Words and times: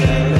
Yeah. 0.00 0.39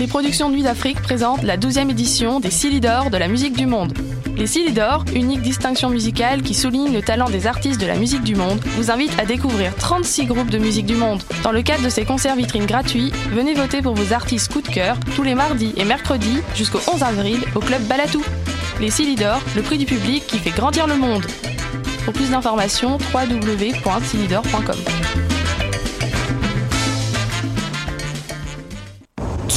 Les 0.00 0.06
productions 0.06 0.48
Nuit 0.48 0.62
d'Afrique 0.62 1.02
présentent 1.02 1.42
la 1.42 1.58
12e 1.58 1.90
édition 1.90 2.40
des 2.40 2.50
Silidor 2.50 3.10
de 3.10 3.18
la 3.18 3.28
musique 3.28 3.52
du 3.52 3.66
monde. 3.66 3.92
Les 4.34 4.46
Silidor, 4.46 5.04
unique 5.14 5.42
distinction 5.42 5.90
musicale 5.90 6.40
qui 6.40 6.54
souligne 6.54 6.90
le 6.90 7.02
talent 7.02 7.28
des 7.28 7.46
artistes 7.46 7.78
de 7.78 7.86
la 7.86 7.96
musique 7.96 8.22
du 8.22 8.34
monde, 8.34 8.58
vous 8.78 8.90
invitent 8.90 9.20
à 9.20 9.26
découvrir 9.26 9.76
36 9.76 10.24
groupes 10.24 10.48
de 10.48 10.56
musique 10.56 10.86
du 10.86 10.94
monde. 10.94 11.22
Dans 11.42 11.52
le 11.52 11.60
cadre 11.60 11.84
de 11.84 11.90
ces 11.90 12.06
concerts 12.06 12.34
vitrines 12.34 12.64
gratuits, 12.64 13.12
venez 13.30 13.52
voter 13.52 13.82
pour 13.82 13.92
vos 13.92 14.14
artistes 14.14 14.50
coup 14.50 14.62
de 14.62 14.68
cœur 14.68 14.96
tous 15.14 15.22
les 15.22 15.34
mardis 15.34 15.74
et 15.76 15.84
mercredis 15.84 16.38
jusqu'au 16.54 16.80
11 16.90 17.02
avril 17.02 17.38
au 17.54 17.60
club 17.60 17.82
Balatou. 17.82 18.24
Les 18.80 18.88
Silidor, 18.88 19.42
le 19.54 19.60
prix 19.60 19.76
du 19.76 19.84
public 19.84 20.26
qui 20.26 20.38
fait 20.38 20.48
grandir 20.48 20.86
le 20.86 20.96
monde. 20.96 21.26
Pour 22.06 22.14
plus 22.14 22.30
d'informations, 22.30 22.96
www.silidor.com. 23.12 24.76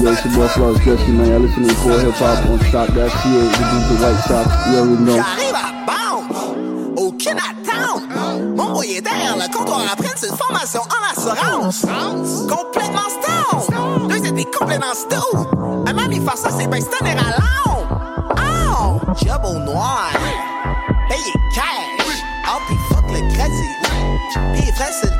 Yo, 0.00 0.12
it's 0.12 0.24
your 0.24 0.34
boy 0.34 0.48
Flawless 0.48 0.84
Jesse, 0.84 1.10
man. 1.10 1.26
Y'all 1.26 1.40
listening 1.40 1.68
to 1.70 1.74
Core 1.76 1.98
Hip 1.98 2.14
Hop 2.14 2.46
on 2.46 2.60
Stock. 2.70 2.88
That's 2.90 3.12
here. 3.24 3.42
We 3.42 3.50
do 3.50 3.78
the 3.90 3.96
White 3.98 4.22
Sox. 4.30 4.46
You 4.70 4.78
already 4.78 5.02
know. 5.02 5.18
À 5.18 5.24
aucune 6.96 7.38
attente. 7.38 8.02
Mon 8.56 8.72
boy 8.74 8.92
est 8.92 9.00
derrière 9.00 9.36
le 9.36 9.52
comptoir 9.52 9.80
après 9.92 10.14
une 10.22 10.36
formation 10.36 10.82
en 10.82 11.02
assurance. 11.10 11.84
Complètement 12.48 13.08
stone. 13.08 14.08
Deux 14.08 14.24
étaient 14.24 14.50
complètement 14.56 14.94
stone. 14.94 15.84
À 15.88 15.92
même 15.92 16.12
il 16.12 16.22
fait 16.22 16.36
ça, 16.36 16.50
c'est 16.56 16.68
ben 16.68 16.80
stunner 16.80 17.12
à 17.12 17.30
l'âme. 17.30 17.88
Oh, 18.36 19.00
job 19.20 19.42
au 19.44 19.58
noir. 19.58 20.10
Payé 21.08 21.32
cash. 21.52 22.22
Oh, 22.46 22.60
pis 22.68 22.76
fuck 22.88 23.04
le 23.10 23.20
crédit. 23.34 23.74
Pis 24.54 24.72
frais 24.72 24.92
sur 24.92 25.17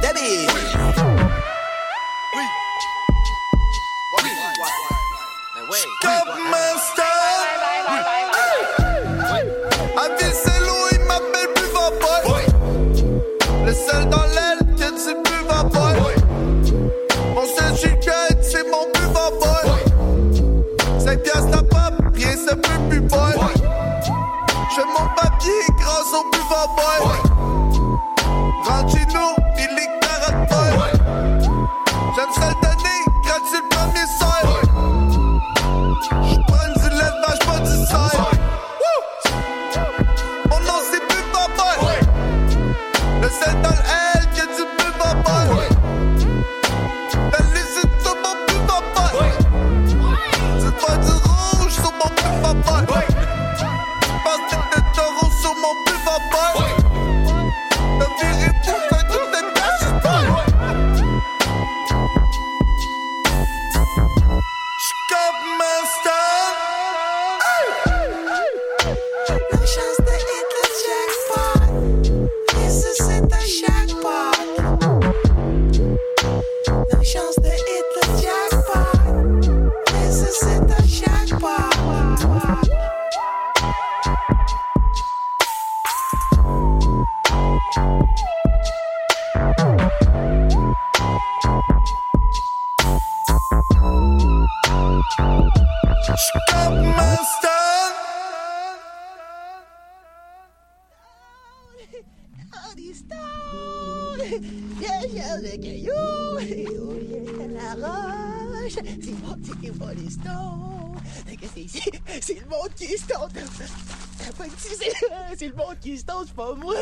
c'est 115.68 115.74
le 115.74 115.74
monde 115.74 115.78
qui 115.80 115.92
est 115.92 115.96
stone, 115.96 116.24
c'est 116.26 116.34
pas 116.34 116.54
moi. 116.54 116.74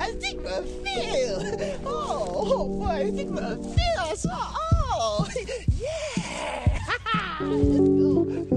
Elle 0.00 0.18
dit 0.18 0.36
que 0.36 0.42
me 0.42 0.62
file. 0.84 1.78
Oh, 1.86 1.90
oh, 2.34 2.84
ouais, 2.84 3.02
elle 3.02 3.12
dit 3.14 3.26
que 3.26 3.30
me 3.30 3.62
file, 3.74 4.16
ça. 4.16 4.38
Oh, 4.98 5.24
yeah. 5.80 6.56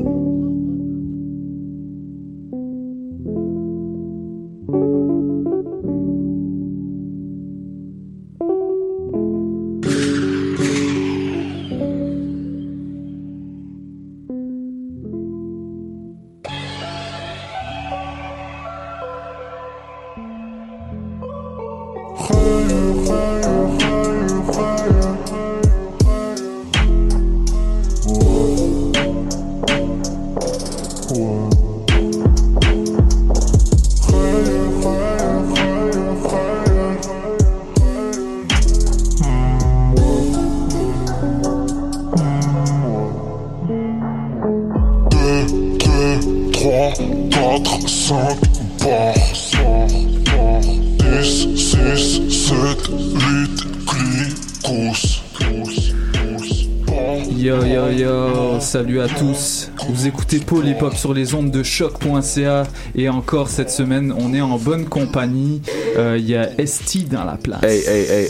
salut 59.00 59.12
à 59.12 59.20
tous. 59.20 59.72
Vous 59.88 60.08
écoutez 60.08 60.40
Paul 60.40 60.68
Hip 60.68 60.82
Hop 60.82 60.94
sur 60.96 61.14
les 61.14 61.34
ondes 61.34 61.52
de 61.52 61.64
choc.ca 61.64 62.64
et 62.96 63.08
encore 63.08 63.48
cette 63.50 63.70
semaine, 63.70 64.14
on 64.18 64.34
est 64.34 64.42
en 64.42 64.58
bonne 64.58 64.86
compagnie. 64.86 65.62
Euh, 65.98 66.18
Il 66.20 66.28
y 66.30 66.36
a 66.36 66.50
Esti 66.60 67.06
dans 67.06 67.24
la 67.24 67.38
place. 67.38 67.64
Hey, 67.64 67.80
hey, 67.88 68.06
hey, 68.10 68.28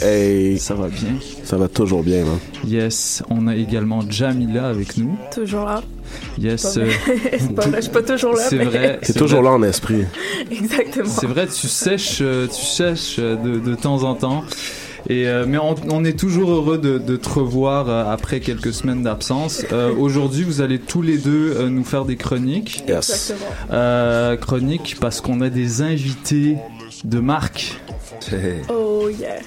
hey. 0.51 0.59
Ça 0.59 0.75
va 0.75 0.87
bien? 0.87 1.15
Ça 1.43 1.57
va 1.57 1.67
toujours 1.67 2.03
bien, 2.03 2.23
man. 2.23 2.37
Yes, 2.67 3.23
on 3.29 3.47
a 3.47 3.55
également 3.55 4.01
Jamila 4.07 4.67
avec 4.69 4.97
nous. 4.97 5.17
Toujours 5.33 5.65
là. 5.65 5.81
Yes, 6.37 6.61
Pas 6.75 6.79
euh, 6.81 6.85
vrai. 6.85 7.31
C'est 7.39 7.55
pas 7.55 7.61
vrai, 7.67 7.77
je 7.77 7.81
suis 7.81 7.91
pas 7.91 8.01
toujours 8.03 8.33
là. 8.33 8.43
c'est 8.49 8.55
mais- 8.57 8.65
vrai. 8.65 8.99
C'est 9.01 9.13
c'est 9.13 9.19
toujours 9.19 9.41
vrai. 9.41 9.49
là 9.49 9.55
en 9.55 9.63
esprit. 9.63 10.05
Exactement. 10.51 11.05
C'est 11.09 11.27
vrai, 11.27 11.47
tu 11.47 11.67
sèches, 11.67 12.19
euh, 12.21 12.47
tu 12.47 12.65
sèches 12.65 13.15
euh, 13.19 13.35
de, 13.35 13.59
de 13.59 13.75
temps 13.75 14.03
en 14.03 14.15
temps. 14.15 14.43
Et 15.07 15.27
euh, 15.27 15.45
mais 15.47 15.57
on, 15.57 15.75
on 15.89 16.03
est 16.03 16.17
toujours 16.17 16.51
heureux 16.51 16.77
de, 16.77 16.97
de 16.97 17.15
te 17.15 17.29
revoir 17.29 17.89
euh, 17.89 18.11
après 18.11 18.39
quelques 18.39 18.73
semaines 18.73 19.03
d'absence. 19.03 19.65
Euh, 19.71 19.93
Aujourd'hui, 19.95 20.43
vous 20.43 20.61
allez 20.61 20.79
tous 20.79 21.01
les 21.01 21.17
deux 21.17 21.67
nous 21.69 21.83
faire 21.83 22.05
des 22.05 22.15
chroniques. 22.15 22.83
Yes. 22.87 23.33
Chroniques 24.41 24.97
parce 24.99 25.21
qu'on 25.21 25.41
a 25.41 25.49
des 25.49 25.81
invités 25.81 26.57
de 27.03 27.19
marque. 27.19 27.79
Oh 28.69 29.09
yeah. 29.09 29.39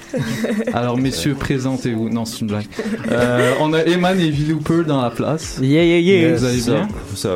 Alors 0.73 0.97
messieurs, 0.97 1.35
présentez-vous. 1.35 2.09
Non, 2.09 2.25
c'est 2.25 2.41
une 2.41 2.47
blague. 2.47 2.65
Euh, 3.11 3.53
on 3.59 3.73
a 3.73 3.83
Eman 3.83 4.19
et 4.19 4.29
Villouper 4.29 4.83
dans 4.85 5.01
la 5.01 5.09
place. 5.09 5.59
Yeah, 5.61 5.83
yeah, 5.83 5.99
yeah. 5.99 6.35
Vous 6.35 6.45
allez 6.45 6.61
bien 6.61 6.87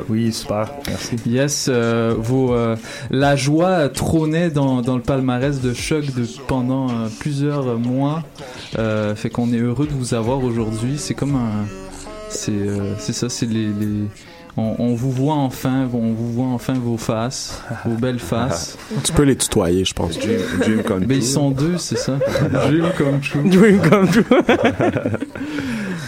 Oui, 0.09 0.33
super. 0.33 0.71
Merci. 0.87 1.15
Yes, 1.25 1.67
euh, 1.69 2.15
vos, 2.17 2.53
euh, 2.53 2.75
la 3.11 3.35
joie 3.35 3.89
trônait 3.89 4.49
dans, 4.49 4.81
dans 4.81 4.95
le 4.95 5.01
palmarès 5.01 5.61
de 5.61 5.73
choc 5.73 6.05
de, 6.13 6.25
pendant 6.47 6.89
euh, 6.89 7.07
plusieurs 7.19 7.77
mois. 7.77 8.23
Euh, 8.79 9.15
fait 9.15 9.29
qu'on 9.29 9.51
est 9.53 9.59
heureux 9.59 9.87
de 9.87 9.93
vous 9.93 10.13
avoir 10.13 10.43
aujourd'hui. 10.43 10.95
C'est 10.97 11.13
comme 11.13 11.35
un, 11.35 11.65
c'est, 12.29 12.51
euh, 12.51 12.93
c'est 12.99 13.13
ça, 13.13 13.29
c'est 13.29 13.45
les, 13.45 13.67
les- 13.67 14.07
on, 14.57 14.75
on 14.79 14.93
vous 14.95 15.11
voit 15.11 15.35
enfin, 15.35 15.87
on 15.93 16.13
vous 16.13 16.33
voit 16.33 16.47
enfin 16.47 16.73
vos 16.73 16.97
faces, 16.97 17.61
vos 17.85 17.95
belles 17.95 18.19
faces. 18.19 18.77
Tu 19.03 19.13
peux 19.13 19.23
les 19.23 19.35
tutoyer, 19.35 19.85
je 19.85 19.93
pense. 19.93 20.17
Dream, 20.17 20.39
dream 20.59 20.83
come 20.83 21.05
Mais 21.07 21.17
ils 21.17 21.23
sont 21.23 21.51
deux, 21.51 21.77
c'est 21.77 21.97
ça? 21.97 22.17
Dream 22.51 22.87
come 22.97 23.19
true. 23.21 23.49
Dream 23.49 23.79
come 23.79 24.07
true. 24.07 24.23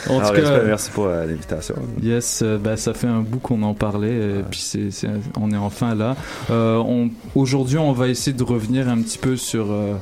En 0.07 0.19
Alors, 0.19 0.29
tout 0.29 0.35
cas, 0.41 0.49
respect, 0.49 0.65
merci 0.67 0.89
pour 0.91 1.05
euh, 1.05 1.25
l'invitation. 1.25 1.75
Yes, 2.01 2.41
euh, 2.43 2.57
ben, 2.57 2.75
ça 2.75 2.93
fait 2.93 3.07
un 3.07 3.21
bout 3.21 3.39
qu'on 3.39 3.61
en 3.63 3.73
parlait, 3.73 4.07
euh, 4.11 4.41
puis 4.49 4.59
c'est, 4.59 4.91
c'est- 4.91 5.07
on 5.39 5.51
est 5.51 5.57
enfin 5.57 5.95
là. 5.95 6.15
Euh, 6.51 6.77
on, 6.77 7.09
aujourd'hui, 7.35 7.77
on 7.77 7.91
va 7.91 8.07
essayer 8.07 8.35
de 8.35 8.43
revenir 8.43 8.87
un 8.89 9.01
petit 9.01 9.17
peu 9.17 9.35
sur, 9.35 9.71
euh, 9.71 9.93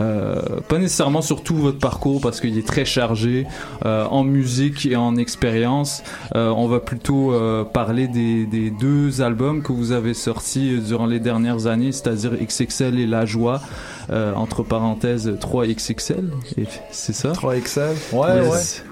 euh, 0.00 0.40
pas 0.68 0.78
nécessairement 0.78 1.22
sur 1.22 1.42
tout 1.42 1.56
votre 1.56 1.78
parcours 1.78 2.20
parce 2.20 2.40
qu'il 2.40 2.56
est 2.58 2.66
très 2.66 2.84
chargé 2.84 3.46
euh, 3.84 4.04
en 4.06 4.24
musique 4.24 4.86
et 4.86 4.96
en 4.96 5.16
expérience. 5.16 6.02
Euh, 6.34 6.48
on 6.50 6.66
va 6.68 6.80
plutôt 6.80 7.32
euh, 7.32 7.64
parler 7.64 8.08
des, 8.08 8.46
des 8.46 8.70
deux 8.70 9.20
albums 9.22 9.62
que 9.62 9.72
vous 9.72 9.92
avez 9.92 10.14
sortis 10.14 10.78
durant 10.86 11.06
les 11.06 11.20
dernières 11.20 11.66
années, 11.66 11.92
c'est-à-dire 11.92 12.32
XXL 12.40 12.98
et 12.98 13.06
La 13.06 13.26
Joie. 13.26 13.60
euh, 14.10 14.34
entre 14.34 14.62
parenthèses 14.64 15.30
3XXL, 15.40 16.24
et 16.58 16.64
c'est 16.90 17.12
ça? 17.14 17.30
3XL 17.32 17.94
Ouais, 18.12 18.44
Yes. 18.44 18.82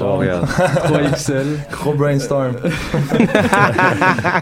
Oh, 0.00 0.16
regarde. 0.18 0.44
3XL. 0.48 1.32
ouais. 1.38 1.44
Gros 1.72 1.94
brainstorm. 1.94 2.54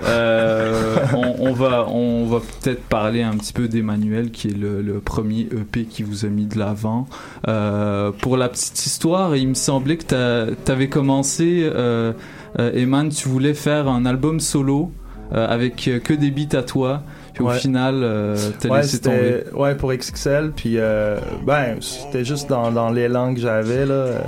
Euh, 0.09 0.97
on, 1.15 1.35
on 1.49 1.53
va, 1.53 1.87
on 1.89 2.27
va 2.27 2.39
peut-être 2.41 2.83
parler 2.85 3.23
un 3.23 3.37
petit 3.37 3.53
peu 3.53 3.69
d'Emmanuel, 3.69 4.31
qui 4.31 4.49
est 4.49 4.57
le, 4.57 4.83
le 4.83 5.01
premier 5.01 5.43
EP 5.43 5.85
qui 5.85 6.03
vous 6.03 6.25
a 6.25 6.29
mis 6.29 6.47
de 6.47 6.59
l'avant. 6.59 7.07
Euh, 7.47 8.11
pour 8.21 8.37
la 8.37 8.49
petite 8.49 8.85
histoire, 8.87 9.37
il 9.37 9.49
me 9.49 9.55
semblait 9.55 9.97
que 9.97 10.55
tu 10.65 10.73
avais 10.73 10.89
commencé, 10.89 11.63
euh, 11.73 12.13
euh, 12.59 12.73
Eman, 12.75 13.09
tu 13.11 13.29
voulais 13.29 13.55
faire 13.55 13.89
un 13.89 14.07
album 14.07 14.41
solo 14.41 14.91
euh, 15.35 15.47
avec 15.49 15.91
que 16.05 16.13
des 16.15 16.31
beats 16.31 16.57
à 16.59 16.63
toi. 16.63 17.03
Puis 17.35 17.45
au 17.45 17.51
final, 17.51 18.01
euh, 18.03 18.37
t'as 18.59 18.69
Ouais, 18.69 18.79
laissé 18.81 19.01
tomber. 19.01 19.43
c'était 19.45 19.55
ouais 19.57 19.75
pour 19.77 19.93
XXL 19.93 20.51
puis 20.57 20.75
euh, 20.77 21.19
ben 21.47 21.77
c'était 21.81 22.25
juste 22.25 22.49
dans, 22.49 22.73
dans 22.73 22.91
l'élan 22.91 23.33
que 23.33 23.39
j'avais 23.41 23.87
là. 23.87 23.95
euh, 23.95 24.19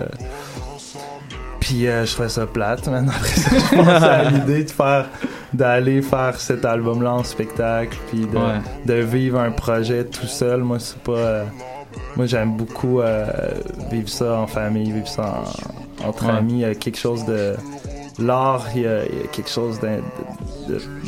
puis 1.71 1.87
euh, 1.87 2.05
je 2.05 2.13
trouvais 2.15 2.29
ça 2.29 2.47
plate 2.47 2.89
maintenant 2.89 3.13
après 3.17 3.29
ça 3.29 3.51
je 3.57 3.77
pensais 3.77 4.05
à 4.05 4.25
l'idée 4.31 4.65
de 4.65 4.71
faire 4.71 5.07
d'aller 5.53 6.03
faire 6.03 6.41
cet 6.41 6.65
album 6.65 7.03
là 7.03 7.13
en 7.15 7.23
spectacle 7.25 7.97
puis 8.09 8.21
de, 8.27 8.37
Ouais. 8.37 8.61
de 8.87 8.95
vivre 8.95 9.39
un 9.39 9.51
projet 9.53 10.05
tout 10.05 10.27
seul 10.27 10.63
moi 10.63 10.79
c'est 10.81 10.99
pas 10.99 11.13
euh, 11.13 11.45
moi 12.17 12.27
j'aime 12.27 12.57
beaucoup 12.57 13.01
euh, 13.01 13.27
vivre 13.91 14.09
ça 14.09 14.35
en 14.39 14.47
famille 14.49 14.91
vivre 14.91 15.09
ça 15.09 15.43
en- 16.03 16.09
entre 16.09 16.27
Ouais. 16.27 16.33
amis 16.39 16.53
il 16.55 16.59
y 16.61 16.65
a 16.65 16.75
quelque 16.75 16.99
chose 16.99 17.25
de 17.27 17.55
l'art 18.19 18.67
il 18.75 18.83
y, 18.83 18.87
a, 18.87 19.05
il 19.07 19.19
y 19.21 19.23
a 19.25 19.27
quelque 19.31 19.49
chose 19.51 19.79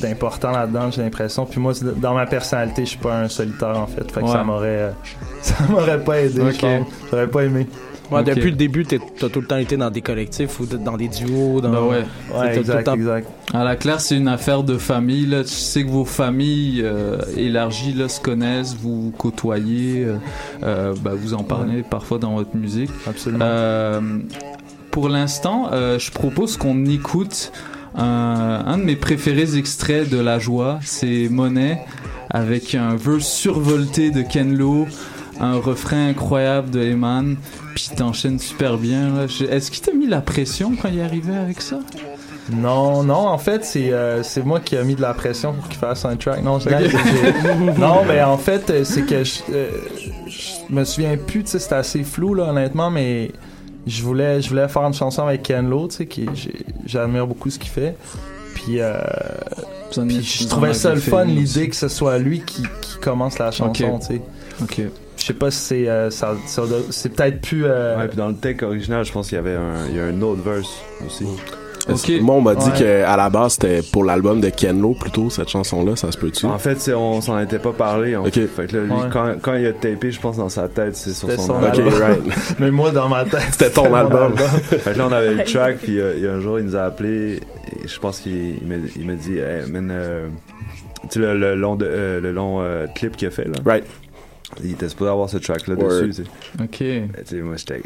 d'important 0.00 0.52
là-dedans 0.52 0.90
j'ai 0.90 1.02
l'impression 1.02 1.44
puis 1.46 1.60
moi 1.60 1.72
dans 1.96 2.14
ma 2.14 2.26
personnalité 2.26 2.84
je 2.84 2.90
suis 2.90 2.98
pas 2.98 3.16
un 3.18 3.28
solitaire 3.28 3.78
en 3.78 3.86
fait 3.86 4.10
fait 4.10 4.20
que 4.20 4.26
Ouais. 4.26 4.32
ça 4.32 4.44
m'aurait 4.44 4.92
ça 5.42 5.54
m'aurait 5.68 6.02
pas 6.02 6.20
aidé 6.20 6.40
Ok. 6.40 6.52
je 6.54 6.60
pense 6.60 6.86
j'aurais 7.10 7.26
pas 7.28 7.42
aimé 7.44 7.66
Ouais, 8.18 8.24
depuis 8.24 8.50
le 8.50 8.56
début, 8.56 8.84
t'as 8.84 8.98
tout 9.28 9.40
le 9.40 9.46
temps 9.46 9.56
été 9.56 9.76
dans 9.76 9.90
des 9.90 10.00
collectifs 10.02 10.58
ou 10.60 10.66
dans 10.66 10.96
des 10.96 11.08
duos. 11.08 11.60
Dans... 11.60 11.70
Bah 11.70 11.82
ouais. 11.82 12.04
Ouais 12.34 12.48
tout 12.50 12.54
le 12.54 12.58
exact 12.60 12.84
temps- 12.84 12.94
exact 12.94 13.28
À 13.54 13.64
la 13.64 13.76
claire, 13.76 14.00
c'est 14.00 14.16
une 14.16 14.28
affaire 14.28 14.62
de 14.62 14.76
famille. 14.78 15.26
Là. 15.26 15.42
Je 15.42 15.48
sais 15.48 15.84
que 15.84 15.90
vos 15.90 16.04
familles 16.04 16.82
euh, 16.84 17.18
élargies 17.36 17.92
là, 17.92 18.08
se 18.08 18.20
connaissent, 18.20 18.74
vous 18.80 19.02
vous 19.04 19.10
côtoyez, 19.10 20.04
euh, 20.04 20.16
euh, 20.62 20.94
bah, 21.02 21.12
vous 21.16 21.34
en 21.34 21.42
parlez 21.42 21.82
parfois 21.82 22.18
dans 22.18 22.34
votre 22.34 22.56
musique. 22.56 22.90
absolument 23.06 23.44
Euh, 23.44 24.00
pour 24.90 25.08
l'instant, 25.08 25.68
euh, 25.72 25.98
je 25.98 26.10
propose 26.10 26.56
qu'on 26.56 26.84
écoute 26.86 27.52
un, 27.94 28.62
un 28.66 28.78
de 28.78 28.84
mes 28.84 28.96
préférés 28.96 29.56
extraits 29.56 30.08
de 30.08 30.18
La 30.18 30.38
Joie. 30.38 30.78
C'est 30.82 31.28
Monet 31.30 31.78
avec 32.30 32.74
un 32.74 32.96
verse 32.96 33.26
survolté 33.26 34.10
de 34.10 34.22
Ken 34.22 34.56
Lo, 34.56 34.86
un 35.42 35.58
refrain 35.58 36.08
incroyable 36.08 36.70
de 36.70 36.80
Eman. 36.80 37.36
Puis 37.74 37.90
t'enchaînes 37.96 38.38
super 38.38 38.78
bien. 38.78 39.26
Est-ce 39.26 39.70
qu'il 39.70 39.82
t'a 39.82 39.92
mis 39.92 40.06
la 40.06 40.20
pression 40.20 40.72
quand 40.80 40.88
il 40.88 40.98
est 40.98 41.02
arrivé 41.02 41.34
avec 41.36 41.60
ça? 41.60 41.80
Non, 42.50 43.02
non, 43.04 43.28
en 43.28 43.38
fait, 43.38 43.64
c'est 43.64 43.92
euh, 43.92 44.22
c'est 44.24 44.44
moi 44.44 44.58
qui 44.58 44.76
a 44.76 44.82
mis 44.82 44.94
de 44.96 45.00
la 45.00 45.14
pression 45.14 45.52
pour 45.52 45.68
qu'il 45.68 45.78
fasse 45.78 46.04
un 46.04 46.16
track. 46.16 46.42
Non, 46.42 46.58
Non, 47.78 48.04
mais 48.06 48.22
en 48.22 48.36
fait, 48.36 48.68
euh, 48.70 48.84
c'est 48.84 49.02
que 49.02 49.22
je, 49.22 49.40
euh, 49.52 49.70
je 50.26 50.74
me 50.74 50.84
souviens 50.84 51.16
plus, 51.16 51.44
tu 51.44 51.50
sais, 51.52 51.58
c'était 51.60 51.76
assez 51.76 52.02
flou, 52.02 52.34
là, 52.34 52.50
honnêtement, 52.50 52.90
mais 52.90 53.30
je 53.86 54.02
voulais, 54.02 54.42
je 54.42 54.48
voulais 54.48 54.66
faire 54.68 54.82
une 54.82 54.92
chanson 54.92 55.22
avec 55.26 55.44
Ken 55.44 55.68
Lo, 55.68 55.86
tu 55.86 55.96
sais, 55.98 56.06
qui 56.06 56.26
j'admire 56.84 57.26
beaucoup 57.28 57.48
ce 57.48 57.60
qu'il 57.60 57.70
fait. 57.70 57.96
Puis, 58.54 58.80
euh, 58.80 58.96
je 59.96 60.46
trouvais 60.48 60.74
ça 60.74 60.92
le 60.94 61.00
fun, 61.00 61.24
l'idée 61.24 61.68
que 61.68 61.76
ce 61.76 61.88
soit 61.88 62.18
lui 62.18 62.40
qui, 62.40 62.62
qui 62.80 62.98
commence 63.00 63.38
la 63.38 63.50
chanson, 63.52 63.84
Ok. 63.84 64.00
tu 64.00 64.06
sais. 64.06 64.22
Ok. 64.62 64.80
Je 65.22 65.28
sais 65.28 65.34
pas 65.34 65.50
si 65.52 65.58
c'est 65.60 65.88
euh, 65.88 66.10
ça, 66.10 66.34
ça 66.46 66.62
doit- 66.66 66.78
c'est 66.90 67.10
peut-être 67.14 67.40
plus. 67.40 67.64
euh, 67.64 67.96
Ouais, 67.96 68.08
puis 68.08 68.16
dans 68.16 68.26
le 68.28 68.34
texte 68.34 68.64
original, 68.64 69.04
je 69.04 69.12
pense 69.12 69.28
qu'il 69.28 69.36
y 69.36 69.38
avait 69.38 69.54
un, 69.54 69.86
il 69.88 69.96
y 69.96 70.00
a 70.00 70.04
un 70.04 70.20
autre 70.22 70.42
verse 70.42 70.68
aussi. 71.06 71.24
Moi, 72.20 72.34
on 72.36 72.40
m'a 72.40 72.54
dit 72.54 72.64
Ouais. 72.70 72.78
qu'à 72.78 73.16
la 73.16 73.28
base, 73.30 73.54
c'était 73.54 73.82
pour 73.82 74.04
l'album 74.04 74.40
de 74.40 74.48
Ken 74.50 74.80
Lo 74.80 74.94
plutôt, 74.94 75.30
cette 75.30 75.48
chanson-là, 75.48 75.96
ça 75.96 76.12
se 76.12 76.18
peut-tu? 76.18 76.46
En 76.46 76.58
fait, 76.58 76.90
on 76.94 77.20
s'en 77.20 77.38
était 77.40 77.58
pas 77.58 77.72
parlé. 77.72 78.14
En 78.16 78.24
Ok. 78.24 78.34
fait. 78.34 78.46
Fait 78.46 78.66
que 78.66 78.76
là, 78.76 78.82
lui, 78.84 78.92
Ouais. 78.92 79.08
quand, 79.12 79.34
quand 79.42 79.54
il 79.54 79.66
a 79.66 79.72
tapé, 79.72 80.10
je 80.12 80.20
pense 80.20 80.36
dans 80.36 80.48
sa 80.48 80.68
tête, 80.68 80.94
c'est 80.96 81.12
sur 81.12 81.30
son, 81.32 81.40
son 81.46 81.62
album. 81.62 81.88
album. 81.88 82.32
Mais 82.60 82.70
moi, 82.70 82.90
dans 82.92 83.08
ma 83.08 83.24
tête, 83.24 83.40
C'était 83.52 83.70
ton 83.70 83.92
album. 83.94 84.36
fait 84.62 84.92
que 84.92 84.98
là, 84.98 85.06
on 85.08 85.12
avait 85.12 85.34
le 85.34 85.44
track, 85.44 85.78
puis 85.78 86.00
euh, 86.00 86.14
il 86.16 86.22
y 86.22 86.26
a 86.28 86.32
un 86.32 86.40
jour, 86.40 86.58
il 86.60 86.66
nous 86.66 86.76
a 86.76 86.82
appelé. 86.82 87.40
Et 87.84 87.88
je 87.88 87.98
pense 87.98 88.20
qu'il 88.20 88.58
m'a 88.66 89.14
dit, 89.14 89.38
hey, 89.38 89.68
man, 89.70 89.88
euh, 89.92 90.28
tu 91.10 91.14
sais, 91.14 91.18
le, 91.20 91.36
le 91.36 91.54
long, 91.56 91.74
de, 91.74 91.86
euh, 91.88 92.20
le 92.20 92.30
long 92.32 92.60
euh, 92.60 92.86
clip 92.94 93.16
qu'il 93.16 93.26
a 93.26 93.30
fait, 93.32 93.44
là? 93.44 93.54
Right. 93.66 93.84
Il 94.62 94.72
était 94.72 94.88
supposé 94.88 95.10
avoir 95.10 95.28
ce 95.30 95.38
track-là 95.38 95.74
Word. 95.76 95.88
dessus, 96.06 96.08
tu 96.08 96.12
sais. 96.24 96.62
Ok. 96.62 96.76
Tu 96.78 97.08
sais, 97.24 97.40
moi, 97.40 97.54
j'étais. 97.56 97.82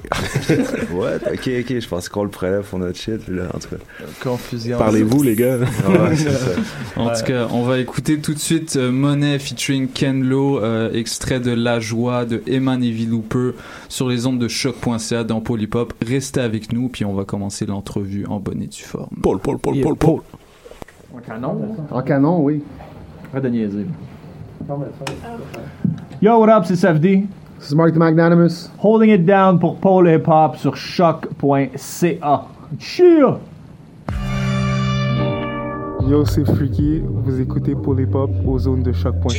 What? 0.93 1.17
Ok, 1.33 1.49
ok, 1.61 1.79
je 1.81 1.89
pensais 1.89 2.11
qu'on 2.11 2.25
le 2.25 2.31
prenait 2.31 2.61
pour 2.61 2.79
notre 2.79 2.99
shit, 2.99 3.27
là, 3.29 3.45
en 3.55 3.59
tout 3.59 3.69
cas. 3.69 3.77
Confusion. 4.23 4.77
Parlez-vous, 4.79 5.23
les 5.23 5.37
gars? 5.37 5.59
Ouais, 5.59 6.17
c'est 6.17 6.31
ça. 6.31 6.51
En 6.97 7.07
Ouais. 7.07 7.13
tout 7.19 7.25
cas, 7.27 7.47
on 7.53 7.63
va 7.63 7.79
écouter 7.79 8.19
tout 8.19 8.35
de 8.35 8.39
suite 8.39 8.77
euh, 8.77 8.91
Monet 8.91 9.39
featuring 9.39 9.89
Ken 9.89 10.25
Lo, 10.25 10.59
euh, 10.59 10.93
extrait 10.93 11.41
de 11.41 11.53
La 11.53 11.79
Joie 11.81 12.25
de 12.25 12.43
Eman 12.47 12.83
Evie 12.83 13.07
Looper 13.07 13.51
sur 13.89 14.09
les 14.09 14.27
ondes 14.27 14.39
de 14.39 14.49
choc.ca 14.49 15.25
dans 15.25 15.41
Polypop. 15.41 15.95
Restez 16.07 16.41
avec 16.41 16.73
nous, 16.73 16.89
puis 16.89 17.05
on 17.05 17.15
va 17.15 17.25
commencer 17.25 17.65
l'entrevue 17.67 18.27
en 18.27 18.41
bonne 18.41 18.63
et 18.63 18.67
due 18.67 18.83
forme. 18.83 19.17
Paul, 19.23 19.39
Paul, 19.39 19.59
Paul, 19.59 19.81
Paul, 19.81 19.97
Paul. 19.97 20.21
En 21.15 21.19
canon, 21.21 21.77
En 21.91 22.03
canon, 22.03 22.43
oui. 22.43 22.63
Arrête 23.33 23.45
de 23.45 23.49
niaiser. 23.51 23.87
Yo, 26.21 26.39
what 26.39 26.49
up, 26.49 26.65
c'est 26.67 26.77
Safdie. 26.77 27.29
This 27.59 27.71
is 27.71 27.75
Mark 27.75 27.95
the 27.95 27.99
Magnanimous. 27.99 28.71
Holding 28.79 29.11
it 29.11 29.27
down 29.27 29.59
pour 29.59 29.77
Paul 29.77 30.07
Hip 30.09 30.29
Hop 30.29 30.57
sur 30.57 30.77
choc.ca. 30.77 32.45
Cheer! 32.79 33.39
Yo, 36.09 36.25
c'est 36.25 36.45
Freaky. 36.45 37.03
Vous 37.05 37.41
écoutez 37.41 37.75
pour 37.75 37.95
les 37.95 38.07
pop 38.07 38.31
aux 38.47 38.59
zones 38.59 38.83
de 38.83 38.93
choc.ca. 38.93 39.35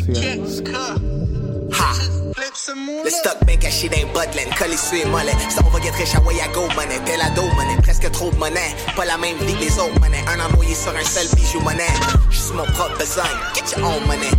Le 3.03 3.09
stock 3.09 3.37
bien 3.45 3.55
caché 3.55 3.87
d'un 3.87 4.05
botland, 4.13 4.53
collé 4.57 4.75
sur 4.75 4.97
les 4.97 5.09
mollets. 5.09 5.31
Ça, 5.49 5.61
on 5.65 5.69
va 5.69 5.79
get 5.79 5.91
rich 5.91 6.15
à 6.15 6.19
go, 6.53 6.61
money. 6.75 6.99
Tel 7.05 7.21
ado, 7.21 7.43
money. 7.55 7.77
Presque 7.81 8.11
trop 8.11 8.31
de 8.31 8.35
monnaie. 8.35 8.75
Pas 8.95 9.05
la 9.05 9.17
même 9.17 9.37
vie 9.45 9.53
que 9.53 9.61
les 9.61 9.79
autres, 9.79 9.99
money. 10.01 10.19
Un 10.27 10.39
envoyé 10.51 10.75
sur 10.75 10.91
un 10.91 11.03
seul 11.03 11.27
bijou, 11.35 11.61
money. 11.61 11.87
J'suis 12.29 12.53
mon 12.53 12.65
propre 12.65 12.97
besoin. 12.99 13.23
Get 13.53 13.77
your 13.77 13.87
own 13.87 14.05
money. 14.07 14.31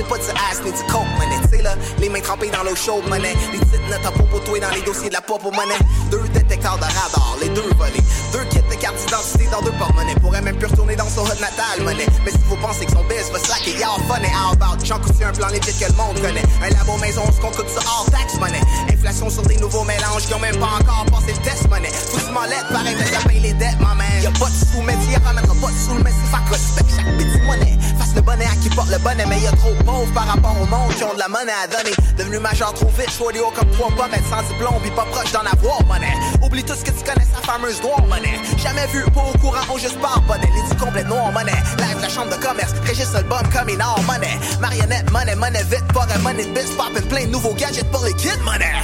C'est 0.00 0.08
pas 0.08 0.16
du 0.16 0.30
ass 0.32 0.64
ni 0.64 0.72
du 0.72 0.82
coke, 0.90 1.04
money. 1.18 1.36
T'sais 1.46 1.60
là, 1.60 1.76
les 1.98 2.08
mains 2.08 2.22
trempées 2.22 2.48
dans 2.48 2.62
l'eau 2.62 2.74
chaude, 2.74 3.06
money. 3.06 3.36
Les 3.52 3.58
petites 3.58 3.86
notes 3.90 4.06
à 4.06 4.10
propos 4.10 4.38
toi 4.40 4.58
dans 4.58 4.70
les 4.70 4.80
dossiers 4.80 5.10
de 5.10 5.12
la 5.12 5.20
pop 5.20 5.42
money. 5.44 5.76
Deux 6.10 6.24
détecteurs 6.32 6.78
de 6.78 6.84
radar, 6.84 7.36
les 7.42 7.50
deux 7.50 7.68
volés. 7.76 8.00
Deux 8.32 8.44
kits 8.48 8.64
de 8.64 8.74
carte 8.80 8.96
d'identité 8.96 9.46
dans 9.52 9.60
deux 9.60 9.76
porte-monnaie. 9.76 10.14
Pourrait 10.22 10.40
même 10.40 10.56
plus 10.56 10.68
retourner 10.68 10.96
dans 10.96 11.08
son 11.10 11.20
hot 11.20 11.36
natal, 11.38 11.84
money. 11.84 12.06
Mais 12.24 12.30
si 12.30 12.40
vous 12.48 12.56
pensez 12.56 12.86
que 12.86 12.92
son 12.92 13.04
biz 13.04 13.28
va 13.30 13.38
slacker, 13.40 13.76
y'all 13.76 14.00
fun 14.08 14.24
et 14.24 14.32
how 14.32 14.56
about. 14.56 14.82
J'en 14.82 14.98
coûte 15.00 15.20
un 15.20 15.32
plan 15.32 15.48
legit 15.48 15.60
que 15.60 15.84
le 15.84 15.92
monde 15.92 16.16
connaît. 16.16 16.48
Un 16.64 16.70
labo 16.70 16.96
maison, 16.96 17.20
ce 17.30 17.38
qu'on 17.38 17.52
coûte 17.52 17.68
ça 17.68 17.84
hors 17.84 18.06
tax, 18.10 18.40
money. 18.40 18.60
Inflation 18.90 19.28
sur 19.28 19.42
des 19.42 19.58
nouveaux 19.58 19.84
mélanges 19.84 20.24
qui 20.26 20.32
ont 20.32 20.40
même 20.40 20.56
pas 20.56 20.80
encore 20.80 21.04
passé 21.12 21.36
le 21.36 21.44
test, 21.44 21.68
money. 21.68 21.92
Faut 21.92 22.24
du 22.24 22.32
molette, 22.32 22.64
pareil, 22.72 22.96
mais 22.98 23.04
ça 23.04 23.20
paye 23.28 23.40
les 23.40 23.52
dettes, 23.52 23.78
ma 23.80 23.92
man. 23.92 24.06
Y'a 24.22 24.30
pas 24.32 24.48
de 24.48 24.56
sous, 24.64 24.80
mais 24.80 24.96
t'y 25.04 25.12
ramènera 25.20 25.54
pas 25.60 25.68
de 25.68 25.76
sous, 25.76 26.00
mais 26.02 26.08
c'est 26.16 26.30
fuck 26.32 26.48
respect 26.48 26.88
chaque 26.88 27.16
petit 27.18 27.40
monnaie. 27.44 27.76
Le 28.14 28.22
bonnet 28.22 28.46
à 28.46 28.56
qui 28.62 28.68
porte 28.70 28.90
le 28.90 28.98
bonnet, 28.98 29.24
mais 29.26 29.40
y'a 29.40 29.52
trop 29.52 29.72
de 29.72 29.82
pauvres 29.82 30.12
par 30.12 30.26
rapport 30.26 30.54
au 30.60 30.66
monde 30.66 30.92
qui 30.94 31.04
ont 31.04 31.14
de 31.14 31.18
la 31.18 31.28
monnaie 31.28 31.52
à 31.62 31.66
donner. 31.66 31.94
Devenu 32.16 32.38
majeur 32.38 32.72
trop 32.74 32.88
vite, 32.88 33.10
choix 33.10 33.30
haut 33.30 33.52
comme 33.54 33.70
trois 33.70 33.88
pommes, 33.90 34.12
être 34.12 34.28
sans 34.28 34.42
diplôme, 34.48 34.80
pis 34.82 34.90
pas 34.90 35.04
proche 35.10 35.32
d'en 35.32 35.40
avoir, 35.40 35.82
monnaie. 35.86 36.14
Oublie 36.42 36.64
tout 36.64 36.74
ce 36.74 36.84
que 36.84 36.90
tu 36.90 37.04
connais, 37.04 37.26
sa 37.26 37.40
fameuse 37.42 37.80
noire, 37.82 38.02
monnaie. 38.08 38.40
Jamais 38.58 38.86
vu, 38.88 39.04
pas 39.14 39.22
au 39.22 39.38
courant, 39.38 39.64
on 39.72 39.78
juste 39.78 39.98
part, 40.00 40.20
bonnet. 40.22 40.48
Les 40.54 40.62
dix 40.68 40.76
complètes 40.82 41.08
noires, 41.08 41.32
monnaie. 41.32 41.62
Live, 41.78 41.98
la 42.00 42.08
chambre 42.08 42.36
de 42.36 42.42
commerce, 42.42 42.72
registre 42.86 43.16
album 43.16 43.42
comme 43.52 43.68
une 43.68 43.82
or, 43.82 44.00
monnaie. 44.06 44.38
Marionnette, 44.60 45.10
monnaie, 45.10 45.36
monnaie 45.36 45.64
vite, 45.64 45.86
pas 45.92 46.06
un 46.14 46.18
money 46.18 46.44
de 46.44 46.50
bis, 46.50 46.70
plein 47.08 47.26
de 47.26 47.30
nouveaux 47.30 47.54
gadgets 47.54 47.90
pour 47.90 48.04
les 48.04 48.14
kids, 48.14 48.38
monnaie. 48.44 48.74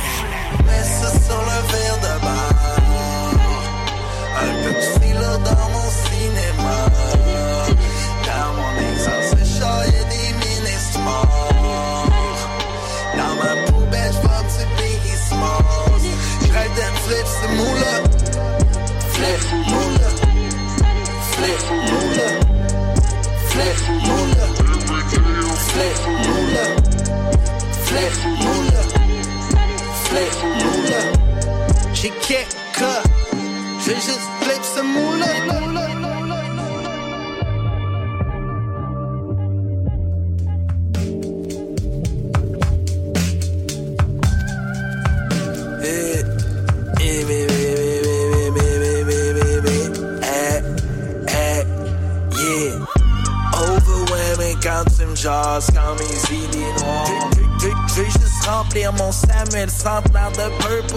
Ça 1.01 1.11
sur 1.11 1.41
le 1.41 1.59
verre 1.73 1.99
de 2.01 2.17
dans 5.45 5.69
mon 5.71 5.91
cinéma. 5.91 6.96
Flip, 17.07 17.27
c'est 17.27 17.53
moula. 17.55 17.93
Flip. 19.15 19.39
Flip, 19.39 19.61
moula. 19.73 20.09
Flip. 21.31 21.61
Flip, 23.51 23.79
moula. 24.07 24.47
Flip, 25.71 25.99
moula. 26.27 26.65
Flip, 30.05 30.33
juste 33.95 34.27
flip 34.41 34.63
me 55.07 55.17
jases, 55.17 55.69
quand 55.75 55.95
mes 55.99 56.37
idées 56.37 56.83
noires. 56.83 57.31
Je 57.59 58.03
vais 58.03 58.11
juste 58.11 58.47
remplir 58.47 58.93
mon 58.93 59.11
Samuel 59.11 59.71
centenaire 59.71 60.31
de 60.33 60.49
purple. 60.63 60.95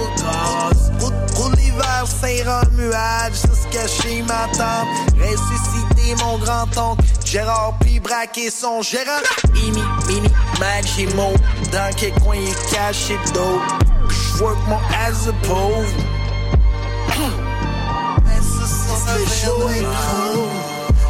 Roule, 0.99 1.13
roule 1.35 1.55
l'hiver, 1.55 2.05
Saint-Romuald, 2.05 3.33
jusqu'à 3.33 3.87
chez 3.87 4.21
ma 4.23 4.47
tante. 4.57 4.87
Ressusciter 5.17 6.15
mon 6.23 6.37
grand-oncle, 6.37 7.03
Gérard, 7.25 7.77
puis 7.79 7.99
braquer 7.99 8.49
son 8.49 8.81
gérant. 8.81 9.21
Mimi, 9.53 9.81
mini, 10.07 11.13
mon 11.15 11.33
dans 11.71 11.95
quel 11.95 12.13
coin 12.21 12.35
il 12.35 12.49
est 12.49 12.71
caché 12.71 13.17
d'eau. 13.33 13.61
J'work 14.09 14.57
mon 14.67 14.77
as 14.77 15.27
a 15.27 15.33
pauvre. 15.47 15.87
Mais 18.25 18.41
ce 18.41 18.65
sont 18.67 18.99
le 19.15 19.25
chaud 19.25 19.69
et 19.69 19.83
trop. 19.83 20.49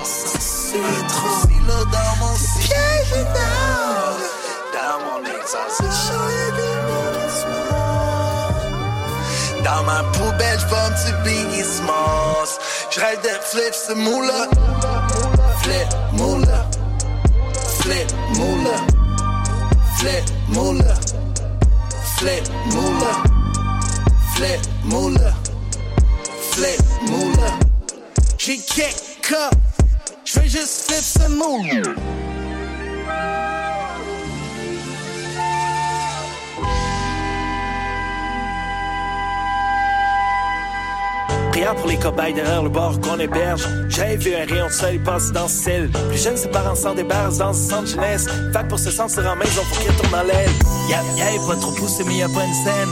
C'est 0.04 1.08
trop. 1.08 1.48
Si 1.48 1.68
là 1.68 1.84
dans 1.92 2.26
mon 2.26 2.36
siège 2.36 2.89
dans 9.64 9.84
ma 9.84 10.04
poubelle, 10.12 10.60
un 10.72 10.92
petit 10.92 11.14
Biggie 11.24 11.64
Smalls. 11.64 12.60
J'rêve 12.92 13.22
de 13.22 13.30
flip 13.42 13.74
ce 13.74 13.94
moula. 13.94 14.48
Flip 15.62 15.88
moula. 16.14 16.66
Flip 17.82 18.12
moula. 18.36 18.76
Flip 19.98 20.24
moula. 20.50 20.96
Flip 22.18 22.44
moula. 22.66 23.24
Flip 24.36 24.62
moula. 24.86 25.34
Flip 26.52 26.82
moula. 27.10 27.50
J'ai 28.38 28.58
kick 28.58 29.32
up. 29.32 29.54
J'vais 30.26 30.48
juste 30.48 30.92
flip 30.92 31.04
ce 31.04 31.30
moula. 31.30 32.19
Prière 41.60 41.76
pour 41.76 41.88
les 41.88 41.98
cobayes 41.98 42.34
derrière 42.34 42.64
le 42.64 42.70
bord 42.70 43.02
qu'on 43.02 43.20
héberge. 43.20 43.68
J'avais 43.90 44.16
vu 44.16 44.34
un 44.34 44.46
rayon 44.46 44.68
de 44.68 44.72
soleil 44.72 45.00
passer 45.00 45.34
dans 45.34 45.50
ce 45.50 45.64
ciel. 45.64 45.90
Plus 46.08 46.24
jeune, 46.24 46.38
ses 46.38 46.48
parents 46.48 46.74
s'en 46.74 46.94
débarrassent 46.94 47.40
dans 47.40 47.52
ce 47.52 47.70
centre 47.70 47.86
jeunesse. 47.86 48.28
Fait 48.54 48.66
pour 48.70 48.80
se 48.80 48.90
sentir 48.90 49.28
en 49.28 49.36
maison, 49.36 49.62
faut 49.70 49.82
qu'il 49.82 49.92
retourne 49.92 50.10
dans 50.10 50.24
l'aile. 50.24 50.50
Y'a 50.90 51.04
y'a 51.18 51.38
pas 51.46 51.58
trop 51.58 51.74
poussé, 51.74 52.06
mais 52.08 52.16
y'a 52.16 52.30
pas 52.30 52.46
une 52.46 52.54
scène. 52.54 52.90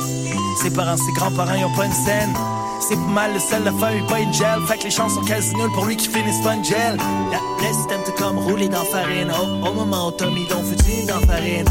Ses 0.62 0.70
parents, 0.72 0.98
ses 0.98 1.14
grands-parents, 1.14 1.56
y'ont 1.56 1.74
pas 1.78 1.86
une 1.86 1.94
scène. 1.94 2.34
C'est 2.82 2.98
pas 2.98 3.14
mal 3.14 3.34
le 3.36 3.40
sel, 3.40 3.64
la 3.64 3.72
feuille, 3.72 4.06
pas 4.10 4.20
une 4.20 4.34
gel. 4.34 4.60
Fait 4.68 4.78
que 4.78 4.84
les 4.84 4.92
chances 4.92 5.14
sont 5.14 5.24
quasi 5.24 5.56
nulles 5.56 5.72
pour 5.74 5.86
lui 5.86 5.96
qui 5.96 6.10
finissent 6.10 6.44
pas 6.44 6.56
une 6.56 6.66
gel. 6.66 6.98
La, 7.32 7.40
le 7.70 7.74
système 7.74 8.04
te 8.04 8.12
comme 8.22 8.38
rouler 8.38 8.68
dans 8.68 8.84
farine. 8.84 9.32
Au, 9.32 9.66
au 9.66 9.74
moment 9.76 10.10
où 10.10 10.12
Tommy 10.12 10.46
donc 10.48 10.66
foutu 10.66 11.06
dans 11.08 11.26
farine. 11.26 11.64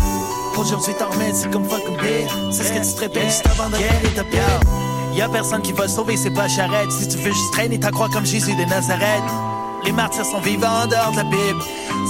Aujourd'hui, 0.57 0.95
t'en 0.99 1.11
remets, 1.11 1.35
c'est 1.35 1.51
comme 1.51 1.69
fucking 1.69 1.97
beer. 1.99 2.27
C'est 2.51 2.65
ce 2.65 2.73
que 2.73 2.89
tu 2.89 2.95
te 2.95 3.01
répètes 3.01 3.25
juste 3.25 3.47
avant 3.49 3.69
de 3.69 3.77
guerre 3.77 4.01
et 4.03 4.19
de 4.19 4.86
bière. 5.17 5.27
Y'a 5.27 5.33
personne 5.33 5.63
qui 5.63 5.73
va 5.73 5.89
sauver, 5.89 6.17
c'est 6.17 6.31
pas 6.31 6.49
charrette. 6.49 6.93
Si 6.93 7.09
tu 7.09 7.17
veux 7.19 7.33
juste 7.33 7.53
traîner 7.53 7.79
ta 7.81 7.91
croix 7.91 8.09
comme 8.09 8.27
Jésus 8.27 8.55
de 8.55 8.65
Nazareth. 8.65 9.25
Les 9.85 9.93
martyrs 9.93 10.25
sont 10.25 10.41
vivants 10.41 10.83
en 10.83 10.87
dehors 10.87 11.13
de 11.13 11.17
la 11.17 11.25
Bible. 11.25 11.63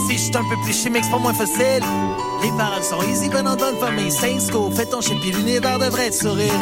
Si 0.08 0.14
je 0.14 0.22
suis 0.22 0.36
un 0.36 0.48
peu 0.48 0.56
plus 0.64 0.75
chimique, 0.75 1.04
c'est 1.04 1.10
pas 1.10 1.18
moins 1.18 1.34
facile. 1.34 1.82
Les 2.42 2.50
paroles 2.56 2.82
sont 2.82 3.02
easy, 3.02 3.28
ben 3.28 3.46
en 3.46 3.56
bonne 3.56 3.76
famille. 3.76 4.10
Saint 4.10 4.38
School, 4.40 4.72
fais 4.72 4.86
ton 4.86 5.00
shit, 5.00 5.22
l'univers 5.22 5.78
devrait 5.78 6.10
te 6.10 6.16
sourire. 6.16 6.52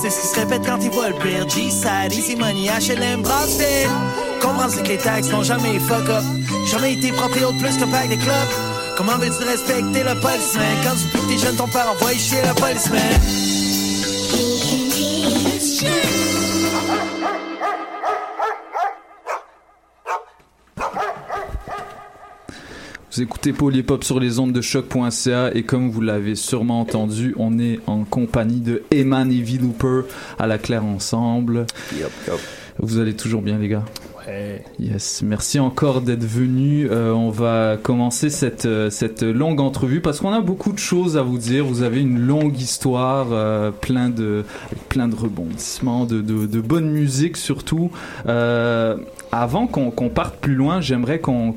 C'est 0.00 0.10
ce 0.10 0.20
qui 0.20 0.26
se 0.28 0.40
répète 0.40 0.62
quand 0.66 0.78
ils 0.82 0.90
voient 0.90 1.08
le 1.08 1.14
pire. 1.14 1.48
G-Side, 1.48 2.12
Easy 2.12 2.36
Money, 2.36 2.68
HLM, 2.68 3.22
Brassfield. 3.22 3.90
Comprends 4.42 4.68
c'est 4.68 4.82
que 4.82 4.88
les 4.88 4.98
taxes 4.98 5.30
n'ont 5.30 5.42
jamais 5.42 5.78
fuck 5.78 6.08
up. 6.10 6.24
Jamais 6.70 6.92
été 6.94 7.10
proprio 7.12 7.52
de 7.52 7.58
plus 7.58 7.76
que 7.78 7.84
pack 7.84 8.08
des 8.08 8.18
clubs. 8.18 8.34
Comment 8.96 9.16
veux-tu 9.18 9.44
respecter 9.44 10.02
le 10.02 10.20
policeman? 10.20 10.76
Quand 10.84 10.94
depuis 10.94 11.20
que 11.20 11.32
t'es 11.32 11.38
jeune, 11.38 11.56
ton 11.56 11.68
père 11.68 11.90
envoie 11.90 12.12
chier 12.12 12.42
le 12.46 12.54
policeman? 12.54 13.00
Vous 23.14 23.22
écoutez 23.22 23.52
Polypop 23.52 24.02
sur 24.02 24.18
les 24.18 24.40
ondes 24.40 24.52
de 24.52 24.60
choc.ca 24.60 25.52
et 25.54 25.62
comme 25.62 25.88
vous 25.88 26.00
l'avez 26.00 26.34
sûrement 26.34 26.80
entendu, 26.80 27.32
on 27.38 27.60
est 27.60 27.78
en 27.86 28.02
compagnie 28.02 28.58
de 28.58 28.82
Eman 28.90 29.30
et 29.30 29.40
V-Looper 29.40 30.00
à 30.36 30.48
la 30.48 30.58
claire 30.58 30.84
ensemble. 30.84 31.64
Vous 32.78 32.98
allez 32.98 33.14
toujours 33.14 33.40
bien 33.40 33.58
les 33.58 33.68
gars? 33.68 33.84
Yes, 34.78 35.22
merci 35.22 35.58
encore 35.58 36.00
d'être 36.00 36.24
venu. 36.24 36.88
Euh, 36.90 37.12
on 37.12 37.30
va 37.30 37.76
commencer 37.82 38.30
cette, 38.30 38.64
euh, 38.64 38.88
cette 38.88 39.22
longue 39.22 39.60
entrevue 39.60 40.00
parce 40.00 40.20
qu'on 40.20 40.32
a 40.32 40.40
beaucoup 40.40 40.72
de 40.72 40.78
choses 40.78 41.16
à 41.16 41.22
vous 41.22 41.38
dire. 41.38 41.64
Vous 41.66 41.82
avez 41.82 42.00
une 42.00 42.18
longue 42.18 42.58
histoire, 42.58 43.28
euh, 43.32 43.70
plein 43.70 44.08
de 44.08 44.44
plein 44.88 45.08
de 45.08 45.14
rebondissements, 45.14 46.04
de, 46.06 46.20
de, 46.22 46.60
bonne 46.60 46.90
musique 46.90 47.36
surtout. 47.36 47.90
Avant 49.32 49.66
qu'on 49.66 50.08
parte 50.08 50.36
plus 50.36 50.54
loin, 50.54 50.80
j'aimerais 50.80 51.18
qu'on 51.18 51.54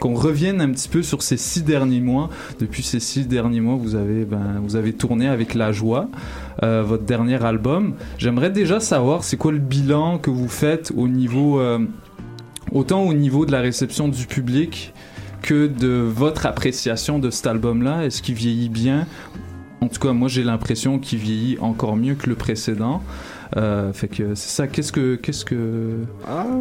revienne 0.00 0.60
un 0.60 0.70
petit 0.70 0.88
peu 0.88 1.02
sur 1.02 1.22
ces 1.22 1.36
six 1.36 1.62
derniers 1.62 2.00
mois. 2.00 2.30
Depuis 2.60 2.82
ces 2.82 3.00
six 3.00 3.26
derniers 3.26 3.60
mois, 3.60 3.76
vous 3.76 3.96
avez 3.96 4.24
ben, 4.24 4.60
vous 4.62 4.76
avez 4.76 4.92
tourné 4.92 5.28
avec 5.28 5.54
La 5.54 5.72
Joie, 5.72 6.08
euh, 6.62 6.82
votre 6.82 7.04
dernier 7.04 7.42
album. 7.44 7.94
J'aimerais 8.18 8.50
déjà 8.50 8.80
savoir 8.80 9.24
c'est 9.24 9.36
quoi 9.36 9.52
le 9.52 9.58
bilan 9.58 10.18
que 10.18 10.30
vous 10.30 10.48
faites 10.48 10.92
au 10.96 11.08
niveau 11.08 11.60
euh, 11.60 11.78
autant 12.72 13.02
au 13.02 13.14
niveau 13.14 13.46
de 13.46 13.52
la 13.52 13.60
réception 13.60 14.08
du 14.08 14.26
public 14.26 14.92
que 15.42 15.66
de 15.68 15.88
votre 15.88 16.46
appréciation 16.46 17.18
de 17.18 17.30
cet 17.30 17.46
album-là? 17.46 18.04
Est-ce 18.04 18.22
qu'il 18.22 18.34
vieillit 18.34 18.68
bien? 18.68 19.06
En 19.80 19.86
tout 19.88 20.00
cas, 20.00 20.12
moi 20.12 20.28
j'ai 20.28 20.42
l'impression 20.42 20.98
qu'il 20.98 21.18
vieillit 21.18 21.58
encore 21.60 21.96
mieux 21.96 22.14
que 22.14 22.28
le 22.28 22.34
précédent. 22.34 23.02
Euh, 23.56 23.92
fait 23.92 24.08
que 24.08 24.34
c'est 24.34 24.50
ça. 24.50 24.66
Qu'est-ce 24.66 24.92
que 24.92 25.14
qu'est-ce 25.14 25.44
que 25.44 26.00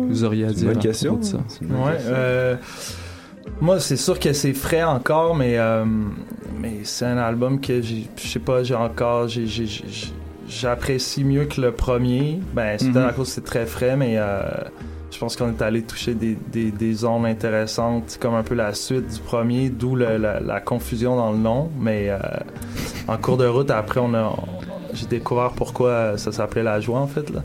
vous 0.10 0.24
auriez 0.24 0.46
à 0.46 0.52
dire 0.52 0.68
bonne 0.70 0.78
à 0.78 0.82
question. 0.82 1.14
propos 1.16 1.26
de 1.26 1.32
ça? 1.32 1.40
C'est 1.48 1.62
une 1.62 1.68
bonne 1.70 1.82
Ouais, 1.82 1.94
question. 1.94 2.14
Euh, 3.48 3.52
moi, 3.62 3.80
c'est 3.80 3.98
sûr 3.98 4.20
que 4.20 4.34
c'est 4.34 4.54
frais 4.54 4.84
encore, 4.84 5.36
mais, 5.36 5.58
euh, 5.58 5.86
mais 6.60 6.80
c'est 6.84 7.06
un 7.06 7.18
album 7.18 7.60
que 7.62 7.82
je 7.82 8.04
sais 8.18 8.40
pas, 8.40 8.64
j'ai 8.64 8.76
encore, 8.76 9.28
j'apprécie 10.48 11.24
mieux 11.24 11.46
que 11.46 11.62
le 11.62 11.72
premier. 11.72 12.40
Ben, 12.54 12.78
c'est 12.78 12.88
Mhm. 12.88 12.98
à 12.98 13.14
cause 13.14 13.28
que 13.28 13.34
c'est 13.36 13.44
très 13.44 13.66
frais, 13.66 13.96
mais 13.96 14.16
euh, 14.18 14.42
je 15.12 15.18
pense 15.20 15.36
qu'on 15.36 15.50
est 15.50 15.62
allé 15.62 15.82
toucher 15.84 16.14
des, 16.14 16.38
des, 16.52 17.06
intéressantes, 17.06 18.18
comme 18.20 18.36
un 18.36 18.44
peu 18.44 18.56
la 18.56 18.74
suite 18.74 19.08
du 19.14 19.20
premier, 19.20 19.70
d'où 19.70 19.96
la, 19.96 20.18
la 20.18 20.60
confusion 20.62 21.16
dans 21.16 21.32
le 21.32 21.38
nom. 21.38 21.70
Mais 21.80 22.10
euh, 22.10 22.18
en 23.08 23.18
cours 23.18 23.38
de 23.38 23.46
route, 23.48 23.72
après, 23.72 24.00
on 24.00 24.14
a, 24.14 24.36
j'ai 24.94 25.06
découvert 25.08 25.52
pourquoi 25.52 26.18
ça 26.18 26.32
s'appelait 26.32 26.64
La 26.64 26.80
Joie, 26.80 27.00
en 27.00 27.08
fait. 27.08 27.30
Là. 27.30 27.42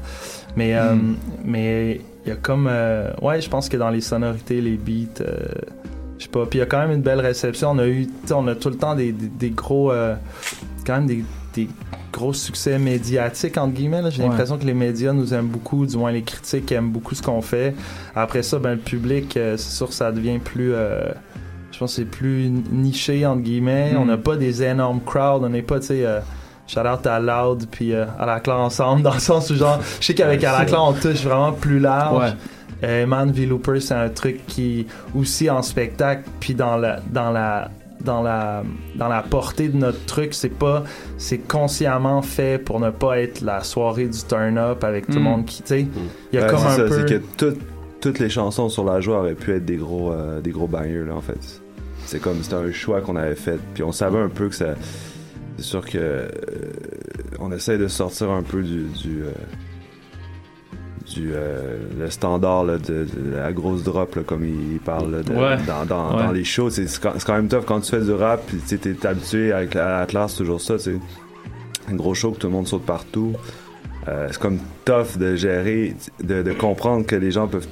Mais, 0.57 0.75
euh, 0.77 0.95
Mm. 0.95 1.17
mais 1.45 2.01
il 2.25 2.29
y 2.29 2.33
a 2.33 2.37
comme. 2.37 2.67
euh, 2.71 3.11
ouais, 3.23 3.41
je 3.41 3.49
pense 3.49 3.69
que 3.69 3.77
dans 3.77 3.91
les 3.91 4.01
sonorités, 4.01 4.61
les 4.61 4.77
beats. 4.77 5.23
euh, 5.23 5.39
je 6.19 6.25
sais 6.25 6.31
pas. 6.31 6.47
Puis 6.47 6.59
il 6.59 6.61
y 6.61 6.63
a 6.63 6.67
quand 6.67 6.79
même 6.79 6.93
une 6.93 7.03
belle 7.03 7.21
réception. 7.21 7.71
On 7.71 7.79
a 7.79 7.87
eu. 7.87 8.07
On 8.33 8.47
a 8.49 8.55
tout 8.55 8.69
le 8.69 8.77
temps 8.77 8.95
des, 8.95 9.13
des, 9.13 9.27
des 9.29 9.51
gros. 9.51 9.91
euh, 9.93 10.15
quand 10.87 10.95
même 10.97 11.07
des, 11.07 11.25
des 11.55 11.69
gros 12.13 12.33
succès 12.35 12.79
médiatiques, 12.79 13.57
entre 13.57 13.73
guillemets. 13.75 14.03
J'ai 14.11 14.23
Ouais. 14.23 14.29
l'impression 14.29 14.59
que 14.59 14.65
les 14.67 14.75
médias 14.75 15.13
nous 15.13 15.33
aiment 15.33 15.47
beaucoup, 15.49 15.87
du 15.87 15.97
moins 15.97 16.13
les 16.13 16.23
critiques 16.23 16.71
aiment 16.73 16.91
beaucoup 16.91 17.15
ce 17.15 17.23
qu'on 17.23 17.41
fait. 17.41 17.75
Après 18.15 18.43
ça, 18.43 18.59
ben, 18.59 18.73
le 18.73 18.79
public, 18.79 19.37
euh, 19.37 19.57
c'est 19.57 19.71
sûr 19.77 19.89
que 19.89 19.95
ça 19.95 20.13
devient 20.13 20.39
plus. 20.39 20.73
euh, 20.75 21.13
je 21.73 21.79
pense 21.79 21.93
que 21.97 22.03
c'est 22.03 22.09
plus 22.11 22.51
niché, 22.71 23.25
entre 23.25 23.41
guillemets. 23.43 23.93
Mm. 23.95 23.97
On 23.97 24.05
n'a 24.05 24.19
pas 24.19 24.37
des 24.37 24.63
énormes 24.63 25.01
crowds. 25.01 25.43
On 25.45 25.49
n'est 25.49 25.63
pas, 25.63 25.81
tu 25.81 25.87
sais. 25.87 26.05
euh, 26.05 26.21
Shout 26.73 26.81
out 26.81 27.07
à 27.07 27.21
Loud 27.21 27.67
puis 27.71 27.93
euh, 27.95 28.05
à 28.19 28.25
la 28.27 28.41
Claire 28.41 28.59
ensemble 28.59 29.03
dans 29.09 29.15
le 29.15 29.21
sens 29.21 29.51
où 29.51 29.55
genre 29.57 29.79
je 30.01 30.07
sais 30.07 30.15
qu'avec 30.15 30.43
à 30.45 30.59
la 30.59 30.65
Claire 30.65 30.83
on 30.85 30.93
touche 30.93 31.23
vraiment 31.23 31.53
plus 31.53 31.79
large. 31.81 32.19
Ouais. 32.31 32.37
Euh, 32.85 33.07
Man 33.07 33.31
V 33.31 33.47
Looper 33.47 33.81
c'est 33.81 33.95
un 33.95 34.09
truc 34.09 34.47
qui 34.47 34.87
aussi 35.15 35.49
en 35.51 35.63
spectacle 35.63 36.23
puis 36.41 36.55
dans 36.55 36.77
la 36.77 37.01
dans 37.11 37.31
la 37.31 37.71
dans 38.01 38.23
la 38.23 38.65
dans 38.97 39.07
la 39.09 39.23
portée 39.23 39.69
de 39.69 39.77
notre 39.77 40.05
truc 40.07 40.35
c'est 40.35 40.49
pas 40.49 40.83
c'est 41.19 41.39
consciemment 41.39 42.21
fait 42.23 42.59
pour 42.59 42.81
ne 42.81 42.91
pas 42.91 43.21
être 43.21 43.41
la 43.43 43.63
soirée 43.63 44.07
du 44.07 44.19
turn 44.29 44.59
up 44.59 44.83
avec 44.83 45.07
tout 45.07 45.13
le 45.13 45.21
Mm. 45.21 45.23
monde 45.23 45.45
qui 45.47 45.63
tu 45.63 45.69
sais 45.69 45.87
il 46.33 46.39
y 46.39 46.43
a 46.43 46.47
Ouais, 46.47 46.51
comme 46.51 46.67
un 46.67 46.71
ça, 46.71 46.83
peu 46.85 46.91
c'est 46.91 47.07
que 47.09 47.23
toutes- 47.37 47.61
toutes 48.01 48.19
les 48.19 48.29
chansons 48.31 48.69
sur 48.69 48.85
la 48.85 49.01
joie 49.01 49.19
auraient 49.21 49.35
pu 49.35 49.55
être 49.55 49.65
des 49.65 49.77
gros, 49.77 50.11
euh, 50.11 50.41
des 50.41 50.51
gros 50.51 50.67
bangers, 50.67 51.05
là, 51.07 51.15
en 51.15 51.21
fait. 51.21 51.39
C'est 52.05 52.19
comme, 52.21 52.43
c'était 52.43 52.57
un 52.57 52.73
choix 52.73 53.01
qu'on 53.01 53.15
avait 53.15 53.37
fait. 53.37 53.61
Puis 53.75 53.85
on 53.85 53.93
savait 53.93 54.19
un 54.19 54.29
peu 54.29 54.49
que 54.49 54.57
ça. 54.57 54.75
C'est 55.63 55.69
sûr 55.69 55.85
que. 55.87 55.97
euh, 55.99 56.29
on 57.39 57.51
essaie 57.53 57.79
de 57.79 57.89
sortir 57.89 58.31
un 58.31 58.43
peu 58.43 58.63
du. 58.63 58.85
du 59.03 59.23
euh, 59.23 59.31
du 61.15 61.33
euh, 61.35 61.79
le 61.99 62.09
standard 62.11 62.65
là, 62.65 62.79
de, 62.79 63.05
de 63.05 63.35
la 63.37 63.53
grosse 63.53 63.83
drop 63.83 64.15
là, 64.15 64.23
comme 64.25 64.45
il 64.45 64.79
parle 64.79 65.11
là, 65.11 65.23
de- 65.23 65.33
Ouais. 65.33 65.57
dans, 65.67 65.85
dans, 65.85 66.17
Ouais. 66.17 66.23
dans 66.23 66.33
les 66.33 66.45
shows 66.45 66.71
c'est 66.71 66.87
c'est 66.87 67.03
quand, 67.03 67.13
c'est 67.19 67.29
même 67.29 67.49
tough 67.49 67.65
quand 67.67 67.81
tu 67.81 67.91
fais 67.91 68.01
du 68.01 68.13
rap 68.13 68.41
puis 68.47 68.59
tu 68.67 68.79
t'es 68.79 69.05
habitué 69.07 69.53
avec 69.53 69.75
la, 69.75 69.97
à 69.97 70.01
la 70.01 70.07
classe 70.07 70.37
toujours 70.37 70.61
ça 70.61 70.79
sais 70.79 70.95
un 71.91 71.95
gros 71.97 72.15
show 72.15 72.31
que 72.31 72.39
tout 72.39 72.47
le 72.47 72.53
monde 72.53 72.69
saute 72.69 72.87
partout 72.87 73.33
c'est 74.07 74.39
comme 74.39 74.59
tough 74.85 75.17
de 75.19 75.35
gérer, 75.37 75.95
de, 76.23 76.43
de 76.43 76.53
comprendre 76.53 77.05
que 77.07 77.15
les 77.17 77.31
gens 77.33 77.47
peuvent 77.49 77.69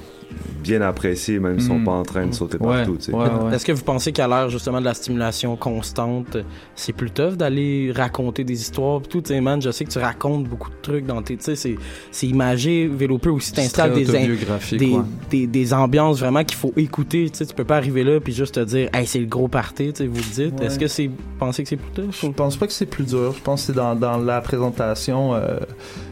bien 0.63 0.81
apprécier, 0.81 1.39
même 1.39 1.59
s'ils 1.59 1.67
sont 1.69 1.79
Mm. 1.79 1.83
pas 1.85 1.91
en 1.91 2.03
train 2.03 2.25
de 2.27 2.33
sauter 2.33 2.57
Ouais, 2.57 2.77
partout. 2.85 2.97
ouais, 3.11 3.15
ouais. 3.49 3.55
Est-ce 3.55 3.65
que 3.65 3.71
vous 3.71 3.83
pensez 3.83 4.11
qu'à 4.11 4.27
l'ère 4.27 4.49
justement 4.49 4.79
de 4.79 4.85
la 4.85 4.93
stimulation 4.93 5.55
constante, 5.55 6.37
c'est 6.75 6.93
plus 6.93 7.09
tough 7.11 7.33
d'aller 7.35 7.91
raconter 7.95 8.43
des 8.43 8.59
histoires 8.61 9.01
pis 9.01 9.09
tout, 9.09 9.21
tu 9.21 9.29
sais, 9.29 9.41
man, 9.41 9.61
je 9.61 9.71
sais 9.71 9.85
que 9.85 9.89
tu 9.91 9.99
racontes 9.99 10.43
beaucoup 10.47 10.69
de 10.69 10.75
trucs 10.81 11.05
dans 11.05 11.21
tes, 11.21 11.37
tu 11.37 11.43
sais, 11.43 11.55
c'est, 11.55 11.75
c'est 12.11 12.27
imagé, 12.27 12.87
vélo 12.87 13.17
peu 13.17 13.29
aussi 13.29 13.51
t'installes 13.53 13.93
des, 13.93 14.05
des, 14.05 14.93
ouais. 14.93 15.01
des, 15.29 15.47
des 15.47 15.73
ambiances 15.73 16.19
vraiment 16.19 16.43
qu'il 16.43 16.57
faut 16.57 16.73
écouter, 16.77 17.29
tu 17.31 17.37
sais, 17.39 17.45
tu 17.45 17.53
peux 17.55 17.63
pas 17.65 17.77
arriver 17.77 18.03
là 18.03 18.19
puis 18.19 18.33
juste 18.33 18.55
te 18.55 18.59
dire, 18.61 18.89
hey, 18.93 19.07
c'est 19.07 19.19
le 19.19 19.25
gros 19.25 19.47
party, 19.47 19.93
tu 19.93 19.97
sais, 20.03 20.07
vous 20.07 20.15
le 20.17 20.21
dites. 20.49 20.59
Ouais. 20.59 20.67
Est-ce 20.67 20.77
que 20.79 20.87
c'est, 20.87 21.07
vous 21.07 21.13
pensez 21.39 21.63
que 21.63 21.69
c'est 21.69 21.77
plus 21.77 21.91
tough? 22.03 22.11
Je 22.21 22.27
pense 22.27 22.55
pas 22.57 22.67
que 22.67 22.73
c'est 22.73 22.85
plus 22.85 23.05
dur. 23.05 23.33
Je 23.35 23.41
pense 23.41 23.61
que 23.61 23.67
c'est 23.67 23.75
dans, 23.75 23.95
dans 23.95 24.17
la 24.17 24.41
présentation, 24.41 25.33
euh, 25.33 25.57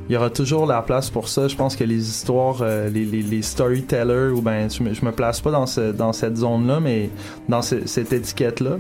il 0.10 0.14
y 0.14 0.18
aura 0.18 0.30
toujours 0.32 0.66
la 0.66 0.82
place 0.82 1.10
pour 1.12 1.28
ça. 1.28 1.48
Je 1.48 1.56
pense 1.56 1.76
que 1.76 1.84
les 1.84 2.10
histoires, 2.10 2.58
euh, 2.62 2.90
les, 2.90 3.06
les, 3.06 3.22
les 3.22 3.42
storytellers, 3.44 4.32
ou 4.34 4.42
ben, 4.42 4.68
je 4.70 4.82
me, 4.84 4.94
je 4.94 5.06
me 5.06 5.12
place 5.12 5.40
pas 5.40 5.52
dans, 5.52 5.68
ce, 5.68 5.92
dans 5.92 6.14
cette 6.14 6.36
zone-là, 6.38 6.80
mais 6.80 7.12
dans 7.48 7.62
ce- 7.62 7.86
cette 7.86 8.12
étiquette-là. 8.12 8.78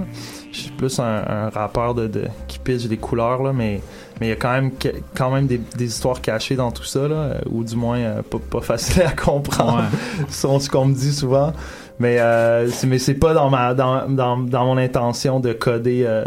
Je 0.52 0.58
suis 0.62 0.72
plus 0.72 1.00
un, 1.00 1.04
un 1.28 1.50
rappeur 1.50 1.94
de, 1.94 2.08
de, 2.08 2.24
qui 2.48 2.58
pitch 2.60 2.86
des 2.88 2.98
couleurs, 2.98 3.44
là, 3.44 3.54
mais 3.54 3.82
mais 4.20 4.26
il 4.28 4.30
y 4.32 4.34
a 4.34 4.36
quand 4.36 4.52
même, 4.52 4.72
quand 5.15 5.32
même 5.32 5.48
des, 5.48 5.60
des 5.78 5.86
histoires 5.86 6.20
cachées 6.20 6.58
dans 6.58 6.72
tout 6.72 6.84
ça, 6.84 7.08
là, 7.08 7.15
euh, 7.15 7.39
ou 7.50 7.63
du 7.63 7.78
moins 7.78 8.00
euh, 8.00 8.22
pas, 8.22 8.38
pas 8.39 8.60
facile 8.60 9.04
à 9.04 9.12
comprendre, 9.12 9.84
selon 10.30 10.60
ce 10.60 10.70
qu'on 10.70 10.88
me 10.88 10.94
dit 10.94 11.13
souvent. 11.13 11.54
Mais 12.00 12.20
euh, 12.20 12.70
c'est 12.70 12.88
mais 12.88 12.98
c'est 13.00 13.13
pas 13.13 13.34
dans 13.34 13.50
ma 13.50 13.74
dans, 13.74 14.10
dans, 14.10 14.38
dans 14.38 14.65
mon 14.65 14.78
intention 14.78 15.39
de 15.39 15.54
coder 15.54 16.04
euh, 16.06 16.26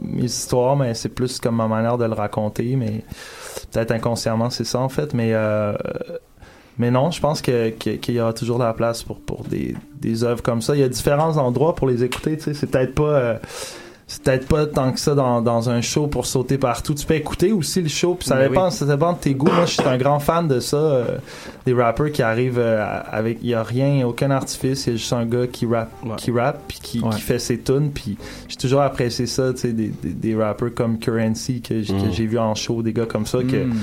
mes 0.00 0.24
histoires, 0.24 0.76
mais 0.76 0.94
c'est 0.94 1.08
plus 1.10 1.38
comme 1.38 1.56
ma 1.56 1.66
manière 1.68 1.98
de 1.98 2.04
le 2.06 2.14
raconter. 2.14 2.76
Mais 2.76 3.02
peut-être 3.66 3.92
inconsciemment 3.92 4.50
c'est 4.50 4.64
ça 4.64 4.80
en 4.80 4.88
fait. 4.88 5.14
Mais 5.14 5.30
euh, 5.32 5.74
mais 6.78 6.90
non, 6.90 7.10
je 7.10 7.20
pense 7.20 7.42
que 7.42 7.70
qu'il 7.70 8.14
y 8.14 8.20
aura 8.20 8.32
toujours 8.32 8.58
de 8.58 8.64
la 8.64 8.72
place 8.72 9.02
pour 9.02 9.20
pour 9.20 9.44
des 9.44 9.74
des 10.00 10.24
œuvres 10.24 10.42
comme 10.42 10.62
ça. 10.62 10.74
Il 10.76 10.80
y 10.80 10.84
a 10.84 10.88
différents 10.88 11.36
endroits 11.36 11.74
pour 11.74 11.88
les 11.88 12.04
écouter. 12.04 12.36
Tu 12.36 12.44
sais, 12.44 12.54
c'est 12.54 12.68
peut-être 12.68 12.94
pas 12.94 13.02
euh, 13.02 13.38
c'est 14.10 14.22
peut-être 14.22 14.48
pas 14.48 14.64
tant 14.66 14.90
que 14.90 14.98
ça 14.98 15.14
dans, 15.14 15.42
dans 15.42 15.68
un 15.68 15.82
show 15.82 16.06
pour 16.06 16.24
sauter 16.24 16.56
partout. 16.56 16.94
Tu 16.94 17.04
peux 17.04 17.14
écouter 17.14 17.52
aussi 17.52 17.82
le 17.82 17.88
show, 17.88 18.14
puis 18.14 18.26
ça 18.26 18.36
Ben 18.36 18.48
dépend, 18.48 18.66
oui. 18.68 18.72
ça 18.72 18.86
dépend 18.86 19.12
de 19.12 19.18
tes 19.18 19.34
goûts. 19.34 19.46
Moi, 19.52 19.66
je 19.66 19.72
suis 19.72 19.82
un 19.86 19.98
grand 19.98 20.18
fan 20.18 20.48
de 20.48 20.60
ça. 20.60 20.76
euh, 20.78 21.18
des 21.66 21.74
rappers 21.74 22.10
qui 22.10 22.22
arrivent 22.22 22.58
euh, 22.58 22.82
avec, 23.10 23.38
il 23.42 23.50
y 23.50 23.54
a 23.54 23.62
rien, 23.62 24.06
aucun 24.06 24.30
artifice, 24.30 24.86
il 24.86 24.90
y 24.90 24.92
a 24.94 24.96
juste 24.96 25.12
un 25.12 25.26
gars 25.26 25.46
qui 25.46 25.66
rappe, 25.66 25.92
qui 26.16 26.30
rappe, 26.30 26.62
puis 26.66 26.78
qui, 26.82 27.02
qui 27.02 27.20
fait 27.20 27.38
ses 27.38 27.58
tunes. 27.60 27.90
Puis 27.92 28.16
j'ai 28.48 28.56
toujours 28.56 28.80
apprécié 28.80 29.26
ça, 29.26 29.52
tu 29.52 29.58
sais, 29.60 29.72
des, 29.74 29.88
des, 30.02 30.14
des 30.14 30.34
rappers 30.34 30.72
comme 30.74 30.98
Currency 30.98 31.60
que, 31.60 31.74
que 31.86 31.92
Mm. 31.92 32.12
j'ai 32.12 32.26
vu 32.26 32.38
en 32.38 32.54
show, 32.54 32.82
des 32.82 32.94
gars 32.94 33.04
comme 33.06 33.26
ça 33.26 33.40
que, 33.42 33.64
Mm. 33.66 33.74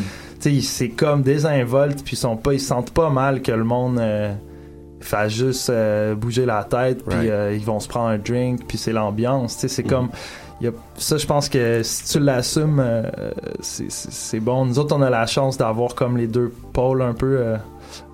tu 0.42 0.56
sais, 0.56 0.62
c'est 0.62 0.90
comme 0.90 1.22
désinvoltes, 1.22 2.04
puis 2.04 2.14
ils 2.16 2.20
sont 2.20 2.36
pas, 2.36 2.54
ils 2.54 2.60
se 2.60 2.66
sentent 2.68 2.90
pas 2.92 3.12
mal 3.12 3.44
que 3.44 3.52
le 3.52 3.64
monde. 3.64 4.00
euh, 4.00 4.34
fasse 5.08 5.32
juste 5.34 5.70
euh, 5.70 6.15
bouger 6.15 6.46
la 6.46 6.63
tête 6.63 7.04
puis 7.06 7.18
Right. 7.18 7.30
euh, 7.30 7.54
ils 7.58 7.63
vont 7.65 7.80
se 7.80 7.88
prendre 7.88 8.08
un 8.10 8.18
drink 8.18 8.62
puis 8.68 8.78
c'est 8.78 8.91
l'ambiance 8.94 9.56
tu 9.56 9.62
sais 9.62 9.68
c'est 9.68 9.84
comme 9.84 10.10
il 10.62 10.65
y 10.65 10.70
a, 10.70 10.72
ça 10.98 11.18
je 11.18 11.26
pense 11.26 11.50
que 11.50 11.84
si 11.84 12.06
tu 12.13 12.20
l'assumes 12.20 12.80
euh, 12.84 13.04
c'est- 13.62 14.39
bon 14.39 14.65
nous 14.65 14.80
autres 14.80 14.96
on 14.96 15.02
a 15.02 15.10
la 15.10 15.26
chance 15.26 15.58
d'avoir 15.58 15.96
comme 15.96 16.18
les 16.18 16.28
deux 16.28 16.52
pôles 16.74 17.02
un 17.02 17.13
peu 17.13 17.38
euh, 17.39 17.58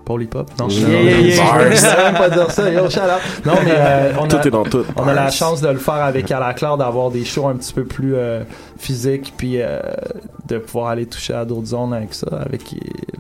Polypop. 0.04 0.50
Non, 0.60 0.68
Yeah, 0.68 0.88
je 0.88 0.92
yeah, 0.92 1.20
yeah. 1.22 1.44
Bars. 1.44 1.62
Je 1.72 1.76
savais 1.76 2.04
même 2.12 2.16
pas 2.16 2.30
dire 2.32 2.50
ça. 2.52 2.70
Yo, 2.72 2.90
shout 2.90 3.00
out. 3.02 3.46
Non, 3.46 3.54
mais 3.64 3.72
euh, 3.76 4.12
on 4.20 4.28
Tout 4.28 4.38
a, 4.38 4.42
est 4.46 4.50
dans 4.50 4.64
tout. 4.64 4.84
On 4.98 5.08
a 5.08 5.14
la 5.14 5.30
chance 5.30 5.62
de 5.62 5.70
le 5.70 5.78
faire 5.78 5.94
avec 6.04 6.30
À 6.32 6.40
la 6.40 6.54
Claire, 6.56 6.76
d'avoir 6.76 7.12
des 7.12 7.24
shows 7.24 7.48
un 7.48 7.56
petit 7.56 7.72
peu 7.72 7.84
plus 7.86 8.16
physiques, 8.80 9.32
puis 9.38 9.60
de 10.48 10.58
pouvoir 10.58 10.88
aller 10.90 11.06
toucher 11.06 11.36
à 11.36 11.46
d'autres 11.46 11.68
zones 11.68 11.94
avec 11.94 12.16
ça. 12.16 12.28
Avec 12.44 12.64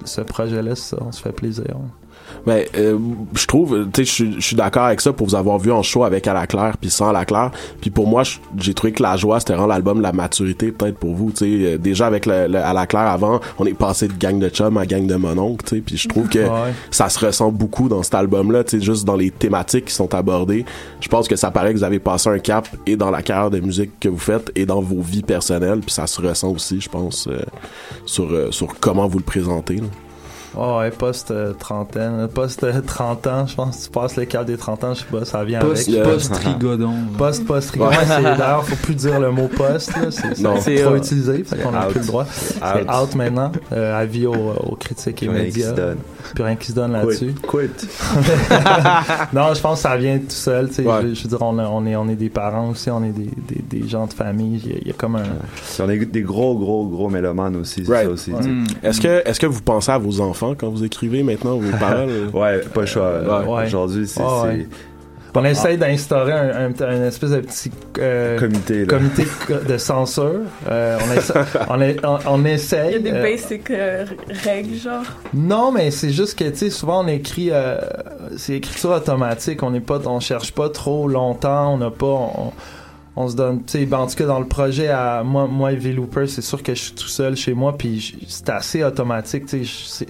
ce 0.06 0.22
projet-là, 0.22 0.76
ça, 0.76 0.98
on 1.00 1.12
se 1.12 1.22
fait 1.22 1.32
plaisir. 1.32 1.66
Ben, 2.46 2.64
euh, 2.78 2.98
je 3.36 3.46
trouve, 3.46 3.88
tu 3.94 4.06
sais, 4.06 4.26
je 4.36 4.40
suis- 4.40 4.56
d'accord 4.56 4.84
avec 4.86 5.02
ça 5.02 5.14
pour 5.14 5.28
vous 5.28 5.36
avoir 5.36 5.58
vu 5.60 5.72
en 5.72 5.82
show 5.84 6.04
avec 6.04 6.28
À 6.28 6.34
la 6.34 6.48
Claire 6.48 6.76
puis 6.80 6.90
sans 6.90 7.10
À 7.10 7.14
la 7.14 7.26
Claire. 7.26 7.52
Puis 7.80 7.90
pour 7.90 8.08
moi, 8.08 8.24
j'ai 8.58 8.74
trouvé 8.74 8.94
que 8.94 9.02
La 9.04 9.16
Joie, 9.18 9.40
c'était 9.40 9.54
vraiment 9.54 9.68
l'album 9.68 9.98
de 10.00 10.04
la 10.04 10.12
maturité 10.12 10.72
peut-être 10.72 10.98
pour 10.98 11.14
vous. 11.16 11.32
Tu 11.32 11.38
sais, 11.38 11.46
Euh, 11.74 11.78
déjà 11.78 12.08
avec 12.08 12.26
le, 12.26 12.48
le- 12.48 12.58
À 12.58 12.74
la 12.74 12.88
Claire 12.88 13.08
avant, 13.08 13.40
on 13.60 13.66
est 13.66 13.74
passé 13.74 14.08
de 14.08 14.14
gang 14.14 14.40
de 14.40 14.50
chum 14.50 14.78
à 14.78 14.86
gang 14.86 15.06
de 15.06 15.16
mononcle. 15.16 15.64
Tu 15.66 15.76
sais, 15.76 15.82
puis 15.82 15.98
je 15.98 16.08
trouve 16.08 16.28
que 16.30 16.40
Ouais. 16.40 16.74
ça 16.92 17.10
se 17.10 17.24
ressent 17.26 17.52
beaucoup 17.52 17.90
dans 17.90 18.04
cet 18.04 18.16
album-là. 18.16 18.64
Tu 18.64 18.80
sais, 18.80 18.86
juste 18.86 19.06
dans 19.06 19.16
les 19.16 19.32
thématiques 19.32 19.86
qui 19.86 19.94
sont 19.94 20.14
abordées. 20.14 20.66
Je 21.00 21.08
pense 21.08 21.28
que 21.28 21.36
ça 21.36 21.52
paraît 21.52 21.74
que 21.74 21.78
vous 21.78 21.84
avez 21.84 22.00
passé 22.00 22.30
un 22.30 22.40
cap 22.40 22.68
et 22.86 22.96
dans 22.96 23.12
la 23.12 23.22
carrière 23.22 23.50
de 23.52 23.60
musique 23.60 23.92
que 24.00 24.10
vous 24.10 24.18
faites 24.18 24.52
et 24.56 24.66
dans 24.66 24.82
vos 24.82 25.02
vies 25.02 25.24
personnelles. 25.24 25.80
Puis 25.80 25.92
ça 25.92 26.08
se 26.08 26.22
ressent 26.22 26.50
aussi, 26.52 26.82
je 26.82 26.90
pense, 26.90 27.28
euh, 27.28 27.40
sur 28.06 28.30
euh, 28.32 28.52
sur 28.52 28.68
comment 28.80 29.08
vous 29.08 29.18
le 29.20 29.24
présentez. 29.24 29.76
là. 29.76 29.84
Oh, 30.58 30.80
ouais, 30.80 30.92
post 30.92 31.32
euh, 31.32 31.54
trentaine, 31.54 32.28
post 32.28 32.64
euh, 32.64 32.82
30 32.86 33.28
ans, 33.28 33.48
je 33.48 33.56
pense 33.56 33.78
que 33.78 33.84
tu 33.86 33.90
passes 33.92 34.18
le 34.18 34.26
cap 34.26 34.46
des 34.46 34.58
30 34.58 34.84
ans, 34.84 34.94
je 34.94 35.00
sais 35.00 35.06
pas, 35.10 35.24
ça 35.24 35.44
vient 35.46 35.60
Post- 35.60 35.88
avec. 35.90 36.04
post-trigodon. 36.04 36.94
Post 37.18 37.46
post 37.46 37.68
trigodon. 37.70 37.92
Ouais. 37.92 37.98
c'est- 38.06 38.22
D'ailleurs, 38.22 38.66
faut 38.66 38.76
plus 38.76 38.96
dire 38.96 39.20
le 39.20 39.32
mot 39.32 39.48
post, 39.48 39.96
là, 39.96 40.12
c'est 40.12 40.34
trop 40.44 40.68
euh, 40.94 40.98
utilisé, 40.98 41.44
fait 41.46 41.58
qu'on 41.58 41.74
a 41.74 41.86
plus 41.86 42.02
le 42.02 42.06
droit. 42.06 42.26
C'est 42.30 42.62
Out. 42.90 43.16
maintenant, 43.16 43.52
euh, 43.72 43.98
avis 43.98 44.26
aux, 44.28 44.34
aux 44.34 44.76
critiques 44.76 45.24
et 45.24 45.28
qui 45.28 45.30
médias. 45.32 45.70
se 45.70 45.76
donne. 45.76 45.98
Plus 46.36 46.44
rien 46.44 46.56
qui 46.56 46.68
se 46.68 46.74
donne 46.74 46.92
là-dessus. 46.94 47.34
Quit. 47.48 47.70
non, 49.34 49.54
je 49.54 49.62
pense 49.62 49.78
que 49.82 49.90
ça 49.90 49.98
vient 49.98 50.18
tout 50.20 50.26
seul. 50.30 50.68
tu 50.70 50.76
sais. 50.76 50.86
Ouais. 50.86 51.02
Je, 51.10 51.14
je 51.14 51.24
veux 51.24 51.30
dire, 51.30 51.42
on, 51.42 51.58
a- 51.60 51.68
on 51.68 51.86
est, 51.86 51.96
on 51.96 52.08
est 52.10 52.16
des 52.16 52.30
parents 52.30 52.70
aussi, 52.70 52.90
on 52.90 53.04
est 53.04 53.10
des, 53.12 53.30
des, 53.48 53.80
des 53.82 53.88
gens 53.88 54.06
de 54.08 54.14
famille. 54.14 54.62
Il 54.66 54.72
y 54.72 54.74
a, 54.74 54.78
il 54.82 54.88
y 54.88 54.92
a 54.92 54.94
comme 54.94 55.16
un. 55.16 55.24
On 55.80 55.90
est 55.90 55.98
des 56.06 56.22
gros, 56.22 56.56
gros, 56.58 56.86
gros 56.88 57.10
mélomanes 57.10 57.56
aussi, 57.56 57.84
Right. 57.88 58.06
ça 58.06 58.10
aussi. 58.12 58.32
Ouais. 58.32 58.38
tu 58.40 58.44
sais. 58.44 58.50
Mm. 58.50 58.66
Est-ce 58.84 59.02
que 59.02 59.22
est-ce 59.28 59.40
que 59.40 59.48
vous 59.48 59.62
pensez 59.62 59.92
à 59.92 59.98
vos 59.98 60.22
enfants 60.22 60.41
quand 60.58 60.70
vous 60.70 60.84
écrivez 60.84 61.24
maintenant 61.24 61.58
vos 61.58 61.78
paroles 61.80 62.30
Ouais, 62.34 62.60
pas 62.60 62.82
le 62.82 62.86
choix. 62.88 63.46
Ouais. 63.48 63.66
Aujourd'hui, 63.66 64.08
c'est 64.08 64.22
ouais. 64.22 64.68
On 65.34 65.46
essaye 65.46 65.78
d'instaurer 65.78 66.34
un, 66.34 66.66
un, 66.68 66.82
un 66.86 67.04
espèce 67.08 67.30
de 67.30 67.40
petit 67.40 67.72
euh, 68.00 68.38
comité. 68.38 68.86
De 69.66 69.78
censure. 69.78 70.42
Euh, 70.70 70.98
on, 71.02 71.14
essa- 71.18 71.46
on, 71.70 71.80
est- 71.82 72.06
on, 72.06 72.18
on 72.28 72.42
Il 72.44 72.50
y 72.50 72.52
essaye. 72.52 72.96
a 72.96 73.00
des 73.00 73.12
euh, 73.14 73.22
basic 73.24 73.72
euh, 73.72 74.04
règles, 74.44 74.76
genre. 74.76 75.04
Non, 75.34 75.72
mais 75.72 75.90
c'est 75.90 76.10
juste 76.10 76.38
que, 76.38 76.44
tu 76.50 76.58
sais, 76.58 76.70
souvent 76.70 77.06
on 77.06 77.08
écrit, 77.08 77.48
euh, 77.50 77.78
c'est 78.36 78.56
écriture 78.56 78.90
automatique. 78.90 79.64
On 79.64 79.72
n'est 79.72 79.80
pas, 79.80 80.02
on 80.06 80.20
cherche 80.20 80.52
pas 80.52 80.68
trop 80.70 81.08
longtemps. 81.08 81.76
On 81.76 81.78
n'a 81.78 81.92
pas, 81.92 82.30
on, 83.16 83.28
se 83.28 83.36
donne, 83.36 83.64
tu 83.64 83.80
sais, 83.80 83.86
ben, 83.86 84.00
en 84.00 84.08
tout 84.08 84.16
cas 84.16 84.26
dans 84.26 84.40
le 84.40 84.48
projet 84.48 84.88
à 84.88 85.24
moi, 85.24 85.48
moi 85.48 85.72
et 85.72 85.76
V-Looper, 85.76 86.28
c'est 86.28 86.42
sûr 86.42 86.64
que 86.64 86.74
je 86.74 86.82
suis 86.82 86.94
tout 86.94 87.08
seul 87.08 87.36
chez 87.36 87.54
moi, 87.54 87.78
puis 87.78 88.18
c'est 88.28 88.50
assez 88.50 88.84
automatique. 88.84 89.46
Tu 89.48 89.66
sais, 89.66 90.06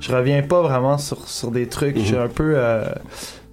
je, 0.00 0.12
reviens 0.14 0.42
pas 0.42 0.62
vraiment 0.62 0.98
sur 0.98 1.28
sur 1.28 1.50
des 1.50 1.68
trucs. 1.68 1.96
Je 1.98 2.04
suis 2.04 2.16
un 2.16 2.28
peu, 2.28 2.54
euh, 2.56 2.84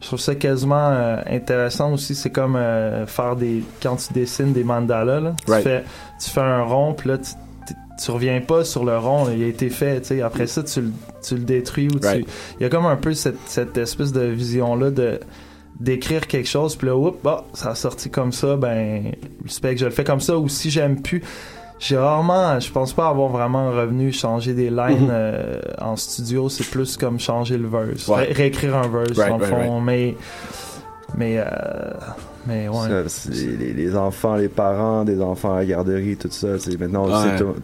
je 0.01 0.07
trouve 0.07 0.19
ça 0.19 0.35
quasiment 0.35 0.89
euh, 0.91 1.17
intéressant 1.27 1.93
aussi. 1.93 2.13
C'est 2.15 2.29
comme 2.29 2.55
euh, 2.55 3.05
faire 3.07 3.35
des, 3.35 3.63
quand 3.81 3.95
tu 3.95 4.13
dessines 4.13 4.53
des 4.53 4.63
mandalas, 4.63 5.19
là, 5.21 5.33
tu 5.57 5.63
fais, 5.63 5.83
tu 6.23 6.29
fais 6.29 6.41
un 6.41 6.61
rond, 6.63 6.93
puis 6.93 7.09
là 7.09 7.17
tu 7.17 7.31
tu- 7.99 8.11
reviens 8.11 8.41
pas 8.41 8.65
sur 8.65 8.83
le 8.83 8.97
rond, 8.97 9.27
il 9.33 9.41
a 9.43 9.47
été 9.47 9.69
fait, 9.69 10.01
tu 10.01 10.07
sais. 10.07 10.21
Après 10.21 10.45
ça, 10.47 10.61
tu, 10.63 10.81
le- 10.81 10.91
tu 11.25 11.35
le 11.35 11.43
détruis 11.43 11.87
ou 11.87 11.99
tu. 11.99 12.25
Il 12.59 12.63
y 12.63 12.65
a 12.65 12.69
comme 12.69 12.85
un 12.87 12.97
peu 12.97 13.13
cette, 13.13 13.37
cette 13.45 13.77
espèce 13.77 14.11
de 14.11 14.21
vision-là 14.25 14.91
de 14.91 15.19
d'écrire 15.79 16.27
quelque 16.27 16.47
chose, 16.47 16.75
puis 16.75 16.87
là, 16.87 16.95
oups, 16.95 17.17
bah, 17.23 17.45
ça 17.53 17.71
a 17.71 17.75
sorti 17.75 18.09
comme 18.09 18.31
ça, 18.31 18.55
ben, 18.55 19.11
respect 19.43 19.73
que 19.75 19.79
je 19.81 19.85
le 19.85 19.91
fais 19.91 20.03
comme 20.03 20.19
ça, 20.21 20.37
ou 20.37 20.47
si 20.49 20.69
j'aime 20.69 21.01
plus. 21.01 21.21
J'ai 21.79 21.97
rarement, 21.97 22.59
je 22.59 22.71
pense 22.71 22.93
pas 22.93 23.09
avoir 23.09 23.29
vraiment 23.29 23.71
revenu 23.71 24.13
changer 24.13 24.53
des 24.53 24.69
lines 24.69 25.05
Mhm. 25.05 25.09
euh, 25.11 25.59
en 25.81 25.95
studio, 25.97 26.47
c'est 26.47 26.63
plus 26.69 26.95
comme 26.95 27.19
changer 27.19 27.57
le 27.57 27.67
verse, 27.67 28.07
Ouais. 28.07 28.25
Ré- 28.27 28.33
réécrire 28.33 28.75
un 28.77 28.87
verse 28.87 29.17
Right, 29.17 29.29
dans 29.29 29.37
le 29.37 29.43
right, 29.45 29.65
fond, 29.65 29.81
mais 29.81 30.15
mais 31.17 31.39
euh, 31.39 31.43
mais 32.47 32.69
ouais. 32.69 33.09
Ça, 33.09 33.29
les, 33.31 33.57
les- 33.57 33.73
les 33.73 33.95
enfants, 33.97 34.35
les 34.35 34.47
parents 34.47 35.03
des 35.03 35.21
enfants 35.21 35.53
à 35.55 35.57
la 35.57 35.65
garderie, 35.65 36.15
tout 36.15 36.29
ça. 36.31 36.57
c'est 36.59 36.79
Maintenant, 36.79 37.05
on 37.07 37.11
Ouais. 37.21 37.37
sait 37.37 37.43
tout- 37.43 37.55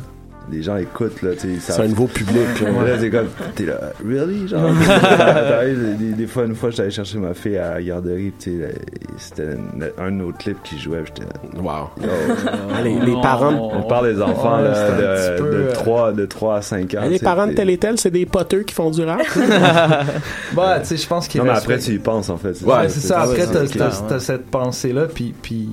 les 0.52 0.64
gens 0.64 0.78
écoutent. 0.78 1.22
là, 1.22 1.32
tu 1.34 1.60
sais, 1.60 1.74
C'est 1.74 1.82
un 1.82 1.88
nouveau 1.88 2.08
public. 2.08 2.62
là. 2.62 2.72
Là, 2.72 2.98
c'est 3.00 3.10
comme, 3.10 3.28
t'es 3.56 3.66
là, 3.66 3.80
really? 4.08 4.48
Genre, 4.48 4.72
des, 6.00 6.14
des 6.14 6.28
fois, 6.28 6.46
une 6.46 6.56
fois, 6.56 6.70
j'allais 6.72 6.90
chercher 6.92 7.18
ma 7.20 7.34
fille 7.34 7.58
à 7.58 7.76
la 7.76 7.82
garderie, 7.84 8.34
tu 8.40 8.60
sais, 8.60 8.76
c'était 9.18 9.44
une- 9.54 9.90
un 9.98 10.06
de 10.12 10.16
nos 10.16 10.32
clips 10.32 10.62
qui 10.64 10.80
jouait, 10.80 11.04
j'étais 11.06 11.24
là, 11.24 11.62
Wow. 11.62 11.90
yo. 12.02 12.84
Les, 12.84 13.00
les 13.00 13.22
parents, 13.22 13.72
On 13.74 13.84
parle 13.84 14.14
des 14.16 14.22
enfants, 14.22 14.58
là, 14.58 14.72
un 14.88 14.92
de, 15.36 15.38
peu, 15.42 15.50
de, 15.52 15.56
euh, 15.58 15.72
3, 15.74 16.12
de 16.14 16.26
3 16.26 16.56
à 16.58 16.62
5 16.62 16.96
ans. 16.96 17.02
les 17.10 17.20
parents 17.20 17.48
de 17.48 17.54
tel 17.54 17.70
et 17.70 17.78
tel, 17.78 18.00
c'est 18.00 18.12
des 18.12 18.26
poteux 18.26 18.64
qui 18.64 18.74
font 18.74 18.90
du 18.92 19.04
rap. 19.04 19.22
Bah, 20.54 20.80
tu 20.80 20.88
sais, 20.88 20.98
je 20.98 21.08
pense 21.08 21.28
qu'il 21.28 21.42
Non, 21.42 21.48
mais 21.52 21.58
après, 21.58 21.78
tu 21.80 21.92
y 21.92 22.00
penses, 22.00 22.30
en 22.30 22.38
fait. 22.38 22.60
Ouais, 22.64 22.90
c'est 22.90 23.00
ça. 23.02 23.22
Après, 23.22 23.46
t'as, 23.46 24.20
cette 24.20 24.48
pensée-là, 24.48 25.06
puis, 25.14 25.34
puis, 25.42 25.70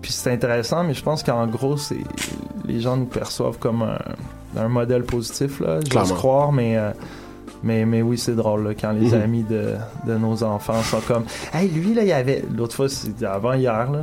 puis 0.00 0.12
c'est 0.12 0.30
intéressant, 0.30 0.84
mais 0.84 0.94
je 0.94 1.02
pense 1.02 1.22
qu'en 1.22 1.46
gros, 1.46 1.76
c'est 1.76 1.96
les 2.66 2.80
gens 2.80 2.96
nous 2.96 3.06
perçoivent 3.06 3.58
comme 3.58 3.82
un, 3.82 3.98
un 4.60 4.68
modèle 4.68 5.02
positif, 5.04 5.60
là. 5.60 5.78
J'ose 5.92 6.12
croire, 6.12 6.52
mais, 6.52 6.76
euh, 6.76 6.90
mais, 7.62 7.84
mais 7.84 8.02
oui, 8.02 8.18
c'est 8.18 8.34
drôle, 8.36 8.64
là, 8.68 8.70
quand 8.78 8.92
les 8.92 9.08
Mhm. 9.12 9.22
amis 9.22 9.42
de, 9.42 9.74
de 10.06 10.14
nos 10.16 10.42
enfants 10.42 10.82
sont 10.82 11.00
comme 11.06 11.24
Hey, 11.54 11.68
lui, 11.68 11.94
là, 11.94 12.02
il 12.02 12.08
y 12.08 12.12
avait. 12.12 12.44
L'autre 12.56 12.74
fois, 12.76 12.88
c'était 12.88 13.26
avant 13.26 13.52
hier, 13.54 13.90
là. 13.90 14.00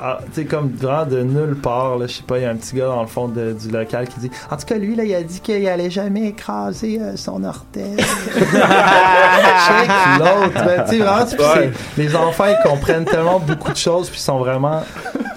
Ah, 0.00 0.18
tu 0.34 0.40
sais, 0.40 0.44
comme 0.46 0.70
vraiment 0.72 1.06
de 1.06 1.22
nulle 1.22 1.54
part, 1.54 1.96
là, 1.96 2.08
je 2.08 2.14
sais 2.14 2.22
pas, 2.24 2.38
il 2.38 2.42
y 2.42 2.44
a 2.44 2.50
un 2.50 2.56
petit 2.56 2.74
gars 2.74 2.86
dans 2.86 3.02
le 3.02 3.06
fond 3.06 3.28
de- 3.28 3.52
du 3.52 3.70
local 3.70 4.08
qui 4.08 4.18
dit 4.18 4.30
En 4.50 4.56
tout 4.56 4.66
cas, 4.66 4.74
lui, 4.76 4.96
là, 4.96 5.04
il 5.04 5.14
a 5.14 5.22
dit 5.22 5.38
qu'il 5.38 5.64
allait 5.68 5.90
jamais 5.90 6.26
écraser 6.30 6.98
euh, 7.00 7.16
son 7.16 7.44
orteil. 7.44 7.94
Check 8.34 9.90
l'autre. 10.18 10.64
Ben, 10.64 10.84
tu 10.84 10.96
sais, 10.96 10.98
vraiment, 10.98 11.54
Ouais. 11.54 11.70
les 11.96 12.16
enfants, 12.16 12.46
ils 12.48 12.68
comprennent 12.68 13.04
tellement 13.04 13.38
beaucoup 13.38 13.70
de 13.70 13.76
choses, 13.76 14.08
puis 14.10 14.18
ils 14.18 14.22
sont 14.22 14.38
vraiment. 14.38 14.82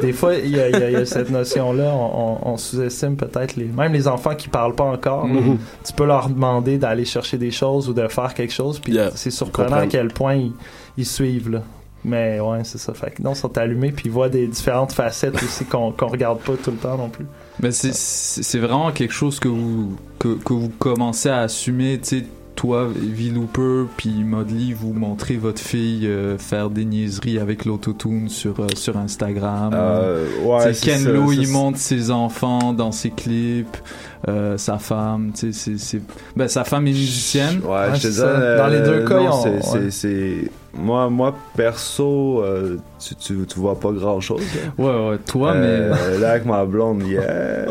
Des 0.02 0.14
fois, 0.14 0.36
il 0.36 0.50
y 0.56 0.60
a, 0.60 0.70
y 0.70 1.02
y 1.02 1.08
cette 1.08 1.30
notion-là, 1.30 1.92
on, 1.94 2.40
on- 2.48 2.52
on 2.54 2.58
sous-estime 2.58 3.16
peut-être 3.16 3.56
les. 3.56 3.66
Même 3.66 3.94
les 3.94 4.08
enfants 4.08 4.36
qui 4.36 4.48
parlent 4.48 4.76
pas 4.76 4.84
encore, 4.86 5.28
Mhm. 5.28 5.58
tu 5.86 5.94
peux 5.94 6.06
leur 6.06 6.30
demander 6.30 6.78
d'aller 6.78 7.06
chercher 7.06 7.38
des 7.38 7.52
choses 7.52 7.90
ou 7.90 7.94
de 7.94 8.08
faire 8.08 8.34
quelque 8.34 8.54
chose, 8.54 8.80
puis 8.80 8.94
Yeah, 8.94 9.12
c'est 9.16 9.32
surprenant 9.32 9.78
à 9.78 9.88
quel 9.88 10.08
point 10.10 10.36
ils, 10.36 10.52
ils 10.98 11.06
suivent, 11.06 11.50
là. 11.50 11.62
Mais 12.06 12.40
ouais, 12.40 12.60
c'est 12.64 12.78
ça. 12.78 12.94
Fait 12.94 13.12
que 13.12 13.22
non, 13.22 13.34
ils 13.34 13.36
sont 13.36 13.58
allumés, 13.58 13.92
puis 13.92 14.06
ils 14.06 14.12
voient 14.12 14.30
des 14.30 14.48
différentes 14.48 14.94
facettes 14.94 15.36
aussi 15.36 15.66
qu'on 15.66 15.92
qu'on 15.92 16.08
regarde 16.08 16.40
pas 16.40 16.54
tout 16.62 16.72
le 16.72 16.78
temps 16.78 16.98
non 16.98 17.10
plus. 17.10 17.26
Mais 17.60 17.72
c'est 17.72 18.60
vraiment 18.60 18.92
quelque 18.92 19.14
chose 19.14 19.40
que 19.40 19.48
vous, 19.48 19.98
que, 20.20 20.36
que 20.36 20.54
vous 20.54 20.70
commencez 20.78 21.28
à 21.30 21.40
assumer, 21.40 22.00
tu 22.00 22.20
sais. 22.20 22.26
Toi, 22.58 22.88
V-Looper, 22.92 23.86
puis 23.98 24.24
Modly, 24.24 24.74
vous 24.74 24.92
montrez 24.92 25.38
votre 25.38 25.62
fille 25.62 26.08
euh, 26.08 26.40
faire 26.40 26.72
des 26.72 26.86
niaiseries 26.86 27.38
avec 27.38 27.66
l'autotune 27.66 28.30
sur, 28.30 28.60
euh, 28.60 28.68
sur 28.76 28.98
Instagram. 28.98 29.74
Euh, 29.76 30.26
ouais, 30.44 30.74
Ken 30.74 31.04
ça, 31.04 31.12
Lo, 31.12 31.32
il 31.32 31.48
montre 31.50 31.78
ses 31.78 32.10
enfants 32.10 32.74
dans 32.74 32.92
ses 32.92 33.12
clips, 33.12 33.78
euh, 34.28 34.58
sa 34.58 34.78
femme, 34.78 35.32
tu 35.34 35.52
sais, 35.54 35.60
c'est- 35.78 35.78
c'est... 35.78 36.02
Ben, 36.36 36.48
sa 36.48 36.64
femme 36.64 36.88
est 36.88 36.92
musicienne. 36.92 37.62
Ouais, 37.64 37.88
je 37.90 37.94
te 37.94 37.98
c'est 38.02 38.08
dis, 38.10 38.16
ça. 38.16 38.26
euh, 38.26 38.58
Dans 38.58 38.68
les 38.68 38.82
deux 38.82 39.06
cas, 39.06 39.20
non, 39.20 39.30
ont- 39.32 39.44
c'est, 39.44 39.50
ouais. 39.50 39.62
c'est, 39.62 39.92
c'est- 39.92 40.52
Moi, 40.80 41.10
moi, 41.10 41.34
perso, 41.56 42.44
euh, 42.44 42.78
tu, 43.00 43.16
tu, 43.16 43.36
tu 43.48 43.60
vois 43.60 43.80
pas 43.80 43.92
grand 43.92 44.20
chose. 44.22 44.42
Ouais, 44.78 44.86
ouais, 45.10 45.18
toi, 45.26 45.56
mais. 45.56 45.90
Là, 46.20 46.32
avec 46.32 46.46
ma 46.46 46.66
blonde, 46.66 47.02
yeah. 47.08 47.66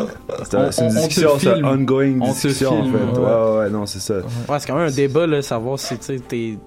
C'est, 0.44 0.56
un- 0.56 0.66
On- 0.68 0.72
c'est 0.72 0.82
une 0.82 0.88
on- 0.88 0.90
on 0.90 0.94
discussion, 1.06 1.30
c'est 1.34 1.52
filme. 1.54 1.58
une 1.58 1.66
ongoing 1.66 2.18
On 2.20 2.32
discussion, 2.32 2.70
en 2.80 2.82
filme, 2.82 2.96
fait. 2.98 3.20
ouais. 3.20 3.26
Ouais, 3.26 3.32
ouais, 3.52 3.58
ouais, 3.58 3.70
non, 3.70 3.86
c'est 3.86 4.00
ça. 4.00 4.14
Ouais, 4.48 4.58
c'est 4.58 4.66
quand 4.66 4.76
même 4.76 4.88
un 4.88 4.92
débat, 4.92 5.26
là, 5.26 5.40
savoir 5.42 5.78
si, 5.78 5.96
tu 5.98 6.04
sais, 6.04 6.18
t'es- 6.18 6.58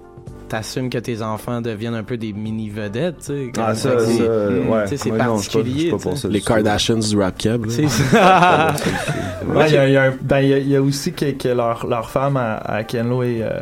t'assumes 0.50 0.90
que 0.90 0.98
tes 0.98 1.22
enfants 1.22 1.60
deviennent 1.62 1.94
un 1.94 2.02
peu 2.02 2.16
des 2.18 2.32
mini-vedettes, 2.34 3.18
tu 3.20 3.24
sais. 3.26 3.46
Ah, 3.56 3.66
comme- 3.68 3.74
ça, 3.76 3.98
ça, 3.98 4.06
c'est- 4.06 4.22
ouais. 4.22 4.26
Non, 4.60 4.68
pas- 4.70 4.86
je 4.86 4.96
suis 4.96 5.10
particulier. 5.10 5.90
pas 5.90 5.96
du 6.28 6.28
Les. 6.28 6.40
Kardashians 6.42 6.98
du 6.98 7.16
rap 7.18 7.34
là. 7.44 7.56
C'est 7.68 7.88
ça. 7.88 8.74
Ouais, 9.54 9.68
il 9.68 9.74
y 9.74 9.78
a, 9.78 9.88
il 9.88 9.92
y 9.94 9.96
a 9.96 10.02
un- 10.04 10.14
ben, 10.20 10.40
il 10.40 10.48
y 10.48 10.54
a- 10.54 10.58
il 10.58 10.68
y 10.68 10.76
a 10.76 10.82
aussi 10.82 11.12
que, 11.12 11.30
que 11.32 11.48
leur, 11.48 11.86
leur 11.86 12.10
femme 12.10 12.36
à, 12.36 12.56
à 12.58 12.84
Kenlo 12.84 13.22
et, 13.22 13.40
euh, 13.42 13.58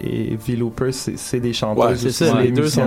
et 0.00 0.36
V-Looper, 0.36 0.92
c'est 0.92 1.18
c'est 1.18 1.40
des 1.40 1.52
chanteuses. 1.54 2.04
Ouais, 2.04 2.10
c'est 2.10 2.34
les 2.42 2.50
deux 2.52 2.68
sont. 2.68 2.82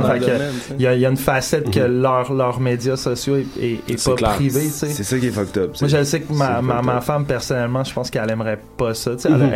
Il 0.78 0.82
y, 0.82 0.88
a, 0.88 0.94
il 0.94 1.00
y 1.02 1.06
a 1.06 1.10
une 1.10 1.18
facette 1.18 1.72
que 1.72 1.80
Mhm. 1.80 2.02
leurs 2.02 2.32
leurs 2.34 2.60
médias 2.60 2.96
sociaux 2.96 3.38
est, 3.38 3.48
est, 3.62 3.80
est 3.92 3.98
C'est 3.98 4.12
pas 4.12 4.16
clair. 4.18 4.32
privé, 4.36 4.62
tu 4.66 4.70
sais. 4.70 4.90
C'est 4.90 5.04
ça 5.04 5.18
qui 5.18 5.28
est 5.28 5.32
fucked 5.32 5.58
up. 5.58 5.72
Moi, 5.82 5.88
je 5.90 6.04
sais 6.04 6.22
que 6.22 6.32
ma, 6.32 7.02
femme, 7.02 7.26
personnellement, 7.26 7.84
je 7.84 7.94
pense 7.94 8.10
qu'elle 8.12 8.30
aimerait 8.30 8.60
pas 8.78 8.94
ça. 8.94 9.18
Sais, 9.18 9.30
Mhm. 9.30 9.42
Elle 9.42 9.42
a 9.42 9.56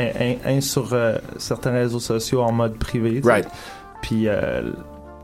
un, 0.49 0.53
un- 0.53 0.57
un 0.57 0.61
sur 0.61 0.89
euh, 0.93 1.15
certains 1.37 1.71
réseaux 1.71 1.99
sociaux 1.99 2.41
en 2.41 2.51
mode 2.51 2.77
privé. 2.77 3.21
Right. 3.23 3.47
Puis, 4.01 4.27
euh, 4.27 4.61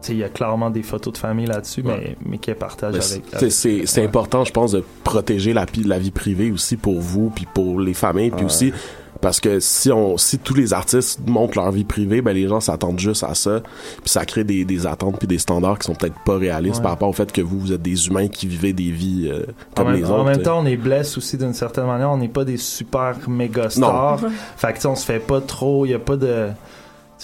il 0.10 0.18
y 0.18 0.24
a 0.24 0.30
clairement 0.30 0.70
des 0.70 0.84
photos 0.84 1.14
de 1.14 1.18
famille 1.18 1.48
là-dessus, 1.48 1.84
mais, 1.84 2.16
mais 2.26 2.38
qu'elle 2.38 2.56
partage 2.56 2.94
Mais 2.94 3.04
avec. 3.04 3.24
c'est- 3.40 3.50
c'est 3.50 3.86
c'est 3.86 4.04
important, 4.06 4.46
je 4.46 4.52
pense, 4.54 4.72
de 4.72 4.84
protéger 5.04 5.52
la, 5.54 5.66
la 5.86 6.00
vie 6.00 6.12
privée 6.12 6.52
aussi 6.52 6.78
pour 6.78 7.00
vous, 7.02 7.30
puis 7.30 7.46
pour 7.54 7.80
les 7.80 7.94
familles, 7.94 8.30
puis 8.32 8.42
Ouais. 8.42 8.46
aussi 8.46 8.74
parce 9.20 9.40
que 9.42 9.60
si 9.60 9.92
on 9.92 10.16
si 10.18 10.38
tous 10.38 10.54
les 10.54 10.74
artistes 10.74 11.20
montrent 11.28 11.58
leur 11.58 11.72
vie 11.72 11.84
privée, 11.84 12.22
ben 12.22 12.32
les 12.34 12.48
gens 12.48 12.60
s'attendent 12.62 13.00
juste 13.00 13.24
à 13.24 13.34
ça, 13.34 13.62
puis 13.62 14.10
ça 14.10 14.24
crée 14.26 14.44
des, 14.46 14.64
des 14.64 14.86
attentes 14.86 15.18
puis 15.18 15.28
des 15.28 15.40
standards 15.40 15.80
qui 15.80 15.88
sont 15.88 15.96
peut-être 15.96 16.20
pas 16.24 16.38
réalistes 16.38 16.78
Ouais. 16.78 16.84
par 16.84 16.92
rapport 16.92 17.10
au 17.10 17.14
fait 17.14 17.30
que 17.32 17.42
vous 17.42 17.60
vous 17.60 17.74
êtes 17.74 17.82
des 17.82 18.08
humains 18.08 18.28
qui 18.28 18.48
vivez 18.48 18.72
des 18.74 18.92
vies 18.92 19.28
euh, 19.30 19.42
En 19.72 19.76
comme 19.82 19.88
même, 19.92 19.96
les 20.02 20.06
en 20.06 20.14
autres. 20.20 20.24
même 20.26 20.34
tu 20.36 20.40
sais. 20.42 20.46
temps, 20.46 20.60
on 20.62 20.66
est 20.68 20.78
blessé 20.78 21.18
aussi 21.18 21.36
d'une 21.38 21.54
certaine 21.56 21.88
manière. 21.88 22.12
On 22.12 22.18
n'est 22.18 22.28
pas 22.30 22.46
des 22.46 22.58
super 22.58 23.16
méga 23.28 23.70
stars. 23.72 24.22
Non. 24.22 24.30
Fait 24.56 24.68
que 24.70 24.74
tu 24.76 24.82
sais, 24.82 24.88
on 24.88 24.96
se 24.96 25.06
fait 25.06 25.20
pas 25.20 25.42
trop. 25.42 25.86
Il 25.86 25.90
y 25.90 25.96
a 25.96 26.00
pas 26.00 26.16
de. 26.16 26.50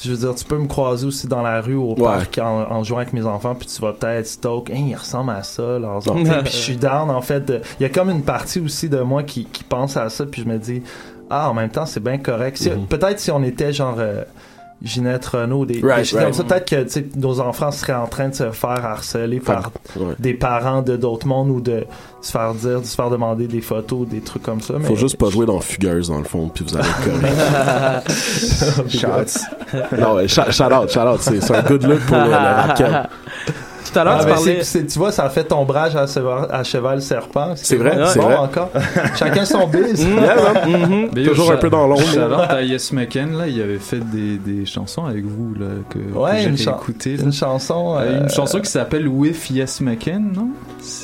Je 0.01 0.09
veux 0.11 0.17
dire, 0.17 0.33
tu 0.35 0.43
peux 0.45 0.57
me 0.57 0.65
croiser 0.67 1.05
aussi 1.05 1.27
dans 1.27 1.41
la 1.43 1.61
rue 1.61 1.75
ou 1.75 1.91
au 1.91 1.95
Ouais. 1.95 2.03
parc 2.03 2.39
en, 2.39 2.71
en 2.71 2.83
jouant 2.83 2.97
avec 2.97 3.13
mes 3.13 3.25
enfants, 3.25 3.53
puis 3.55 3.67
tu 3.67 3.79
vas 3.81 3.93
peut-être 3.93 4.25
stoke, 4.27 4.69
hey, 4.71 4.81
il 4.89 4.95
ressemble 4.95 5.31
à 5.31 5.43
ça, 5.43 5.77
enfants. 5.79 6.15
puis 6.43 6.51
je 6.51 6.57
suis 6.57 6.75
down, 6.77 7.09
en 7.11 7.21
fait. 7.21 7.51
Il 7.79 7.83
y 7.83 7.85
a 7.85 7.89
comme 7.89 8.09
une 8.09 8.23
partie 8.23 8.59
aussi 8.59 8.89
de 8.89 8.99
moi 9.01 9.21
qui, 9.23 9.45
qui 9.45 9.63
pense 9.63 9.95
à 9.95 10.09
ça, 10.09 10.25
puis 10.25 10.41
je 10.43 10.47
me 10.47 10.57
dis, 10.57 10.81
ah, 11.29 11.49
en 11.49 11.53
même 11.53 11.69
temps, 11.69 11.85
c'est 11.85 11.99
bien 12.03 12.17
correct. 12.17 12.57
Si- 12.57 12.69
Mhm. 12.71 12.87
Peut-être 12.87 13.19
si 13.19 13.29
on 13.31 13.43
était 13.43 13.71
genre. 13.71 13.95
euh, 13.99 14.23
Ginette 14.83 15.25
Renault, 15.27 15.65
des, 15.65 15.79
Right, 15.81 15.99
des 15.99 16.03
choses 16.05 16.19
right. 16.19 16.35
comme 16.37 16.47
ça. 16.49 16.55
Peut-être 16.59 16.69
que 16.91 17.17
nos 17.19 17.39
enfants 17.39 17.71
seraient 17.71 17.93
en 17.93 18.07
train 18.07 18.27
de 18.27 18.35
se 18.35 18.51
faire 18.51 18.85
harceler 18.85 19.39
par 19.39 19.71
Ouais. 19.95 20.13
des 20.19 20.33
parents 20.33 20.81
de 20.81 20.97
d'autres 20.97 21.25
mondes 21.25 21.49
ou 21.51 21.61
de 21.61 21.85
se 22.21 22.31
faire 22.31 22.53
dire, 22.53 22.81
de 22.81 22.85
se 22.85 22.95
faire 22.95 23.09
demander 23.09 23.47
des 23.47 23.61
photos, 23.61 24.07
des 24.07 24.19
trucs 24.21 24.43
comme 24.43 24.59
ça. 24.61 24.73
Faut 24.81 24.95
juste 24.95 25.17
pas 25.17 25.29
jouer 25.29 25.45
dans 25.45 25.59
Fugueuse 25.61 26.09
dans 26.09 26.17
le 26.17 26.23
fond, 26.25 26.49
puis 26.53 26.65
vous 26.65 26.75
allez 26.75 26.87
correct. 27.03 28.09
Shots. 28.89 29.39
non, 29.97 30.15
ouais, 30.15 30.27
shout, 30.27 30.41
out, 30.41 30.89
shout 30.89 30.99
out, 30.99 31.19
c'est 31.21 31.51
un 31.55 31.61
good 31.63 31.83
look 31.83 31.99
pour 32.01 32.17
le, 32.17 32.25
le 32.25 32.35
rap. 32.35 33.09
Tout 33.91 33.99
à 33.99 34.03
l'heure, 34.03 34.13
Ah, 34.17 34.19
tu 34.21 34.25
ben, 34.27 34.33
parlais. 34.35 34.61
tu 34.87 34.99
vois, 34.99 35.11
ça 35.11 35.29
fait 35.29 35.51
ombrage 35.51 35.95
à 35.95 36.07
cheval, 36.07 36.47
à 36.51 36.63
cheval 36.63 37.01
serpent. 37.01 37.53
C'est 37.55 37.75
vrai, 37.75 37.97
c'est 38.07 38.19
bon 38.19 38.25
vrai. 38.25 38.35
encore. 38.37 38.69
Chacun 39.15 39.45
son 39.45 39.67
biz. 39.67 40.05
Yeah, 40.07 40.35
man. 40.67 41.09
Mais 41.13 41.23
Toujours 41.23 41.51
un 41.51 41.57
peu 41.57 41.69
dans 41.69 41.87
l'ombre. 41.87 42.01
Shout-out 42.01 42.49
à 42.49 42.61
Yes 42.61 42.91
McCann, 42.91 43.37
là, 43.37 43.47
il 43.47 43.61
avait 43.61 43.77
fait 43.79 43.99
des, 43.99 44.37
des 44.37 44.65
chansons 44.65 45.05
avec 45.05 45.25
vous, 45.25 45.53
là, 45.59 45.67
que, 45.89 45.99
que 45.99 46.17
Ouais, 46.17 46.41
j'ai 46.41 46.49
une, 46.49 46.57
chan- 46.57 46.77
écouté. 46.77 47.15
une 47.21 47.33
chanson. 47.33 47.95
Euh, 47.97 48.01
euh, 48.01 48.23
Une 48.23 48.29
chanson 48.29 48.59
qui 48.59 48.69
s'appelle 48.71 49.07
With 49.07 49.49
Yes 49.49 49.81
McCann, 49.81 50.31
non? 50.35 50.49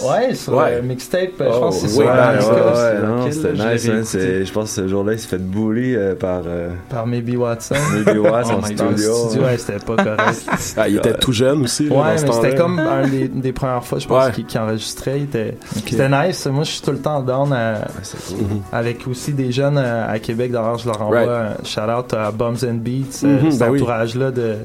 Ouais, 0.04 0.36
sur 0.36 0.54
Ouais. 0.56 0.74
euh, 0.74 0.82
mixtape, 0.82 1.39
euh, 1.42 1.46
je 1.52 1.56
Oh, 1.56 1.60
pense 1.62 1.82
que 1.82 1.88
c'est 1.88 1.98
ouais, 2.00 2.06
sur 2.06 2.54
ouais, 2.54 3.24
ouais, 3.26 3.32
c'était 3.32 3.52
nice. 3.54 4.15
hein, 4.15 4.44
je 4.46 4.52
pense 4.52 4.70
que 4.76 4.82
ce 4.82 4.88
jour-là, 4.88 5.13
il 5.13 5.20
s'est 5.20 5.28
fait 5.28 5.38
bully 5.42 5.96
euh, 5.96 6.15
par 6.15 6.42
euh, 6.46 6.70
par 6.89 7.08
Maybe 7.08 7.36
Watson. 7.38 7.76
Maybe 8.06 8.18
Watson 8.20 8.56
Oh 8.56 8.65
en 8.65 8.68
le 8.68 8.76
studio. 8.96 9.13
studio, 9.13 9.46
ouais, 9.46 9.58
c'était 9.58 9.80
pas 9.86 9.96
correct. 9.96 10.46
Ah, 10.78 10.88
il 10.89 10.98
était 10.98 11.13
tout 11.13 11.32
jeune 11.32 11.63
aussi. 11.63 11.88
Ouais, 11.88 11.98
mais 12.22 12.32
c'était 12.32 12.56
comme 12.56 12.80
un 12.80 13.08
des, 13.08 13.28
des 13.28 13.54
premières 13.54 13.84
fois, 13.84 14.00
je 14.00 14.08
pense, 14.08 14.26
Ouais. 14.26 14.32
qu'il 14.34 14.46
qu'il 14.46 14.60
enregistrait. 14.60 15.18
Il 15.20 15.24
était- 15.24 15.58
Ok. 15.78 15.84
C'était 15.89 16.10
nice. 16.10 16.46
Moi, 16.48 16.63
je 16.63 16.72
suis 16.72 16.82
tout 16.82 16.92
le 16.92 17.00
temps 17.00 17.22
down 17.22 17.52
à- 17.54 17.74
Ouais, 17.74 17.80
c'est 18.04 18.18
cool. 18.36 18.38
Mhm. 18.46 18.62
avec 18.72 19.08
aussi 19.08 19.34
des 19.34 19.52
jeunes 19.52 19.78
euh, 19.78 20.12
à 20.12 20.20
Québec. 20.20 20.52
D'ailleurs, 20.52 20.78
je 20.78 20.88
leur 20.88 21.02
envoie 21.02 21.20
Right. 21.20 21.30
un 21.62 21.63
shout-out 21.65 22.13
à 22.13 22.32
Bums 22.32 22.58
and 22.63 22.76
Beats, 22.76 23.24
euh, 23.24 23.42
Mhm, 23.44 23.52
cet 23.52 23.60
ben 23.60 23.70
oui. 23.70 23.80
entourage-là 23.80 24.32
de, 24.32 24.56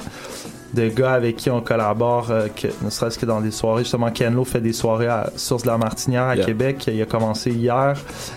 de 0.75 0.89
gars 0.89 1.13
avec 1.13 1.37
qui 1.37 1.51
on 1.51 1.61
collabore, 1.61 2.31
euh, 2.31 2.49
que, 2.49 2.69
ne 2.83 2.91
serait-ce 2.91 3.19
que 3.19 3.27
dans 3.27 3.41
des 3.41 3.51
soirées. 3.51 3.83
Justement, 3.85 4.11
Ken 4.11 4.35
Lo 4.35 4.45
fait 4.45 4.61
des 4.61 4.73
soirées 4.73 5.07
à 5.09 5.31
Source 5.37 5.63
de 5.63 5.69
la 5.69 5.79
Martinière 5.79 6.25
à 6.25 6.37
Yeah. 6.37 6.45
Québec. 6.47 6.85
Il 6.93 7.01
a 7.01 7.07
commencé 7.07 7.51
hier 7.53 7.95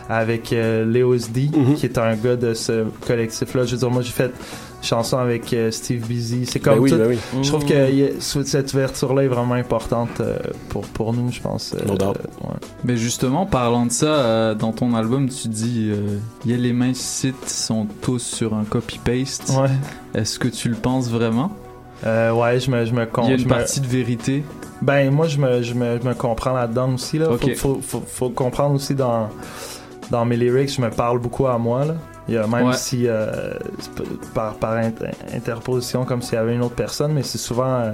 avec 0.10 0.54
euh, 0.54 0.86
Léos 0.86 1.18
D, 1.34 1.50
Mhm. 1.54 1.76
qui 1.76 1.86
est 1.86 1.98
un 1.98 2.16
gars 2.16 2.36
de 2.36 2.54
ce 2.54 2.86
collectif-là. 3.06 3.66
Je 3.66 3.72
veux 3.72 3.78
dire, 3.80 3.90
moi, 3.90 4.02
j'ai 4.02 4.12
fait 4.12 4.32
chanson 4.82 5.18
avec 5.18 5.52
euh, 5.54 5.72
Steve 5.72 6.06
Busy. 6.08 6.46
C'est 6.46 6.64
Ben 6.64 6.72
comme 6.76 6.84
oui, 6.84 6.92
tout- 6.92 6.98
ben 6.98 7.08
oui. 7.10 7.18
Je 7.42 7.48
trouve 7.50 7.66
que 7.66 8.12
cette 8.20 8.74
ouverture-là 8.74 9.24
est 9.24 9.28
vraiment 9.28 9.56
importante 9.56 10.22
euh, 10.22 10.38
pour, 10.70 10.84
pour 10.84 11.14
nous, 11.14 11.32
je 11.32 11.42
pense. 11.42 11.74
euh, 11.74 11.84
No 11.88 11.96
doubt. 11.96 12.18
ouais. 12.44 12.54
Mais 12.84 12.96
justement, 12.96 13.46
parlant 13.48 13.88
de 13.88 13.92
ça, 13.92 14.06
euh, 14.06 14.54
dans 14.56 14.72
ton 14.74 14.94
album, 14.94 15.28
tu 15.30 15.48
dis 15.48 15.90
euh, 15.92 16.18
y 16.46 16.54
a 16.54 16.58
les 16.58 16.74
mains 16.74 16.94
sites 16.94 17.50
sont 17.50 17.88
tous 18.02 18.20
sur 18.20 18.54
un 18.54 18.64
copy-paste. 18.66 19.52
Ouais. 19.60 19.70
Est-ce 20.14 20.38
que 20.38 20.48
tu 20.48 20.70
le 20.70 20.76
penses 20.76 21.10
vraiment? 21.10 21.52
Euh, 22.06 22.32
ouais, 22.32 22.60
je 22.60 22.70
me, 22.70 22.86
je 22.86 22.94
me 22.94 23.08
Il 23.24 23.30
y 23.30 23.32
a 23.32 23.36
une 23.36 23.44
me- 23.44 23.48
partie 23.50 23.80
de 23.82 23.88
vérité. 23.88 24.44
Ben, 24.82 25.10
moi, 25.12 25.28
je 25.28 25.40
me, 25.40 25.62
je 25.64 25.74
me, 25.74 26.00
je 26.02 26.08
me 26.08 26.14
comprends 26.14 26.54
là-dedans 26.54 26.94
aussi. 26.94 27.18
Là. 27.18 27.26
Faut, 27.40 27.50
faut, 27.56 27.80
faut, 27.82 28.04
faut 28.06 28.30
comprendre 28.30 28.76
aussi 28.76 28.94
dans, 28.94 29.30
dans 30.12 30.24
mes 30.26 30.38
lyrics, 30.38 30.72
je 30.76 30.82
me 30.82 30.90
parle 30.92 31.20
beaucoup 31.20 31.48
à 31.48 31.58
moi. 31.58 31.86
Là. 31.86 31.96
Il 32.30 32.36
y 32.36 32.38
a 32.38 32.46
même 32.46 32.68
Ouais. 32.68 32.74
si 32.76 33.08
euh, 33.08 33.54
par, 34.36 34.56
par 34.56 34.76
int- 34.78 34.92
interposition, 35.34 36.06
comme 36.06 36.22
s'il 36.22 36.36
y 36.36 36.38
avait 36.38 36.54
une 36.56 36.62
autre 36.62 36.76
personne, 36.76 37.14
mais 37.14 37.24
c'est 37.24 37.38
souvent 37.38 37.80
euh, 37.80 37.94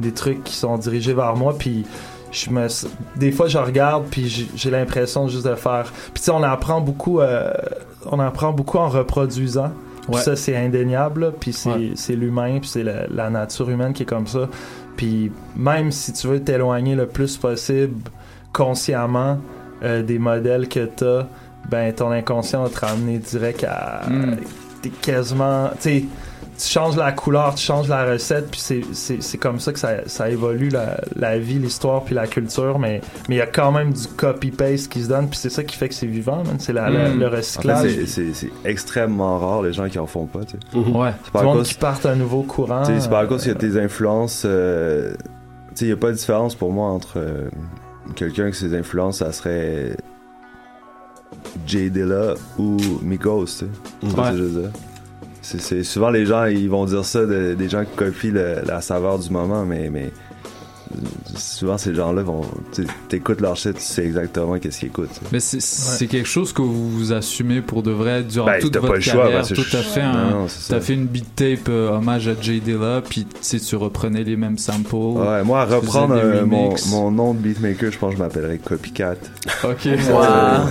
des 0.00 0.12
trucs 0.12 0.44
qui 0.44 0.54
sont 0.54 0.76
dirigés 0.76 1.14
vers 1.14 1.34
moi. 1.36 1.54
Puis 1.56 1.86
je 2.32 2.50
me, 2.50 2.66
des 3.16 3.32
fois, 3.32 3.46
je 3.48 3.58
regarde, 3.58 4.04
puis 4.10 4.28
j'ai- 4.54 4.70
l'impression 4.70 5.28
juste 5.28 5.46
de 5.46 5.54
faire. 5.54 5.84
Puis 6.12 6.14
tu 6.20 6.22
sais, 6.24 6.30
on 6.32 6.42
apprend 6.42 6.80
beaucoup, 6.80 7.20
euh, 7.20 7.52
on 8.06 8.18
apprend 8.20 8.52
beaucoup 8.52 8.78
en 8.78 8.88
reproduisant. 8.88 9.70
Ouais. 10.08 10.20
ça, 10.20 10.34
c'est 10.36 10.56
indéniable. 10.56 11.32
Puis 11.38 11.52
c'est 11.52 11.70
Ouais. 11.70 11.92
c'est 11.94 12.16
l'humain, 12.16 12.58
puis 12.60 12.68
c'est 12.68 12.82
la, 12.82 13.06
la 13.08 13.30
nature 13.30 13.68
humaine 13.70 13.92
qui 13.92 14.02
est 14.04 14.06
comme 14.06 14.26
ça. 14.26 14.48
Puis 14.96 15.30
même 15.56 15.92
si 15.92 16.12
tu 16.12 16.26
veux 16.26 16.40
t'éloigner 16.42 16.94
le 16.94 17.06
plus 17.06 17.36
possible 17.36 18.10
consciemment 18.52 19.38
euh, 19.82 20.02
des 20.02 20.18
modèles 20.18 20.68
que 20.68 20.84
t'as, 20.86 21.26
ben 21.70 21.92
ton 21.94 22.10
inconscient 22.10 22.62
va 22.64 22.68
te 22.68 22.84
ramener 22.84 23.18
direct 23.18 23.64
à. 23.64 24.02
Mm. 24.08 24.36
T'es 24.82 24.88
quasiment. 24.90 25.68
Tu 25.74 25.76
sais, 25.80 26.04
tu 26.62 26.68
changes 26.68 26.96
la 26.96 27.12
couleur, 27.12 27.54
tu 27.54 27.64
changes 27.64 27.88
la 27.88 28.04
recette, 28.04 28.50
puis 28.50 28.60
c'est- 28.60 28.84
c'est 28.92 29.22
c'est 29.22 29.38
comme 29.38 29.58
ça 29.60 29.72
que 29.72 29.78
ça, 29.78 30.06
ça 30.06 30.28
évolue 30.28 30.68
la, 30.68 31.00
la 31.16 31.38
vie, 31.38 31.58
l'histoire, 31.58 32.02
puis 32.04 32.14
la 32.14 32.26
culture. 32.26 32.78
Mais 32.78 33.00
mais 33.28 33.36
il 33.36 33.38
y 33.38 33.42
a 33.42 33.46
quand 33.46 33.72
même 33.72 33.92
du 33.92 34.06
copy-paste 34.06 34.88
qui 34.92 35.02
se 35.02 35.08
donne, 35.08 35.28
puis 35.28 35.38
c'est 35.38 35.50
ça 35.50 35.64
qui 35.64 35.76
fait 35.76 35.88
que 35.88 35.94
c'est 35.94 36.06
vivant, 36.06 36.42
man. 36.44 36.56
C'est 36.58 36.72
Mm. 36.72 37.18
le 37.18 37.26
En 37.26 37.30
fait, 37.30 37.36
recyclage. 37.36 38.04
c'est- 38.06 38.50
extrêmement 38.64 39.38
rare 39.38 39.62
les 39.62 39.72
gens 39.72 39.88
qui 39.88 39.98
en 39.98 40.06
font 40.06 40.26
pas. 40.26 40.40
Tu 40.44 40.56
sais. 40.72 40.78
Mhm. 40.78 40.96
Ouais. 40.96 41.12
C'est 41.18 41.24
Tout 41.26 41.32
pas 41.32 41.38
le 41.40 41.44
à 41.44 41.48
monde 41.48 41.58
cause 41.58 41.68
qui 41.68 41.74
parte 41.74 42.06
un 42.06 42.16
nouveau 42.16 42.42
courant. 42.42 42.82
Tu 42.84 42.92
sais, 42.92 43.00
c'est 43.00 43.08
pas 43.10 43.20
à 43.20 43.24
euh, 43.24 43.26
cause 43.26 43.42
qu'il 43.42 43.52
y 43.52 43.54
a 43.54 43.58
tes 43.58 43.78
influences. 43.80 44.42
euh, 44.44 45.12
tu 45.12 45.76
sais, 45.76 45.84
il 45.84 45.88
n'y 45.88 45.92
a 45.94 45.96
pas 45.96 46.08
de 46.10 46.16
différence 46.16 46.54
pour 46.54 46.72
moi 46.72 46.88
entre 46.88 47.14
euh, 47.18 47.48
quelqu'un 48.16 48.50
que 48.50 48.56
ses 48.56 48.74
influences, 48.76 49.18
ça 49.18 49.32
serait 49.32 49.96
Jay 51.66 51.90
Dilla 51.90 52.34
ou 52.58 52.76
Migos, 53.02 53.44
tu 53.46 53.50
sais. 53.50 53.66
C'est, 55.58 55.82
souvent 55.82 56.10
les 56.10 56.26
gens, 56.26 56.44
ils 56.44 56.68
vont 56.70 56.84
dire 56.84 57.04
ça, 57.04 57.26
de- 57.26 57.54
des 57.54 57.68
gens 57.68 57.84
qui 57.84 57.96
copient 57.96 58.32
la 58.66 58.80
saveur 58.80 59.18
du 59.18 59.30
moment, 59.30 59.64
mais, 59.64 59.90
mais 59.90 60.12
souvent 61.36 61.78
ces 61.78 61.94
gens-là 61.94 62.22
vont. 62.22 62.42
T'écoutes 63.08 63.40
leur 63.40 63.56
shit, 63.56 63.74
tu 63.74 63.82
sais 63.82 64.04
exactement 64.04 64.58
qu'est-ce 64.58 64.80
qu'ils 64.80 64.88
écoutent. 64.88 65.20
Mais 65.32 65.40
c'est 65.40 66.06
quelque 66.06 66.28
chose 66.28 66.52
que 66.52 66.62
vous 66.62 66.90
vous 66.90 67.12
assumez 67.12 67.60
pour 67.60 67.82
de 67.82 67.90
vrai 67.90 68.22
durant 68.22 68.46
Ben, 68.46 68.60
toute 68.60 68.72
t'as 68.72 68.80
pas 68.80 68.86
votre 68.86 68.96
le 68.98 69.00
choix, 69.02 69.22
carrière. 69.24 69.46
Toi, 69.46 69.56
je- 69.56 69.70
t'as 69.70 69.82
fait, 69.82 70.00
un, 70.00 70.30
non, 70.30 70.46
t'as 70.68 70.80
fait 70.80 70.94
une 70.94 71.06
beat 71.06 71.34
tape 71.36 71.68
euh, 71.68 71.90
hommage 71.90 72.28
à 72.28 72.32
Jay 72.40 72.60
Dilla, 72.60 73.02
puis 73.08 73.26
tu 73.26 73.76
reprenais 73.76 74.24
les 74.24 74.36
mêmes 74.36 74.58
samples. 74.58 74.94
Ouais, 74.94 75.42
moi, 75.44 75.62
à 75.62 75.64
reprendre 75.66 76.14
euh, 76.16 76.44
mon, 76.46 77.10
nom 77.10 77.34
de 77.34 77.38
beatmaker, 77.38 77.90
je 77.92 77.98
pense 77.98 78.10
que 78.12 78.18
je 78.18 78.22
m'appellerais 78.22 78.58
Copycat. 78.58 79.14
Ok. 79.64 79.78
C'est 79.82 79.96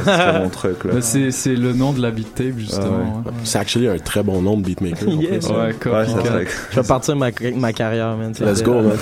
c'est 0.06 0.40
mon 0.40 0.50
truc, 0.50 0.84
là. 0.86 1.02
C'est 1.02 1.56
le 1.56 1.74
nom 1.74 1.94
de 1.94 2.02
la 2.02 2.12
beat 2.12 2.34
tape, 2.36 2.58
justement. 2.58 2.86
Ouais. 2.88 3.04
ouais. 3.28 3.32
C'est 3.44 3.60
actually 3.60 3.88
un 3.88 3.98
très 3.98 4.24
bon 4.24 4.42
nom 4.42 4.58
de 4.58 4.64
beatmaker. 4.64 5.08
Yeah. 5.20 5.40
plus. 5.40 5.50
Ouais, 5.50 5.74
copycat. 5.80 6.06
serait- 6.08 6.48
Je 6.72 6.80
vais 6.80 6.88
partir 6.88 7.16
ma, 7.16 7.30
ma 7.58 7.74
carrière, 7.74 8.16
man. 8.16 8.34
Let's 8.40 8.64
go, 8.64 8.82
man. 8.82 8.98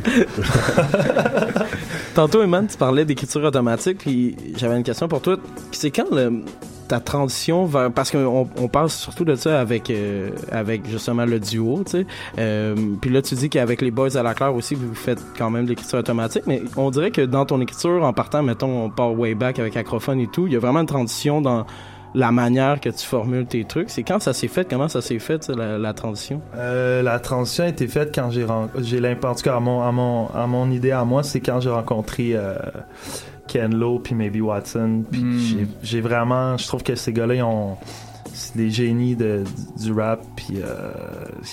Tantôt, 2.14 2.42
Eman, 2.42 2.66
tu 2.66 2.76
parlais 2.76 3.04
d'écriture 3.04 3.42
automatique, 3.42 3.98
puis 3.98 4.36
j'avais 4.56 4.76
une 4.76 4.82
question 4.82 5.08
pour 5.08 5.22
toi. 5.22 5.36
C'est 5.70 5.90
quand 5.90 6.06
ta 6.88 7.00
transition 7.00 7.64
vers... 7.64 7.90
Parce 7.90 8.10
qu'on 8.10 8.50
on 8.54 8.68
parle 8.68 8.90
surtout 8.90 9.24
de 9.24 9.34
ça 9.34 9.60
avec, 9.60 9.88
euh, 9.88 10.30
avec 10.50 10.86
justement 10.86 11.24
le 11.24 11.40
duo, 11.40 11.82
tu 11.86 11.92
sais. 11.92 12.06
Euh, 12.38 12.74
puis 13.00 13.08
là, 13.08 13.22
tu 13.22 13.34
dis 13.34 13.48
qu'avec 13.48 13.80
les 13.80 13.90
boys 13.90 14.14
à 14.16 14.22
la 14.22 14.34
claire 14.34 14.54
aussi, 14.54 14.74
vous 14.74 14.94
faites 14.94 15.22
quand 15.38 15.48
même 15.48 15.64
de 15.64 15.70
l'écriture 15.70 16.00
automatique, 16.00 16.42
mais 16.46 16.62
on 16.76 16.90
dirait 16.90 17.10
que 17.10 17.22
dans 17.22 17.46
ton 17.46 17.60
écriture, 17.62 18.04
en 18.04 18.12
partant, 18.12 18.42
mettons, 18.42 18.84
on 18.84 18.90
part 18.90 19.18
way 19.18 19.34
back 19.34 19.58
avec 19.58 19.76
Acrophone 19.76 20.20
et 20.20 20.26
tout, 20.26 20.46
il 20.46 20.52
y 20.52 20.56
a 20.56 20.58
vraiment 20.58 20.80
une 20.80 20.86
transition 20.86 21.40
dans 21.40 21.64
la 22.14 22.30
manière 22.30 22.80
que 22.80 22.90
tu 22.90 23.06
formules 23.06 23.46
tes 23.46 23.64
trucs. 23.64 23.88
C'est 23.90 24.02
quand 24.02 24.20
ça 24.20 24.32
s'est 24.34 24.48
fait? 24.48 24.68
Comment 24.68 24.88
ça 24.88 25.00
s'est 25.00 25.18
fait, 25.18 25.42
ça, 25.44 25.54
la, 25.54 25.78
la 25.78 25.92
transition? 25.94 26.40
Euh, 26.56 27.02
la 27.02 27.18
transition 27.18 27.64
a 27.64 27.68
été 27.68 27.86
faite 27.88 28.14
quand 28.14 28.30
j'ai 28.30 28.46
j'ai 28.80 29.00
l'impression 29.00 29.30
en 29.30 29.34
tout 29.34 29.42
cas 29.44 29.56
à 29.56 29.60
mon, 29.60 29.82
à 29.82 29.92
mon 29.92 30.28
à 30.28 30.46
mon 30.46 30.70
idée 30.70 30.90
à 30.90 31.04
moi 31.04 31.22
c'est 31.22 31.40
quand 31.40 31.60
j'ai 31.60 31.70
rencontré 31.70 32.32
euh, 32.34 32.54
Ken 33.48 33.74
Lo 33.74 33.98
puis 33.98 34.14
Maybe 34.14 34.42
Watson 34.42 35.04
puis 35.10 35.22
Mm. 35.22 35.66
j'ai- 35.82 36.00
vraiment 36.00 36.56
je 36.58 36.66
trouve 36.66 36.82
que 36.82 36.94
ces 36.94 37.12
gars-là 37.12 37.34
ils 37.36 37.42
ont 37.42 37.76
c'est 38.34 38.56
des 38.56 38.70
génies 38.70 39.16
de, 39.16 39.44
du 39.78 39.92
rap 39.92 40.20
puis 40.36 40.58
euh, 40.62 40.90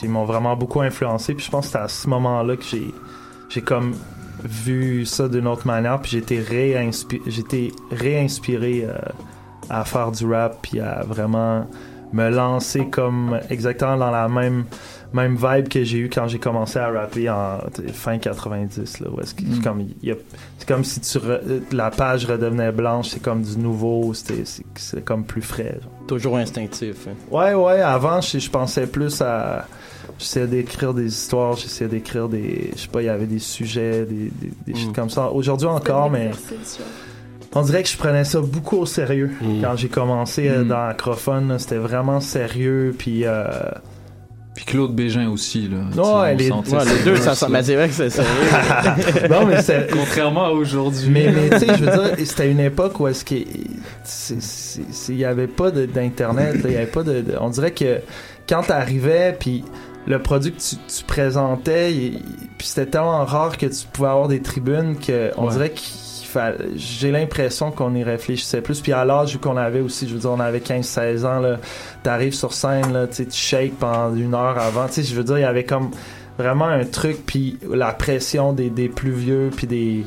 ils 0.03 0.09
m'ont 0.09 0.25
vraiment 0.25 0.55
beaucoup 0.55 0.81
influencé 0.81 1.33
puis 1.35 1.45
je 1.45 1.51
pense 1.51 1.67
que 1.67 1.71
c'est 1.73 1.77
à 1.79 1.87
ce 1.87 2.07
moment-là 2.09 2.55
que 2.57 2.63
j'ai 2.63 2.93
j'ai 3.49 3.61
comme 3.61 3.93
vu 4.43 5.05
ça 5.05 5.27
d'une 5.27 5.47
autre 5.47 5.67
manière 5.67 5.99
puis 6.01 6.11
j'ai 6.11 6.19
été 6.19 6.39
réinspiré 6.39 7.21
j'étais 7.27 7.71
réinspiré 7.91 8.85
euh, 8.87 8.93
à 9.69 9.85
faire 9.85 10.11
du 10.11 10.25
rap 10.25 10.57
puis 10.61 10.79
à 10.79 11.03
vraiment 11.07 11.65
me 12.11 12.29
lancer 12.29 12.87
comme 12.87 13.39
exactement 13.49 13.97
dans 13.97 14.11
la 14.11 14.27
même 14.27 14.65
même 15.11 15.35
vibe 15.35 15.69
que 15.69 15.83
j'ai 15.83 15.97
eu 15.99 16.09
quand 16.09 16.27
j'ai 16.27 16.37
commencé 16.39 16.77
à 16.77 16.89
rapper 16.91 17.29
en 17.29 17.57
fin 17.93 18.17
90 18.19 18.99
là 18.99 19.09
que 19.35 19.43
Mm. 19.43 19.61
comme 19.63 19.81
il 19.81 19.95
y 20.07 20.11
a- 20.11 20.15
c'est 20.57 20.67
comme 20.67 20.83
si 20.83 20.99
tu 21.01 21.17
re- 21.17 21.39
la 21.71 21.89
page 21.91 22.25
redevenait 22.25 22.71
blanche 22.71 23.09
c'est 23.09 23.21
comme 23.21 23.41
du 23.41 23.57
nouveau 23.57 24.13
c'était 24.13 24.45
c'est, 24.45 24.63
c'est 24.75 25.03
comme 25.03 25.23
plus 25.23 25.41
frais 25.41 25.79
genre. 25.81 26.07
Toujours 26.07 26.37
instinctif. 26.37 27.07
hein. 27.07 27.13
Ouais, 27.31 27.53
ouais, 27.53 27.81
avant, 27.81 28.21
je, 28.21 28.39
je 28.39 28.49
pensais 28.49 28.87
plus 28.87 29.21
à. 29.21 29.67
J'essayais 30.17 30.47
d'écrire 30.47 30.93
des 30.95 31.05
histoires, 31.05 31.55
j'essayais 31.55 31.89
d'écrire 31.89 32.27
des. 32.27 32.71
Je 32.75 32.81
sais 32.81 32.87
pas, 32.87 33.01
il 33.03 33.05
y 33.05 33.09
avait 33.09 33.27
des 33.27 33.37
sujets, 33.39 34.05
des, 34.05 34.31
des, 34.31 34.51
des 34.65 34.73
shit 34.75 34.91
comme 34.93 35.09
ça. 35.11 35.29
Aujourd'hui 35.31 35.67
encore, 35.67 36.09
mais. 36.09 36.31
On 37.55 37.61
dirait 37.63 37.81
que 37.83 37.89
je 37.89 37.97
prenais 37.97 38.23
ça 38.25 38.39
beaucoup 38.41 38.77
au 38.77 38.85
sérieux. 38.85 39.31
Quand 39.63 39.75
j'ai 39.75 39.87
commencé 39.89 40.47
euh, 40.49 40.63
Mm. 40.63 40.67
dans 40.67 40.87
Acrophone, 40.87 41.55
c'était 41.59 41.77
vraiment 41.77 42.19
sérieux, 42.19 42.93
puis. 42.97 43.25
euh, 43.25 43.45
Puis 44.55 44.65
Claude 44.65 44.93
Bégin 44.93 45.29
aussi, 45.29 45.69
là. 45.69 45.77
Ouais, 46.21 46.35
les- 46.35 46.51
ouais, 46.51 46.57
les 46.85 47.03
deux, 47.05 47.15
ça 47.15 47.33
sent- 47.33 47.45
mais 47.49 47.63
c'est 47.63 47.75
vrai 47.75 47.87
que 47.87 47.93
c'est 47.93 48.09
sérieux. 48.09 48.29
non, 49.29 49.45
mais 49.45 49.61
c'est. 49.61 49.89
Contrairement 49.91 50.45
à 50.47 50.49
aujourd'hui. 50.49 51.09
Mais, 51.09 51.31
mais 51.31 51.49
tu 51.51 51.59
sais, 51.59 51.67
je 51.77 51.85
veux 51.85 51.91
dire, 51.91 52.25
c'était 52.25 52.51
une 52.51 52.59
époque 52.59 52.99
où 52.99 53.07
est-ce 53.07 53.23
qu'il 53.23 53.47
il 55.09 55.15
y 55.15 55.25
avait 55.25 55.47
pas 55.47 55.71
de- 55.71 55.85
d'internet, 55.85 56.55
il 56.65 56.71
y 56.71 56.75
avait 56.75 56.85
pas 56.87 57.03
de, 57.03 57.21
de- 57.21 57.35
on 57.39 57.49
dirait 57.49 57.71
que 57.71 57.99
quand 58.47 58.63
t'arrivais 58.63 59.35
puis 59.39 59.63
le 60.07 60.19
produit 60.21 60.51
que 60.51 60.59
tu, 60.59 60.75
tu 60.75 61.03
présentais, 61.05 61.93
il- 61.93 62.21
puis 62.57 62.67
c'était 62.67 62.87
tellement 62.87 63.23
rare 63.25 63.57
que 63.57 63.65
tu 63.67 63.85
pouvais 63.91 64.09
avoir 64.09 64.27
des 64.27 64.41
tribunes 64.41 64.97
que 64.97 65.31
on 65.37 65.45
Ouais. 65.45 65.51
dirait 65.53 65.69
qu'il 65.71 65.89
j'ai 66.75 67.11
l'impression 67.11 67.71
qu'on 67.71 67.93
y 67.95 68.03
réfléchissait 68.03 68.61
plus. 68.61 68.81
Puis 68.81 68.91
à 68.93 69.05
l'âge 69.05 69.37
qu'on 69.39 69.57
avait 69.57 69.81
aussi, 69.81 70.07
je 70.07 70.13
veux 70.13 70.19
dire 70.19 70.31
on 70.31 70.39
avait 70.39 70.59
15 70.61 70.85
16 70.85 71.25
ans 71.25 71.39
là, 71.39 71.57
t'arrives 72.03 72.33
sur 72.33 72.53
scène 72.53 72.93
là, 72.93 73.07
tu 73.07 73.25
shakes 73.31 73.77
pendant 73.79 74.15
une 74.15 74.33
heure 74.33 74.57
avant, 74.57 74.87
tu 74.87 74.93
sais, 74.93 75.03
je 75.03 75.15
veux 75.15 75.23
dire 75.23 75.37
il 75.37 75.41
y 75.41 75.45
avait 75.45 75.63
comme 75.65 75.91
vraiment 76.37 76.65
un 76.67 76.85
truc 76.85 77.25
puis 77.25 77.57
la 77.69 77.91
pression 77.93 78.53
des, 78.53 78.69
des 78.69 78.87
plus 78.89 79.11
vieux 79.11 79.49
puis 79.55 79.67
des 79.67 80.05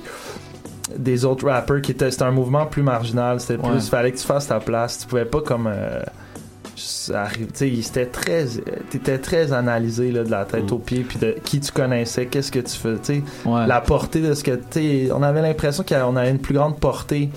des 0.97 1.25
autres 1.25 1.47
rappers 1.49 1.81
qui 1.81 1.93
étaient 1.93 2.11
c'était 2.11 2.25
un 2.25 2.31
mouvement 2.33 2.67
plus 2.67 2.83
marginal 2.83 3.41
c'était 3.41 3.57
plus 3.57 3.71
Ouais. 3.71 3.81
fallait 3.81 4.13
que 4.13 4.19
tu 4.19 4.27
fasses 4.27 4.49
ta 4.49 4.61
place. 4.61 4.99
Tu 4.99 5.07
pouvais 5.07 5.25
pas 5.25 5.41
comme 5.41 5.67
euh, 5.67 6.03
tu 6.75 6.83
sais 7.55 7.83
c'était 7.83 8.07
très 8.07 8.47
t'étais 8.91 9.19
très 9.19 9.53
analysé 9.53 10.11
là, 10.13 10.25
de 10.25 10.31
la 10.31 10.45
tête 10.45 10.71
aux 10.73 10.79
pieds 10.79 11.05
puis 11.07 11.19
de 11.19 11.37
qui 11.45 11.61
tu 11.61 11.71
connaissais 11.73 12.27
qu'est-ce 12.27 12.51
que 12.53 12.61
tu 12.61 12.77
fais 12.77 12.95
tu 12.95 12.99
sais. 13.05 13.23
Ouais. 13.45 13.67
la 13.67 13.81
portée 13.81 14.21
de 14.21 14.35
ce 14.35 14.43
que 14.45 14.53
tu 14.53 14.63
sais 14.71 15.09
on 15.15 15.23
avait 15.23 15.43
l'impression 15.43 15.85
qu'on 15.87 16.17
avait 16.17 16.31
une 16.31 16.39
plus 16.39 16.55
grande 16.55 16.79
portée 16.79 17.29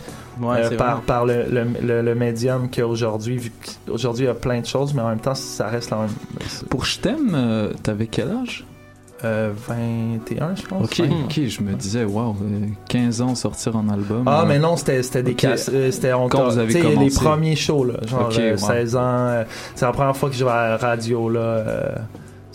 Ouais, 0.41 0.65
euh, 0.65 0.75
par, 0.75 0.95
vrai. 0.97 1.05
par 1.05 1.25
le, 1.25 1.45
le, 1.49 1.63
le, 1.81 2.01
le 2.01 2.13
médium 2.15 2.69
qu'aujourd'hui 2.69 3.37
vu 3.37 3.53
qu'aujourd'hui 3.87 4.25
il 4.25 4.27
y 4.27 4.29
a 4.29 4.33
plein 4.33 4.59
de 4.59 4.65
choses 4.65 4.93
mais 4.93 5.01
en 5.01 5.07
même 5.07 5.19
temps 5.21 5.33
ça 5.33 5.67
reste 5.69 5.91
la 5.91 5.97
même. 5.99 6.09
Pour 6.69 6.83
Je 6.83 6.99
t'aime, 6.99 7.31
euh, 7.33 7.71
t'avais 7.83 8.07
quel 8.07 8.31
âge? 8.31 8.65
Euh, 9.23 9.51
21 9.55 10.55
je 10.55 10.61
pense 10.63 10.85
Ok, 10.85 10.99
20. 10.99 11.23
ok, 11.25 11.41
je 11.47 11.61
me 11.61 11.73
disais, 11.73 12.03
waouh, 12.03 12.35
euh, 12.41 12.65
15 12.89 13.21
ans 13.21 13.33
sortir 13.35 13.75
en 13.75 13.87
album. 13.89 14.23
Ah, 14.27 14.41
euh, 14.41 14.45
mais 14.45 14.59
non, 14.59 14.75
c'était 14.77 15.23
des 15.23 15.31
Ok. 15.31 15.37
casses- 15.37 15.69
euh, 15.73 15.89
c'était 15.91 16.13
on 16.13 16.27
Quand 16.27 16.45
vous 16.49 16.57
avez 16.57 16.73
sais, 16.73 16.81
les 16.81 16.93
commencé? 16.95 17.15
premiers 17.23 17.55
shows 17.55 17.85
là, 17.85 17.95
genre 18.05 18.27
Ok, 18.29 18.37
euh, 18.39 18.51
wow. 18.51 18.57
16 18.57 18.95
ans, 18.95 18.99
euh, 19.03 19.43
c'est 19.75 19.85
la 19.85 19.91
première 19.93 20.15
fois 20.17 20.29
que 20.29 20.35
je 20.35 20.43
vais 20.43 20.51
à 20.51 20.69
la 20.69 20.77
radio 20.77 21.29
là, 21.29 21.41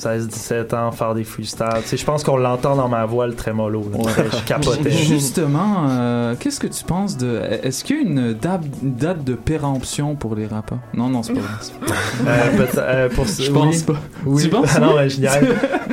euh, 0.07 0.19
16 0.19 0.29
17 0.29 0.75
ans 0.75 0.91
faire 0.93 1.15
des 1.15 1.25
freestyles. 1.25 1.67
Je 1.93 2.05
pense 2.05 2.25
qu'on 2.25 2.37
l'entend 2.37 2.77
dans 2.77 2.89
ma 2.89 3.05
voix 3.07 3.27
le 3.27 3.35
trémolo 3.35 3.85
là. 3.93 4.13
Je 4.33 4.45
capotais. 4.47 4.91
Justement, 5.11 5.87
euh, 5.89 6.35
qu'est-ce 6.39 6.61
que 6.61 6.67
tu 6.67 6.85
penses 6.85 7.17
de. 7.17 7.41
Est-ce 7.63 7.85
qu'il 7.85 7.97
y 7.97 7.99
a 7.99 8.03
une 8.03 8.33
date, 8.35 9.25
de 9.25 9.35
péremption 9.35 10.15
pour 10.15 10.35
les 10.35 10.47
rappeurs? 10.47 10.79
Non, 10.95 11.09
non, 11.09 11.23
c'est 11.23 11.35
pas 11.35 11.41
vrai. 11.41 11.95
Euh, 12.27 12.67
euh, 12.79 13.09
pour 13.11 13.27
Je 13.27 13.51
oui. 13.51 13.59
pense 13.59 13.83
pas. 13.83 13.95
Oui. 14.27 14.43
Tu 14.43 14.49
penses 14.49 14.71
Ah 14.77 14.81
non, 14.81 14.89
oui? 14.89 14.95
mais 14.99 15.09
je 15.11 15.21
niaise. 15.21 15.33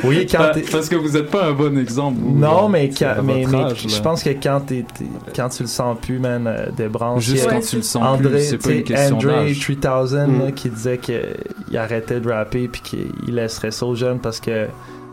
Oui, 0.04 0.28
quand 0.32 0.38
Bah, 0.40 0.52
t'es- 0.54 0.62
Parce 0.72 0.90
que 0.90 0.96
vous 0.96 1.18
êtes 1.18 1.30
pas 1.30 1.46
un 1.48 1.54
bon 1.54 1.78
exemple. 1.78 2.18
Non, 2.24 2.66
euh, 2.66 2.70
mais, 2.70 2.92
je 2.92 4.02
pense 4.02 4.24
que 4.24 4.30
quand, 4.30 4.62
t'es, 4.66 4.86
t'es- 4.98 5.06
quand 5.36 5.50
tu 5.50 5.64
le 5.64 5.68
sens 5.70 5.98
plus, 6.02 6.20
man, 6.20 6.72
des 6.76 6.88
branches. 6.88 7.24
Juste 7.24 7.48
quand 7.50 7.60
tu 7.60 7.78
le 7.78 7.82
sens 7.82 8.04
André, 8.04 8.30
plus, 8.30 8.42
c'est 8.50 8.58
pas 8.58 8.72
une 8.72 8.84
question 8.84 9.16
André 9.18 9.34
d'âge. 9.48 9.60
3000 9.60 10.28
Mm. 10.28 10.40
là, 10.46 10.52
qui 10.52 10.70
disait 10.70 10.98
qu'il 10.98 11.78
arrêtait 11.78 12.20
de 12.20 12.30
rapper 12.32 12.68
puis 12.68 12.82
qu'il 12.82 13.36
laisserait 13.36 13.72
ça 13.72 13.86
aux 13.86 13.96
jeunes 13.98 14.20
parce 14.20 14.40
que 14.40 14.68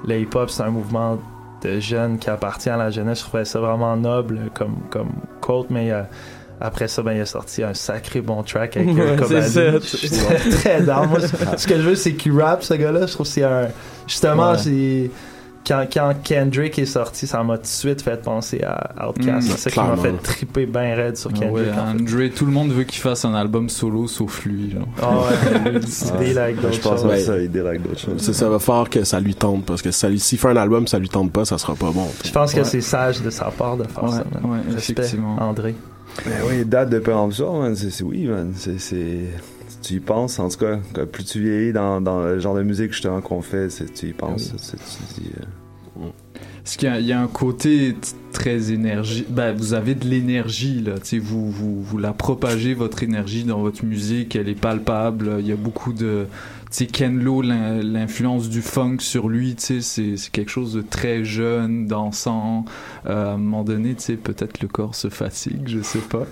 le 0.07 0.19
hip-hop, 0.21 0.51
c'est 0.51 0.63
un 0.63 0.71
mouvement 0.71 1.19
de 1.63 1.81
jeunes 1.81 2.19
qui 2.19 2.31
appartient 2.31 2.69
à 2.71 2.77
la 2.77 2.91
jeunesse. 2.91 3.21
Je 3.21 3.25
trouvais 3.25 3.45
ça 3.45 3.59
vraiment 3.59 3.97
noble 3.97 4.39
comme, 4.55 4.77
comme 4.91 5.09
quote, 5.41 5.69
mais 5.71 5.91
euh, 5.91 6.03
après 6.61 6.89
ça, 6.89 7.03
ben, 7.03 7.13
il 7.13 7.21
a 7.23 7.27
sorti 7.27 7.63
un 7.63 7.75
sacré 7.75 8.21
bon 8.21 8.43
track 8.43 8.77
avec 8.77 8.91
Ouais, 8.91 8.95
Kurt 9.17 9.17
Cobain. 9.29 9.43
c'est 9.43 9.81
ça. 9.81 9.99
J'étais 9.99 10.51
très 10.51 10.83
down. 10.83 11.09
Moi, 11.09 11.21
ce- 11.21 11.57
ce 11.59 11.67
que 11.67 11.77
je 11.77 11.81
veux, 11.89 11.95
c'est 11.97 12.13
qu'il 12.15 12.39
rappe, 12.41 12.63
ce 12.63 12.75
gars-là. 12.75 13.07
Je 13.07 13.13
trouve 13.13 13.27
que 13.27 13.33
c'est 13.33 13.43
un. 13.45 13.69
Justement, 14.07 14.53
Ouais. 14.53 14.59
c'est. 14.59 15.11
Quand, 15.67 15.87
quand 15.91 16.13
Kendrick 16.23 16.79
est 16.79 16.85
sorti, 16.85 17.27
ça 17.27 17.43
m'a 17.43 17.57
tout 17.57 17.63
de 17.63 17.67
suite 17.69 18.03
fait 18.03 18.21
penser 18.23 18.61
à 18.63 19.09
Outkast. 19.09 19.49
Mm, 19.49 19.51
c'est 19.57 19.59
ça 19.59 19.71
qui 19.71 19.81
m'a 19.81 19.97
fait 19.97 20.13
triper 20.23 20.67
bien 20.67 20.95
raide 20.95 21.17
sur 21.17 21.31
Ah 21.35 21.39
Kendrick. 21.39 21.55
ouais, 21.55 21.71
en 21.73 21.75
fait. 21.97 22.03
André, 22.03 22.31
tout 22.31 22.45
le 22.45 22.53
monde 22.53 22.71
veut 22.71 22.85
qu'il 22.85 23.01
fasse 23.01 23.25
un 23.25 23.35
album 23.35 23.69
solo 23.71 24.07
sauf 24.07 24.45
lui. 24.45 24.71
Genre. 24.73 24.87
Ah 25.01 25.21
ouais, 25.21 25.81
il 26.31 26.39
avec 26.39 26.57
d'autres 26.61 26.75
Je 26.75 26.81
pense 26.81 27.01
choses. 27.03 27.25
ça, 27.25 27.39
il 27.39 27.51
deal 27.51 27.67
avec 27.67 27.83
d'autres 27.83 27.99
choses. 28.01 28.15
C'est 28.19 28.35
ça 28.35 28.49
va 28.51 28.59
fort 28.59 28.91
que 28.91 29.05
ça 29.05 29.21
lui 29.21 29.35
tente 29.35 29.65
parce 29.65 29.81
que 29.81 29.91
ça 29.91 30.09
lui- 30.11 30.21
s'il 30.21 30.39
fait 30.39 30.49
un 30.49 30.57
album 30.57 30.87
ça 30.87 30.99
lui 30.99 31.09
tente 31.09 31.33
pas 31.33 31.45
ça 31.47 31.57
sera 31.57 31.75
pas 31.75 31.91
bon. 31.93 32.09
Je 32.25 32.31
pense 32.31 32.53
que 32.53 32.63
c'est 32.63 32.81
sage 32.83 33.23
de 33.23 33.31
sa 33.31 33.47
part 33.47 33.77
de 33.79 33.85
faire 33.85 34.05
Ouais, 34.05 34.11
ça. 34.11 34.25
man. 34.47 34.63
effectivement. 34.77 35.37
André. 35.41 35.75
Ben 36.27 36.31
oui, 36.49 36.65
date 36.65 36.91
de 36.91 36.99
péremption, 36.99 37.61
man, 37.63 37.75
c'est 37.75 37.91
c'est- 37.91 38.05
oui, 38.05 38.27
man. 38.27 38.53
C'est, 38.55 38.79
tu 39.85 39.95
y 39.95 40.01
penses, 40.01 40.39
en 40.39 40.49
tout 40.49 40.59
cas, 40.59 40.77
plus 41.07 41.25
tu 41.25 41.41
vieillis 41.41 41.73
dans, 41.73 42.01
dans 42.01 42.23
le 42.23 42.39
genre 42.39 42.55
de 42.57 42.63
musique 42.63 42.93
justement 42.93 43.21
qu'on 43.21 43.43
fait, 43.43 43.71
c'est, 43.71 43.93
tu 43.93 44.07
y 44.09 44.13
penses. 44.13 44.51
Oui. 44.53 44.59
c'est- 44.59 44.77
tu 44.77 45.21
dis, 45.23 45.31
euh, 45.41 46.07
Parce 46.63 46.77
qu'il 46.77 46.89
y 46.89 46.93
a, 46.93 46.99
il 47.01 47.07
y 47.07 47.13
a 47.13 47.21
un 47.21 47.27
côté 47.27 47.95
très 48.33 48.73
énergie. 48.73 49.25
Ben, 49.29 49.55
vous 49.55 49.75
avez 49.75 49.95
de 49.95 50.07
l'énergie, 50.07 50.81
là. 50.81 50.95
Tu 50.99 51.05
sais, 51.07 51.19
vous, 51.19 51.51
vous, 51.51 51.83
vous 51.83 51.99
la 51.99 52.13
propagez, 52.13 52.73
votre 52.75 53.03
énergie, 53.03 53.45
dans 53.45 53.61
votre 53.61 53.85
musique. 53.85 54.35
Elle 54.35 54.49
est 54.49 54.59
palpable. 54.59 55.37
Il 55.41 55.47
y 55.47 55.53
a 55.53 55.57
beaucoup 55.57 55.93
de. 55.93 56.27
Tu 56.77 56.79
sais, 56.79 56.87
Ken 56.87 57.23
Lo, 57.23 57.41
l'in- 57.41 57.81
l'influence 57.85 58.49
du 58.49 58.61
funk 58.61 58.97
sur 58.99 59.29
lui, 59.29 59.55
tu 59.55 59.81
sais, 59.81 60.17
c'est, 60.17 60.31
quelque 60.33 60.51
chose 60.51 60.75
de 60.75 60.83
très 60.83 61.25
jeune, 61.25 61.87
dansant. 61.87 62.65
Euh, 63.09 63.31
à 63.31 63.35
un 63.35 63.37
moment 63.37 63.63
donné, 63.63 63.95
tu 63.95 64.03
sais, 64.03 64.15
peut-être 64.15 64.61
le 64.61 64.67
corps 64.67 64.97
se 64.97 65.09
fatigue, 65.09 65.63
je 65.67 65.83
sais 65.83 66.01
pas. 66.01 66.25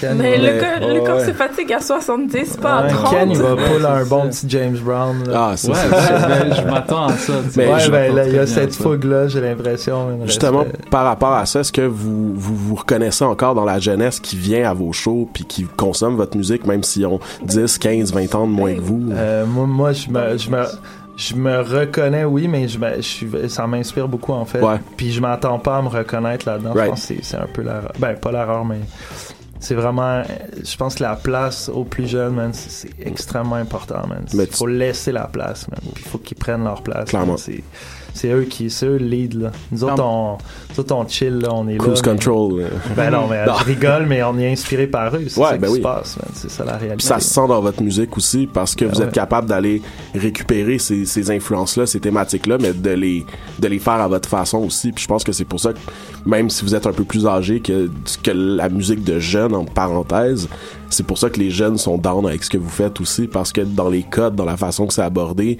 Ken, 0.00 0.16
Mais 0.18 0.38
le, 0.38 0.60
corps- 0.60 0.88
le 0.88 1.00
Ouais, 1.00 1.04
corps 1.06 1.16
ouais. 1.18 1.26
se 1.26 1.32
fatigue 1.32 1.72
à 1.72 1.80
70, 1.80 2.56
pas 2.58 2.74
à 2.78 2.82
Ouais, 2.84 2.90
30. 2.90 3.10
Ken, 3.14 3.30
il 3.30 3.36
va 3.38 3.56
pull 3.56 3.84
un 3.86 4.02
c'est 4.04 4.08
bon 4.08 4.28
petit 4.28 4.46
James 4.48 4.78
Brown. 4.78 5.24
Là. 5.26 5.48
Ah, 5.50 5.56
ça, 5.56 5.72
Ouais, 5.72 5.78
ben, 5.90 6.28
ben, 6.48 6.54
je 6.56 6.62
m'attends 6.70 7.06
à 7.06 7.12
ça. 7.16 7.32
Mais 7.56 7.66
ouais, 7.72 7.88
ben, 7.90 8.14
là, 8.14 8.26
il 8.28 8.34
y 8.34 8.38
a 8.38 8.46
cette 8.46 8.74
fougue-là, 8.74 9.26
j'ai 9.28 9.40
l'impression. 9.40 10.20
Justement, 10.26 10.60
Respect. 10.60 10.78
par 10.90 11.04
rapport 11.04 11.32
à 11.32 11.46
ça, 11.46 11.60
est-ce 11.60 11.72
que 11.72 11.82
vous, 11.82 12.32
vous 12.34 12.54
vous 12.56 12.74
reconnaissez 12.76 13.24
encore 13.24 13.54
dans 13.56 13.64
la 13.64 13.78
jeunesse 13.80 14.20
qui 14.20 14.36
vient 14.36 14.68
à 14.70 14.74
vos 14.74 14.92
shows 14.92 15.28
puis 15.32 15.44
qui 15.44 15.64
consomme 15.64 16.16
votre 16.16 16.36
musique, 16.36 16.66
même 16.66 16.82
s'ils 16.82 17.06
ont 17.06 17.18
10, 17.44 17.78
15, 17.78 18.12
20 18.12 18.34
ans 18.34 18.46
de 18.46 18.52
moins 18.52 18.74
que 18.74 18.80
vous? 18.84 19.10
Euh, 19.12 19.46
moi, 19.46 19.66
moi, 19.66 19.92
je 19.92 20.08
me, 20.10 20.36
je 20.38 20.50
me, 20.50 20.64
je 21.16 21.34
me 21.34 21.60
reconnais, 21.60 22.24
oui, 22.24 22.46
mais 22.48 22.68
je, 22.68 22.78
me- 22.78 22.96
je 22.96 23.00
suis, 23.02 23.28
ça 23.48 23.66
m'inspire 23.66 24.08
beaucoup 24.08 24.32
en 24.32 24.44
fait. 24.44 24.60
Ouais. 24.60 24.78
Puis 24.96 25.12
je 25.12 25.20
m'attends 25.20 25.58
pas 25.58 25.78
à 25.78 25.82
me 25.82 25.88
reconnaître 25.88 26.48
là-dedans. 26.48 26.72
Right. 26.72 26.84
Je 26.84 26.90
pense 26.90 27.06
que 27.06 27.14
c'est- 27.22 27.36
un 27.36 27.46
peu 27.52 27.62
l'erreur. 27.62 27.92
Ben, 27.98 28.14
pas 28.14 28.32
l'erreur, 28.32 28.64
mais 28.64 28.80
c'est 29.60 29.74
vraiment. 29.74 30.22
Je 30.62 30.76
pense 30.76 30.96
que 30.96 31.02
la 31.02 31.16
place 31.16 31.68
aux 31.68 31.84
plus 31.84 32.06
jeunes, 32.08 32.34
man, 32.34 32.50
c'est 32.52 32.90
extrêmement 33.00 33.56
important, 33.56 34.06
man. 34.08 34.24
Il 34.32 34.46
faut 34.46 34.66
laisser 34.66 35.12
la 35.12 35.26
place, 35.26 35.68
man. 35.68 35.80
Il 35.96 36.02
faut 36.02 36.18
qu'ils 36.18 36.36
prennent 36.36 36.64
leur 36.64 36.82
place. 36.82 37.08
Clairement. 37.10 37.32
man. 37.32 37.62
C'est 38.14 38.28
eux 38.30 38.44
qui, 38.48 38.70
c'est 38.70 38.86
eux 38.86 38.96
le 38.96 39.06
lead 39.06 39.34
là. 39.42 39.50
Nous 39.72 39.82
autres, 39.84 40.02
on, 40.02 40.38
nous 40.70 40.80
autres, 40.80 40.94
on 40.94 41.06
chill 41.08 41.38
là, 41.40 41.48
on 41.52 41.66
est 41.68 41.76
Cruise 41.76 41.96
là. 41.96 42.12
mais- 42.12 42.18
control. 42.18 42.60
euh. 42.60 42.68
Ben 42.96 43.10
non, 43.10 43.26
mais 43.28 43.44
Non. 43.46 43.54
je 43.58 43.64
rigole, 43.64 44.06
mais 44.06 44.22
on 44.22 44.38
est 44.38 44.50
inspiré 44.52 44.86
par 44.86 45.14
eux. 45.16 45.24
C'est 45.28 45.40
Ouais, 45.40 45.48
ça 45.50 45.56
ben 45.58 45.66
qui 45.66 45.72
oui. 45.74 45.78
se 45.78 45.82
passe. 45.82 46.18
C'est 46.34 46.50
ça 46.50 46.64
la 46.64 46.72
réalité. 46.76 46.96
Puis 46.98 47.06
ça 47.06 47.18
se 47.20 47.28
sent 47.28 47.46
dans 47.48 47.60
votre 47.60 47.82
musique 47.82 48.16
aussi 48.16 48.46
parce 48.46 48.74
que 48.76 48.84
Ben 48.84 48.92
vous 48.94 49.02
êtes 49.02 49.12
capable 49.12 49.48
d'aller 49.48 49.82
récupérer 50.14 50.78
ces, 50.78 51.04
ces 51.06 51.30
influences-là, 51.30 51.86
ces 51.86 51.98
thématiques-là, 52.00 52.56
mais 52.60 52.72
de 52.72 52.90
les, 52.90 53.26
de 53.58 53.68
les 53.68 53.78
faire 53.80 53.94
à 53.94 54.06
votre 54.08 54.28
façon 54.28 54.58
aussi. 54.58 54.92
Puis 54.92 55.02
je 55.02 55.08
pense 55.08 55.24
que 55.24 55.32
c'est 55.32 55.44
pour 55.44 55.58
ça 55.60 55.72
que 55.72 55.78
même 56.24 56.50
si 56.50 56.64
vous 56.64 56.74
êtes 56.74 56.86
un 56.86 56.92
peu 56.92 57.04
plus 57.04 57.26
âgé 57.26 57.60
que, 57.60 57.90
que 58.22 58.30
la 58.30 58.68
musique 58.68 59.02
de 59.02 59.18
jeunes, 59.18 59.54
entre 59.54 59.72
parenthèses, 59.72 60.48
c'est 60.88 61.04
pour 61.04 61.18
ça 61.18 61.28
que 61.30 61.40
les 61.40 61.50
jeunes 61.50 61.78
sont 61.78 61.98
down 61.98 62.24
avec 62.26 62.44
ce 62.44 62.50
que 62.50 62.58
vous 62.58 62.68
faites 62.70 63.00
aussi 63.00 63.26
parce 63.26 63.52
que 63.52 63.60
dans 63.62 63.88
les 63.88 64.04
codes, 64.04 64.36
dans 64.36 64.44
la 64.44 64.56
façon 64.56 64.86
que 64.86 64.94
c'est 64.94 65.02
abordé, 65.02 65.58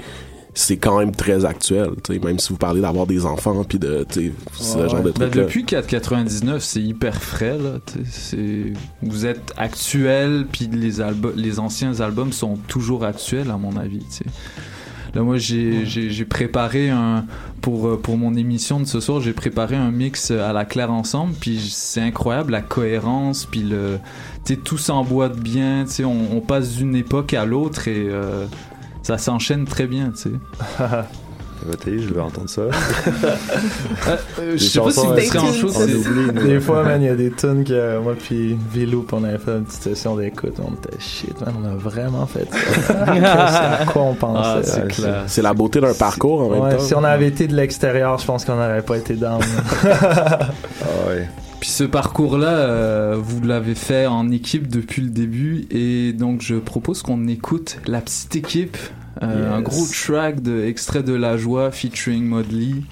c'est 0.54 0.76
quand 0.76 0.98
même 1.00 1.10
très 1.12 1.44
actuel, 1.44 1.90
tu 2.04 2.14
sais, 2.14 2.18
même 2.20 2.38
si 2.38 2.50
vous 2.50 2.58
parlez 2.58 2.80
d'avoir 2.80 3.06
des 3.06 3.26
enfants 3.26 3.64
puis 3.64 3.78
de, 3.78 4.06
tu 4.08 4.28
sais, 4.28 4.32
ce 4.54 4.78
Ouais, 4.78 4.88
genre 4.88 5.00
de. 5.02 5.10
Ben, 5.10 5.30
trucs-là. 5.30 5.42
depuis 5.42 5.64
4,99, 5.64 6.60
c'est 6.60 6.80
hyper 6.80 7.20
frais. 7.22 7.58
Là, 7.58 7.80
c'est... 8.08 8.72
Vous 9.02 9.26
êtes 9.26 9.52
actuel, 9.56 10.46
puis 10.50 10.68
les, 10.72 11.02
les 11.36 11.58
anciens 11.58 12.00
albums 12.00 12.32
sont 12.32 12.56
toujours 12.68 13.04
actuels, 13.04 13.50
à 13.50 13.56
mon 13.56 13.76
avis. 13.76 13.98
tu 14.00 14.06
sais. 14.18 14.24
Là, 15.14 15.22
moi, 15.22 15.36
j'ai 15.38 15.86
j'ai- 15.86 16.10
j'ai 16.10 16.24
préparé 16.24 16.90
un 16.90 17.24
pour 17.60 17.86
euh, 17.86 17.96
pour 17.96 18.16
mon 18.18 18.34
émission 18.34 18.80
de 18.80 18.84
ce 18.84 18.98
soir, 18.98 19.20
j'ai 19.20 19.32
préparé 19.32 19.76
un 19.76 19.92
mix 19.92 20.32
à 20.32 20.52
la 20.52 20.64
claire 20.64 20.90
ensemble, 20.90 21.34
puis 21.40 21.60
c'est 21.70 22.00
incroyable 22.00 22.50
la 22.50 22.62
cohérence, 22.62 23.46
puis 23.46 23.62
le, 23.62 23.98
tu 24.44 24.54
sais, 24.54 24.60
tout 24.60 24.76
s'emboîte 24.76 25.38
bien, 25.38 25.84
tu 25.86 25.92
sais, 25.92 26.04
on, 26.04 26.36
on 26.36 26.40
passe 26.40 26.72
d'une 26.76 26.96
époque 26.96 27.32
à 27.32 27.44
l'autre 27.44 27.86
et 27.86 28.06
euh, 28.08 28.46
ça 29.04 29.18
s'enchaîne 29.18 29.66
très 29.66 29.86
bien, 29.86 30.10
tu 30.10 30.30
sais. 30.30 30.30
je 31.86 32.12
veux 32.12 32.22
entendre 32.22 32.48
ça. 32.48 32.62
euh, 34.38 34.52
je 34.54 34.56
sais 34.56 34.80
pas 34.80 34.90
si 34.90 35.00
vous 35.00 35.76
en 35.76 36.32
Des 36.32 36.60
fois, 36.60 36.82
man, 36.84 37.02
il 37.02 37.06
y 37.06 37.10
a 37.10 37.14
des 37.14 37.30
tunes 37.30 37.64
que 37.64 37.98
moi 37.98 38.14
puis 38.18 38.56
Vilou, 38.72 39.06
on 39.12 39.24
avait 39.24 39.38
fait 39.38 39.52
une 39.52 39.64
petite 39.64 39.82
session 39.82 40.16
d'écoute. 40.16 40.54
On 40.58 40.74
était 40.74 40.98
shit, 40.98 41.38
man, 41.42 41.54
on 41.62 41.66
a 41.66 41.74
vraiment 41.74 42.26
fait 42.26 42.48
ça. 42.50 43.04
c'est 43.06 43.82
à 43.82 43.86
quoi 43.86 44.02
on 44.02 44.14
pensait. 44.14 44.82
Ah, 45.06 45.24
c'est 45.26 45.42
la 45.42 45.52
beauté 45.54 45.80
d'un 45.80 45.94
parcours 45.94 46.40
en 46.42 46.48
même 46.50 46.60
Ouais, 46.62 46.76
temps. 46.76 46.82
si 46.82 46.94
on 46.94 47.04
avait 47.04 47.28
été 47.28 47.46
de 47.46 47.54
l'extérieur, 47.54 48.18
je 48.18 48.26
pense 48.26 48.44
qu'on 48.44 48.56
n'aurait 48.56 48.82
pas 48.82 48.96
été 48.96 49.14
down. 49.14 49.40
Puis 51.64 51.70
ce 51.72 51.84
parcours-là, 51.84 52.58
euh, 52.58 53.16
vous 53.18 53.40
l'avez 53.40 53.74
fait 53.74 54.04
en 54.04 54.30
équipe 54.30 54.68
depuis 54.68 55.00
le 55.00 55.08
début 55.08 55.64
et 55.70 56.12
donc 56.12 56.42
je 56.42 56.56
propose 56.56 57.00
qu'on 57.00 57.26
écoute 57.26 57.78
la 57.86 58.02
petite 58.02 58.36
équipe, 58.36 58.76
euh, 59.22 59.50
un 59.50 59.62
gros 59.62 59.86
track 59.86 60.42
de 60.42 60.62
extrait 60.66 61.02
de 61.02 61.14
La 61.14 61.38
Joie 61.38 61.70
featuring 61.70 62.22
Modley. 62.22 62.82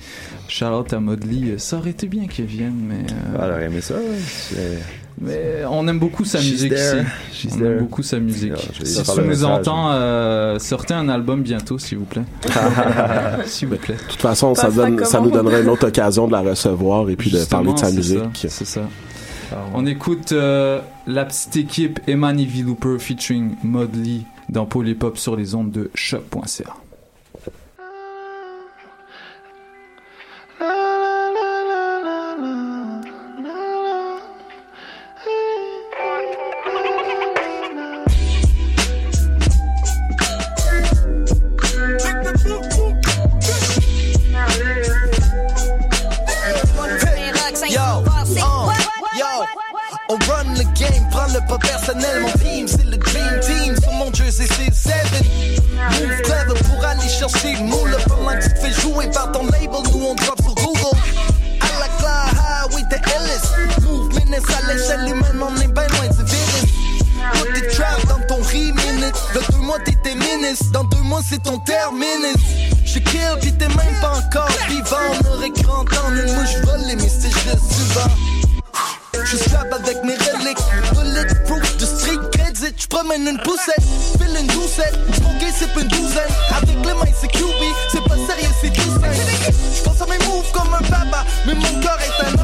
Shout 0.49 0.65
out 0.65 0.91
à 0.95 1.01
Modley. 1.01 1.59
Ça 1.59 1.77
aurait 1.77 1.91
été 1.91 2.07
bien 2.07 2.27
qu'il 2.27 2.47
vienne, 2.47 2.79
mais. 2.89 3.05
euh, 3.13 3.59
Ah, 3.59 3.63
aimé 3.63 3.83
ça, 3.83 3.97
ouais. 3.97 4.79
Mais 5.23 5.65
on 5.71 5.87
aime 5.87 5.99
beaucoup 5.99 6.25
sa 6.25 6.41
She's 6.41 6.53
musique 6.53 6.75
there. 6.75 7.03
ici. 7.03 7.09
She's 7.33 7.53
on 7.55 7.59
there. 7.59 7.73
aime 7.73 7.79
beaucoup 7.79 8.03
sa 8.03 8.19
musique. 8.19 8.53
Si 8.83 9.03
tu 9.03 9.21
nous 9.23 9.45
entends, 9.45 9.91
euh, 9.93 10.59
sortez 10.59 10.95
un 10.95 11.09
album 11.09 11.43
bientôt, 11.43 11.79
s'il 11.79 11.99
vous 11.99 12.05
plaît. 12.05 12.25
s'il 13.47 13.69
vous 13.69 13.77
plaît. 13.77 13.95
De 13.95 14.11
toute 14.11 14.21
façon, 14.21 14.55
ça, 14.55 14.71
donne, 14.71 14.97
nous 15.23 15.31
donnerait 15.31 15.63
une 15.63 15.69
autre 15.69 15.89
occasion 15.89 16.27
de 16.27 16.33
la 16.33 16.41
recevoir 16.41 17.09
et 17.09 17.17
puis 17.17 17.31
de 17.31 17.45
parler 17.45 17.73
de 17.73 17.79
sa 17.79 17.87
c'est 17.87 17.97
musique. 17.97 18.19
ça, 18.35 18.49
C'est 18.49 18.65
ça. 18.67 18.83
On 19.75 19.87
écoute 19.87 20.33
euh, 20.33 20.81
la 21.07 21.25
petite 21.25 21.57
équipe 21.57 22.01
Emani 22.09 22.47
V. 22.47 22.63
Looper 22.63 22.99
featuring 22.99 23.55
Modley 23.63 24.23
dans 24.49 24.65
Polypop 24.67 25.19
sur 25.19 25.37
les 25.37 25.55
ondes 25.55 25.71
de 25.71 25.91
choc.ca. 25.95 26.65
game, 50.83 51.09
prends 51.11 51.27
le 51.33 51.41
pas 51.47 51.59
personnel, 51.59 52.23
mon 52.23 52.33
team, 52.33 52.67
c'est 52.67 52.85
le 52.85 52.97
dream 52.97 53.41
team, 53.41 53.77
sur 53.81 53.93
mon 53.93 54.13
jersey 54.13 54.47
c'est 54.49 54.75
7 54.75 54.95
Move 55.91 56.23
clever 56.23 56.61
pour 56.69 56.85
aller 56.85 57.09
chercher 57.09 57.55
le 57.55 57.65
moule 57.65 57.97
pendant 58.09 58.39
que 58.39 58.45
tu 58.45 58.51
fais 58.61 58.81
jouer 58.81 59.07
par 59.13 59.33
ton 59.33 59.45
label, 59.45 59.69
nous 59.93 60.05
on 60.05 60.15
drop 60.15 60.41
sur 60.43 60.55
Google. 60.55 60.97
À 61.61 61.81
la 61.81 61.89
claire, 61.99 62.33
highway 62.39 62.83
de 62.83 62.97
Ellis, 62.97 63.83
move 63.83 64.09
menace 64.15 64.43
à 64.51 64.73
l'échelle 64.73 65.09
humaine, 65.09 65.41
on 65.41 65.61
est 65.61 65.69
ben 65.69 65.87
loin 65.89 66.07
du 66.09 66.25
virus. 66.25 66.73
Put 67.35 67.53
tes 67.53 67.69
traps 67.69 68.07
dans 68.07 68.27
ton 68.27 68.43
re-minute, 68.43 69.15
dans 69.35 69.57
deux 69.57 69.63
mois 69.65 69.79
t'étais 69.81 70.15
ministre, 70.15 70.71
dans 70.73 70.85
deux 70.85 71.03
mois 71.03 71.21
c'est 71.29 71.43
ton 71.43 71.59
terminus. 71.59 72.37
Je 72.85 72.99
kill 72.99 73.39
pis 73.41 73.53
t'es 73.53 73.69
même 73.69 74.01
pas 74.01 74.19
encore 74.19 74.49
vivant, 74.69 74.97
on 75.25 75.35
aurait 75.35 75.51
grand 75.51 75.85
temps, 75.85 76.11
une 76.11 76.33
mouche 76.35 76.57
volée, 76.65 76.97
mais 76.97 77.09
c'est 77.09 77.31
juste 77.31 77.77
du 77.77 77.93
vent. 77.95 78.11
Je 79.25 79.37
strap 79.37 79.73
avec 79.73 80.02
promène 83.13 83.29
une 83.29 83.39
poussette, 83.39 83.83
file 84.19 84.37
une 84.41 84.47
doucette. 84.49 84.99
Smoker 85.15 85.53
c'est 85.55 85.81
une 85.81 85.89
douzaine. 85.89 86.31
Avec 86.51 86.77
les 86.85 86.95
mains 86.95 87.17
c'est 87.21 87.29
QB, 87.29 87.63
c'est 87.91 88.05
pas 88.05 88.17
sérieux, 88.17 88.55
c'est 88.61 88.73
tout 88.73 88.83
simple. 88.83 89.09
Je 89.75 90.03
à 90.03 90.07
mes 90.07 90.27
moves 90.27 90.51
comme 90.53 90.75
un 90.75 90.83
papa, 90.83 91.25
mais 91.47 91.55
mon 91.55 91.81
corps 91.81 91.99
est 92.01 92.27
un 92.27 92.42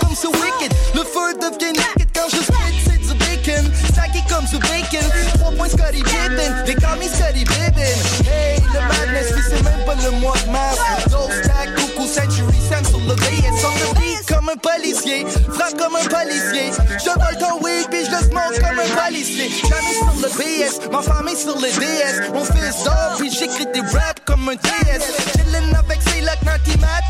comme 0.00 0.16
ce 0.16 0.26
wicked. 0.26 0.72
Le 0.94 1.02
feu 1.04 1.34
devient 1.38 1.72
naked 1.72 2.08
quand 2.14 2.28
je 2.30 2.42
spit, 2.42 2.80
c'est 2.84 2.98
du 2.98 3.14
bacon. 3.14 3.70
Sacky 3.94 4.22
comme 4.28 4.44
du 4.46 4.58
bacon. 4.58 5.06
3 5.38 5.52
points 5.52 5.68
Scotty 5.68 6.02
Pippen. 6.02 6.64
They 6.66 6.74
call 6.74 6.98
me 6.98 7.06
Scotty 7.06 7.44
Pippen. 7.44 7.94
Hey, 8.26 8.60
le 8.72 8.80
madness, 8.80 9.32
pis 9.32 9.42
c'est 9.48 9.62
même 9.62 9.84
pas 9.86 9.94
le 10.02 10.10
mois 10.18 10.34
de 10.44 10.50
mars. 10.50 10.78
Ghost 11.10 11.42
tag, 11.44 11.74
coucou, 11.76 12.06
century, 12.08 12.58
Sam 12.68 12.84
sur 12.84 12.98
le 12.98 13.14
VS. 13.14 13.60
Sur 13.60 13.70
le 13.70 14.00
beat 14.00 14.26
comme 14.26 14.48
un 14.48 14.56
policier. 14.56 15.26
Frappe 15.52 15.78
comme 15.78 15.94
un 15.94 16.08
policier. 16.08 16.72
Je 16.98 17.10
vole 17.10 17.38
ton 17.38 17.62
weed 17.62 17.88
pis 17.90 18.06
je 18.06 18.10
le 18.10 18.18
smoke 18.18 18.58
comme 18.58 18.78
un 18.80 19.04
policier. 19.04 19.48
Jamais 19.62 19.94
sur 19.94 20.14
le 20.22 20.28
BS, 20.38 20.90
ma 20.90 21.02
famille 21.02 21.36
sur 21.36 21.54
le 21.54 21.70
DS. 21.70 22.32
Mon 22.32 22.44
fils 22.44 22.82
dort 22.82 23.16
pis 23.20 23.30
j'écris 23.30 23.66
des 23.72 23.80
raps 23.80 24.22
comme 24.24 24.48
un 24.48 24.56
TS. 24.56 25.33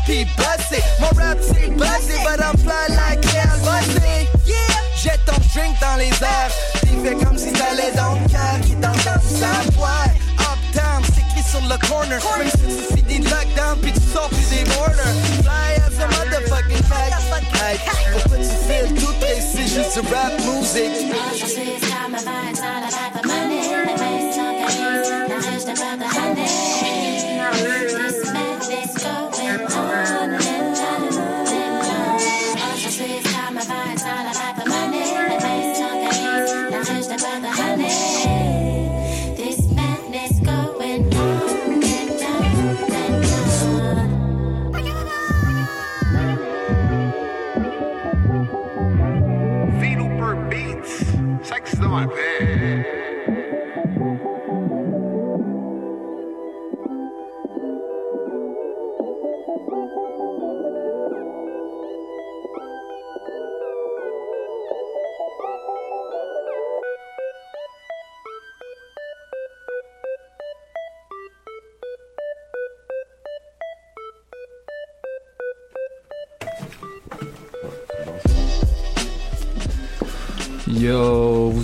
Pis 0.05 0.25
bossé. 0.37 0.83
Mon 0.99 1.07
rap 1.19 1.37
c'est 1.41 1.69
bossé, 1.71 2.13
but 2.23 2.39
I'm 2.39 2.57
fly 2.57 2.87
like 2.89 3.25
hell, 3.25 3.59
bossé. 3.61 4.27
Yeah! 4.45 4.55
Jette 4.95 5.25
ton 5.25 5.33
drink 5.53 5.75
dans 5.81 5.97
les 5.97 6.09
airs. 6.09 6.51
T'es 6.81 6.95
fait 7.03 7.15
comme 7.25 7.37
si 7.37 7.51
t'allais 7.51 7.91
dans 7.95 8.13
le 8.13 8.29
cœur. 8.29 8.59
Qui 8.63 8.75
t'entend 8.75 9.19
ça, 9.21 9.63
ouais. 9.77 10.11
Uptown, 10.37 11.03
c'est 11.03 11.21
écrit 11.21 11.43
sur 11.49 11.61
le 11.61 11.77
corner? 11.87 12.19
Même 12.37 12.49
si 12.49 12.57
tu 12.57 12.95
finis 12.95 13.23
lockdown 13.27 13.79
pis 13.81 13.93
tu 13.93 14.01
sors 14.13 14.29
plus 14.29 14.49
des 14.49 14.63
borders. 14.75 15.15
Fly 15.43 15.71
as 15.81 15.97
a 16.01 16.07
motherfucking 16.07 16.83
kite. 16.83 17.81
Pourquoi 18.13 18.37
tu 18.37 18.55
fais 18.67 18.87
tout? 18.93 19.13
C'est 19.39 19.67
juste 19.67 19.93
du 19.93 20.13
rap 20.13 20.33
music? 20.41 20.91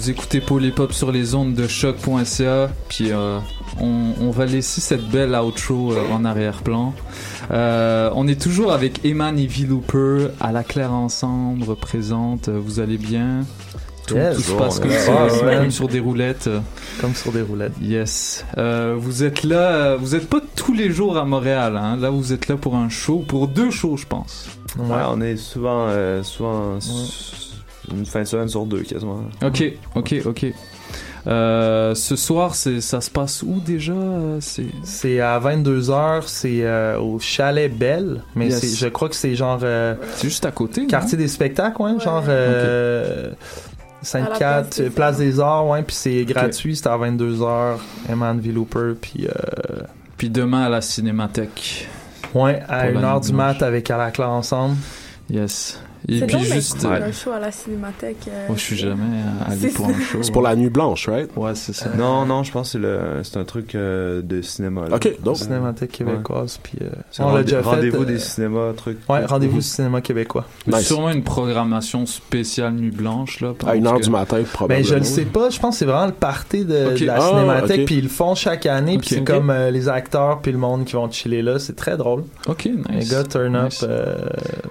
Vous 0.02 0.10
écoutez 0.10 0.41
Paul 0.41 0.66
et 0.66 0.72
Pop 0.72 0.93
sur 0.93 1.12
les 1.12 1.36
ondes 1.36 1.54
de 1.54 1.68
choc.ca, 1.68 2.72
puis 2.89 3.12
euh, 3.12 3.38
on, 3.80 4.14
on 4.20 4.32
va 4.32 4.47
laisser 4.47 4.82
cette 4.82 5.08
belle 5.10 5.36
outro 5.36 5.93
euh, 5.93 6.02
en 6.12 6.26
arrière-plan. 6.26 6.95
Euh, 7.52 8.10
on 8.16 8.28
est 8.28 8.41
toujours 8.41 8.74
avec 8.74 9.06
Eman 9.06 9.38
et 9.38 9.45
V. 9.45 9.68
Looper 9.68 10.30
à 10.39 10.52
la 10.52 10.64
claire 10.64 10.91
ensemble, 10.91 11.76
présente. 11.76 12.49
Vous 12.49 12.80
allez 12.80 12.97
bien? 12.97 13.41
Tout, 14.08 14.16
Yes. 14.16 14.38
tout 14.38 14.41
se 14.41 14.52
passe 14.54 14.80
comme, 14.80 14.89
ouais. 14.89 14.97
ça, 14.97 15.26
Ouais, 15.28 15.43
ouais. 15.43 15.58
comme 15.58 15.70
sur 15.72 15.88
des 15.88 15.99
roulettes. 15.99 16.49
Comme 16.99 17.14
sur 17.14 17.32
des 17.32 17.43
roulettes. 17.43 17.74
Yes. 17.80 18.43
Euh, 18.58 18.95
vous 18.97 19.24
êtes 19.24 19.43
là, 19.43 19.97
vous 19.97 20.16
êtes 20.16 20.28
pas 20.28 20.39
tous 20.56 20.74
les 20.74 20.89
jours 20.89 21.16
à 21.20 21.26
Montréal. 21.26 21.78
Hein? 21.78 21.97
Là, 21.97 22.10
vous 22.10 22.34
êtes 22.34 22.47
là 22.47 22.56
pour 22.58 22.76
un 22.76 22.89
show, 22.89 23.20
pour 23.28 23.47
deux 23.47 23.70
shows, 23.70 23.97
je 23.97 24.08
pense. 24.08 24.47
Ouais, 24.80 24.97
on 25.12 25.22
est 25.22 25.36
souvent, 25.38 25.86
euh, 25.89 26.24
souvent 26.24 26.80
une 27.95 28.05
fin 28.05 28.21
de 28.21 28.25
semaine 28.25 28.47
sur 28.49 28.65
deux 28.65 28.81
quasiment. 28.81 29.23
Ok, 29.43 29.63
ok, 29.95 30.15
ok. 30.25 30.45
Euh, 31.27 31.93
ce 31.93 32.15
soir, 32.15 32.55
c'est, 32.55 32.81
ça 32.81 32.99
se 32.99 33.09
passe 33.11 33.43
où 33.43 33.59
déjà? 33.63 33.93
C'est 34.39 34.65
C'est 34.83 35.19
à 35.19 35.39
22h, 35.39 36.23
c'est 36.25 36.63
euh, 36.63 36.97
au 36.99 37.19
Chalet 37.19 37.71
Belle, 37.71 38.23
mais 38.35 38.47
Yes. 38.47 38.59
c'est, 38.59 38.75
je 38.75 38.87
crois 38.87 39.07
que 39.07 39.15
c'est 39.15 39.35
genre... 39.35 39.59
euh, 39.61 39.93
c'est 40.15 40.27
juste 40.27 40.45
à 40.45 40.51
côté, 40.51 40.87
Quartier 40.87 41.19
des 41.19 41.27
spectacles, 41.27 41.79
ouais, 41.81 41.99
genre... 41.99 42.23
euh, 42.27 43.27
À 43.27 43.29
la 43.29 44.01
Sainte-Cat, 44.01 44.61
place 44.63 44.77
des 44.79 44.89
place, 44.89 45.17
des 45.19 45.39
Arts, 45.39 45.67
ouais, 45.67 45.83
puis 45.83 45.95
c'est 45.95 46.25
gratuit, 46.25 46.75
c'est 46.75 46.87
à 46.87 46.97
22h, 46.97 47.75
Eman 48.09 48.39
Villouper, 48.39 48.93
puis... 48.99 49.27
euh, 49.27 49.83
Puis 50.17 50.31
demain 50.31 50.63
à 50.63 50.69
la 50.69 50.81
Cinémathèque. 50.81 51.87
Ouais, 52.33 52.63
à 52.67 52.87
Pour 52.87 52.99
la 53.01 53.07
1h 53.09 53.21
nuit 53.21 53.27
du 53.27 53.33
mat 53.33 53.61
avec 53.61 53.91
Alacla 53.91 54.27
ensemble. 54.29 54.75
Yes. 55.29 55.79
Et 56.10 56.20
puis 56.22 56.34
donc 56.36 56.41
juste. 56.43 56.84
euh, 56.84 57.08
un 57.08 57.12
show 57.12 57.32
à 57.32 57.39
la 57.39 57.52
cinémathèque. 57.52 58.18
euh, 58.28 58.47
Moi, 58.47 58.58
je 58.58 58.62
suis 58.62 58.76
jamais 58.76 59.04
allé 59.45 59.58
C'est 59.70 59.74
pour 59.74 59.86
ça. 59.88 59.91
un 59.95 59.99
show. 60.02 60.18
C'est 60.24 60.32
pour 60.32 60.41
la 60.41 60.56
nuit 60.56 60.70
blanche, 60.70 61.08
right? 61.08 61.30
Ouais, 61.36 61.52
c'est 61.56 61.74
ça. 61.74 61.89
Non, 61.95 62.26
non, 62.26 62.43
je 62.43 62.52
pense 62.52 62.74
que 62.74 63.20
c'est 63.24 63.38
un 63.38 63.43
truc 63.43 63.76
euh, 63.76 64.22
de 64.24 64.41
cinéma. 64.41 64.88
là. 64.89 64.95
Ok, 64.95 65.22
donc. 65.24 65.38
Cinémathèque 65.38 65.91
québécoise, 65.91 66.60
puis... 66.62 66.78
euh, 66.82 66.89
on 67.20 67.34
l'a 67.36 67.43
déjà 67.43 67.62
fait. 67.62 67.70
rendez-vous 67.70 68.02
euh, 68.02 68.06
des 68.06 68.20
cinémas, 68.20 68.74
truc. 68.74 68.97
Ouais, 69.10 69.26
rendez-vous 69.26 69.54
Mhm. 69.56 69.60
du 69.62 69.66
cinéma 69.68 70.02
québécois. 70.02 70.45
Mais 70.68 70.82
Sûrement 70.82 71.12
une 71.12 71.24
programmation 71.24 72.06
spéciale 72.06 72.74
nuit 72.74 72.91
blanche 72.91 73.39
là. 73.41 73.54
À 73.68 73.76
une 73.76 73.86
heure 73.88 73.97
que- 73.99 74.04
du 74.04 74.10
matin, 74.10 74.38
Ben, 74.38 74.45
probablement. 74.45 74.88
je 74.88 74.95
le 74.95 75.04
sais 75.04 75.26
pas, 75.26 75.49
je 75.49 75.60
pense 75.60 75.76
que 75.76 75.80
c'est 75.80 75.86
vraiment 75.86 76.08
le 76.08 76.12
party 76.14 76.66
de, 76.66 77.06
la 77.06 77.16
Ah, 77.18 77.22
cinémathèque, 77.22 77.86
puis 77.86 77.95
ils 77.97 78.04
le 78.04 78.10
font 78.10 78.34
chaque 78.36 78.66
année, 78.66 78.97
puis 78.97 79.08
c'est 79.10 79.24
comme 79.24 79.54
les 79.72 79.88
acteurs 79.88 80.39
puis 80.41 80.52
le 80.52 80.58
monde 80.58 80.86
qui 80.86 80.93
vont 80.93 81.10
chiller 81.12 81.41
là, 81.41 81.60
c'est 81.60 81.76
très 81.76 81.95
drôle. 81.97 82.24
Ok, 82.47 82.64
Les 82.66 82.95
nice. 82.97 83.12
gars 83.12 83.24
turn 83.24 83.56
up, 83.56 83.66
Nice. 83.72 83.84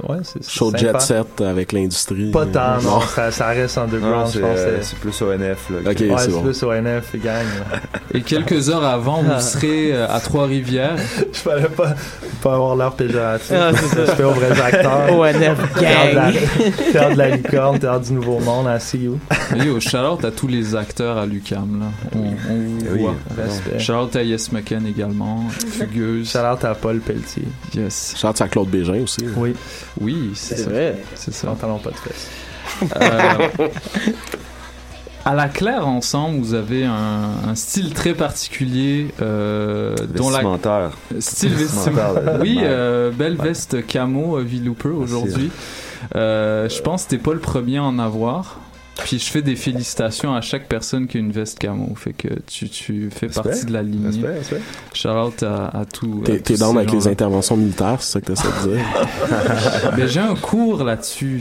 ouais, 0.09 0.16
c'est 0.24 0.49
Show 0.49 0.72
jet 0.76 1.01
set 1.01 1.19
avec 1.44 1.72
l'industrie. 1.72 2.30
Pas 2.30 2.46
tant, 2.46 2.76
non, 2.82 2.90
Non. 2.96 3.00
ça, 3.00 3.30
ça 3.30 3.46
reste 3.48 3.78
underground, 3.78 4.16
Non, 4.16 4.26
je 4.26 4.32
c'est 4.32 4.40
pense. 4.40 4.58
euh, 4.58 4.78
c'est- 4.82 4.96
plus 4.98 5.22
ONF. 5.22 5.70
Là, 5.70 5.90
Ok, 5.90 5.96
que- 5.96 6.04
ouais, 6.04 6.14
c'est 6.18 6.30
bon. 6.30 6.42
plus 6.42 6.62
ONF, 6.62 7.16
gang. 7.16 7.44
Et 8.14 8.20
quelques 8.22 8.68
heures 8.70 8.84
avant, 8.84 9.22
vous 9.22 9.30
serez 9.40 9.92
euh, 9.94 10.06
à 10.08 10.20
Trois-Rivières. 10.20 10.96
Je 11.32 11.38
fallait 11.38 11.68
pas, 11.68 11.94
pas 12.42 12.54
avoir 12.54 12.76
l'air 12.76 12.92
péjoratif. 12.92 13.52
Ah, 13.54 13.70
c'est 13.74 13.86
ça. 13.96 14.06
Je 14.06 14.10
fais 14.12 14.24
aux 14.24 14.30
vrais 14.32 14.60
acteurs. 14.60 15.18
ONF 15.18 15.74
Théâtre 15.78 16.10
de 16.10 16.14
la- 16.16 16.32
gang. 16.32 16.34
Théâtre 16.92 17.12
de 17.12 17.18
la 17.18 17.28
licorne, 17.36 17.78
théâtre 17.78 18.00
du 18.06 18.12
nouveau 18.12 18.38
monde, 18.40 18.66
à 18.68 18.78
See 18.80 18.98
You. 18.98 19.18
Yo, 19.56 19.80
shout-out 19.80 20.24
à 20.24 20.30
tous 20.30 20.46
les 20.48 20.74
acteurs 20.74 21.16
à 21.18 21.26
l'UCAM 21.26 21.80
là. 21.80 21.86
On, 22.14 22.18
on 22.18 22.92
oui, 22.92 23.00
voit. 23.02 23.14
Respect. 23.36 23.78
Shout-out 23.78 24.16
à 24.16 24.22
Yes 24.22 24.52
McCann 24.52 24.86
également. 24.86 25.44
Fugueuse. 25.50 26.30
Shout 26.30 26.38
out 26.38 26.64
à 26.64 26.74
Paul 26.74 26.98
Pelletier. 27.00 27.44
Yes. 27.74 28.14
Shout 28.16 28.40
à 28.40 28.48
Claude 28.48 28.68
Bégin 28.68 29.02
aussi. 29.02 29.24
Oui, 29.36 29.54
Oui, 30.00 30.30
c'est 30.34 30.62
vrai. 30.68 30.96
C'est 31.14 31.32
ça. 31.34 31.48
pantalon 31.48 31.78
pas 31.78 31.90
de 31.90 31.96
fesses. 31.96 32.28
Euh, 32.96 33.68
à 35.24 35.34
la 35.34 35.48
claire 35.48 35.86
ensemble, 35.86 36.38
vous 36.40 36.54
avez 36.54 36.84
un, 36.84 37.30
un 37.48 37.54
style 37.54 37.92
très 37.92 38.14
particulier 38.14 39.08
euh, 39.20 39.94
dont 40.14 40.30
la 40.30 40.38
Vestimentaire. 40.38 40.90
style 41.18 41.52
Vestimentaire. 41.54 42.38
Oui, 42.40 42.58
euh, 42.62 43.11
belle 43.11 43.36
veste 43.36 43.86
camo 43.86 44.38
euh, 44.38 44.42
V-Looper 44.44 44.88
aujourd'hui. 44.88 45.50
Euh, 46.14 46.68
je 46.70 46.80
pense 46.80 47.04
que 47.04 47.11
t'es 47.11 47.18
pas 47.18 47.34
le 47.34 47.40
premier 47.40 47.78
à 47.78 47.82
en 47.84 47.98
avoir. 47.98 48.61
Puis 49.05 49.18
je 49.18 49.30
fais 49.30 49.42
des 49.42 49.57
félicitations 49.57 50.34
à 50.34 50.40
chaque 50.40 50.68
personne 50.68 51.07
qui 51.07 51.16
a 51.16 51.20
une 51.20 51.32
veste 51.32 51.59
camo. 51.59 51.94
Fait 51.96 52.12
que 52.12 52.28
tu, 52.46 52.68
tu 52.68 53.11
fais 53.11 53.26
Respect. 53.26 53.42
partie 53.42 53.64
de 53.66 53.72
la 53.72 53.82
lignée. 53.82 54.07
Respect, 54.26 54.38
respect. 54.38 54.61
Shout 54.94 55.09
out 55.09 55.42
à, 55.42 55.66
à 55.68 55.84
tout. 55.84 56.22
T'es 56.24 56.38
t'es 56.40 56.57
down 56.57 56.76
avec 56.76 56.92
les 56.92 57.09
interventions 57.09 57.57
militaires, 57.57 58.01
c'est 58.03 58.12
ça 58.12 58.20
que 58.20 58.26
t'essaies 58.26 58.48
de 58.66 58.74
dire? 58.76 58.84
Mais 59.96 60.07
j'ai 60.09 60.20
un 60.20 60.34
cours 60.34 60.84
là-dessus, 60.84 61.40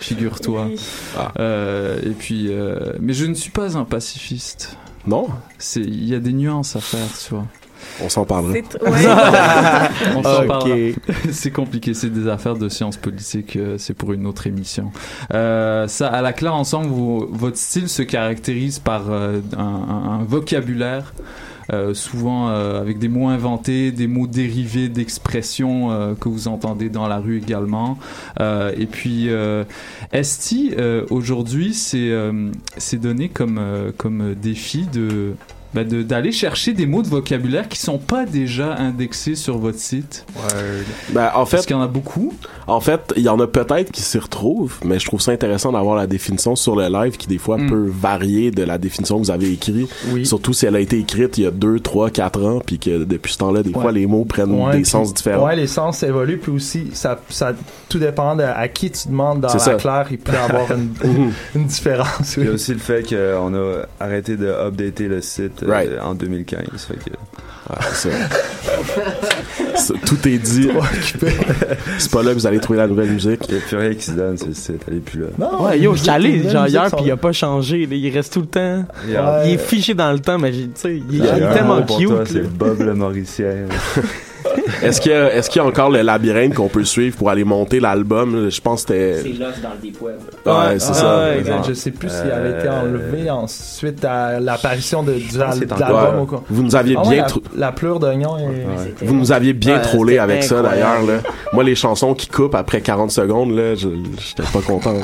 figure-toi. 0.00 0.66
oui. 0.70 0.80
Ah. 1.16 1.32
Euh, 1.38 1.98
et 2.04 2.10
puis, 2.10 2.46
euh, 2.50 2.92
mais 3.00 3.12
je 3.12 3.26
ne 3.26 3.34
suis 3.34 3.50
pas 3.50 3.76
un 3.76 3.84
pacifiste. 3.84 4.76
Non? 5.06 5.28
C'est, 5.58 5.80
il 5.80 6.04
y 6.08 6.14
a 6.14 6.20
des 6.20 6.32
nuances 6.32 6.76
à 6.76 6.80
faire, 6.80 7.06
tu 7.26 7.34
vois. 7.34 7.46
On 8.02 8.08
s'en 8.08 8.24
parlera. 8.24 8.52
C'est 8.54 8.78
tr- 8.78 8.82
ouais. 8.90 10.14
On 10.16 10.22
s'en 10.22 10.40
Ok. 10.42 10.46
parlera. 10.46 10.90
c'est 11.32 11.50
compliqué, 11.50 11.94
c'est 11.94 12.10
des 12.10 12.28
affaires 12.28 12.56
de 12.56 12.68
sciences 12.68 12.96
politiques, 12.96 13.56
euh, 13.56 13.76
c'est 13.78 13.94
pour 13.94 14.12
une 14.12 14.26
autre 14.26 14.46
émission. 14.46 14.92
Euh, 15.34 15.86
ça, 15.88 16.08
à 16.08 16.22
la 16.22 16.32
claire 16.32 16.54
ensemble, 16.54 16.88
vous- 16.88 17.26
votre 17.30 17.56
style 17.56 17.88
se 17.88 18.02
caractérise 18.02 18.78
par 18.78 19.10
euh, 19.10 19.40
un, 19.56 20.24
vocabulaire. 20.26 21.12
euh, 21.72 21.94
souvent 21.94 22.48
euh, 22.50 22.80
avec 22.80 22.98
des 22.98 23.08
mots 23.08 23.28
inventés, 23.28 23.92
des 23.92 24.08
mots 24.08 24.26
dérivés 24.26 24.88
d'expressions 24.88 25.92
euh, 25.92 26.14
que 26.14 26.28
vous 26.28 26.48
entendez 26.48 26.88
dans 26.90 27.06
la 27.06 27.18
rue 27.18 27.38
également. 27.38 27.98
Euh, 28.40 28.72
et 28.76 28.86
puis, 28.86 29.26
euh, 29.30 29.62
Esti, 30.12 30.72
euh, 30.76 31.06
aujourd'hui, 31.10 31.72
c'est 31.72 32.10
euh, 32.10 32.50
c'est 32.78 32.98
donné 33.00 33.28
comme, 33.28 33.58
euh, 33.58 33.92
comme 33.96 34.34
défi 34.34 34.86
de 34.92 35.34
de- 35.74 36.02
d'aller 36.02 36.32
chercher 36.32 36.72
des 36.74 36.86
mots 36.86 37.02
de 37.02 37.08
vocabulaire 37.08 37.68
qui 37.68 37.78
sont 37.78 37.98
pas 37.98 38.26
déjà 38.26 38.74
indexés 38.76 39.34
sur 39.34 39.58
votre 39.58 39.78
site. 39.78 40.26
Ben, 41.12 41.30
en 41.34 41.46
Parce 41.46 41.66
qu'il 41.66 41.74
y 41.76 41.78
en 41.78 41.82
a 41.82 41.86
beaucoup. 41.88 42.34
en 42.66 42.80
fait, 42.80 43.00
il 43.16 43.22
y 43.22 43.28
en 43.28 43.40
a 43.40 43.46
peut-être 43.46 43.90
qui 43.90 44.02
s'y 44.02 44.18
retrouvent, 44.18 44.74
mais 44.84 44.98
je 44.98 45.06
trouve 45.06 45.20
ça 45.20 45.32
intéressant 45.32 45.72
d'avoir 45.72 45.96
la 45.96 46.06
définition 46.06 46.56
sur 46.56 46.76
le 46.76 46.88
live 46.88 47.16
qui 47.16 47.26
des 47.26 47.38
fois 47.38 47.56
Mm. 47.58 47.68
peut 47.70 47.90
varier 47.90 48.50
de 48.50 48.62
la 48.62 48.78
définition 48.78 49.18
que 49.18 49.24
vous 49.24 49.30
avez 49.30 49.50
écrite. 49.52 49.88
Oui. 50.12 50.26
Surtout 50.26 50.52
si 50.52 50.66
elle 50.66 50.76
a 50.76 50.80
été 50.80 50.98
écrite 50.98 51.38
il 51.38 51.44
y 51.44 51.46
a 51.46 51.50
2, 51.50 51.80
3, 51.80 52.10
4 52.10 52.42
ans, 52.44 52.60
puis 52.64 52.78
que 52.78 53.04
depuis 53.04 53.32
ce 53.32 53.38
temps-là, 53.38 53.62
des 53.62 53.70
Ouais. 53.72 53.80
fois, 53.80 53.92
les 53.92 54.06
mots 54.06 54.24
prennent 54.24 54.52
Ouais, 54.52 54.72
des 54.72 54.76
puis- 54.78 54.86
sens 54.86 55.12
différents. 55.14 55.46
Ouais, 55.46 55.56
les 55.56 55.66
sens 55.66 56.02
évoluent, 56.02 56.38
puis 56.38 56.52
aussi, 56.52 56.88
ça, 56.92 57.18
ça 57.30 57.52
tout 57.88 57.98
dépend 57.98 58.36
de 58.36 58.42
à 58.42 58.68
qui 58.68 58.90
tu 58.90 59.08
demandes 59.08 59.40
dans 59.40 59.48
C'est 59.48 59.58
la 59.58 59.64
ça. 59.64 59.74
claire, 59.74 60.06
il 60.10 60.18
peut 60.18 60.32
y 60.32 60.36
avoir 60.36 60.70
une, 60.72 60.90
une 61.54 61.64
différence. 61.66 62.36
Il 62.36 62.44
y 62.44 62.48
a 62.48 62.52
aussi 62.52 62.72
le 62.72 62.78
fait 62.78 63.02
qu'on 63.08 63.54
a 63.54 63.82
arrêté 64.00 64.36
de 64.36 64.46
updater 64.46 65.08
le 65.08 65.20
site 65.20 65.61
euh, 65.62 65.70
Right. 65.70 65.90
en 66.02 66.14
2015. 66.14 66.60
Fait 66.88 66.94
que, 66.94 67.10
ça. 67.94 68.08
Ça, 69.76 69.94
Tout 70.06 70.28
est 70.28 70.38
dit. 70.38 70.68
C'est 71.98 72.10
pas 72.10 72.22
là 72.22 72.30
que 72.30 72.34
vous 72.34 72.46
allez 72.46 72.60
trouver 72.60 72.78
la 72.78 72.86
nouvelle 72.86 73.10
musique. 73.10 73.40
il 73.48 73.54
n'y 73.54 73.60
a 73.60 73.64
plus 73.64 73.76
rien 73.76 73.94
qui 73.94 74.02
se 74.02 74.10
donne 74.12 74.36
sur 74.36 74.48
le 74.48 74.54
site. 74.54 74.82
Elle 74.88 74.96
est 74.96 75.00
plus 75.00 75.20
là. 75.20 75.26
Non, 75.38 75.64
Ouais, 75.64 75.78
yo, 75.78 75.92
musiques- 75.92 76.04
j'étais 76.04 76.14
allé 76.14 76.48
genre 76.50 76.66
hier 76.68 76.90
puis 76.94 77.06
il 77.06 77.10
a 77.10 77.16
pas 77.16 77.32
changé, 77.32 77.86
là, 77.86 77.94
il 77.96 78.10
reste 78.14 78.32
tout 78.32 78.40
le 78.40 78.46
temps. 78.46 78.84
Il 79.06 79.52
est 79.52 79.58
figé 79.58 79.94
dans 79.94 80.12
le 80.12 80.18
temps, 80.18 80.38
mais 80.38 80.52
j'ai- 80.52 80.64
tu 80.64 80.70
sais, 80.74 81.02
il, 81.10 81.24
est 81.24 81.52
tellement 81.54 81.82
cute. 81.82 82.10
C'est 82.26 82.48
Bob 82.52 82.80
le 82.80 82.94
Mauricien. 82.94 83.54
Est-ce 84.82 85.00
qu'il 85.00 85.12
y, 85.12 85.14
a- 85.14 85.32
est-ce 85.34 85.48
qu'il 85.50 85.60
y 85.62 85.64
a 85.64 85.68
encore 85.68 85.90
le 85.90 86.02
labyrinthe 86.02 86.54
qu'on 86.54 86.68
peut 86.68 86.84
suivre 86.84 87.16
pour 87.16 87.30
aller 87.30 87.44
monter 87.44 87.80
l'album? 87.80 88.48
Je 88.50 88.60
pense 88.60 88.84
que 88.84 88.92
C'est 88.94 89.16
c'était... 89.22 89.44
Lost 89.44 89.62
dans 89.62 89.70
le 89.70 89.78
Deep 89.82 90.00
Web. 90.02 90.16
Ouais, 90.46 90.78
c'est 90.78 90.90
Ah, 90.90 90.94
ça. 90.94 91.18
ouais, 91.20 91.38
exemple. 91.38 91.68
je 91.68 91.72
sais 91.74 91.90
plus 91.90 92.08
s'il 92.08 92.30
avait 92.30 92.58
été 92.58 92.68
Euh, 92.68 92.80
enlevé 92.82 93.30
ensuite 93.30 94.04
à 94.04 94.40
l'apparition 94.40 95.02
de, 95.02 95.14
c'est 95.30 95.38
l'album. 95.78 96.14
Ouais. 96.16 96.20
au 96.22 96.26
quoi. 96.26 96.44
Vous 96.50 96.62
nous 96.62 96.74
aviez 96.76 96.96
Ah 96.98 97.02
ouais, 97.06 97.14
bien... 97.16 97.26
la, 97.56 97.72
pleure 97.72 97.98
d'oignon 98.00 98.36
est... 98.38 98.42
Ouais. 98.46 98.94
Vous 99.02 99.14
nous 99.14 99.32
aviez 99.32 99.52
bien 99.52 99.76
Ouais, 99.76 99.82
trollé 99.82 100.18
avec 100.18 100.42
ça 100.42 100.62
d'ailleurs 100.62 101.02
là. 101.06 101.18
Moi 101.52 101.64
les 101.64 101.74
chansons 101.74 102.14
qui 102.14 102.26
coupent 102.28 102.54
après 102.54 102.80
40 102.80 103.10
secondes 103.10 103.52
là, 103.56 103.74
je 103.74 103.88
j'étais 104.18 104.42
pas 104.52 104.60
content. 104.66 104.94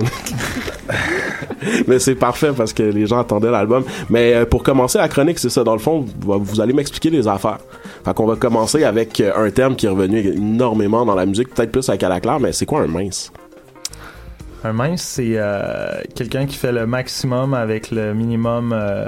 Mais 1.87 1.99
c'est 1.99 2.15
parfait 2.15 2.51
parce 2.57 2.73
que 2.73 2.83
les 2.83 3.07
gens 3.07 3.19
attendaient 3.21 3.51
l'album. 3.51 3.85
Mais 4.11 4.35
euh, 4.35 4.45
pour 4.47 4.63
commencer 4.63 4.99
la 4.99 5.09
chronique, 5.09 5.39
c'est 5.39 5.49
ça 5.51 5.65
dans 5.65 5.73
le 5.73 5.79
fond, 5.79 6.05
vous, 6.21 6.39
vous 6.43 6.61
allez 6.61 6.73
m'expliquer 6.73 7.11
les 7.11 7.27
affaires. 7.29 7.59
Fait 8.05 8.15
qu'on 8.15 8.27
va 8.27 8.37
commencer 8.37 8.85
avec 8.85 9.21
euh, 9.21 9.33
un 9.37 9.51
terme 9.51 9.77
qui 9.77 9.87
est 9.87 9.91
revenu 9.91 10.21
énormément 10.21 11.05
dans 11.05 11.15
la 11.15 11.27
musique, 11.27 11.55
peut-être 11.55 11.73
plus 11.73 11.89
avec 11.89 12.03
Alaclaire, 12.03 12.41
mais 12.41 12.53
c'est 12.53 12.67
quoi 12.67 12.83
un 12.83 12.87
mince? 12.87 13.33
Un 14.65 14.73
mince, 14.73 15.03
c'est 15.03 15.35
euh, 15.37 16.03
quelqu'un 16.17 16.45
qui 16.47 16.57
fait 16.57 16.73
le 16.73 16.85
maximum 16.85 17.55
avec 17.55 17.93
le 17.93 18.13
minimum 18.13 18.73
euh, 18.73 19.07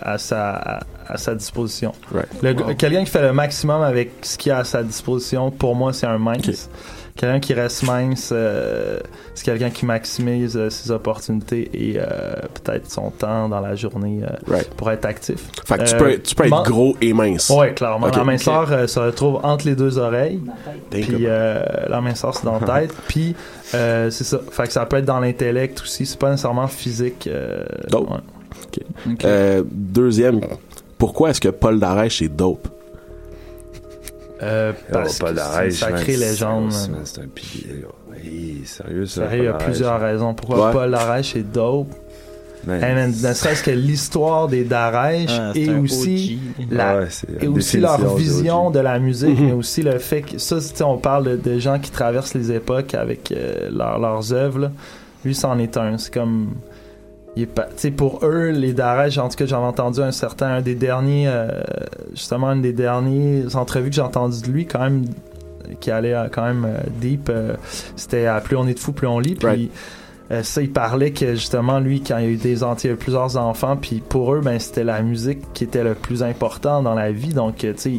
à, 0.00 0.18
sa, 0.18 0.52
à, 0.54 0.80
à 1.08 1.16
sa 1.16 1.34
disposition. 1.34 1.92
Right. 2.12 2.76
Quelqu'un 2.78 3.04
qui 3.04 3.10
fait 3.10 3.22
le 3.22 3.32
maximum 3.32 3.82
avec 3.82 4.12
ce 4.22 4.38
qu'il 4.38 4.52
a 4.52 4.58
à 4.58 4.64
sa 4.64 4.84
disposition, 4.84 5.50
pour 5.50 5.74
moi, 5.74 5.92
c'est 5.92 6.06
un 6.06 6.18
mince. 6.18 6.70
Quelqu'un 7.16 7.38
qui 7.38 7.54
reste 7.54 7.84
mince, 7.84 8.30
euh, 8.32 8.98
c'est 9.34 9.44
quelqu'un 9.44 9.70
qui 9.70 9.86
maximise 9.86 10.56
euh, 10.56 10.68
ses 10.68 10.90
opportunités 10.90 11.70
et 11.72 11.94
euh, 11.98 12.34
peut-être 12.64 12.90
son 12.90 13.10
temps 13.10 13.48
dans 13.48 13.60
la 13.60 13.76
journée 13.76 14.20
euh, 14.24 14.34
Right. 14.48 14.68
pour 14.74 14.90
être 14.90 15.04
actif. 15.04 15.48
Fait 15.64 15.78
que 15.78 15.84
tu 15.84 15.94
Euh, 15.94 15.98
peux, 15.98 16.18
tu 16.18 16.34
peux 16.34 16.44
être 16.46 16.62
gros 16.64 16.96
et 17.00 17.12
mince. 17.12 17.50
Ouais, 17.50 17.72
clairement. 17.72 18.08
La 18.08 18.24
minceur 18.24 18.72
euh, 18.72 18.86
se 18.88 18.98
retrouve 18.98 19.38
entre 19.44 19.64
les 19.66 19.76
deux 19.76 19.96
oreilles. 19.98 20.40
Puis 20.90 21.06
euh, 21.20 21.62
la 21.88 22.00
minceur, 22.00 22.34
c'est 22.34 22.44
dans 22.44 22.58
la 22.58 22.66
tête. 22.80 22.92
Puis 23.06 23.36
euh, 23.74 24.10
c'est 24.10 24.24
ça. 24.24 24.40
Fait 24.50 24.66
que 24.66 24.72
ça 24.72 24.84
peut 24.84 24.96
être 24.96 25.04
dans 25.04 25.20
l'intellect 25.20 25.80
aussi. 25.82 26.06
C'est 26.06 26.18
pas 26.18 26.30
nécessairement 26.30 26.66
physique. 26.66 27.28
euh, 27.28 27.64
Dope. 27.90 28.10
ouais. 28.10 28.16
Ok. 29.12 29.24
Euh, 29.24 29.62
deuxième, 29.70 30.40
pourquoi 30.98 31.30
est-ce 31.30 31.40
que 31.40 31.48
Paul 31.48 31.78
Darèche 31.78 32.22
est 32.22 32.28
dope? 32.28 32.66
Euh, 34.44 34.72
parce 34.92 35.18
Paul 35.18 35.34
que 35.34 35.40
c'est 35.40 35.64
une 35.64 35.70
sacrée 35.70 36.16
légende. 36.16 36.72
c'est- 36.72 37.20
un 37.20 37.26
pilier. 37.34 37.84
Hey, 38.22 38.62
sérieux, 38.64 39.06
ça. 39.06 39.22
Sérieux, 39.28 39.42
il 39.42 39.44
y 39.44 39.48
a 39.48 39.52
Paul 39.54 39.64
plusieurs 39.66 40.00
raisons 40.00 40.34
pourquoi 40.34 40.66
Ouais. 40.68 40.72
Paul 40.72 40.90
Darèche 40.90 41.36
est 41.36 41.42
dope. 41.52 41.88
Man, 42.66 42.82
Hey, 42.82 42.94
man, 42.94 43.10
ne 43.10 43.32
serait-ce 43.34 43.62
que 43.62 43.70
l'histoire 43.70 44.48
des 44.48 44.64
Darèche 44.64 45.30
Ah, 45.38 45.52
et 45.54 45.68
aussi, 45.70 46.38
OG. 46.58 46.66
la, 46.70 46.96
Ouais, 46.98 47.06
c'est 47.10 47.30
la 47.30 47.44
et 47.44 47.48
aussi 47.48 47.76
leur 47.78 48.16
vision 48.16 48.70
de 48.70 48.78
la 48.80 48.98
musique, 48.98 49.38
Mhm. 49.38 49.46
mais 49.46 49.52
aussi 49.52 49.82
le 49.82 49.98
fait 49.98 50.22
que 50.22 50.38
ça, 50.38 50.56
tu 50.56 50.62
sais, 50.74 50.82
on 50.82 50.96
parle 50.96 51.24
de, 51.24 51.36
de 51.36 51.58
gens 51.58 51.78
qui 51.78 51.90
traversent 51.90 52.32
les 52.34 52.52
époques 52.52 52.94
avec 52.94 53.32
euh, 53.32 53.68
leur- 53.70 53.98
leurs 53.98 54.32
œuvres. 54.32 54.70
Lui, 55.26 55.34
c'en 55.34 55.58
est 55.58 55.76
un. 55.76 55.98
C'est 55.98 56.12
comme. 56.14 56.54
Il 57.36 57.48
pour 57.92 58.20
eux, 58.24 58.50
les 58.50 58.72
Darèche, 58.72 59.18
en 59.18 59.28
tout 59.28 59.36
cas, 59.36 59.46
j'avais 59.46 59.64
entendu 59.64 60.00
un 60.00 60.12
certain, 60.12 60.46
un 60.46 60.60
des 60.60 60.74
derniers, 60.74 61.26
euh, 61.26 61.48
justement, 62.12 62.48
une 62.52 62.62
des 62.62 62.72
dernières 62.72 63.56
entrevues 63.56 63.90
que 63.90 63.96
j'ai 63.96 64.02
entendues 64.02 64.42
de 64.42 64.52
lui, 64.52 64.66
quand 64.66 64.80
même, 64.80 65.04
qui 65.80 65.90
allait 65.90 66.14
euh, 66.14 66.28
quand 66.30 66.44
même 66.44 66.64
euh, 66.64 66.78
deep. 67.00 67.28
euh, 67.28 67.54
C'était 67.96 68.26
à 68.26 68.40
Plus 68.40 68.56
on 68.56 68.66
est 68.66 68.74
de 68.74 68.78
fou, 68.78 68.92
plus 68.92 69.06
on 69.06 69.18
lit. 69.18 69.34
Puis. 69.34 69.70
Euh, 70.34 70.42
ça, 70.42 70.62
il 70.62 70.70
parlait 70.70 71.12
que 71.12 71.34
justement, 71.34 71.78
lui, 71.78 72.00
quand 72.02 72.18
il 72.18 72.24
y 72.24 72.26
a 72.26 72.30
eu 72.30 72.36
des 72.36 72.62
il 72.62 72.86
y 72.86 72.88
a 72.88 72.92
eu 72.92 72.96
plusieurs 72.96 73.36
enfants, 73.36 73.76
puis 73.76 74.02
pour 74.06 74.34
eux, 74.34 74.40
ben, 74.40 74.58
c'était 74.58 74.84
la 74.84 75.02
musique 75.02 75.40
qui 75.52 75.64
était 75.64 75.84
le 75.84 75.94
plus 75.94 76.22
important 76.22 76.82
dans 76.82 76.94
la 76.94 77.12
vie. 77.12 77.32
Donc, 77.34 77.64
euh, 77.64 77.72
tu 77.74 77.78
sais, 77.80 77.92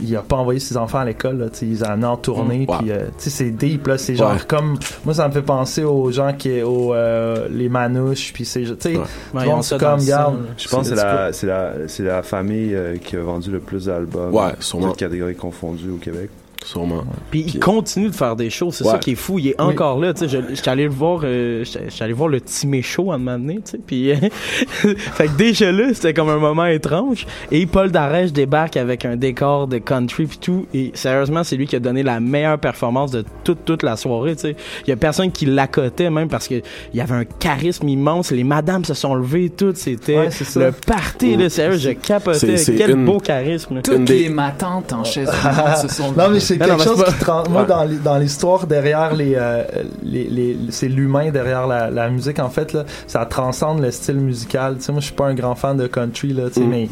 il, 0.00 0.16
a 0.16 0.22
pas 0.22 0.36
envoyé 0.36 0.60
ses 0.60 0.76
enfants 0.76 0.98
à 0.98 1.04
l'école, 1.04 1.38
là, 1.38 1.48
tu 1.50 1.58
sais, 1.58 1.66
il 1.66 1.72
les 1.72 1.84
a 1.84 1.92
amenés 1.92 2.06
en 2.06 2.16
tournée, 2.16 2.66
Mm. 2.66 2.70
Ouais. 2.70 2.78
puis, 2.78 2.90
euh, 2.90 3.06
tu 3.06 3.12
sais, 3.24 3.30
c'est 3.30 3.50
deep, 3.50 3.86
là, 3.86 3.98
c'est 3.98 4.14
genre 4.14 4.32
Ouais. 4.32 4.38
comme, 4.46 4.78
moi, 5.04 5.14
ça 5.14 5.26
me 5.28 5.32
fait 5.32 5.42
penser 5.42 5.84
aux 5.84 6.10
gens 6.10 6.32
qui, 6.32 6.62
aux, 6.62 6.94
euh, 6.94 7.48
les 7.50 7.68
manouches, 7.68 8.32
puis 8.32 8.44
c'est, 8.44 8.62
tu 8.62 8.66
sais, 8.78 8.92
tout 8.94 9.00
Ouais, 9.34 9.44
ils 9.44 9.48
monde, 9.48 9.64
ont 9.72 9.78
comme. 9.78 10.00
Je 10.00 10.68
pense 10.68 10.88
que 10.90 10.94
c'est 10.96 11.02
la, 11.02 11.32
c'est 11.32 11.46
la, 11.46 11.72
c'est 11.86 12.02
la 12.04 12.22
famille 12.22 12.74
euh, 12.74 12.96
qui 12.96 13.16
a 13.16 13.20
vendu 13.22 13.50
le 13.50 13.60
plus 13.60 13.86
d'albums. 13.86 14.34
Ouais, 14.34 14.52
sûrement. 14.60 14.88
Toutes 14.88 14.98
catégories 14.98 15.36
confondues 15.36 15.90
au 15.90 15.96
Québec. 15.96 16.30
Sûrement. 16.64 17.04
Puis 17.30 17.44
il 17.46 17.58
continue 17.60 18.08
de 18.08 18.14
faire 18.14 18.36
des 18.36 18.50
shows, 18.50 18.70
c'est 18.72 18.84
Ouais. 18.84 18.90
ça 18.92 18.98
qui 18.98 19.12
est 19.12 19.14
fou. 19.14 19.38
Il 19.38 19.48
est 19.48 19.60
Oui. 19.60 19.72
encore 19.72 19.98
là, 19.98 20.12
tu 20.12 20.20
sais. 20.20 20.28
je- 20.28 20.54
J'étais 20.54 20.68
allé 20.70 20.84
le 20.84 20.90
voir, 20.90 21.20
euh, 21.24 21.64
allé 22.00 22.12
voir 22.12 22.28
le 22.28 22.40
Timé 22.40 22.82
Show 22.82 23.10
à 23.10 23.14
un 23.14 23.18
moment 23.18 23.38
donné, 23.38 23.56
tu 23.56 23.70
sais. 23.72 23.78
Puis, 23.86 24.12
fait 24.62 25.26
que 25.28 25.36
déjà 25.36 25.72
là, 25.72 25.88
c'était 25.94 26.12
comme 26.12 26.28
un 26.28 26.38
moment 26.38 26.66
étrange. 26.66 27.26
Et 27.50 27.64
Paul 27.66 27.90
Darèche 27.90 28.32
débarque 28.32 28.76
avec 28.76 29.04
un 29.04 29.16
décor 29.16 29.66
de 29.66 29.78
country 29.78 30.26
puis 30.26 30.38
tout. 30.38 30.66
Et 30.74 30.90
sérieusement, 30.94 31.42
c'est 31.44 31.56
lui 31.56 31.66
qui 31.66 31.76
a 31.76 31.80
donné 31.80 32.02
la 32.02 32.20
meilleure 32.20 32.58
performance 32.58 33.10
de 33.12 33.24
toute 33.44 33.64
toute 33.64 33.82
la 33.82 33.96
soirée, 33.96 34.34
tu 34.36 34.42
sais. 34.42 34.56
Il 34.86 34.90
y 34.90 34.92
a 34.92 34.96
personne 34.96 35.32
qui 35.32 35.46
l'accotait 35.46 36.10
même 36.10 36.28
parce 36.28 36.48
que 36.48 36.54
il 36.56 36.96
y 36.96 37.00
avait 37.00 37.14
un 37.14 37.24
charisme 37.24 37.88
immense. 37.88 38.30
Les 38.30 38.44
madames 38.44 38.84
se 38.84 38.94
sont 38.94 39.14
levées 39.14 39.50
toutes. 39.50 39.76
C'était 39.76 40.18
Ouais, 40.18 40.30
c'est 40.30 40.44
ça. 40.44 40.60
le 40.60 40.72
party, 40.72 41.36
là. 41.36 41.48
Sérieux, 41.48 41.78
je 41.78 41.90
capotais. 41.90 42.56
Quel 42.76 42.90
une- 42.90 43.04
beau 43.04 43.18
charisme. 43.18 43.76
là. 43.76 43.82
Toutes 43.82 43.94
Une 43.96 44.04
des- 44.04 44.24
les 44.24 44.28
matantes 44.28 44.92
en 44.92 45.04
chaise 45.04 45.30
se 45.82 45.88
sont 45.88 46.12
Non, 46.12 46.28
mais 46.30 46.40
c'est 46.48 46.58
quelque 46.58 46.82
chose 46.82 47.02
c'est 47.06 47.24
pas- 47.26 47.42
qui 47.44 47.50
Moi, 47.50 47.64
dans, 47.64 47.84
l'hi- 47.84 47.98
dans 47.98 48.18
l'histoire 48.18 48.66
derrière 48.66 49.14
les, 49.14 49.34
euh, 49.36 49.62
les, 50.02 50.24
les- 50.24 50.56
c'est 50.70 50.88
l'humain 50.88 51.30
derrière 51.30 51.66
la, 51.66 51.90
la 51.90 52.08
musique. 52.10 52.38
En 52.38 52.50
fait, 52.50 52.72
là, 52.72 52.84
ça 53.06 53.24
transcende 53.26 53.80
le 53.80 53.90
style 53.90 54.16
musical. 54.16 54.76
Tu 54.78 54.84
sais, 54.84 54.92
moi, 54.92 55.00
je 55.00 55.06
suis 55.06 55.14
pas 55.14 55.26
un 55.26 55.34
grand 55.34 55.54
fan 55.54 55.76
de 55.76 55.86
country, 55.86 56.32
là, 56.32 56.48
tu 56.48 56.54
sais, 56.54 56.60
Mm. 56.60 56.70
mais 56.70 56.88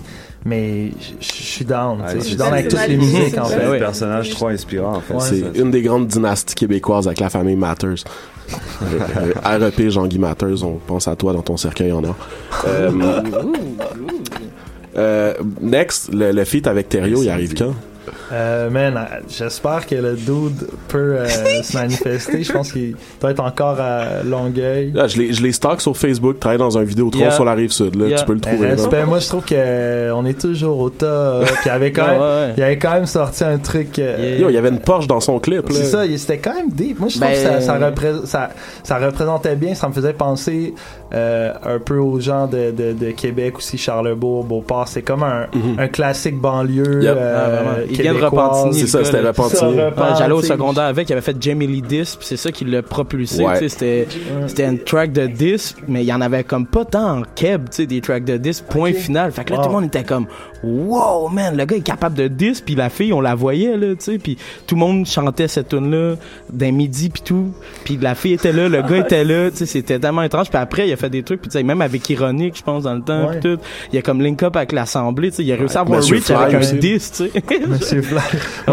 mais 0.49 0.93
je 1.21 1.27
suis 1.33 1.65
down. 1.65 1.99
tu 1.99 2.05
sais, 2.07 2.15
Ouais, 2.15 2.21
je 2.21 2.25
suis 2.25 2.31
c'est- 2.33 2.39
down 2.39 2.53
avec 2.53 2.71
c'est- 2.71 2.77
toutes 2.77 2.89
les 2.89 2.95
c'est- 2.95 3.19
musiques, 3.19 3.39
en 3.39 3.45
c'est 3.47 3.57
fait. 3.59 3.65
un 3.65 3.71
Ouais. 3.71 3.79
personnage 3.81 4.31
trop 4.31 4.47
inspirant, 4.49 4.97
en 4.97 5.01
fait. 5.01 5.15
Ouais, 5.15 5.21
C'est 5.53 5.61
une 5.61 5.71
des 5.73 5.83
grandes 5.83 6.07
dynasties 6.07 6.55
québécoises 6.55 7.07
avec 7.09 7.19
la 7.21 7.31
famille 7.31 7.57
Matters. 7.57 8.05
Euh, 8.83 9.33
REP 9.59 9.89
Jean-Guy 9.91 10.21
Matters, 10.21 10.63
on 10.63 10.75
pense 10.87 11.09
à 11.09 11.17
toi 11.17 11.33
dans 11.33 11.43
ton 11.43 11.57
cercueil 11.57 11.91
en 11.91 12.05
or. 12.05 12.15
Euh, 12.69 12.91
euh, 14.97 15.35
next, 15.61 16.13
le, 16.13 16.31
le 16.33 16.45
feat 16.45 16.67
avec 16.67 16.89
Thériault, 16.89 17.23
il 17.23 17.29
arrive 17.31 17.55
quand? 17.55 17.75
Euh, 18.33 18.71
man, 18.71 18.97
euh, 18.97 19.17
j'espère 19.29 19.87
que 19.87 19.95
le 19.95 20.15
dude 20.15 20.67
peut 20.89 21.17
euh, 21.19 21.27
se 21.63 21.77
manifester. 21.77 22.43
Je 22.43 22.53
pense 22.53 22.73
qu'il 22.73 22.97
doit 23.21 23.31
être 23.31 23.43
encore 23.43 23.81
à 23.81 24.23
Longueuil. 24.25 24.93
Là, 24.93 25.07
je 25.07 25.19
les, 25.19 25.33
je 25.33 25.43
les 25.43 25.53
stocke 25.53 25.81
sur 25.81 25.97
Facebook, 25.97 26.39
travaille 26.41 26.59
dans 26.59 26.77
un 26.79 26.83
vidéotron 26.85 27.21
Yeah. 27.21 27.31
sur 27.31 27.45
la 27.45 27.55
rive 27.55 27.71
sud. 27.73 27.95
Là, 27.97 28.07
Yeah. 28.09 28.19
tu 28.19 28.25
peux 28.25 28.35
le 28.35 28.41
trouver. 28.41 28.69
respect, 28.69 29.05
moi 29.05 29.19
je 29.19 29.29
trouve 29.29 29.45
que 29.45 29.55
euh, 29.57 30.13
on 30.15 30.25
est 30.27 30.39
toujours 30.41 30.79
au 30.79 30.91
top. 30.91 31.45
Puis 31.47 31.55
il 31.67 31.71
avait 31.71 31.93
quand 31.93 32.07
même, 32.09 32.21
ouais. 32.21 32.55
il 32.57 32.63
avait 32.63 32.79
quand 32.79 32.93
même 32.95 33.07
sorti 33.07 33.45
un 33.45 33.59
truc. 33.59 33.99
euh, 33.99 34.17
Yeah. 34.19 34.39
Yo, 34.39 34.49
il 34.51 34.55
y 34.55 34.59
avait 34.59 34.69
une 34.71 34.81
Porsche 34.81 35.07
dans 35.07 35.21
son 35.21 35.39
clip. 35.39 35.65
C'est 35.71 35.85
ça, 35.85 36.05
il- 36.07 36.19
c'était 36.19 36.39
quand 36.39 36.55
même 36.55 36.71
deep. 36.71 36.99
Moi, 36.99 37.09
je 37.09 37.19
trouve 37.19 37.29
Ben- 37.29 37.35
que 37.35 37.61
ça, 37.61 37.61
ça, 37.61 37.79
repré- 37.79 38.27
ça, 38.27 38.51
ça 38.83 38.99
représentait 38.99 39.57
bien. 39.57 39.75
Ça 39.75 39.89
me 39.89 39.93
faisait 39.93 40.13
penser 40.13 40.75
euh, 41.15 41.53
un 41.65 41.79
peu 41.79 41.99
aux 41.99 42.19
gens 42.21 42.47
de, 42.47 42.71
de, 42.73 42.93
de 42.93 43.11
Québec 43.13 43.59
aussi, 43.59 43.79
Charlebourg, 43.79 44.45
Beauport. 44.45 44.89
C'est 44.89 45.03
comme 45.03 45.23
un, 45.23 45.47
Mhm. 45.55 45.79
un 45.79 45.89
classique 45.89 46.39
banlieue. 46.41 47.03
Yep. 47.03 47.15
euh, 47.17 47.63
Ah. 47.65 47.93
Il 47.97 48.03
vient 48.03 48.13
de 48.15 48.19
québécoise. 48.19 48.49
Repentigny, 48.63 48.81
C'est 48.81 48.87
ça, 48.87 49.05
c'était. 49.05 49.21
Repentigny. 49.21 49.77
J'allais 50.19 50.33
au 50.33 50.43
secondaire 50.43 50.85
avec, 50.85 51.09
il 51.09 51.13
avait 51.13 51.23
fait 51.23 51.37
Jamie 51.41 51.67
Lee 51.67 51.83
Disc, 51.83 52.19
puis 52.19 52.27
c'est 52.29 52.37
ça 52.37 52.51
qui 52.53 52.65
l'a 52.65 52.83
propulsé. 52.83 53.45
Ouais. 53.45 53.69
C'était 53.69 54.07
c'était 54.47 54.67
une 54.67 54.79
track 54.79 55.13
de 55.13 55.27
disc, 55.27 55.77
mais 55.89 56.03
il 56.03 56.07
y 56.07 56.13
en 56.13 56.21
avait 56.21 56.45
comme 56.45 56.67
pas 56.67 56.85
tant 56.85 57.19
en 57.19 57.23
keb, 57.35 57.69
tu 57.71 57.77
sais, 57.77 57.87
des 57.87 58.01
tracks 58.01 58.25
de 58.25 58.37
disc, 58.37 58.65
point 58.69 58.93
final. 58.93 59.33
Fait 59.33 59.45
que 59.45 59.51
là, 59.53 59.57
Wow. 59.59 59.63
tout 59.65 59.69
le 59.71 59.75
monde 59.77 59.85
était 59.87 60.05
comme, 60.05 60.27
wow, 60.63 61.29
man, 61.29 61.57
le 61.57 61.65
gars 61.65 61.77
est 61.77 61.81
capable 61.81 62.17
de 62.17 62.29
disc, 62.29 62.63
puis 62.65 62.75
la 62.75 62.89
fille, 62.91 63.13
on 63.13 63.21
la 63.21 63.35
voyait, 63.35 63.77
là, 63.77 63.95
tu 63.95 63.97
sais, 64.13 64.19
puis 64.19 64.37
tout 64.67 64.75
le 64.75 64.81
monde 64.81 65.07
chantait 65.07 65.49
cette 65.49 65.69
tune-là 65.69 66.15
d'un 66.53 66.73
midi, 66.73 67.09
puis 67.11 67.23
tout. 67.25 67.53
Puis 67.85 67.99
la 68.01 68.15
fille 68.15 68.35
était 68.35 68.53
là, 68.53 68.69
le 68.69 68.83
gars 68.83 68.99
était 68.99 69.25
là, 69.25 69.51
tu 69.51 69.59
sais, 69.59 69.67
c'était 69.67 69.99
tellement 69.99 70.23
étrange. 70.23 70.49
Puis 70.51 70.59
après, 70.59 70.89
il 70.89 70.93
a 70.93 70.97
fait 70.97 71.11
des 71.11 71.23
trucs, 71.23 71.41
puis 71.41 71.51
tu 71.51 71.59
sais, 71.59 71.63
même 71.65 71.81
avec 71.83 72.09
Ironique, 72.11 72.57
je 72.59 72.63
pense, 72.63 72.85
dans 72.85 72.95
le 72.95 73.03
temps, 73.03 73.29
Ouais. 73.29 73.41
tout. 73.41 73.59
Il 73.93 73.99
a 73.99 74.03
comme 74.03 74.21
link 74.21 74.43
up 74.43 74.57
avec 74.57 74.73
l'Assemblée, 74.73 75.31
tu 75.31 75.37
sais, 75.37 75.45
il 75.45 75.53
a 75.53 75.57
réussi 75.57 75.77
à 75.77 75.81
avoir 75.81 75.99
Monsieur 75.99 76.17
reach 76.17 76.25
Fly 76.25 76.37
avec 76.37 76.55
un 76.55 76.59
aussi. 76.61 76.75
disc, 76.79 77.15
tu 77.17 77.25
sais. 77.25 77.86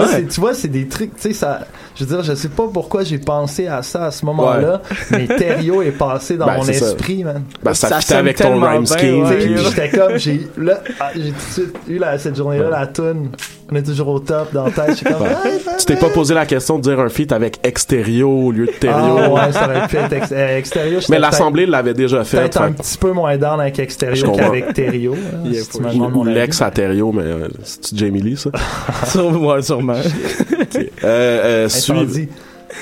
C'est- 0.08 0.28
tu 0.28 0.40
vois, 0.40 0.54
c'est 0.54 0.68
des 0.68 0.88
trucs, 0.88 1.16
tu 1.16 1.22
sais, 1.22 1.34
ça, 1.34 1.68
je 1.96 2.04
veux 2.06 2.16
dire, 2.16 2.24
je 2.24 2.34
sais 2.36 2.50
pas 2.50 2.64
pourquoi 2.74 3.04
j'ai 3.04 3.18
pensé 3.20 3.68
à 3.68 3.82
ça 3.84 4.06
à 4.06 4.12
ce 4.12 4.26
moment-là, 4.26 4.82
mais 5.12 5.28
Thériault 5.28 5.82
est 5.82 5.92
passé 5.92 6.38
dans 6.38 6.46
Ben, 6.48 6.56
mon 6.58 6.64
c'est 6.64 6.74
ça. 6.74 6.88
esprit, 6.88 7.24
man. 7.24 7.44
Ben, 7.64 7.74
ça, 7.74 7.90
Ça 7.90 8.00
fitait 8.00 8.16
avec 8.16 8.38
ton 8.38 8.60
rhyme 8.60 8.86
scheme. 8.86 9.26
puis- 9.40 9.58
J'étais 9.58 9.90
comme, 9.90 10.18
j'ai, 10.18 10.48
là, 10.58 10.80
ah, 11.00 11.10
j'ai 11.16 11.30
tout 11.30 11.36
de 11.36 11.52
suite 11.54 11.76
eu 11.88 11.98
la, 12.00 12.18
cette 12.18 12.36
journée-là, 12.36 12.70
la 12.70 12.88
tune. 12.88 13.30
On 13.72 13.76
est 13.76 13.84
toujours 13.84 14.10
au 14.10 14.20
top 14.20 14.54
dans 14.54 14.66
la 14.66 14.72
tête. 14.72 15.04
Comme, 15.04 15.22
Ouais. 15.24 15.30
ah, 15.68 15.72
Tu 15.80 15.86
t'es 15.86 15.96
pas 15.96 16.10
posé 16.10 16.34
la 16.36 16.46
question 16.46 16.78
de 16.78 16.84
dire 16.84 17.00
un 17.00 17.10
feat 17.10 17.32
avec 17.32 17.60
Extérieur 17.64 18.30
au 18.30 18.52
lieu 18.52 18.66
de 18.68 18.72
Thériault. 18.72 19.18
Ah 19.20 19.30
ouais, 19.48 19.52
ça 19.52 19.66
aurait 19.66 19.88
pu 19.88 19.96
être 19.98 20.14
ex- 20.14 20.32
euh, 20.32 20.58
extérieur. 20.58 21.02
j'étais 21.02 21.14
Mais 21.14 21.20
l'Assemblée 21.20 21.66
l'avait 21.66 21.94
déjà 21.96 22.24
fait. 22.24 22.38
Peut-être 22.40 22.62
un 22.62 22.72
petit 22.72 22.98
peu 22.98 23.12
moins 23.14 23.36
down 23.38 23.60
avec 23.60 23.80
comprends. 24.26 24.50
qu'avec 24.50 24.74
me 26.00 26.08
ou, 26.08 26.24
l'ex 26.26 26.62
à 26.62 26.70
Thériault, 26.72 27.12
mais 27.14 27.24
euh, 27.24 27.48
c'est-tu 27.64 27.96
Jamie 27.98 28.22
Lee, 28.22 28.38
ça? 28.38 28.52
Sur- 29.08 29.42
ouais, 29.42 29.62
sûrement. 29.64 29.94
Euh, 29.96 30.84
euh, 31.04 31.70
Incendie. 31.90 32.30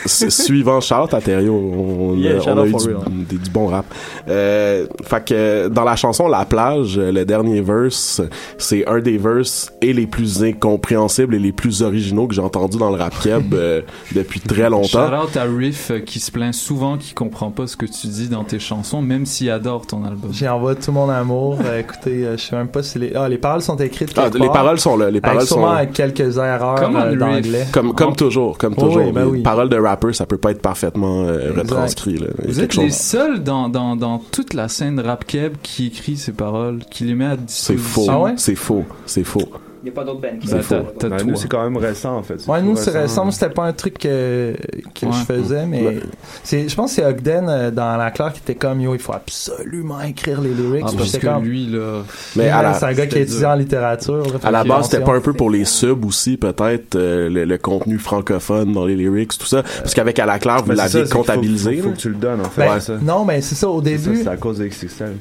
Su- 0.05 0.31
suivant 0.31 0.79
Charlotte 0.81 1.13
à 1.13 1.21
Thériault, 1.21 1.53
on, 1.55 2.15
Yeah, 2.15 2.39
on 2.47 2.57
a 2.57 2.61
out 2.61 2.67
eu 2.67 2.69
du, 2.71 2.75
real. 2.93 2.97
des- 3.29 3.37
du 3.37 3.49
bon 3.49 3.67
rap. 3.67 3.85
Euh, 4.27 4.85
fait 5.03 5.25
que 5.25 5.67
dans 5.67 5.83
la 5.83 5.95
chanson 5.95 6.27
La 6.27 6.45
plage, 6.45 6.97
le 6.97 7.23
dernier 7.25 7.61
verse, 7.61 8.21
c'est 8.57 8.87
un 8.87 8.99
des 8.99 9.17
verses 9.17 9.71
et 9.81 9.93
les 9.93 10.07
plus 10.07 10.43
incompréhensibles 10.43 11.35
et 11.35 11.39
les 11.39 11.51
plus 11.51 11.81
originaux 11.81 12.27
que 12.27 12.33
j'ai 12.35 12.41
entendu 12.41 12.77
dans 12.77 12.89
le 12.91 12.97
rap 12.97 13.13
keb 13.21 13.53
euh, 13.53 13.81
depuis 14.15 14.39
très 14.39 14.69
longtemps. 14.69 15.07
Shout 15.07 15.27
out 15.27 15.37
à 15.37 15.43
Riff 15.43 15.91
euh, 15.91 15.99
qui 15.99 16.19
se 16.19 16.31
plaint 16.31 16.53
souvent 16.53 16.97
qu'il 16.97 17.13
comprend 17.13 17.51
pas 17.51 17.67
ce 17.67 17.75
que 17.75 17.85
tu 17.85 18.07
dis 18.07 18.29
dans 18.29 18.43
tes 18.43 18.59
chansons, 18.59 19.01
même 19.01 19.25
s'il 19.25 19.49
adore 19.49 19.85
ton 19.87 20.03
album. 20.05 20.31
J'ai 20.33 20.47
envoyé 20.47 20.77
tout 20.79 20.91
mon 20.91 21.09
amour. 21.09 21.57
Euh, 21.65 21.79
écoutez, 21.79 22.25
euh, 22.25 22.37
je 22.37 22.43
sais 22.43 22.55
même 22.55 22.67
pas 22.67 22.83
si 22.83 22.99
les. 22.99 23.13
Ah, 23.15 23.27
les 23.27 23.37
paroles 23.37 23.61
sont 23.61 23.75
écrites. 23.77 24.13
Ah, 24.17 24.29
les 24.33 24.47
paroles 24.49 24.79
sont 24.79 24.95
là, 24.97 25.05
les 25.05 25.11
Avec 25.17 25.23
paroles 25.23 25.45
sûrement 25.47 25.67
sont- 25.71 25.73
avec 25.77 25.93
quelques 25.93 26.37
erreurs 26.37 26.81
euh, 26.81 27.09
Riff. 27.09 27.17
d'anglais. 27.19 27.65
Comme, 27.71 27.93
comme 27.93 28.15
toujours, 28.15 28.57
comme 28.57 28.73
Oh, 28.77 28.81
toujours. 28.85 29.03
oui, 29.05 29.11
ben 29.11 29.25
oui. 29.25 29.41
paroles 29.41 29.69
de 29.69 29.77
rapper, 29.81 30.13
ça 30.13 30.25
peut 30.25 30.37
pas 30.37 30.51
être 30.51 30.61
parfaitement 30.61 31.23
euh, 31.23 31.51
retranscrit. 31.55 32.17
Là. 32.17 32.27
Vous 32.47 32.59
êtes 32.61 32.75
les 32.75 32.89
chose- 32.89 32.97
seuls 32.97 33.43
dans, 33.43 33.69
dans, 33.69 33.95
dans 33.95 34.19
toute 34.19 34.53
la 34.53 34.67
scène 34.67 34.99
rap 34.99 35.25
keb 35.25 35.53
qui 35.63 35.87
écrit 35.87 36.17
ces 36.17 36.31
paroles, 36.31 36.79
qui 36.89 37.03
les 37.05 37.15
met 37.15 37.25
à 37.25 37.37
C'est 37.47 37.73
disposition. 37.75 38.03
faux. 38.05 38.07
Ah 38.11 38.19
ouais? 38.21 38.33
C'est 38.37 38.55
faux. 38.55 38.85
C'est 39.05 39.23
faux. 39.23 39.49
Il 39.83 39.85
n'y 39.85 39.89
a 39.89 39.93
pas 39.93 40.03
d'autres 40.03 40.21
bands 40.21 40.37
qui 40.39 40.47
Ben, 40.47 40.61
toi. 40.61 41.23
nous, 41.25 41.35
c'est 41.35 41.47
quand 41.47 41.63
même 41.63 41.75
récent, 41.77 42.15
en 42.17 42.21
fait. 42.21 42.45
Ouais, 42.47 42.61
nous, 42.61 42.75
c'est 42.75 42.91
récent. 42.91 43.31
C'était 43.31 43.49
pas 43.49 43.65
un 43.65 43.73
truc 43.73 44.05
euh, 44.05 44.53
que 44.93 45.07
Ouais. 45.07 45.11
je 45.11 45.25
faisais, 45.25 45.65
mais 45.65 45.81
Ouais. 45.83 45.99
c'est, 46.43 46.69
je 46.69 46.75
pense 46.75 46.91
que 46.91 47.01
c'est 47.01 47.05
Ogden 47.05 47.47
euh, 47.49 47.71
dans 47.71 47.97
la 47.97 48.11
claire 48.11 48.31
qui 48.31 48.41
était 48.41 48.53
comme 48.53 48.79
yo, 48.79 48.93
il 48.93 48.99
faut 48.99 49.13
absolument 49.13 49.99
écrire 50.01 50.39
les 50.39 50.53
lyrics. 50.53 50.85
Ah, 50.87 50.91
parce 50.95 51.17
que 51.17 51.25
comme, 51.25 51.43
lui, 51.45 51.65
là. 51.65 52.03
Mais 52.35 52.47
la- 52.49 52.73
c'est 52.75 52.85
un 52.85 52.93
gars 52.93 53.07
qui 53.07 53.17
a 53.17 53.21
étudié 53.21 53.45
en 53.47 53.55
littérature. 53.55 54.17
là, 54.17 54.39
À 54.43 54.51
la 54.51 54.63
base, 54.63 54.87
c'était 54.89 55.03
pas 55.03 55.15
un 55.15 55.19
peu 55.21 55.33
pour 55.33 55.49
les 55.49 55.65
subs 55.65 56.05
aussi, 56.05 56.37
peut-être, 56.37 56.95
euh, 56.95 57.27
le, 57.29 57.45
le 57.45 57.57
contenu 57.57 57.97
francophone 57.97 58.73
dans 58.73 58.85
les 58.85 58.95
lyrics, 58.95 59.35
tout 59.37 59.47
ça. 59.47 59.63
Parce 59.63 59.95
qu'avec 59.95 60.19
à 60.19 60.27
la 60.27 60.37
claire, 60.37 60.63
vous 60.63 60.75
faut- 60.75 61.09
comptabilisé. 61.17 61.77
Faut, 61.77 61.83
faut 61.89 61.95
que 61.95 61.97
tu 61.97 62.09
le 62.09 62.15
donnes, 62.15 62.41
en 62.41 62.49
fait. 62.49 62.67
Ben, 62.67 62.99
non, 63.01 63.25
mais 63.25 63.41
c'est 63.41 63.55
ça, 63.55 63.67
au 63.67 63.81
début. 63.81 64.17
C'est 64.23 64.27
à 64.27 64.37
cause 64.37 64.59
de 64.59 64.67
XXL. 64.67 65.13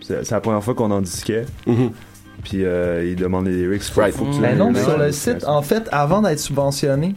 C'est 0.00 0.24
c'est 0.24 0.34
la 0.34 0.40
première 0.40 0.62
fois 0.62 0.72
qu'on 0.74 0.90
en 0.90 1.00
disquait. 1.00 1.44
Mhm. 1.66 1.90
Puis 2.48 2.64
euh, 2.64 3.04
ils 3.04 3.16
demandent 3.16 3.46
les 3.48 3.56
lyrics. 3.56 3.82
Right. 3.96 4.14
faut 4.14 4.24
que 4.26 4.34
tu 4.34 4.40
Ben 4.40 4.52
les- 4.52 4.56
non, 4.56 4.72
sur 4.74 4.96
le 4.98 5.10
site, 5.12 5.44
en 5.46 5.62
fait, 5.62 5.88
avant 5.90 6.22
d'être 6.22 6.38
subventionné, 6.38 7.14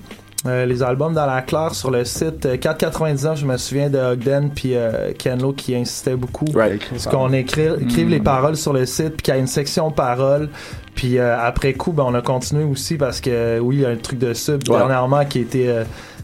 euh, 0.48 0.66
les 0.66 0.82
albums 0.82 1.14
dans 1.14 1.26
la 1.26 1.42
claire 1.42 1.76
sur 1.76 1.92
le 1.92 2.04
site 2.06 2.46
euh, 2.46 2.56
4,99, 2.58 3.36
je 3.36 3.46
me 3.46 3.58
souviens 3.58 3.90
de 3.90 3.98
Ogden 4.00 4.50
puis 4.56 4.72
euh, 4.76 5.12
Ken 5.18 5.40
Lo 5.42 5.52
qui 5.54 5.76
insistait 5.76 6.16
beaucoup. 6.16 6.46
Right. 6.56 6.82
Parce 6.90 7.06
qu'on 7.08 7.32
écrit, 7.34 7.68
écrive 7.82 8.08
Mm. 8.08 8.12
les 8.12 8.20
paroles 8.22 8.56
sur 8.56 8.74
le 8.74 8.86
site, 8.86 9.10
puis 9.18 9.22
qu'il 9.24 9.34
y 9.34 9.38
a 9.38 9.40
une 9.40 9.48
section 9.48 9.92
paroles. 9.92 10.50
Puis 10.96 11.18
euh, 11.20 11.38
après 11.40 11.74
coup, 11.74 11.92
ben, 11.92 12.04
on 12.08 12.14
a 12.16 12.22
continué 12.22 12.64
aussi 12.64 12.96
parce 12.96 13.22
que 13.22 13.60
oui, 13.60 13.76
il 13.78 13.82
y 13.82 13.86
a 13.86 13.90
un 13.90 13.96
truc 13.98 14.18
de 14.18 14.34
sub 14.34 14.62
Ouais. 14.70 14.78
dernièrement 14.78 15.26
qui 15.26 15.40
était 15.40 15.68
euh, 15.68 15.84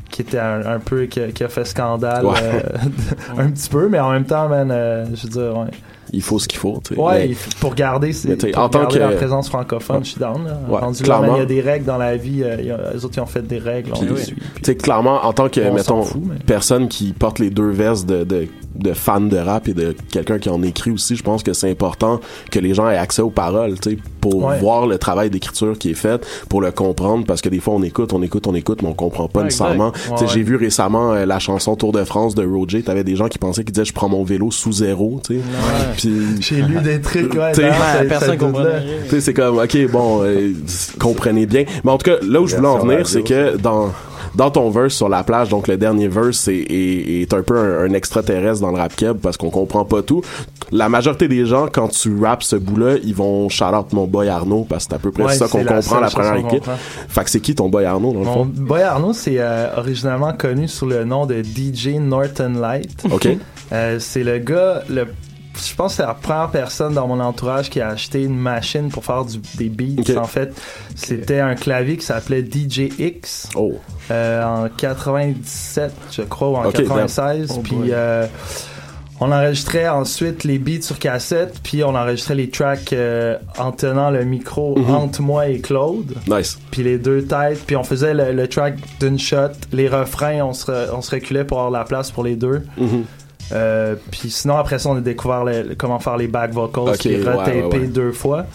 qui 0.09 0.21
était 0.21 0.39
un, 0.39 0.65
un 0.65 0.79
peu 0.79 1.05
qui, 1.07 1.19
a- 1.19 1.27
qui 1.31 1.43
a 1.43 1.49
fait 1.49 1.65
scandale 1.65 2.25
Ouais. 2.25 2.33
euh, 2.41 2.61
un 3.37 3.49
petit 3.51 3.69
peu, 3.69 3.89
mais 3.89 3.99
en 3.99 4.11
même 4.11 4.25
temps, 4.25 4.47
man, 4.47 4.69
euh, 4.71 5.05
je 5.13 5.23
veux 5.23 5.29
dire, 5.29 5.57
ouais. 5.57 5.67
Il 6.13 6.21
faut 6.21 6.39
ce 6.39 6.47
qu'il 6.47 6.59
faut, 6.59 6.79
tu 6.87 6.95
sais. 6.95 7.01
Ouais, 7.01 7.27
Mais- 7.29 7.35
pour 7.59 7.75
garder, 7.75 8.13
c'est- 8.13 8.35
t'sais, 8.37 8.55
en 8.55 8.69
tant 8.69 8.85
que- 8.85 8.97
la 8.97 9.09
présence 9.09 9.49
francophone, 9.49 10.03
je 10.03 10.11
suis 10.11 10.19
down. 10.19 10.45
Là. 10.45 10.59
Ouais, 10.69 10.79
Rendu 10.79 10.99
là, 11.01 11.05
clairement. 11.05 11.27
man, 11.27 11.35
il 11.37 11.39
y 11.39 11.41
a 11.41 11.45
des 11.45 11.61
règles 11.61 11.85
dans 11.85 11.97
la 11.97 12.15
vie. 12.17 12.43
euh, 12.43 12.75
a- 12.89 12.93
les 12.93 13.03
autres, 13.05 13.15
ils 13.17 13.21
ont 13.21 13.25
fait 13.25 13.41
des 13.45 13.57
règles. 13.57 13.91
on 13.93 13.99
Puis, 13.99 14.07
les 14.09 14.15
tu 14.15 14.21
suit. 14.21 14.35
Puis- 14.35 14.65
sais, 14.65 14.75
clairement, 14.75 15.25
en 15.25 15.33
tant 15.33 15.49
que, 15.49 15.61
On 15.61 15.73
mettons, 15.73 16.03
fout, 16.03 16.21
mais- 16.25 16.35
personne 16.45 16.87
qui 16.87 17.11
porte 17.13 17.39
les 17.39 17.49
deux 17.49 17.69
vestes 17.71 18.05
de, 18.05 18.23
de, 18.23 18.47
de 18.76 18.93
fan 18.93 19.30
de 19.30 19.38
rap 19.38 19.67
et 19.67 19.73
de 19.73 19.95
quelqu'un 20.11 20.38
qui 20.39 20.49
en 20.49 20.61
écrit 20.63 20.91
aussi, 20.91 21.15
je 21.15 21.23
pense 21.23 21.43
que 21.43 21.53
c'est 21.53 21.69
important 21.69 22.19
que 22.51 22.59
les 22.59 22.73
gens 22.73 22.89
aient 22.89 22.97
accès 22.97 23.21
aux 23.21 23.30
paroles, 23.30 23.80
tu 23.80 23.91
sais, 23.91 23.97
pour 24.21 24.43
Ouais. 24.45 24.59
voir 24.59 24.86
le 24.88 24.97
travail 24.97 25.30
d'écriture 25.30 25.78
qui 25.78 25.91
est 25.91 25.95
fait, 25.95 26.26
pour 26.49 26.61
le 26.61 26.71
comprendre, 26.71 27.26
parce 27.26 27.41
que 27.41 27.49
des 27.49 27.59
fois, 27.59 27.73
on 27.76 27.84
écoute, 27.84 28.11
on 28.13 28.21
écoute, 28.21 28.47
on 28.47 28.55
écoute, 28.55 28.82
mais 28.82 28.89
on 28.89 28.93
comprend 28.93 29.28
pas 29.28 29.39
Ouais, 29.39 29.45
nécessairement. 29.45 29.89
exact. 29.93 30.01
Tu 30.03 30.17
sais, 30.17 30.23
Ouais, 30.26 30.30
j'ai 30.34 30.39
ouais. 30.39 30.43
vu 30.43 30.55
récemment 30.57 31.13
euh, 31.13 31.26
la 31.26 31.39
chanson 31.39 31.76
Tour 31.76 31.91
de 31.91 32.03
France 32.03 32.36
de 32.36 32.45
Roger, 32.45 32.84
t'avais 32.84 33.03
des 33.03 33.15
gens 33.15 33.28
qui 33.28 33.38
pensaient 33.38 33.63
qu'ils 33.63 33.73
disaient 33.73 33.86
je 33.86 33.93
prends 33.93 34.09
mon 34.09 34.23
vélo 34.23 34.51
sous 34.51 34.71
zéro, 34.71 35.19
tu 35.26 35.39
sais. 35.97 36.09
J'ai 36.39 36.61
lu 36.61 36.80
des 36.82 37.01
trucs, 37.01 37.34
ouais. 37.34 37.51
Tu 37.51 37.55
sais, 37.55 37.61
d'ailleurs, 37.61 37.78
ça- 37.78 38.05
personne 38.05 38.38
c'est 39.19 39.34
comme, 39.34 39.57
ok, 39.59 39.91
bon, 39.91 40.21
euh, 40.23 40.51
comprenez 40.99 41.45
bien. 41.45 41.65
Mais 41.84 41.91
en 41.91 41.97
tout 41.97 42.09
cas, 42.11 42.17
là 42.28 42.41
où 42.41 42.47
je 42.47 42.55
voulais 42.55 42.67
en 42.67 42.80
venir, 42.80 43.07
c'est 43.07 43.23
que 43.23 43.57
dans 43.57 43.91
dans 44.36 44.51
ton 44.51 44.69
verse 44.69 44.93
sur 44.93 45.09
la 45.09 45.23
plage, 45.23 45.49
donc 45.49 45.67
le 45.67 45.77
dernier 45.77 46.07
verse 46.07 46.47
est, 46.47 46.53
est, 46.55 47.21
est 47.21 47.33
un 47.33 47.41
peu 47.41 47.57
un, 47.57 47.89
un 47.89 47.93
extraterrestre 47.93 48.61
dans 48.61 48.71
le 48.71 48.77
rap 48.77 48.95
keb 48.95 49.17
parce 49.17 49.38
qu'on 49.38 49.49
comprend 49.49 49.86
pas 49.86 50.01
tout. 50.01 50.21
La 50.71 50.89
majorité 50.89 51.27
des 51.27 51.45
gens, 51.45 51.67
quand 51.71 51.88
tu 51.89 52.19
rappes 52.19 52.43
ce 52.43 52.55
bout-là, 52.55 52.95
ils 53.03 53.13
vont 53.13 53.49
shout 53.49 53.65
out 53.65 53.93
mon 53.93 54.05
boy 54.05 54.29
Arnaud 54.29 54.65
parce 54.67 54.86
que 54.86 54.89
c'est 54.89 54.95
à 54.95 54.99
peu 54.99 55.11
près 55.11 55.23
Ouais, 55.23 55.33
ça 55.36 55.47
qu'on 55.47 55.63
comprend 55.63 55.99
la 55.99 56.09
première 56.09 56.36
équipe. 56.38 56.65
Fait 57.07 57.23
que 57.23 57.29
c'est 57.29 57.39
qui 57.39 57.53
ton 57.55 57.69
boy 57.69 57.86
Arnaud 57.86 58.13
dans 58.13 58.19
le 58.19 58.25
Mon 58.25 58.33
fond? 58.33 58.45
boy 58.51 58.81
Arnaud, 58.81 59.13
c'est 59.13 59.36
euh, 59.39 59.69
originalement 59.77 60.33
connu 60.33 60.67
sous 60.67 60.88
le 60.88 61.05
nom 61.05 61.25
de 61.25 61.41
DJ 61.43 61.95
Norton 61.99 62.53
Light. 62.59 63.03
Ok. 63.11 63.27
Euh, 63.71 63.97
c'est 63.99 64.23
le 64.23 64.38
gars, 64.39 64.83
le, 64.89 65.07
je 65.57 65.75
pense 65.75 65.93
que 65.93 65.97
c'est 65.97 66.05
la 66.07 66.13
première 66.13 66.49
personne 66.49 66.93
dans 66.93 67.07
mon 67.07 67.19
entourage 67.19 67.69
qui 67.69 67.79
a 67.81 67.89
acheté 67.89 68.23
une 68.23 68.37
machine 68.37 68.89
pour 68.89 69.05
faire 69.05 69.25
du, 69.25 69.39
des 69.55 69.69
beats. 69.69 70.17
En 70.19 70.25
fait, 70.25 70.53
c'était 70.95 71.39
un 71.39 71.55
clavier 71.55 71.97
qui 71.97 72.05
s'appelait 72.05 72.43
DJX 72.43 73.49
Oh. 73.55 73.73
euh, 74.11 74.43
en 74.43 74.69
97, 74.69 75.91
je 76.11 76.21
crois, 76.23 76.49
ou 76.49 76.55
en 76.57 76.65
Ok, 76.65 76.73
96. 76.75 77.47
damn. 77.49 77.57
Oh 77.57 77.61
puis 77.61 77.75
euh, 77.91 78.27
on 79.21 79.31
enregistrait 79.31 79.87
ensuite 79.87 80.43
les 80.43 80.59
beats 80.59 80.81
sur 80.81 80.99
cassette, 80.99 81.59
puis 81.63 81.83
on 81.83 81.95
enregistrait 81.95 82.35
les 82.35 82.49
tracks 82.49 82.91
euh, 82.91 83.37
en 83.57 83.71
tenant 83.71 84.09
le 84.11 84.25
micro 84.25 84.77
Mhm. 84.77 84.93
entre 84.93 85.21
moi 85.21 85.47
et 85.47 85.59
Claude 85.59 86.15
Nice. 86.27 86.57
puis 86.71 86.83
les 86.83 86.97
deux 86.97 87.23
têtes, 87.23 87.63
puis 87.65 87.75
on 87.77 87.83
faisait 87.83 88.13
le, 88.13 88.33
le 88.33 88.47
track 88.49 88.75
d'une 88.99 89.17
shot, 89.17 89.51
les 89.71 89.87
refrains, 89.87 90.41
on 90.43 90.51
se, 90.53 90.65
re- 90.69 90.89
on 90.93 91.01
se 91.01 91.11
reculait 91.11 91.45
pour 91.45 91.59
avoir 91.59 91.71
la 91.71 91.85
place 91.85 92.11
pour 92.11 92.23
les 92.25 92.35
deux. 92.35 92.65
Mhm. 92.77 93.05
Euh, 93.51 93.95
puis 94.11 94.29
sinon, 94.29 94.57
après 94.57 94.79
ça, 94.79 94.89
on 94.89 94.97
a 94.97 95.01
découvert 95.01 95.43
comment 95.77 95.99
faire 95.99 96.17
les 96.17 96.27
back 96.27 96.51
vocals, 96.51 96.89
Ok, 96.89 96.97
puis 96.99 97.17
retaper 97.17 97.61
ouais, 97.63 97.73
ouais. 97.79 97.87
deux 97.87 98.11
fois. 98.11 98.45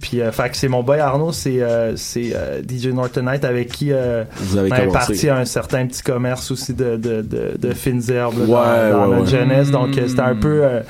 Puis, 0.00 0.20
euh, 0.20 0.30
fait 0.30 0.50
que 0.50 0.56
c'est 0.56 0.68
mon 0.68 0.82
boy 0.82 1.00
Arnaud, 1.00 1.32
c'est 1.32 1.62
euh, 1.62 1.96
c'est, 1.96 2.32
euh, 2.34 2.60
DJ 2.62 2.88
Norton 2.88 3.22
Knight 3.22 3.44
avec 3.44 3.68
qui 3.72 3.92
euh, 3.92 4.24
Vous 4.36 4.58
avez 4.58 4.70
on 4.70 4.74
est 4.74 4.78
commencé. 4.86 4.92
parti 4.98 5.28
à 5.30 5.36
un 5.38 5.44
certain 5.46 5.86
petit 5.86 6.02
commerce 6.02 6.50
aussi 6.50 6.74
de, 6.74 6.96
de, 6.96 7.22
de, 7.22 7.52
de 7.58 7.72
fines 7.72 8.02
herbes 8.10 8.36
Ouais, 8.40 8.46
dans, 8.46 8.52
dans 8.52 9.08
ouais, 9.08 9.16
notre 9.16 9.20
ouais. 9.22 9.26
jeunesse. 9.26 9.70
Donc, 9.70 9.96
euh, 9.96 10.06
c'était 10.06 10.20
un 10.20 10.36
peu, 10.36 10.60
euh, 10.64 10.80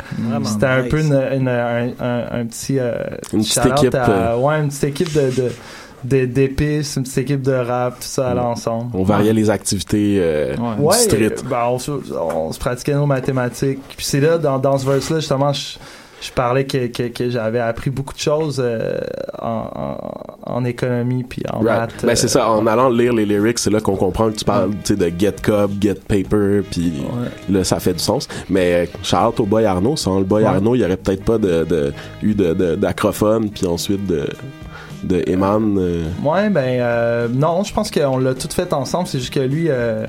c'était 0.45 0.67
un 0.67 0.83
nice. 0.83 0.91
peu 0.91 1.01
une, 1.01 1.13
une- 1.41 1.49
un, 1.49 1.89
un- 2.01 2.41
un 2.41 2.47
petit, 2.47 2.79
euh, 2.81 2.95
Une 3.33 3.41
petite 3.43 3.65
équipe, 3.67 3.95
à- 3.95 4.37
ouais, 4.37 4.57
une 4.61 4.69
petite 4.69 4.85
équipe 4.85 5.13
de, 5.15 5.31
de 5.43 5.53
de- 6.05 6.25
d'épices, 6.27 6.97
une 6.97 7.03
petite 7.03 7.19
équipe 7.19 7.43
de 7.43 7.53
rap, 7.53 7.95
tout 7.95 8.07
ça 8.07 8.29
à 8.31 8.35
l'ensemble. 8.35 8.91
On 8.95 9.03
variait 9.03 9.33
les 9.33 9.51
activités 9.51 10.19
euh, 10.21 10.55
Ouais. 10.79 10.97
du 10.97 11.03
street. 11.05 11.33
euh, 11.39 11.49
ben, 11.49 11.65
on, 11.71 11.79
se, 11.79 11.91
on 12.15 12.53
se 12.53 12.59
pratiquait 12.59 12.95
nos 12.95 13.07
mathématiques. 13.07 13.81
Puis 13.97 14.05
c'est 14.07 14.21
là, 14.21 14.39
dans, 14.39 14.59
dans 14.59 14.79
ce 14.79 14.87
verse-là, 14.87 15.21
justement, 15.21 15.53
je, 15.53 15.79
je 16.23 16.31
parlais 16.33 16.65
que, 16.65 16.87
que, 16.87 17.09
que 17.09 17.29
j'avais 17.31 17.61
appris 17.61 17.91
beaucoup 17.91 18.15
de 18.15 18.19
choses 18.19 18.61
euh, 18.65 18.99
en, 19.41 19.99
en, 20.47 20.55
en 20.55 20.65
économie 20.65 21.25
puis 21.25 21.43
en 21.53 21.59
Right. 21.61 21.67
maths. 21.81 22.05
Ben 22.07 22.15
c'est 22.17 22.27
euh, 22.27 22.29
ça, 22.29 22.51
en 22.51 22.67
allant 22.67 22.89
lire 22.89 23.13
les 23.13 23.27
lyrics, 23.27 23.59
c'est 23.59 23.71
là 23.71 23.81
qu'on 23.81 23.97
comprend 23.97 24.31
que 24.31 24.37
tu 24.37 24.45
parles 24.45 24.71
de 24.89 25.13
get 25.19 25.33
cup, 25.43 25.71
get 25.81 25.95
paper, 26.09 26.63
puis 26.71 26.93
là 27.51 27.65
ça 27.65 27.81
fait 27.81 27.93
du 27.93 27.99
sens. 27.99 28.29
Mais 28.49 28.89
shout 29.03 29.17
out 29.17 29.41
au 29.41 29.47
boy 29.47 29.65
Arnaud, 29.67 29.97
sans 29.97 30.19
le 30.19 30.25
boy. 30.25 30.45
Arnaud, 30.45 30.75
il 30.75 30.81
y 30.81 30.85
aurait 30.85 30.97
peut-être 30.97 31.25
pas 31.25 31.39
de, 31.39 31.65
de 31.65 31.93
eu 32.23 32.35
de- 32.35 32.77
d'acrophone, 32.77 33.51
puis 33.51 33.67
ensuite 33.67 34.07
de 34.07 34.27
de 35.05 35.23
Eman. 35.29 35.77
euh, 35.79 36.05
Ouais, 36.25 36.49
ben 36.51 36.81
euh, 36.81 37.29
non, 37.33 37.63
je 37.65 37.73
pense 37.73 37.91
qu'on 37.91 38.19
l'a 38.19 38.35
tout 38.35 38.49
fait 38.51 38.73
ensemble. 38.73 39.07
C'est 39.09 39.19
juste 39.19 39.33
que 39.33 39.41
lui, 39.41 39.67
euh, 39.69 40.07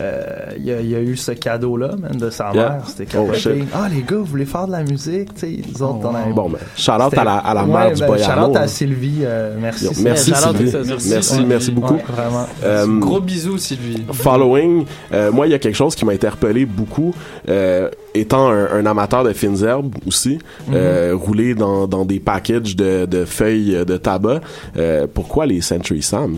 euh, 0.00 0.22
il, 0.58 0.64
il 0.66 0.94
a 0.94 1.00
eu 1.00 1.16
ce 1.16 1.32
cadeau-là, 1.32 1.90
man, 1.98 2.12
de 2.16 2.30
sa 2.30 2.50
Yeah. 2.52 2.68
mère. 2.70 2.82
C'était 2.88 3.16
Oh, 3.18 3.28
ah, 3.74 3.88
les 3.92 4.02
gars, 4.02 4.16
vous 4.16 4.24
voulez 4.24 4.44
faire 4.46 4.66
de 4.66 4.72
la 4.72 4.82
musique? 4.82 5.34
Tu 5.34 5.40
sais, 5.40 5.46
les 5.46 5.82
autres, 5.82 6.06
avait- 6.08 6.32
Bon, 6.32 6.48
ben, 6.48 6.58
shout 6.76 6.92
out 6.92 7.02
C'était- 7.10 7.18
à 7.20 7.24
la, 7.24 7.36
à 7.36 7.54
la 7.54 7.64
Ouais, 7.64 7.72
mère 7.72 7.92
du 7.94 8.00
ben, 8.00 8.06
boy 8.08 8.22
Arnaud. 8.22 8.56
à 8.56 8.60
hein. 8.62 8.66
Sylvie. 8.66 9.18
euh, 9.22 9.56
merci. 9.60 9.84
Yo, 9.84 9.90
Sylvie. 9.92 10.04
merci 10.04 10.24
Sylvie. 10.24 10.38
à 10.38 10.52
Merci, 10.52 11.22
Sylvie. 11.22 11.46
merci, 11.46 11.68
Ouais. 11.70 11.74
beaucoup. 11.74 11.94
Ouais, 11.94 12.04
vraiment. 12.08 12.46
Euh, 12.64 12.86
Gros 12.98 13.20
bisous, 13.20 13.58
Sylvie. 13.58 14.04
Following, 14.12 14.84
euh, 15.12 15.30
moi, 15.32 15.46
il 15.46 15.50
y 15.50 15.54
a 15.54 15.58
quelque 15.58 15.76
chose 15.76 15.94
qui 15.94 16.04
m'a 16.04 16.12
interpellé 16.12 16.66
beaucoup, 16.66 17.14
euh, 17.48 17.88
étant 18.14 18.50
un, 18.50 18.66
un 18.72 18.86
amateur 18.86 19.24
de 19.24 19.32
fines 19.32 19.62
herbes 19.64 19.94
aussi, 20.06 20.38
Mhm. 20.68 20.74
euh, 20.74 21.12
rouler 21.14 21.54
dans, 21.54 21.86
dans 21.86 22.04
des 22.04 22.20
packages 22.20 22.76
de, 22.76 23.06
de 23.06 23.24
feuilles 23.24 23.84
de 23.86 23.96
tabac. 23.96 24.40
Euh, 24.76 25.06
pourquoi 25.12 25.46
les 25.46 25.60
Century 25.60 26.02
Sam? 26.02 26.36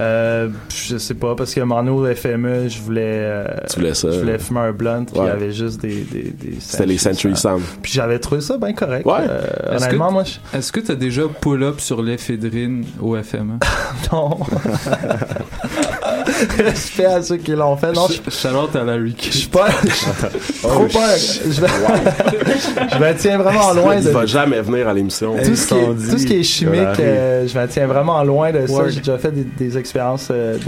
Euh, 0.00 0.48
je 0.68 0.96
sais 0.96 1.14
pas, 1.14 1.34
parce 1.34 1.52
que 1.54 1.60
mon 1.60 1.82
FME, 2.14 2.68
je 2.68 2.80
voulais, 2.80 3.02
euh, 3.04 3.44
Tu 3.68 3.80
voulais 3.80 3.94
ça? 3.94 4.10
je 4.10 4.20
voulais 4.20 4.38
fumer 4.38 4.60
un 4.60 4.72
blunt, 4.72 5.04
puis 5.04 5.16
il 5.20 5.26
y 5.26 5.28
avait 5.28 5.52
juste 5.52 5.80
des, 5.80 6.02
des, 6.02 6.22
des 6.30 6.56
C'était 6.60 6.86
les 6.86 6.98
Century 6.98 7.36
Sam. 7.36 7.60
Puis 7.82 7.92
j'avais 7.92 8.18
trouvé 8.18 8.40
ça 8.40 8.56
bien 8.58 8.72
correct. 8.72 9.04
Ouais. 9.06 9.14
Euh, 9.28 9.74
Est-ce 9.74 9.84
honnêtement, 9.84 10.08
que- 10.08 10.12
moi, 10.12 10.24
je... 10.24 10.56
Est-ce 10.56 10.70
que 10.72 10.80
t'as 10.80 10.94
déjà 10.94 11.22
pull-up 11.40 11.80
sur 11.80 12.02
l'éphédrine 12.02 12.84
au 13.00 13.16
FME? 13.20 13.58
non. 14.12 14.38
Respect 16.58 17.04
à 17.06 17.22
ceux 17.22 17.36
qui 17.36 17.52
l'ont 17.52 17.76
fait. 17.76 17.92
Non, 17.92 18.06
je 18.08 18.30
Shout-out 18.30 18.74
à 18.76 18.84
Larry 18.84 19.14
je 19.20 19.30
suis 19.36 19.48
pas. 19.48 19.68
trop 20.62 20.84
Oh, 20.84 20.86
pas. 20.92 21.16
Je 21.16 21.60
me, 21.60 21.66
je 22.92 22.98
me 22.98 23.14
tiens 23.16 23.38
vraiment 23.38 23.72
loin 23.72 23.96
Il 23.96 24.04
de. 24.04 24.10
va 24.10 24.26
jamais 24.26 24.60
venir 24.60 24.88
à 24.88 24.92
l'émission. 24.94 25.34
Tout 25.42 25.56
ce, 25.56 25.66
qui 25.68 25.74
est, 25.74 26.10
tout 26.10 26.18
ce 26.18 26.26
qui 26.26 26.34
est 26.40 26.42
chimique, 26.42 27.00
euh, 27.00 27.46
je 27.46 27.58
me 27.58 27.66
tiens 27.66 27.86
vraiment 27.86 28.22
loin 28.24 28.52
de 28.52 28.66
ça. 28.66 28.88
J'ai 28.88 28.98
déjà 29.00 29.18
fait 29.18 29.32
des, 29.32 29.44
des 29.44 29.78
expériences 29.78 30.28
euh, 30.30 30.58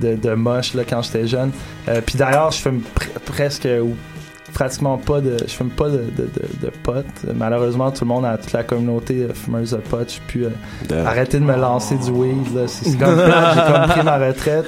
de, 0.00 0.06
de, 0.08 0.16
de 0.16 0.34
moche 0.34 0.74
là, 0.74 0.82
quand 0.88 1.02
j'étais 1.02 1.26
jeune. 1.26 1.50
Euh, 1.88 2.00
Puis 2.04 2.16
d'ailleurs, 2.18 2.50
je 2.52 2.58
fume 2.58 2.80
pr- 2.98 3.18
presque 3.24 3.66
ou 3.82 3.94
pratiquement 4.58 4.98
pas 4.98 5.20
de. 5.20 5.36
Je 5.46 5.52
fume 5.52 5.70
pas 5.70 5.88
de, 5.88 5.98
de, 5.98 6.22
de, 6.24 6.66
de 6.66 6.70
pot. 6.82 7.04
Malheureusement, 7.34 7.90
tout 7.92 8.04
le 8.04 8.08
monde 8.08 8.26
toute 8.42 8.52
la 8.52 8.64
communauté 8.64 9.22
euh, 9.30 9.32
fumeuse 9.32 9.70
de 9.70 9.76
pot. 9.76 9.98
Je 10.08 10.18
puis 10.26 10.40
De- 10.88 10.96
arrêter 10.96 11.38
de 11.38 11.44
me 11.44 11.56
lancer 11.56 11.96
du 11.96 12.10
weed. 12.10 12.54
là. 12.54 12.62
C'est 12.66 12.98
comme 12.98 13.16
j'ai 13.54 13.72
comme 13.72 13.86
pris 13.88 14.02
ma 14.02 14.18
retraite. 14.18 14.66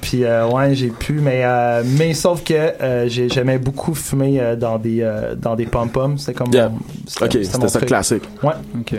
Puis 0.00 0.24
euh, 0.24 0.46
ouais, 0.48 0.74
j'ai 0.74 0.88
pu, 0.90 1.14
mais 1.14 1.42
euh, 1.44 1.82
mais 1.98 2.12
sauf 2.14 2.42
que 2.44 2.54
euh, 2.54 3.08
j'ai- 3.08 3.28
j'aimais 3.28 3.58
beaucoup 3.58 3.94
fumer 3.94 4.40
euh, 4.40 4.56
dans 4.56 4.78
des 4.78 5.00
euh, 5.02 5.34
dans 5.34 5.54
des 5.56 5.66
pom 5.66 5.88
poms. 5.88 6.16
C'était 6.18 6.34
comme 6.34 6.52
Yeah. 6.52 6.68
mon- 6.68 6.76
Ok, 6.76 7.32
c'était 7.42 7.44
ça 7.68 7.78
truc. 7.78 7.86
classique. 7.86 8.22
Ouais. 8.42 8.52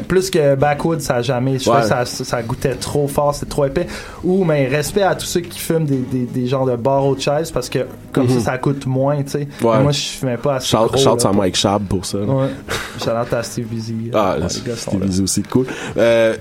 Plus 0.08 0.30
que 0.30 0.56
Backwood, 0.56 1.02
ça 1.02 1.16
a 1.16 1.22
jamais. 1.22 1.60
Je 1.60 1.70
Ouais. 1.70 1.84
ça, 1.84 2.06
ça 2.06 2.42
goûtait 2.44 2.76
trop 2.76 3.08
fort, 3.08 3.34
c'était 3.36 3.50
trop 3.50 3.66
épais. 3.66 3.88
Ou, 4.24 4.44
mais 4.44 4.68
respect 4.68 5.02
à 5.04 5.16
tous 5.16 5.26
ceux 5.26 5.42
qui 5.42 5.60
fument 5.60 5.86
des, 5.86 5.98
des, 5.98 6.26
des 6.26 6.48
genres 6.48 6.66
de 6.66 6.76
barreaux 6.76 7.16
de 7.16 7.22
chaise 7.22 7.52
parce 7.52 7.70
que 7.70 7.80
comme 8.12 8.28
ça, 8.30 8.40
ça 8.40 8.58
coûte 8.58 8.86
moins, 8.86 9.22
tu 9.24 9.30
sais. 9.32 9.48
Ouais. 9.62 9.78
Mais 9.78 9.84
Moi, 9.84 9.92
je 9.94 10.08
fumais 10.20 10.38
pas 10.38 10.56
assez. 10.56 10.68
Shout, 10.68 10.88
gros, 10.88 10.98
shout 10.98 11.18
là. 11.24 11.30
à 11.30 11.34
Mike 11.34 11.56
Shab 11.56 11.84
pour 11.86 12.06
ça. 12.06 12.18
là. 12.20 12.26
Ouais. 12.26 12.48
Shout 13.00 13.10
out 13.10 13.34
à 13.34 13.44
Steve 13.44 13.68
Busy. 13.68 13.96
Ah, 14.14 14.36
Ouais, 14.36 14.40
là. 14.42 15.06
visé 15.06 15.24
aussi 15.24 15.44
cool. 15.44 15.66
Euh, 15.98 16.36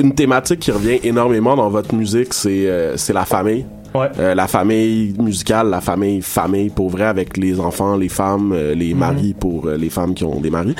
une 0.00 0.14
thématique 0.14 0.60
qui 0.60 0.70
revient 0.70 0.98
énormément 1.02 1.56
dans 1.56 1.68
votre 1.70 1.94
musique, 1.94 2.34
c'est 2.34 2.66
euh, 2.68 2.96
la 3.14 3.24
famille. 3.24 3.64
Euh, 3.96 4.36
la 4.36 4.46
famille 4.46 5.16
musicale, 5.18 5.68
la 5.68 5.80
famille 5.80 6.22
famille 6.22 6.70
pour 6.70 6.90
vrai 6.90 7.06
avec 7.06 7.36
les 7.36 7.58
enfants, 7.58 7.96
les 7.96 8.08
femmes, 8.08 8.52
euh, 8.52 8.72
les 8.72 8.92
Mhm. 8.94 9.00
maris 9.00 9.34
pour 9.34 9.66
euh, 9.66 9.76
les 9.76 9.90
femmes 9.90 10.14
qui 10.14 10.22
ont 10.22 10.40
des 10.40 10.50
maris. 10.50 10.76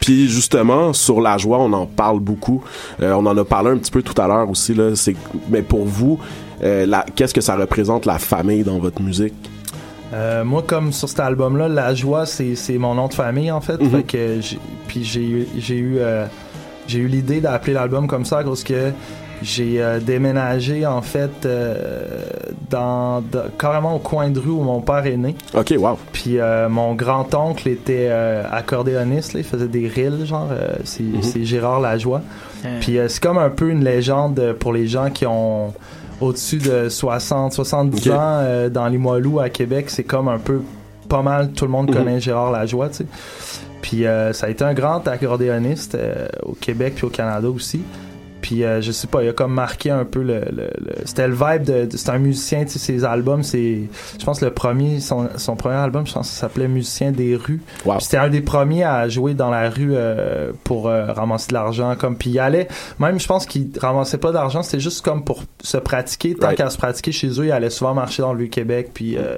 Puis 0.00 0.28
justement 0.28 0.92
sur 0.92 1.20
la 1.20 1.38
joie, 1.38 1.58
on 1.58 1.72
en 1.72 1.86
parle 1.86 2.20
beaucoup. 2.20 2.62
On 3.00 3.24
en 3.26 3.36
a 3.36 3.44
parlé 3.44 3.70
un 3.70 3.76
petit 3.78 3.90
peu 3.90 4.02
tout 4.02 4.20
à 4.20 4.26
l'heure 4.26 4.48
aussi 4.50 4.74
là. 4.74 4.94
C'est 4.94 5.14
mais 5.48 5.62
pour 5.62 5.84
vous, 5.86 6.18
qu'est-ce 7.14 7.32
que 7.32 7.40
ça 7.40 7.56
représente 7.56 8.06
la 8.06 8.18
famille 8.18 8.62
dans 8.62 8.78
votre 8.78 9.00
musique? 9.00 9.32
Euh, 10.12 10.42
moi, 10.44 10.64
comme 10.66 10.92
sur 10.92 11.08
cet 11.08 11.20
album-là, 11.20 11.68
La 11.68 11.94
Joie, 11.94 12.26
c'est 12.26 12.54
c'est 12.56 12.78
mon 12.78 12.94
nom 12.94 13.06
de 13.08 13.14
famille, 13.14 13.50
en 13.50 13.60
fait. 13.60 13.80
Mhm. 13.80 13.90
Fait 13.90 14.02
que 14.02 14.40
j'ai- 14.40 14.58
puis 14.88 15.04
j'ai 15.04 15.22
eu, 15.24 15.46
j'ai 15.56 15.76
eu, 15.76 15.98
euh, 15.98 16.26
j'ai 16.88 16.98
eu 16.98 17.06
l'idée 17.06 17.40
d'appeler 17.40 17.74
l'album 17.74 18.06
comme 18.08 18.24
ça 18.24 18.42
cause 18.42 18.64
que 18.64 18.90
j'ai 19.42 19.80
euh, 19.80 20.00
déménagé, 20.00 20.84
en 20.84 21.00
fait, 21.00 21.46
euh, 21.46 21.74
dans, 22.68 23.20
dans- 23.22 23.44
carrément 23.58 23.96
au 23.96 23.98
coin 24.00 24.28
de 24.30 24.38
rue 24.40 24.50
où 24.50 24.62
mon 24.62 24.80
père 24.80 25.06
est 25.06 25.16
né. 25.16 25.34
Ok, 25.54 25.72
wow. 25.78 25.96
Puis 26.12 26.38
euh, 26.38 26.68
mon 26.68 26.94
grand-oncle 26.94 27.68
était 27.68 28.08
euh, 28.10 28.42
accordéoniste, 28.50 29.34
là, 29.34 29.40
il 29.40 29.46
faisait 29.46 29.68
des 29.68 29.86
rilles, 29.88 30.26
genre, 30.26 30.48
euh, 30.50 30.72
c'est 30.84 31.02
Mhm. 31.04 31.22
c'est 31.22 31.44
Gérard 31.44 31.80
Lajoie. 31.80 32.20
Hein. 32.64 32.68
Puis 32.80 32.98
euh, 32.98 33.08
c'est 33.08 33.22
comme 33.22 33.38
un 33.38 33.48
peu 33.50 33.70
une 33.70 33.84
légende 33.84 34.54
pour 34.58 34.72
les 34.72 34.86
gens 34.88 35.08
qui 35.10 35.24
ont 35.24 35.72
au-dessus 36.20 36.58
de 36.58 36.88
60, 36.88 37.52
70 37.52 38.06
Ok. 38.06 38.12
ans 38.12 38.18
euh, 38.20 38.68
dans 38.68 38.86
les 38.86 38.92
Limoilou 38.92 39.40
à 39.40 39.48
Québec. 39.48 39.86
C'est 39.90 40.04
comme 40.04 40.28
un 40.28 40.38
peu 40.38 40.60
pas 41.08 41.22
mal, 41.22 41.50
tout 41.52 41.64
le 41.64 41.70
monde 41.70 41.88
Mhm. 41.90 41.94
connaît 41.96 42.20
Gérard 42.20 42.52
Lajoie, 42.52 42.88
tu 42.88 42.96
sais. 42.98 43.06
Puis 43.82 44.06
euh, 44.06 44.32
ça 44.32 44.46
a 44.46 44.50
été 44.50 44.62
un 44.64 44.74
grand 44.74 45.06
accordéoniste 45.08 45.94
euh, 45.94 46.28
au 46.44 46.52
Québec 46.52 46.94
puis 46.96 47.06
au 47.06 47.10
Canada 47.10 47.48
aussi. 47.48 47.80
Puis 48.40 48.64
euh, 48.64 48.80
je 48.80 48.92
sais 48.92 49.06
pas, 49.06 49.22
il 49.22 49.28
a 49.28 49.32
comme 49.32 49.52
marqué 49.54 49.90
un 49.90 50.04
peu 50.04 50.20
le, 50.22 50.40
le- 50.50 50.70
le- 50.78 50.94
c'était 51.04 51.28
le 51.28 51.34
vibe 51.34 51.62
de, 51.64 51.84
de- 51.86 51.96
c'est 51.96 52.10
un 52.10 52.18
musicien, 52.18 52.64
tu 52.64 52.70
sais 52.72 52.78
ses 52.78 53.04
albums, 53.04 53.42
c'est 53.42 53.82
je 54.18 54.24
pense 54.24 54.40
le 54.40 54.50
premier 54.50 55.00
son, 55.00 55.28
son 55.36 55.56
premier 55.56 55.76
album, 55.76 56.06
je 56.06 56.12
pense 56.14 56.28
que 56.28 56.34
ça 56.34 56.40
s'appelait 56.42 56.68
Musicien 56.68 57.12
des 57.12 57.36
rues. 57.36 57.60
Puis 57.82 57.90
C'était 58.00 58.16
un 58.16 58.28
des 58.30 58.40
premiers 58.40 58.84
à 58.84 59.08
jouer 59.08 59.34
dans 59.34 59.50
la 59.50 59.68
rue 59.70 59.90
euh, 59.94 60.52
pour 60.64 60.88
euh, 60.88 61.12
ramasser 61.12 61.48
de 61.48 61.54
l'argent 61.54 61.94
comme 61.96 62.16
puis 62.16 62.30
il 62.30 62.38
allait 62.38 62.68
même 62.98 63.20
je 63.20 63.26
pense 63.26 63.46
qu'il 63.46 63.70
ramassait 63.80 64.18
pas 64.18 64.32
d'argent, 64.32 64.62
c'était 64.62 64.80
juste 64.80 65.02
comme 65.04 65.24
pour 65.24 65.42
se 65.62 65.76
pratiquer, 65.76 66.34
tant 66.34 66.46
Right. 66.48 66.58
qu'à 66.58 66.70
se 66.70 66.78
pratiquer 66.78 67.12
chez 67.12 67.28
eux, 67.40 67.46
il 67.46 67.52
allait 67.52 67.70
souvent 67.70 67.94
marcher 67.94 68.22
dans 68.22 68.32
le 68.32 68.38
Vieux-Québec 68.40 68.90
puis 68.94 69.16
euh, 69.16 69.36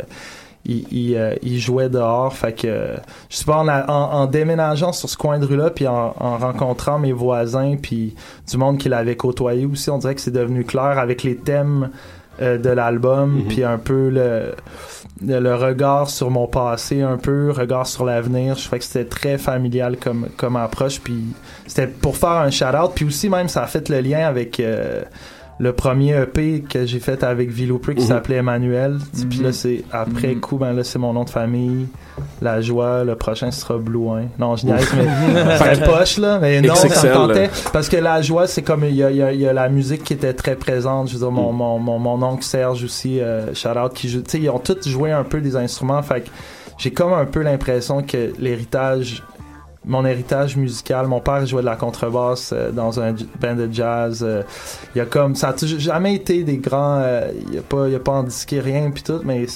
il, 0.65 0.87
il, 0.93 1.17
euh, 1.17 1.35
il 1.43 1.59
jouait 1.59 1.89
dehors. 1.89 2.33
Fait 2.33 2.53
que, 2.53 2.91
je 3.29 3.37
sais 3.37 3.45
pas, 3.45 3.59
en, 3.59 3.69
a- 3.69 3.91
en, 3.91 4.23
en 4.23 4.27
déménageant 4.27 4.93
sur 4.93 5.09
ce 5.09 5.17
coin 5.17 5.39
de 5.39 5.47
rue-là, 5.47 5.71
puis 5.71 5.87
en, 5.89 6.15
en 6.19 6.39
rencontrant 6.39 6.99
mes 6.99 7.13
voisins, 7.13 7.77
puis 7.81 8.15
du 8.51 8.57
monde 8.57 8.79
qui 8.79 8.89
l'avait 8.89 9.17
côtoyé 9.17 9.67
aussi, 9.67 9.91
on 9.91 9.99
dirait 9.99 10.15
que 10.15 10.21
c'est 10.21 10.31
devenu 10.31 10.65
clair 10.65 10.99
avec 10.99 11.23
les 11.25 11.37
thèmes 11.37 11.91
euh, 12.41 12.59
de 12.59 12.71
l'album, 12.71 13.43
puis 13.49 13.65
un 13.65 13.79
peu 13.79 14.09
le, 14.09 14.55
le, 15.27 15.55
regard 15.55 16.09
sur 16.09 16.31
mon 16.31 16.47
passé, 16.47 17.03
un 17.03 17.19
peu, 17.19 17.51
regard 17.51 17.87
sur 17.87 18.05
l'avenir. 18.05 18.57
Je 18.57 18.69
fais 18.69 18.79
que 18.79 18.85
c'était 18.85 19.05
très 19.09 19.39
familial 19.39 19.97
comme, 19.97 20.29
comme 20.37 20.57
approche, 20.57 21.01
puis 21.01 21.25
c'était 21.67 21.87
pour 21.89 22.17
faire 22.17 22.31
un 22.31 22.51
shout-out, 22.51 22.93
puis 22.95 23.05
aussi 23.05 23.29
même 23.29 23.49
ça 23.49 23.65
a 23.65 23.67
fait 23.67 23.89
le 23.89 24.01
lien 24.01 24.27
avec... 24.27 24.61
euh, 24.61 25.03
le 25.59 25.73
premier 25.73 26.17
EP 26.23 26.63
que 26.69 26.87
j'ai 26.87 26.99
fait 26.99 27.23
avec 27.23 27.51
Villopré 27.51 27.95
qui 27.95 28.03
Mhm. 28.03 28.09
s'appelait 28.09 28.37
Emmanuel. 28.37 28.99
Puis 29.31 29.39
Mhm. 29.39 29.45
là, 29.45 29.53
c'est 29.53 29.85
après 29.93 30.35
Mhm. 30.35 30.41
coup, 30.41 30.57
ben 30.57 30.73
là, 30.73 30.83
c'est 30.83 30.99
mon 30.99 31.13
nom 31.13 31.25
de 31.25 31.31
famille. 31.31 31.87
La 32.41 32.61
joie, 32.61 33.05
le 33.05 33.15
prochain 33.15 33.51
sera 33.51 33.79
Blouin. 33.79 34.25
Non, 34.39 34.57
je 34.57 34.67
niaise, 34.67 34.89
mais 34.97 35.05
c'est 35.59 35.85
poche, 35.85 36.19
là. 36.19 36.39
Mais 36.41 36.61
non, 36.61 36.75
ça 36.75 36.89
me 36.89 37.13
tentait. 37.13 37.51
Parce 37.73 37.89
que 37.89 37.97
la 37.97 38.21
joie, 38.23 38.47
c'est 38.47 38.63
comme 38.63 38.85
il 38.85 38.95
y 38.97 39.03
a, 39.05 39.11
il 39.11 39.17
y 39.19 39.23
a- 39.23 39.33
il 39.33 39.41
y 39.41 39.47
a 39.47 39.53
la 39.53 39.69
musique 39.69 40.03
qui 40.05 40.15
était 40.15 40.33
très 40.35 40.57
présente. 40.57 41.09
Je 41.09 41.15
veux 41.15 41.21
dire, 41.21 41.31
mon, 41.31 41.53
mon, 41.53 41.79
mon, 41.79 41.99
mon 41.99 42.23
oncle 42.23 42.43
Serge 42.45 42.83
aussi, 42.85 43.21
euh, 43.21 43.55
shout 43.55 43.69
out, 43.79 43.93
qui 43.95 44.09
joue. 44.09 44.23
Tu 44.23 44.31
sais, 44.33 44.39
ils 44.41 44.51
ont 44.51 44.59
tous 44.59 44.89
joué 44.89 45.13
un 45.13 45.25
peu 45.25 45.41
des 45.41 45.55
instruments. 45.57 46.03
Fait 46.03 46.23
que 46.23 46.29
j'ai 46.79 46.91
comme 46.91 47.13
un 47.13 47.25
peu 47.27 47.41
l'impression 47.43 48.03
que 48.03 48.33
l'héritage 48.39 49.23
mon 49.85 50.05
héritage 50.05 50.57
musical. 50.57 51.07
Mon 51.07 51.20
père 51.20 51.45
jouait 51.47 51.62
de 51.62 51.66
la 51.66 51.76
contrebasse 51.76 52.53
euh, 52.53 52.70
dans 52.70 53.01
un 53.01 53.14
band 53.41 53.55
de 53.55 53.68
jazz. 53.70 54.22
euh, 54.22 54.43
il 54.95 54.99
y 54.99 55.01
a 55.01 55.07
comme 55.07 55.35
ça 55.35 55.49
a 55.49 55.66
jamais 55.66 56.14
été 56.14 56.45
des 56.45 56.59
grands. 56.59 57.01
euh, 57.03 57.30
il 57.49 57.55
y 57.55 57.59
a 57.59 57.62
pas, 57.62 57.89
y 57.89 57.95
a 57.95 58.01
pas 58.01 58.12
en 58.12 58.22
disqué 58.22 58.61
rien 58.61 58.91
puis 58.91 59.03
tout, 59.03 59.20
mais 59.24 59.47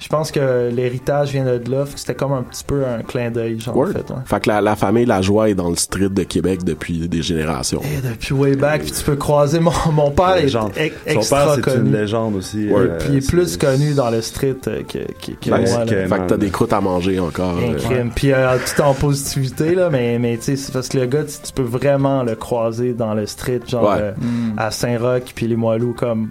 je 0.00 0.08
pense 0.08 0.30
que 0.30 0.70
l'héritage 0.72 1.32
vient 1.32 1.44
de 1.44 1.70
là. 1.70 1.84
fait 1.84 1.94
que 1.94 2.00
C'était 2.00 2.14
comme 2.14 2.32
un 2.32 2.42
petit 2.42 2.62
peu 2.64 2.84
un 2.86 3.02
clin 3.02 3.30
d'œil, 3.30 3.58
genre 3.58 3.76
en 3.76 3.80
Word. 3.80 3.92
fait. 3.92 4.10
ouais. 4.10 4.20
Fait 4.24 4.40
que 4.40 4.48
la, 4.48 4.60
la 4.60 4.76
famille 4.76 5.06
La 5.06 5.22
Joie 5.22 5.50
est 5.50 5.54
dans 5.54 5.70
le 5.70 5.76
street 5.76 6.10
de 6.10 6.22
Québec 6.22 6.62
depuis 6.64 7.08
des 7.08 7.20
générations. 7.22 7.80
Et 7.82 8.06
depuis 8.06 8.32
way 8.34 8.54
back, 8.56 8.82
puis 8.82 8.92
tu 8.92 9.02
peux 9.02 9.16
croiser 9.16 9.58
mon, 9.60 9.72
mon 9.92 10.10
père 10.10 10.36
est 10.36 10.48
Son 10.48 10.70
extra 11.06 11.56
père, 11.56 11.64
c'est 11.64 11.76
une 11.76 11.92
légende 11.92 12.36
aussi. 12.36 12.68
Ouais. 12.68 12.80
euh, 12.80 12.98
Puis 12.98 13.08
il 13.12 13.16
est 13.18 13.28
plus 13.28 13.56
connu 13.56 13.94
dans 13.94 14.10
le 14.10 14.20
street 14.22 14.56
euh, 14.68 14.82
que, 14.82 14.98
que, 14.98 15.32
que 15.40 15.50
Ben, 15.50 15.60
moi. 15.68 15.84
là. 15.84 15.86
fait 15.86 16.08
que 16.08 16.26
t'as 16.28 16.36
des 16.36 16.50
croûtes 16.50 16.72
à 16.72 16.80
manger 16.80 17.18
encore. 17.18 17.56
Un 17.58 17.72
euh. 17.72 17.76
crime. 17.76 18.10
Puis 18.14 18.32
euh, 18.32 18.56
tout 18.74 18.82
en 18.82 18.94
positivité, 18.94 19.74
là, 19.74 19.90
mais, 19.90 20.18
mais 20.18 20.36
tu 20.36 20.42
sais, 20.44 20.56
c'est 20.56 20.72
parce 20.72 20.88
que 20.88 20.98
le 20.98 21.06
gars, 21.06 21.24
tu, 21.24 21.34
tu 21.44 21.52
peux 21.52 21.62
vraiment 21.62 22.22
le 22.22 22.36
croiser 22.36 22.92
dans 22.92 23.14
le 23.14 23.26
street, 23.26 23.60
genre 23.66 23.84
Ouais. 23.84 23.96
euh, 24.00 24.12
Mm. 24.18 24.54
à 24.58 24.70
Saint-Roch, 24.70 25.32
puis 25.34 25.46
les 25.48 25.56
Moilous, 25.56 25.94
comme, 25.94 26.30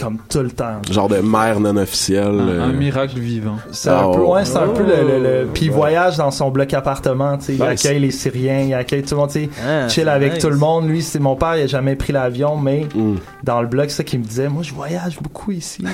comme 0.00 0.18
tout 0.28 0.40
le 0.40 0.50
temps. 0.50 0.80
Genre 0.90 1.08
de 1.08 1.18
mère 1.18 1.60
non 1.60 1.76
officielle. 1.76 2.24
Un, 2.40 2.48
euh. 2.48 2.64
un 2.64 2.72
miracle 2.72 3.18
vivant. 3.18 3.56
C'est 3.72 3.90
un 3.90 4.04
Oh. 4.04 4.12
peu, 4.14 4.20
ouais, 4.22 4.44
c'est 4.44 4.56
un 4.56 4.68
peu 4.68 4.82
le, 4.82 4.96
le, 5.06 5.22
le- 5.22 5.46
Puis 5.52 5.66
il 5.66 5.70
Ouais. 5.70 5.76
voyage 5.76 6.16
dans 6.16 6.30
son 6.30 6.50
bloc 6.50 6.72
appartement, 6.74 7.36
tu 7.38 7.44
sais. 7.46 7.54
Il 7.54 7.62
accueille 7.62 8.00
les 8.00 8.10
Syriens, 8.10 8.60
il 8.60 8.74
accueille 8.74 9.02
tout 9.02 9.14
le 9.14 9.20
monde, 9.20 9.30
tu 9.30 9.44
sais. 9.44 9.50
Ah, 9.66 9.88
chill 9.88 10.08
avec 10.08 10.34
nice. 10.34 10.42
tout 10.42 10.50
le 10.50 10.56
monde. 10.56 10.88
Lui, 10.88 11.02
c'est 11.02 11.18
mon 11.18 11.36
père, 11.36 11.56
il 11.56 11.62
a 11.62 11.66
jamais 11.66 11.96
pris 11.96 12.12
l'avion, 12.12 12.56
mais 12.56 12.86
Mm. 12.94 13.16
dans 13.44 13.60
le 13.60 13.66
bloc, 13.68 13.90
c'est 13.90 13.98
ça 13.98 14.04
qu'il 14.04 14.20
me 14.20 14.24
disait. 14.24 14.48
Moi, 14.48 14.62
je 14.62 14.72
voyage 14.72 15.18
beaucoup 15.20 15.50
ici. 15.52 15.84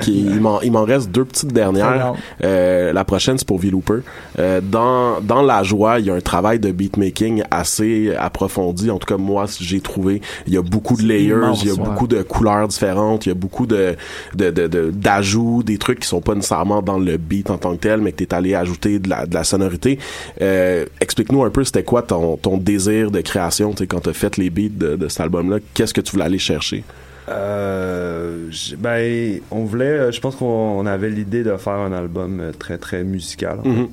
Puis 0.00 0.12
il 0.12 0.32
a- 0.32 0.40
m'en 0.40 0.60
il 0.60 0.72
m'en 0.72 0.84
reste 0.84 1.10
deux 1.10 1.24
petites 1.24 1.52
dernières. 1.52 2.12
Très 2.38 2.46
Euh, 2.48 2.92
la 2.92 3.04
prochaine, 3.04 3.38
c'est 3.38 3.46
pour 3.46 3.58
V-Looper. 3.58 4.00
Euh, 4.38 4.60
dans, 4.62 5.20
dans 5.20 5.42
La 5.42 5.62
Joie, 5.62 5.98
il 6.00 6.06
y 6.06 6.10
a 6.10 6.14
un 6.14 6.20
travail 6.20 6.58
de 6.58 6.70
beatmaking 6.70 7.42
assez 7.50 8.14
approfondi. 8.18 8.90
En 8.90 8.98
tout 8.98 9.06
cas, 9.06 9.16
moi, 9.16 9.46
j'ai 9.60 9.80
trouvé. 9.80 10.20
Il 10.46 10.52
y 10.54 10.56
a 10.56 10.62
beaucoup 10.62 10.96
de 10.96 11.02
layers, 11.02 11.30
immense, 11.32 11.62
il 11.62 11.68
y 11.68 11.70
a 11.70 11.74
ouais. 11.74 11.80
beaucoup 11.84 12.06
de 12.06 12.22
couleurs 12.22 12.68
différentes, 12.68 12.91
il 12.92 13.28
y 13.28 13.32
a 13.32 13.34
beaucoup 13.34 13.66
de 13.66 13.96
de- 14.34 14.50
de- 14.50 14.66
de- 14.66 14.90
d'ajouts, 14.90 15.62
des 15.62 15.78
trucs 15.78 16.00
qui 16.00 16.08
sont 16.08 16.20
pas 16.20 16.34
nécessairement 16.34 16.82
dans 16.82 16.98
le 16.98 17.16
beat 17.16 17.50
en 17.50 17.58
tant 17.58 17.72
que 17.76 17.80
tel, 17.80 18.00
mais 18.00 18.12
que 18.12 18.16
t'es 18.24 18.34
allé 18.34 18.54
ajouter 18.54 18.98
de 18.98 19.08
la, 19.08 19.26
de 19.26 19.34
la 19.34 19.44
sonorité. 19.44 19.98
Euh, 20.40 20.86
Explique-nous 21.00 21.42
un 21.44 21.50
peu, 21.50 21.64
c'était 21.64 21.82
quoi 21.84 22.02
ton, 22.02 22.36
ton 22.36 22.56
désir 22.58 23.10
de 23.10 23.20
création, 23.20 23.72
tu 23.74 23.86
quand 23.86 24.00
t'as 24.00 24.12
fait 24.12 24.36
les 24.36 24.50
beats 24.50 24.68
de, 24.70 24.96
de 24.96 25.08
cet 25.08 25.20
album-là? 25.20 25.58
Qu'est-ce 25.74 25.94
que 25.94 26.00
tu 26.00 26.12
voulais 26.12 26.24
aller 26.24 26.38
chercher? 26.38 26.84
Euh, 27.28 28.48
ben, 28.78 29.40
on 29.50 29.64
voulait, 29.64 29.84
euh, 29.86 30.12
je 30.12 30.20
pense 30.20 30.36
qu'on 30.36 30.44
on 30.46 30.86
avait 30.86 31.10
l'idée 31.10 31.42
de 31.44 31.56
faire 31.56 31.74
un 31.74 31.92
album 31.92 32.42
très 32.58 32.78
très 32.78 33.04
musical. 33.04 33.58
en 33.60 33.62
fait. 33.62 33.68
Mhm. 33.68 33.88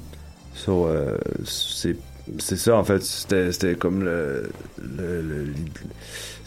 So, 0.56 0.88
euh, 0.88 1.16
c'est 1.46 1.96
c'est 2.38 2.58
ça 2.58 2.76
en 2.76 2.84
fait, 2.84 3.02
c'était 3.02 3.52
c'était 3.52 3.76
comme 3.76 4.04
le, 4.04 4.50
le, 4.98 5.22
le- 5.22 5.54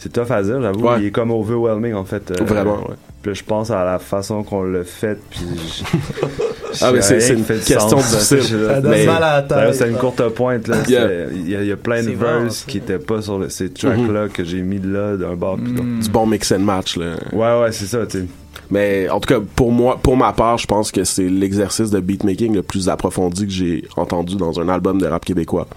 c'est 0.03 0.11
tough 0.11 0.31
à 0.31 0.43
dire, 0.43 0.61
j'avoue, 0.61 0.85
Ouais. 0.87 0.95
il 0.99 1.05
est 1.07 1.11
comme 1.11 1.31
overwhelming 1.31 1.93
en 1.93 2.03
fait. 2.05 2.31
euh, 2.31 2.43
Vraiment, 2.43 2.77
ouais. 2.81 2.95
Puis 3.21 3.35
je 3.35 3.43
pense 3.45 3.71
à 3.71 3.85
la 3.85 3.99
façon 3.99 4.43
qu'on 4.43 4.63
l'a 4.63 4.83
fait, 4.83 5.17
puis 5.29 5.39
je- 5.55 6.27
Ah, 6.81 6.91
mais 6.91 7.01
c'est- 7.01 7.29
une 7.33 7.45
question 7.45 7.97
difficile. 7.97 8.43
Ça 8.67 8.81
donne 8.81 8.91
mais- 8.91 9.05
mal 9.05 9.23
à 9.23 9.35
la 9.37 9.41
tête. 9.43 9.75
C'est 9.75 9.89
une 9.89 9.95
courte 9.97 10.27
pointe 10.29 10.67
là. 10.67 10.77
Yeah. 10.87 11.27
Il 11.31 11.49
y, 11.49 11.55
a- 11.55 11.61
il 11.61 11.67
y 11.67 11.71
a 11.71 11.77
plein 11.77 12.03
de 12.03 12.09
verses 12.11 12.63
qui 12.67 12.79
étaient 12.79 12.99
pas 12.99 13.21
sur 13.21 13.37
le- 13.39 13.49
ces 13.49 13.69
tracks-là 13.71 14.27
que 14.27 14.43
j'ai 14.43 14.61
mis 14.61 14.79
là 14.79 15.15
d'un 15.15 15.35
bord. 15.35 15.57
Mm. 15.57 15.99
Du 16.01 16.09
bon 16.09 16.25
mix 16.25 16.51
and 16.51 16.59
match, 16.59 16.97
là. 16.97 17.15
Ouais, 17.31 17.61
ouais, 17.61 17.71
c'est 17.71 17.85
ça, 17.85 18.05
tu 18.05 18.19
sais. 18.19 18.25
Mais 18.71 19.07
en 19.09 19.19
tout 19.19 19.31
cas, 19.33 19.39
pour 19.55 19.71
moi, 19.71 19.99
pour 20.01 20.17
ma 20.17 20.33
part, 20.33 20.57
je 20.57 20.65
pense 20.65 20.91
que 20.91 21.03
c'est 21.03 21.29
l'exercice 21.29 21.91
de 21.91 21.99
beatmaking 21.99 22.55
le 22.55 22.63
plus 22.63 22.89
approfondi 22.89 23.45
que 23.45 23.51
j'ai 23.53 23.83
entendu 23.95 24.35
dans 24.35 24.59
un 24.59 24.67
album 24.67 24.99
de 24.99 25.05
rap 25.05 25.23
québécois. 25.23 25.67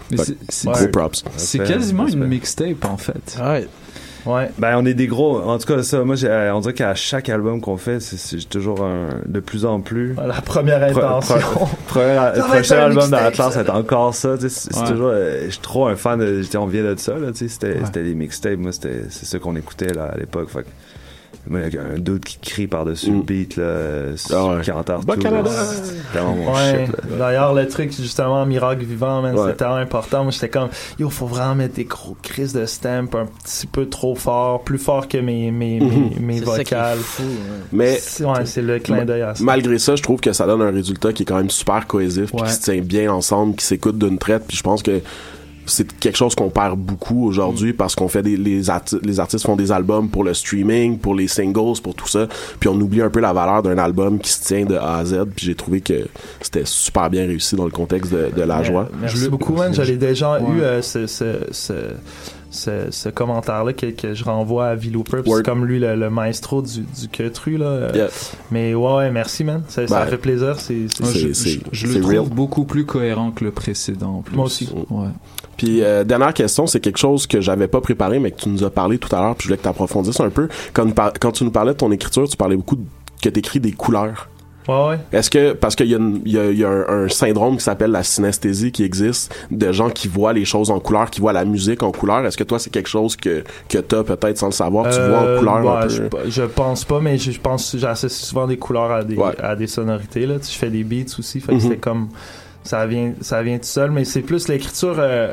C'est- 0.48 0.66
gros 0.68 0.88
props. 0.88 1.22
C'est 1.36 1.58
quasiment 1.62 2.06
une 2.08 2.26
mixtape 2.26 2.84
en 2.86 2.96
fait. 2.96 3.38
Ouais. 3.40 3.68
Ouais. 4.26 4.50
Ben, 4.58 4.76
on 4.76 4.84
est 4.84 4.94
des 4.94 5.06
gros. 5.06 5.40
En 5.40 5.56
tout 5.58 5.66
cas, 5.72 5.82
ça, 5.82 6.02
moi, 6.04 6.16
j'ai- 6.16 6.28
euh, 6.28 6.54
on 6.54 6.60
dirait 6.60 6.74
qu'à 6.74 6.94
chaque 6.94 7.28
album 7.28 7.60
qu'on 7.60 7.76
fait, 7.76 8.00
c'est- 8.00 8.16
c'est 8.16 8.48
toujours 8.48 8.82
un, 8.84 9.20
de 9.24 9.40
plus 9.40 9.64
en 9.64 9.80
plus. 9.80 10.14
La 10.14 10.40
première 10.40 10.82
intention. 10.82 11.36
pro- 11.86 12.00
le 12.00 12.40
prochain 12.42 12.76
album 12.78 12.96
mixtape, 13.04 13.22
d'Atlas, 13.22 13.52
ça. 13.54 13.64
c'est 13.64 13.70
encore 13.70 14.14
ça. 14.14 14.36
tu 14.36 14.42
sais, 14.42 14.48
C'est 14.48 14.72
c'est 14.74 14.80
Ouais. 14.80 14.88
toujours. 14.90 15.10
euh, 15.12 15.42
je 15.46 15.50
suis 15.50 15.60
trop 15.60 15.86
un 15.86 15.96
fan 15.96 16.18
de. 16.18 16.42
On 16.58 16.66
vient 16.66 16.82
de 16.82 16.96
ça, 16.98 17.12
là. 17.18 17.30
tu 17.32 17.38
sais, 17.38 17.48
C'était 17.48 17.78
c'était 17.84 18.02
les 18.02 18.14
mixtapes. 18.14 18.58
Moi, 18.58 18.72
c'était- 18.72 19.04
c'est 19.10 19.26
ça 19.26 19.38
qu'on 19.38 19.54
écoutait 19.56 19.92
là, 19.92 20.10
à 20.12 20.16
l'époque. 20.18 20.48
Fait 20.50 20.64
que, 21.46 21.50
moi, 21.50 21.60
il 21.68 21.74
y 21.74 21.78
a 21.78 21.82
un 21.82 21.98
doute 21.98 22.24
qui 22.24 22.38
crie 22.38 22.66
par-dessus 22.66 23.10
le 23.10 23.16
Mm. 23.18 23.22
beat, 23.22 23.56
là, 23.56 23.62
euh, 23.62 24.16
Ah 24.32 24.46
ouais. 24.46 24.60
qui 24.62 24.70
enterre 24.72 25.00
Bas 25.00 25.14
tout. 25.14 25.20
Canada! 25.22 25.50
là. 25.50 25.62
C'est 25.82 26.18
vraiment 26.18 26.34
mon 26.36 26.52
Ouais. 26.54 26.86
shit, 26.86 26.92
là. 27.10 27.16
D'ailleurs, 27.18 27.54
le 27.54 27.68
truc, 27.68 27.92
justement, 27.96 28.44
Miracle 28.46 28.84
Vivant, 28.84 29.22
man, 29.22 29.34
Ouais. 29.34 29.42
c'était 29.46 29.56
tellement 29.58 29.74
important. 29.76 30.22
Moi, 30.24 30.32
j'étais 30.32 30.48
comme, 30.48 30.68
yo, 30.98 31.08
faut 31.10 31.26
vraiment 31.26 31.54
mettre 31.54 31.74
des 31.74 31.84
gros 31.84 32.16
crises 32.22 32.52
de 32.52 32.66
stamp 32.66 33.14
un 33.14 33.26
petit 33.44 33.66
peu 33.66 33.88
trop 33.88 34.14
fort, 34.14 34.62
plus 34.62 34.78
fort 34.78 35.08
que 35.08 35.18
mes, 35.18 35.50
mes, 35.50 35.80
mes, 35.80 35.86
Mhm. 35.86 36.10
mes 36.20 36.38
C'est 36.40 36.44
ça 36.44 36.52
qui 36.64 36.74
est 36.74 36.76
vocales. 36.76 36.98
fou, 36.98 37.22
ouais. 37.22 37.28
Mais 37.72 37.96
C'est- 38.00 38.24
Ouais, 38.24 38.44
c'est 38.44 38.62
le 38.62 38.78
clin 38.78 39.04
d'œil 39.04 39.22
à 39.22 39.34
ça. 39.34 39.44
malgré 39.44 39.78
ça, 39.78 39.94
je 39.96 40.02
trouve 40.02 40.20
que 40.20 40.32
ça 40.32 40.46
donne 40.46 40.62
un 40.62 40.70
résultat 40.70 41.12
qui 41.12 41.22
est 41.22 41.26
quand 41.26 41.36
même 41.36 41.50
super 41.50 41.86
cohésif, 41.86 42.32
puis 42.32 42.44
qui 42.44 42.52
se 42.52 42.60
tient 42.62 42.80
bien 42.80 43.12
ensemble, 43.12 43.54
qui 43.56 43.64
s'écoute 43.64 43.98
d'une 43.98 44.18
traite. 44.18 44.44
Puis 44.48 44.56
je 44.56 44.62
pense 44.62 44.82
que 44.82 45.00
c'est 45.66 45.92
quelque 45.98 46.16
chose 46.16 46.34
qu'on 46.34 46.48
perd 46.50 46.78
beaucoup 46.78 47.26
aujourd'hui 47.26 47.72
parce 47.72 47.94
qu'on 47.94 48.08
fait 48.08 48.22
des 48.22 48.36
les, 48.36 48.68
arti- 48.70 48.98
les 49.02 49.20
artistes 49.20 49.44
font 49.44 49.56
des 49.56 49.72
albums 49.72 50.08
pour 50.08 50.24
le 50.24 50.32
streaming, 50.32 50.98
pour 50.98 51.14
les 51.14 51.28
singles, 51.28 51.80
pour 51.82 51.94
tout 51.94 52.08
ça, 52.08 52.26
puis 52.60 52.68
on 52.68 52.74
oublie 52.80 53.02
un 53.02 53.10
peu 53.10 53.20
la 53.20 53.32
valeur 53.32 53.62
d'un 53.62 53.78
album 53.78 54.18
qui 54.18 54.30
se 54.30 54.44
tient 54.44 54.64
de 54.64 54.76
A 54.76 54.96
à 54.98 55.04
Z. 55.04 55.24
Puis 55.34 55.46
j'ai 55.46 55.54
trouvé 55.54 55.80
que 55.80 56.06
c'était 56.40 56.64
super 56.64 57.10
bien 57.10 57.26
réussi 57.26 57.56
dans 57.56 57.64
le 57.64 57.70
contexte 57.70 58.12
de, 58.12 58.30
de 58.34 58.42
la 58.42 58.62
joie. 58.62 58.88
Merci 59.00 59.28
beaucoup, 59.28 59.54
man. 59.54 59.74
J'avais 59.74 59.96
déjà 59.96 60.32
Ouais. 60.40 60.40
eu 60.56 60.60
euh, 60.62 60.82
ce, 60.82 61.06
ce, 61.06 61.24
ce, 61.50 61.72
ce, 62.50 62.90
ce 62.90 63.08
commentaire-là 63.08 63.72
que, 63.72 63.86
que 63.86 64.14
je 64.14 64.24
renvoie 64.24 64.68
à 64.68 64.74
Word. 64.76 65.04
C'est 65.38 65.42
comme 65.44 65.64
lui, 65.64 65.78
le, 65.78 65.96
le 65.96 66.10
maestro 66.10 66.62
du, 66.62 66.80
du 66.80 67.08
queutru, 67.10 67.56
là. 67.56 67.90
Yeah. 67.94 68.08
Mais 68.50 68.74
ouais, 68.74 68.94
ouais, 68.94 69.10
merci, 69.10 69.44
man. 69.44 69.62
Ça, 69.68 69.86
ça 69.86 70.06
fait 70.06 70.16
plaisir. 70.18 70.58
C'est, 70.60 70.86
je, 71.72 71.86
le 71.86 72.04
real. 72.04 72.16
trouve 72.16 72.30
beaucoup 72.30 72.64
plus 72.64 72.84
cohérent 72.84 73.30
que 73.30 73.44
le 73.44 73.50
précédent. 73.50 74.16
en 74.18 74.22
plus. 74.22 74.36
Moi 74.36 74.46
aussi. 74.46 74.68
Ouais. 74.90 75.08
Puis 75.56 75.82
euh, 75.82 76.04
dernière 76.04 76.34
question, 76.34 76.66
c'est 76.66 76.80
quelque 76.80 76.98
chose 76.98 77.26
que 77.26 77.40
j'avais 77.40 77.68
pas 77.68 77.80
préparé 77.80 78.18
mais 78.18 78.30
que 78.30 78.40
tu 78.40 78.48
nous 78.50 78.62
as 78.64 78.70
parlé 78.70 78.98
tout 78.98 79.14
à 79.16 79.20
l'heure, 79.20 79.34
puis 79.34 79.44
je 79.44 79.48
voulais 79.48 79.56
que 79.58 79.62
tu 79.62 79.68
approfondisses 79.68 80.20
un 80.20 80.28
peu. 80.30 80.48
Quand, 80.74 80.86
quand 81.20 81.32
tu 81.32 81.44
nous 81.44 81.50
parlais 81.50 81.72
de 81.72 81.78
ton 81.78 81.90
écriture, 81.92 82.28
tu 82.28 82.36
parlais 82.36 82.56
beaucoup 82.56 82.76
de- 82.76 82.84
que 83.22 83.28
tu 83.30 83.38
écris 83.38 83.60
des 83.60 83.72
couleurs. 83.72 84.28
Ouais, 84.68 84.88
ouais. 84.88 84.98
Est-ce 85.12 85.30
que 85.30 85.52
parce 85.52 85.76
qu'il 85.76 85.86
y 85.86 85.94
a, 85.94 85.98
une- 85.98 86.22
il 86.24 86.32
y 86.32 86.38
a- 86.38 86.50
il 86.50 86.58
y 86.58 86.64
a 86.64 86.68
un, 86.68 87.04
un 87.04 87.08
syndrome 87.08 87.56
qui 87.56 87.62
s'appelle 87.64 87.90
la 87.92 88.02
synesthésie 88.02 88.72
qui 88.72 88.82
existe 88.84 89.34
de 89.50 89.70
gens 89.72 89.90
qui 89.90 90.08
voient 90.08 90.32
les 90.32 90.44
choses 90.44 90.70
en 90.70 90.80
couleur, 90.80 91.08
qui 91.10 91.20
voient 91.20 91.32
la 91.32 91.44
musique 91.44 91.82
en 91.82 91.92
couleur. 91.92 92.24
Est-ce 92.26 92.36
que 92.36 92.44
toi 92.44 92.58
c'est 92.58 92.70
quelque 92.70 92.88
chose 92.88 93.16
que 93.16 93.44
que 93.68 93.78
t'as 93.78 94.02
peut-être 94.02 94.38
sans 94.38 94.46
le 94.46 94.52
savoir, 94.52 94.90
tu 94.92 94.98
vois 95.00 95.18
en 95.20 95.24
Euh, 95.24 95.38
couleur 95.38 95.62
bah, 95.62 95.80
un 95.84 95.86
peu? 95.86 95.88
je, 96.24 96.30
je 96.30 96.42
pense 96.42 96.84
pas, 96.84 97.00
mais 97.00 97.16
je, 97.18 97.30
je 97.30 97.40
pense 97.40 97.76
j'associe 97.76 98.20
souvent 98.28 98.46
des 98.46 98.56
couleurs 98.56 98.90
à 98.90 99.04
des, 99.04 99.16
Ouais. 99.16 99.32
à 99.40 99.54
des 99.54 99.66
sonorités. 99.68 100.26
Là. 100.26 100.38
Tu 100.40 100.50
Je 100.52 100.58
fais 100.58 100.70
des 100.70 100.84
beats 100.84 101.14
aussi, 101.18 101.40
fait 101.40 101.52
que 101.52 101.62
Mhm. 101.62 101.70
c'est 101.70 101.76
comme 101.78 102.08
ça 102.64 102.84
vient, 102.86 103.12
ça 103.20 103.42
vient 103.42 103.58
tout 103.58 103.64
seul, 103.64 103.90
mais 103.92 104.04
c'est 104.04 104.22
plus 104.22 104.48
l'écriture. 104.48 104.96
euh, 104.98 105.32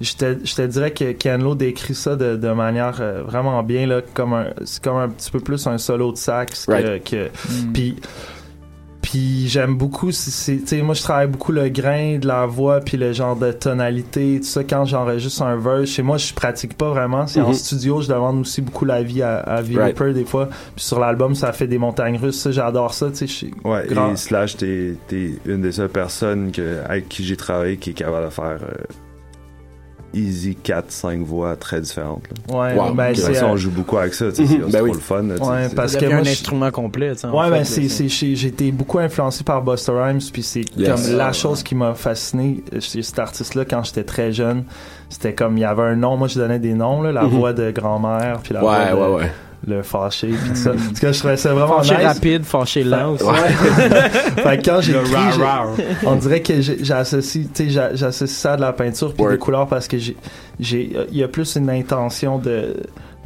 je 0.00 0.12
te, 0.14 0.36
je 0.44 0.54
te 0.54 0.62
dirais 0.62 0.92
que 0.92 1.10
Ken 1.10 1.42
décrit 1.56 1.94
ça 1.96 2.14
de, 2.14 2.36
de 2.36 2.48
manière 2.52 2.98
euh, 3.00 3.22
vraiment 3.26 3.60
bien, 3.64 3.84
là, 3.88 4.00
comme 4.14 4.32
un, 4.34 4.46
c'est 4.64 4.80
comme 4.80 4.96
un 4.98 5.08
petit 5.08 5.28
peu 5.32 5.40
plus 5.40 5.66
un 5.66 5.76
solo 5.78 6.12
de 6.12 6.16
sax 6.16 6.66
que, 6.66 6.70
Right. 6.70 7.02
que 7.04 7.24
Mm. 7.26 7.72
puis 7.72 7.96
puis 9.10 9.48
j'aime 9.48 9.74
beaucoup, 9.76 10.12
c'est- 10.12 10.30
c'est- 10.30 10.58
tu 10.58 10.66
sais, 10.66 10.82
moi 10.82 10.94
je 10.94 11.02
travaille 11.02 11.28
beaucoup 11.28 11.52
le 11.52 11.68
grain 11.70 12.18
de 12.18 12.26
la 12.26 12.44
voix, 12.44 12.80
puis 12.80 12.96
le 12.98 13.12
genre 13.14 13.36
de 13.36 13.52
tonalité, 13.52 14.38
tout 14.40 14.46
ça. 14.46 14.62
Quand 14.64 14.84
j'enregistre 14.84 15.42
un 15.42 15.56
verse, 15.56 15.88
chez 15.90 16.02
moi 16.02 16.18
je 16.18 16.32
pratique 16.34 16.76
pas 16.76 16.90
vraiment. 16.90 17.26
C'est 17.26 17.40
en 17.40 17.48
Mhm. 17.48 17.54
studio, 17.54 18.00
je 18.02 18.08
demande 18.08 18.40
aussi 18.40 18.60
beaucoup 18.60 18.84
l'avis 18.84 19.22
à, 19.22 19.38
à 19.38 19.62
V. 19.62 19.76
Right. 19.78 19.98
Des 20.14 20.24
fois. 20.24 20.48
Puis 20.76 20.84
sur 20.84 21.00
l'album, 21.00 21.34
ça 21.34 21.52
fait 21.52 21.66
des 21.66 21.78
montagnes 21.78 22.18
russes. 22.18 22.38
Ça, 22.40 22.50
j'adore 22.50 22.92
ça, 22.92 23.10
tu 23.10 23.26
sais. 23.26 23.50
Ouais, 23.64 23.86
grand- 23.88 24.12
et 24.12 24.16
Slash, 24.16 24.56
t'es 24.56 24.94
t'es 25.08 25.30
une 25.46 25.62
des 25.62 25.72
seules 25.72 25.88
personnes 25.88 26.50
que, 26.52 26.80
avec 26.86 27.08
qui 27.08 27.24
j'ai 27.24 27.36
travaillé 27.36 27.76
qui 27.78 27.90
est 27.90 27.94
capable 27.94 28.26
de 28.26 28.30
faire 28.30 28.58
euh, 28.62 28.84
easy 30.14 30.56
4-5 30.64 31.22
voix 31.22 31.54
très 31.56 31.80
différentes. 31.80 32.22
là. 32.48 32.56
Ouais, 32.58 32.74
Wow. 32.74 32.94
ben, 32.94 33.10
De 33.10 33.14
toute 33.14 33.24
c'est, 33.24 33.34
façon, 33.34 33.46
euh, 33.46 33.52
on 33.52 33.56
joue 33.56 33.70
beaucoup 33.70 33.98
avec 33.98 34.14
ça, 34.14 34.26
c'est 34.32 34.42
Mhm. 34.42 34.58
Ben 34.70 34.70
trop 34.78 34.82
oui. 34.84 34.90
le 34.92 34.98
fun. 34.98 35.22
là, 35.22 35.34
Ouais, 35.34 35.68
c'est- 35.68 35.74
parce 35.74 35.96
que 35.96 36.06
moi, 36.06 36.14
un 36.16 36.20
instrument 36.26 36.70
complet, 36.70 37.10
Ouais, 37.26 37.50
ben 37.50 37.64
j'ai, 37.64 38.46
été 38.48 38.72
beaucoup 38.72 38.98
influencé 38.98 39.44
par 39.44 39.62
Busta 39.62 39.92
Rhymes, 39.92 40.20
puis 40.32 40.42
c'est 40.42 40.64
Yes. 40.76 40.88
comme 41.08 41.16
la 41.16 41.32
chose 41.32 41.62
qui 41.62 41.74
m'a 41.74 41.94
fasciné 41.94 42.62
chez 42.80 43.02
cet 43.02 43.18
artiste-là 43.18 43.64
quand 43.64 43.82
j'étais 43.84 44.04
très 44.04 44.32
jeune. 44.32 44.64
C'était 45.10 45.34
comme, 45.34 45.56
il 45.56 45.60
y 45.60 45.64
avait 45.64 45.82
un 45.82 45.96
nom, 45.96 46.16
moi 46.16 46.28
je 46.28 46.38
donnais 46.38 46.58
des 46.58 46.74
noms, 46.74 47.02
là, 47.02 47.12
la 47.12 47.22
Mhm. 47.24 47.28
voix 47.30 47.52
de 47.52 47.70
grand-mère, 47.70 48.40
puis 48.42 48.54
la 48.54 48.60
Ouais, 48.64 48.92
voix 48.92 49.06
de, 49.08 49.12
ouais, 49.14 49.16
ouais. 49.22 49.32
Le 49.66 49.82
fâché, 49.82 50.28
puis 50.28 50.50
tout 50.50 50.56
ça. 50.56 50.70
Parce 50.70 51.00
que 51.00 51.12
je 51.12 51.18
trouvais 51.18 51.36
ça 51.36 51.52
vraiment 51.52 51.78
Fâché 51.82 51.96
nice. 51.96 52.06
rapide, 52.06 52.44
fâché 52.44 52.84
lent 52.84 53.12
aussi. 53.14 53.24
Ouais. 53.24 53.32
fait 54.36 54.58
que 54.58 54.64
quand 54.64 55.42
rah. 55.44 55.66
on 56.06 56.14
dirait 56.16 56.40
que 56.42 56.60
j'associe, 56.60 57.46
tu 57.52 57.64
sais, 57.64 57.70
j'a- 57.70 57.94
j'associe 57.94 58.38
ça 58.38 58.52
à 58.52 58.56
de 58.56 58.60
la 58.62 58.72
peinture 58.72 59.12
puis 59.14 59.26
des 59.26 59.38
couleurs 59.38 59.66
parce 59.66 59.88
que 59.88 59.98
j'ai, 59.98 60.16
j'ai, 60.60 60.92
il 61.10 61.16
y 61.18 61.22
a 61.22 61.28
plus 61.28 61.56
une 61.56 61.70
intention 61.70 62.38
de, 62.38 62.76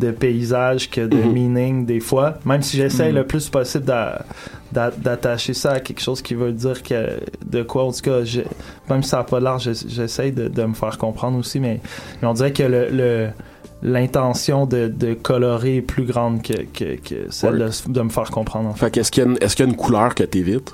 de 0.01 0.11
paysage 0.11 0.91
que 0.91 1.03
de 1.03 1.17
Mhm. 1.17 1.33
meaning 1.33 1.87
des 1.87 2.01
fois. 2.01 2.35
Même 2.47 2.63
si 2.63 2.77
j'essaye 2.77 3.11
Mhm. 3.11 3.17
le 3.19 3.27
plus 3.27 3.49
possible 3.51 3.85
d'a- 3.85 4.25
d'a- 4.73 4.91
d'attacher 4.91 5.53
ça 5.55 5.73
à 5.73 5.81
quelque 5.81 6.01
chose 6.01 6.23
qui 6.23 6.35
veut 6.35 6.53
dire 6.53 6.83
que 6.83 7.21
de 7.45 7.63
quoi, 7.63 7.85
en 7.85 7.93
tout 7.93 8.01
cas, 8.01 8.21
même 8.89 9.03
si 9.03 9.11
ça 9.11 9.19
n'a 9.19 9.25
pas 9.25 9.39
l'air, 9.39 9.59
j'ess- 9.59 9.85
j'essaye 9.87 10.33
de, 10.33 10.49
de 10.49 10.65
me 10.65 10.75
faire 10.75 10.97
comprendre 10.97 11.39
aussi, 11.39 11.61
mais, 11.61 11.79
mais 12.23 12.27
on 12.29 12.33
dirait 12.33 12.53
que 12.53 12.63
le, 12.63 12.89
le- 12.91 13.29
l'intention 13.83 14.67
de, 14.67 14.89
de 14.89 15.15
colorer 15.15 15.77
est 15.77 15.83
plus 15.83 16.05
grande 16.05 16.43
que, 16.43 16.63
que, 16.63 16.97
que 16.97 17.31
celle 17.31 17.59
de, 17.59 17.93
de 17.93 18.03
me 18.03 18.11
faire 18.11 18.31
comprendre. 18.31 18.69
En 18.69 18.75
fait. 18.75 18.87
Fait 18.87 18.91
qu'est-ce 18.93 19.11
qu'il 19.11 19.25
y 19.25 19.27
a 19.27 19.31
une, 19.31 19.39
est-ce 19.41 19.57
qu'il 19.57 19.65
y 19.65 19.69
a 19.69 19.71
une 19.71 19.77
couleur 19.77 20.15
que 20.15 20.25
t'évites? 20.25 20.73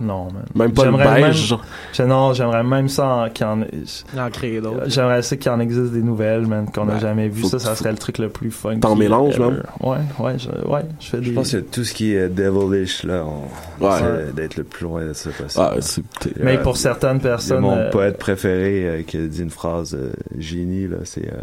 Non, 0.00 0.24
man. 0.24 0.44
Même 0.54 0.72
pas 0.72 0.84
le 0.84 0.90
J'aimerais 0.92 1.22
beige, 1.22 1.54
même- 1.98 2.08
non, 2.08 2.32
j'aimerais 2.34 2.62
même 2.64 2.88
ça 2.88 3.28
qu'il 3.32 3.46
y 3.46 3.48
en 3.48 3.62
En 3.62 4.30
créer 4.30 4.60
d'autres. 4.60 4.84
J'aimerais 4.88 5.22
ça 5.22 5.36
qu'il 5.36 5.50
en 5.50 5.60
existe 5.60 5.92
des 5.92 6.02
nouvelles, 6.02 6.46
man, 6.46 6.66
qu'on 6.72 6.84
n'a 6.84 6.94
Ben, 6.94 7.00
jamais 7.00 7.28
vu. 7.28 7.44
Ça, 7.44 7.58
ça 7.58 7.74
serait 7.74 7.92
le 7.92 7.98
truc 7.98 8.18
le 8.18 8.28
plus 8.28 8.50
fun. 8.50 8.78
T'en 8.78 8.96
mélanges, 8.96 9.38
même? 9.38 9.62
Ouais, 9.80 9.96
ouais, 10.18 10.38
je, 10.38 10.48
ouais, 10.68 10.82
je 11.00 11.06
fais 11.08 11.18
des. 11.18 11.26
Je 11.26 11.32
pense 11.32 11.52
que 11.52 11.56
tout 11.58 11.84
ce 11.84 11.94
qui 11.94 12.14
est 12.14 12.28
devilish, 12.28 13.04
là, 13.04 13.24
on 13.24 13.84
Ouais. 13.84 13.94
essaie 13.96 14.32
d'être 14.34 14.56
le 14.56 14.64
plus 14.64 14.84
loin 14.84 15.04
de 15.06 15.12
ça 15.12 15.30
possible. 15.30 16.06
Ah, 16.20 16.26
Mais 16.40 16.58
pour 16.58 16.76
certaines 16.76 17.20
personnes. 17.20 17.60
mon 17.60 17.76
euh, 17.76 17.90
poète 17.90 18.18
préféré 18.18 18.86
euh, 18.88 19.02
qui 19.02 19.16
a 19.16 19.20
dit 19.26 19.42
une 19.42 19.50
phrase 19.50 19.94
euh, 19.94 20.12
génie, 20.38 20.86
là, 20.88 20.98
c'est 21.04 21.26
euh, 21.26 21.36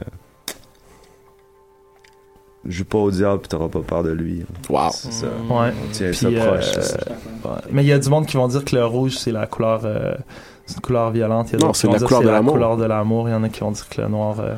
Joue 2.66 2.86
pas 2.86 2.98
au 2.98 3.12
diable 3.12 3.42
pis 3.42 3.50
t'auras 3.50 3.68
pas 3.68 3.82
peur 3.82 4.04
de 4.04 4.12
lui. 4.12 4.46
Wow. 4.70 4.90
C'est 4.92 5.12
ça. 5.12 5.28
Ouais. 5.50 5.74
On 5.84 5.92
tient 5.92 6.08
Puis, 6.12 6.16
ça 6.16 6.30
proche. 6.32 6.78
euh, 6.78 7.50
ouais. 7.50 7.62
Mais 7.72 7.84
il 7.84 7.88
y 7.88 7.92
a 7.92 8.00
du 8.00 8.08
monde 8.10 8.26
qui 8.26 8.38
vont 8.38 8.48
dire 8.48 8.64
que 8.64 8.76
le 8.76 8.86
rouge, 8.86 9.18
c'est 9.18 9.32
la 9.34 9.48
couleur. 9.48 9.82
euh, 9.84 10.14
c'est 10.66 10.76
une 10.76 10.82
couleur 10.82 11.12
violente. 11.12 11.50
Il 11.50 11.54
y 11.54 11.56
a 11.56 11.60
Non, 11.60 11.66
d'autres 11.68 11.76
c'est 11.78 11.88
qui 11.88 11.88
vont 11.88 11.94
la 11.94 12.00
dire 12.00 12.08
couleur 12.08 12.20
que 12.22 12.24
de 12.24 12.28
c'est 12.30 12.32
la 12.32 12.38
l'amour. 12.38 12.54
couleur 12.54 12.78
de 12.78 12.86
l'amour. 12.86 13.28
Il 13.30 13.32
y 13.34 13.36
en 13.36 13.44
a 13.44 13.50
qui 13.50 13.60
vont 13.60 13.72
dire 13.72 13.90
que 13.90 14.02
le 14.02 14.08
noir, 14.08 14.36
euh, 14.40 14.54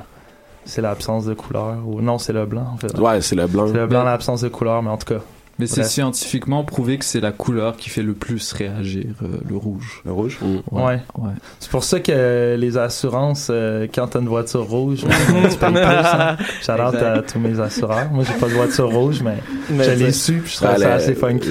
c'est 0.65 0.81
l'absence 0.81 1.25
de 1.25 1.33
couleur. 1.33 1.77
Ou 1.87 1.99
non, 2.01 2.19
c'est 2.19 2.33
le 2.33 2.45
blanc, 2.45 2.67
en 2.73 2.77
fait. 2.77 2.95
Ouais, 2.99 3.21
c'est 3.21 3.35
le 3.35 3.47
blanc. 3.47 3.65
C'est 3.67 3.73
le 3.73 3.87
blanc, 3.87 4.03
l'absence 4.03 4.41
de 4.41 4.49
couleur, 4.49 4.83
mais 4.83 4.91
en 4.91 4.97
tout 4.97 5.13
cas. 5.15 5.21
Mais 5.57 5.67
c'est 5.67 5.83
scientifiquement 5.83 6.63
prouvé 6.63 6.97
que 6.97 7.05
c'est 7.05 7.21
la 7.21 7.31
couleur 7.31 7.77
qui 7.77 7.89
fait 7.89 8.01
le 8.03 8.13
plus 8.13 8.51
réagir, 8.53 9.05
euh, 9.23 9.27
le 9.49 9.55
rouge. 9.55 10.01
Le 10.05 10.11
rouge? 10.11 10.37
Ouais. 10.71 10.99
ouais. 11.17 11.31
C'est 11.59 11.69
pour 11.71 11.83
ça 11.85 11.99
que 12.01 12.55
les 12.59 12.77
assurances, 12.77 13.47
euh, 13.49 13.87
quand 13.93 14.07
t'as 14.07 14.19
une 14.19 14.27
voiture 14.27 14.63
rouge, 14.67 14.99
tu 15.49 15.57
payes 15.57 15.71
plus. 15.71 15.79
Hein. 15.81 16.35
Shout-out 16.61 16.95
à 16.95 17.21
tous 17.21 17.39
mes 17.39 17.57
assureurs. 17.59 18.09
Moi, 18.11 18.25
j'ai 18.27 18.33
pas 18.37 18.47
de 18.47 18.53
voiture 18.53 18.89
rouge, 18.89 19.21
mais, 19.23 19.37
Mais 19.69 19.83
je 19.85 19.89
c'est- 19.91 19.95
l'ai 19.95 20.11
su, 20.11 20.33
puis 20.43 20.51
je 20.51 20.57
trouve 20.57 20.69
Allez, 20.69 20.81
ça 20.83 20.93
assez 20.95 21.15
funky. 21.15 21.47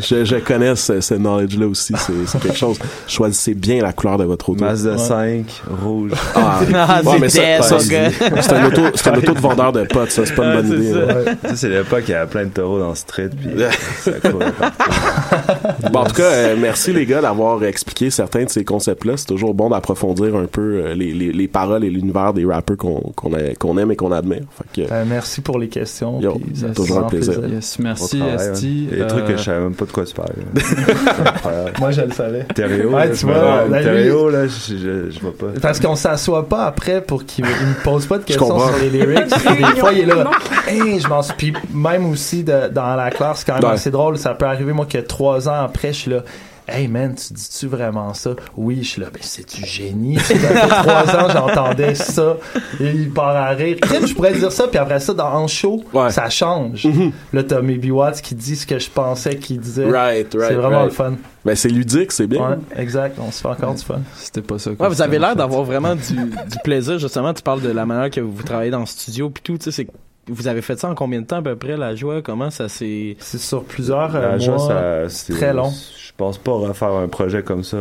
je, 0.00 0.24
je 0.24 0.36
connais 0.36 0.74
ce, 0.74 1.00
ce 1.00 1.14
knowledge-là 1.14 1.66
aussi. 1.68 1.94
C'est, 2.26 2.40
quelque 2.40 2.56
chose. 2.58 2.78
Choisissez 3.06 3.54
bien 3.54 3.82
la 3.82 3.92
couleur 3.92 4.18
de 4.18 4.24
votre 4.24 4.48
auto. 4.50 4.64
Mazda 4.64 4.92
Ouais. 4.92 4.98
5, 4.98 5.62
rouge. 5.82 6.10
Ah, 6.34 6.60
Ah, 6.74 7.02
ouais, 7.04 7.28
c'est 7.28 7.58
mon 7.60 7.78
c'est, 7.78 8.52
un 8.54 8.66
auto, 8.66 8.82
c'est 8.94 9.08
un 9.08 9.14
auto 9.18 9.32
de 9.34 9.40
vendeur 9.40 9.72
de 9.72 9.84
potes, 9.84 10.10
ça. 10.10 10.24
C'est 10.26 10.34
pas 10.34 10.46
une 10.46 10.62
bonne 10.68 10.82
idée. 10.82 10.92
ça. 10.92 11.54
c'est 11.56 11.68
l'époque, 11.68 12.04
il 12.08 12.12
y 12.12 12.14
avait 12.14 12.28
plein 12.30 12.44
de 12.44 12.50
taureaux 12.50 12.78
dans 12.80 12.90
le 12.90 12.94
puis 13.36 13.50
ça. 13.98 14.10
Bon, 15.92 16.00
en 16.00 16.04
tout 16.04 16.14
cas, 16.14 16.22
euh, 16.30 16.56
merci 16.58 16.92
les 16.92 17.06
gars 17.06 17.20
d'avoir 17.20 17.62
expliqué 17.64 18.10
certains 18.10 18.44
de 18.44 18.48
ces 18.48 18.64
concepts-là. 18.64 19.14
C'est 19.16 19.26
toujours 19.26 19.54
bon 19.54 19.70
d'approfondir 19.70 20.34
un 20.36 20.46
peu 20.46 20.82
euh, 20.84 20.94
les, 20.94 21.12
les, 21.12 21.32
les 21.32 21.48
paroles 21.48 21.84
et 21.84 21.90
l'univers 21.90 22.32
des 22.32 22.44
rappeurs 22.44 22.76
qu'on, 22.76 23.00
qu'on 23.14 23.78
aime 23.78 23.90
et 23.90 23.96
qu'on 23.96 24.12
admire. 24.12 24.42
Fait 24.74 24.82
que, 24.86 24.92
Euh, 24.92 25.04
merci 25.06 25.40
pour 25.40 25.58
les 25.58 25.68
questions. 25.68 26.20
Yo, 26.20 26.40
toujours 26.74 26.98
un 26.98 27.00
vraiment 27.00 27.08
plaisir. 27.08 27.40
Yes, 27.48 27.78
merci 27.78 28.18
y 28.18 28.22
a 28.22 29.04
des 29.04 29.06
trucs 29.06 29.24
que 29.26 29.36
je 29.36 29.42
savais 29.42 29.60
même 29.60 29.74
pas 29.74 29.84
de 29.84 29.92
quoi 29.92 30.04
tu 30.06 30.12
incroyable. 30.20 31.72
Moi, 31.78 31.90
je 31.90 32.00
le 32.02 32.12
savais. 32.12 32.44
Thériault, 32.54 32.90
Ouais, 32.90 33.06
là, 33.06 33.10
tu 33.10 33.16
je 33.20 33.26
vois, 33.26 33.64
me- 33.66 34.30
là, 34.30 34.46
je, 34.46 34.76
je, 34.76 35.10
je 35.10 35.20
vois 35.20 35.36
pas. 35.36 35.46
Parce 35.60 35.80
qu'on 35.80 35.96
s'assoit 35.96 36.48
pas 36.48 36.64
après 36.66 37.00
pour 37.00 37.24
qu'il 37.24 37.44
il 37.44 37.66
me 37.68 37.84
pose 37.84 38.06
pas 38.06 38.18
de 38.18 38.24
questions 38.24 38.58
sur 38.58 38.78
les 38.80 38.90
lyrics. 38.90 39.28
Des 39.28 39.64
fois, 39.80 39.92
il 39.92 40.00
est 40.00 40.06
là. 40.06 40.30
Hey, 40.66 41.00
je 41.00 41.08
m'en 41.08 41.22
suis. 41.22 41.34
Puis 41.36 41.52
même 41.72 42.06
aussi 42.10 42.42
de- 42.44 42.68
dans 42.72 42.94
la 42.96 43.10
classe, 43.18 43.38
c'est 43.40 43.46
quand 43.46 43.54
même 43.54 43.64
Ouais. 43.64 43.70
assez 43.74 43.90
drôle. 43.90 44.16
Ça 44.18 44.34
peut 44.34 44.46
arriver, 44.46 44.72
moi, 44.72 44.86
que 44.86 44.98
trois 44.98 45.48
ans 45.48 45.62
après, 45.64 45.92
je 45.92 45.98
suis 45.98 46.10
là. 46.10 46.22
Hey 46.70 46.86
man, 46.86 47.14
tu 47.14 47.32
dis-tu 47.32 47.66
vraiment 47.66 48.12
ça? 48.12 48.32
Oui, 48.54 48.80
je 48.82 48.88
suis 48.88 49.00
là, 49.00 49.06
ben 49.10 49.20
c'est 49.22 49.56
du 49.56 49.64
génie. 49.64 50.18
Ça 50.18 50.34
trois 50.82 51.16
ans, 51.16 51.28
j'entendais 51.32 51.94
ça. 51.94 52.36
Et 52.78 52.90
il 52.90 53.10
part 53.10 53.34
à 53.34 53.48
rire. 53.52 53.78
Crime, 53.80 54.06
je 54.06 54.12
pourrais 54.14 54.34
dire 54.34 54.52
ça, 54.52 54.68
puis 54.68 54.76
après 54.76 55.00
ça, 55.00 55.14
dans 55.14 55.32
en 55.32 55.46
show, 55.48 55.82
Ouais. 55.94 56.10
ça 56.10 56.28
change. 56.28 56.86
Là, 57.32 57.42
t'as 57.42 57.62
Maybe 57.62 57.90
Watts 57.90 58.20
qui 58.20 58.34
dit 58.34 58.54
ce 58.54 58.66
que 58.66 58.78
je 58.78 58.90
pensais 58.90 59.36
qu'il 59.36 59.60
disait. 59.60 59.86
Right, 59.86 60.28
right, 60.34 60.48
c'est 60.48 60.54
vraiment 60.56 60.80
right. 60.80 60.90
le 60.90 60.94
fun. 60.94 61.12
Ben, 61.42 61.56
c'est 61.56 61.70
ludique, 61.70 62.12
c'est 62.12 62.26
bien. 62.26 62.46
Ouais, 62.50 62.56
exact. 62.76 63.16
On 63.18 63.32
se 63.32 63.40
fait 63.40 63.48
encore 63.48 63.72
du 63.74 63.82
fun. 63.82 64.00
C'était 64.16 64.42
pas 64.42 64.58
ça. 64.58 64.70
vous 64.78 65.00
avez 65.02 65.18
l'air 65.18 65.34
d'avoir 65.36 65.62
vraiment 65.64 65.94
du, 65.94 66.16
du 66.16 66.58
plaisir. 66.62 66.98
Justement, 66.98 67.32
tu 67.32 67.42
parles 67.42 67.62
de 67.62 67.70
la 67.70 67.86
manière 67.86 68.10
que 68.10 68.20
vous 68.20 68.42
travaillez 68.42 68.70
dans 68.70 68.80
le 68.80 68.86
studio 68.86 69.30
puis 69.30 69.42
tout. 69.42 69.56
Tu 69.56 69.64
sais, 69.64 69.70
c'est 69.72 69.88
vous 70.28 70.48
avez 70.48 70.62
fait 70.62 70.78
ça 70.78 70.88
en 70.90 70.94
combien 70.94 71.20
de 71.20 71.26
temps 71.26 71.36
à 71.38 71.42
peu 71.42 71.56
près 71.56 71.76
la 71.76 71.94
joie? 71.94 72.22
Comment 72.22 72.50
ça 72.50 72.68
s'est 72.68 73.16
C'est 73.20 73.38
sur 73.38 73.64
plusieurs 73.64 74.14
euh, 74.14 74.20
La 74.20 74.28
mois. 74.30 74.38
joie, 74.38 74.58
ça, 74.58 75.08
c'est- 75.08 75.32
très 75.32 75.52
long. 75.52 75.70
Je 75.70 76.12
pense 76.16 76.38
pas 76.38 76.52
refaire 76.52 76.92
un 76.92 77.06
projet 77.08 77.42
comme 77.42 77.62
ça. 77.62 77.76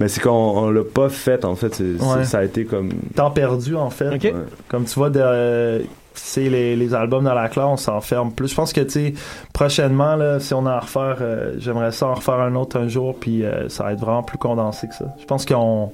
Mais 0.00 0.08
c'est 0.08 0.20
qu'on 0.22 0.30
on 0.30 0.70
l'a 0.70 0.84
pas 0.84 1.08
fait, 1.10 1.44
en 1.44 1.54
fait. 1.54 1.74
C'est- 1.74 1.98
c'est- 1.98 2.04
Ouais. 2.18 2.24
Ça 2.24 2.38
a 2.38 2.44
été 2.44 2.64
comme. 2.64 2.90
temps 3.14 3.30
perdu 3.30 3.76
en 3.76 3.90
fait. 3.90 4.08
Ouais. 4.10 4.34
Comme 4.68 4.84
tu 4.86 4.94
vois, 4.94 5.10
de, 5.10 5.20
euh, 5.22 5.80
c'est 6.14 6.48
les, 6.48 6.76
les 6.76 6.94
albums 6.94 7.24
dans 7.24 7.34
la 7.34 7.48
classe, 7.48 7.66
on 7.66 7.76
s'enferme 7.76 8.32
plus. 8.32 8.48
Je 8.48 8.54
pense 8.54 8.72
que, 8.72 8.80
tu 8.80 8.90
sais, 8.90 9.14
prochainement, 9.52 10.16
là, 10.16 10.40
si 10.40 10.54
on 10.54 10.64
a 10.64 10.72
à 10.72 10.80
refaire, 10.80 11.18
euh, 11.20 11.54
j'aimerais 11.58 11.92
ça 11.92 12.06
en 12.06 12.14
refaire 12.14 12.40
un 12.40 12.54
autre 12.54 12.78
un 12.78 12.88
jour, 12.88 13.16
puis 13.18 13.44
euh, 13.44 13.68
ça 13.68 13.84
va 13.84 13.92
être 13.92 14.00
vraiment 14.00 14.22
plus 14.22 14.38
condensé 14.38 14.88
que 14.88 14.94
ça. 14.94 15.06
Je 15.20 15.24
pense 15.26 15.44
qu'on 15.44 15.92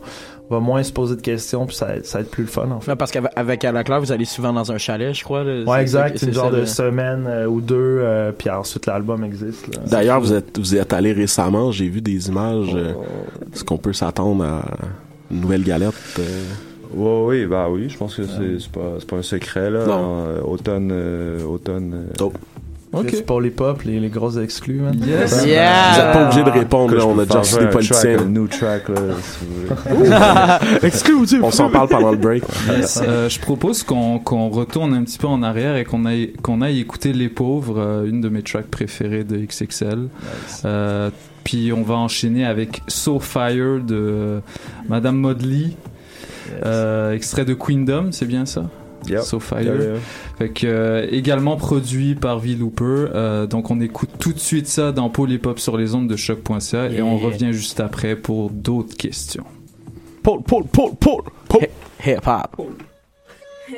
va 0.51 0.61
moins 0.61 0.83
se 0.83 0.93
poser 0.93 1.17
de 1.17 1.21
questions, 1.23 1.65
puis 1.67 1.77
ça, 1.77 1.87
va 1.87 1.95
être- 1.97 2.07
ça 2.07 2.19
va 2.19 2.23
être 2.23 2.31
plus 2.31 2.43
le 2.43 2.49
fun, 2.49 2.69
en 2.71 2.81
fait. 2.81 2.91
Ouais, 2.91 2.97
parce 2.97 3.11
qu'avec 3.13 3.31
avec 3.37 3.65
à 3.65 3.73
la 3.73 3.85
claire, 3.85 4.01
vous 4.01 4.13
allez 4.13 4.25
souvent 4.25 4.53
dans 4.53 4.71
un 4.73 4.79
chalet, 4.79 5.15
je 5.15 5.23
crois. 5.25 5.45
là. 5.45 5.63
Ouais, 5.65 5.81
exact. 5.81 6.19
C'est 6.19 6.27
une 6.27 6.33
genre 6.35 6.51
de 6.51 6.65
semaine 6.65 7.27
euh, 7.29 7.47
ou 7.47 7.61
deux, 7.61 7.77
euh, 8.01 8.33
puis 8.37 8.51
ensuite 8.51 8.87
l'album 8.87 9.23
existe. 9.25 9.67
D'ailleurs, 9.89 10.21
vous 10.21 10.33
êtes, 10.33 10.59
vous 10.59 10.75
y 10.75 10.79
êtes 10.79 10.93
allé 10.93 11.13
récemment, 11.13 11.71
j'ai 11.73 11.89
vu 11.89 12.01
des 12.01 12.29
images. 12.29 12.75
euh, 12.75 12.93
Est-ce 13.55 13.65
qu'on 13.65 13.79
peut 13.79 13.93
s'attendre 13.93 14.45
à 14.45 14.63
une 15.31 15.41
nouvelle 15.41 15.63
galette? 15.63 15.95
euh? 16.19 16.23
Ouais, 16.93 17.43
oui, 17.43 17.47
bah 17.47 17.69
oui, 17.71 17.89
je 17.89 17.97
pense 17.97 18.17
que 18.17 18.25
c'est 18.25 18.59
c'est 18.59 18.73
pas, 18.73 18.95
c'est 18.99 19.09
pas 19.09 19.17
un 19.17 19.23
secret, 19.23 19.71
là. 19.71 19.87
Non. 19.87 20.25
Euh, 20.27 20.41
automne, 20.43 20.91
euh, 20.93 21.45
automne. 21.45 22.07
euh, 22.21 22.29
Ok. 22.93 23.11
C'est 23.13 23.25
pour 23.25 23.41
les 23.41 23.51
pop, 23.51 23.83
les, 23.83 24.01
les 24.01 24.09
grosses 24.09 24.37
exclus, 24.37 24.81
man. 24.81 24.99
Yes. 25.07 25.43
Vous 25.43 25.49
êtes 25.49 26.13
pas 26.13 26.25
obligé 26.25 26.43
de 26.43 26.51
répondre, 26.51 26.95
là, 26.95 27.07
on 27.07 27.19
a 27.21 27.25
déjà 27.25 27.39
reçu 27.39 27.59
des 27.59 27.67
politiciens. 27.69 28.17
track, 28.17 28.29
new 28.29 28.49
track, 28.49 28.89
là, 28.89 28.97
si 29.23 29.45
vous 29.45 29.97
voulez. 30.01 30.11
Exclusif. 30.83 31.41
On 31.43 31.53
s'en 31.53 31.71
parle 31.71 31.89
pendant 31.89 32.11
le 32.11 32.17
break. 32.17 32.43
Yes, 32.69 33.01
euh, 33.07 33.29
je 33.29 33.39
propose 33.41 33.83
qu'on 33.83 34.49
retourne 34.49 34.95
un 34.95 35.05
petit 35.05 35.19
peu 35.19 35.27
en 35.27 35.43
arrière 35.43 35.77
et 35.77 35.85
qu'on 35.85 36.05
aille, 36.05 36.33
qu'on 36.43 36.63
aille 36.63 36.81
écouter 36.81 37.13
Les 37.13 37.29
Pauvres, 37.29 37.79
euh, 37.79 38.05
une 38.07 38.21
de 38.21 38.29
mes 38.29 38.43
tracks 38.43 38.67
préférées 38.67 39.25
de 39.25 39.37
XXL. 39.37 40.09
Euh, 40.65 41.11
puis 41.45 41.73
on 41.73 41.83
va 41.83 41.95
enchaîner 41.95 42.45
avec 42.45 42.83
So 42.89 43.19
Fire 43.21 43.81
de 43.81 43.95
euh, 43.95 44.41
Madame 44.89 45.17
Modley, 45.17 45.71
euh, 46.65 47.13
extrait 47.15 47.45
de 47.45 47.55
Queendom, 47.55 48.13
c'est 48.13 48.27
bien 48.27 48.47
ça? 48.47 48.65
Yep. 49.09 49.21
So 49.23 49.41
Fire. 49.41 49.63
Yeah, 49.63 49.75
yeah. 49.75 49.95
Fait 50.39 50.49
que, 50.51 50.67
euh, 50.67 51.07
également 51.11 51.57
produit 51.57 52.15
par 52.15 52.39
V-Looper. 52.39 52.85
Euh, 53.15 53.47
donc 53.47 53.71
on 53.71 53.81
écoute 53.81 54.11
tout 54.19 54.33
de 54.33 54.39
suite 54.39 54.67
ça 54.67 54.93
dans 54.93 55.09
Paul 55.11 55.31
Hip 55.33 55.47
Hop 55.47 55.59
sur 55.59 55.77
les 55.77 55.95
ondes 55.95 56.09
de 56.09 56.17
choc.ca 56.17 56.87
et 56.91 57.03
on 57.03 57.17
Yeah. 57.17 57.27
revient 57.27 57.53
juste 57.53 57.81
après 57.81 58.17
pour 58.17 58.51
d'autres 58.51 58.97
questions. 58.97 59.45
Paul, 60.23 60.43
Paul, 60.47 60.65
Paul, 60.71 60.91
Paul, 61.01 61.23
Paul. 61.49 61.63
Hip 62.07 62.27
hop. 62.27 62.67
Yo, 63.69 63.77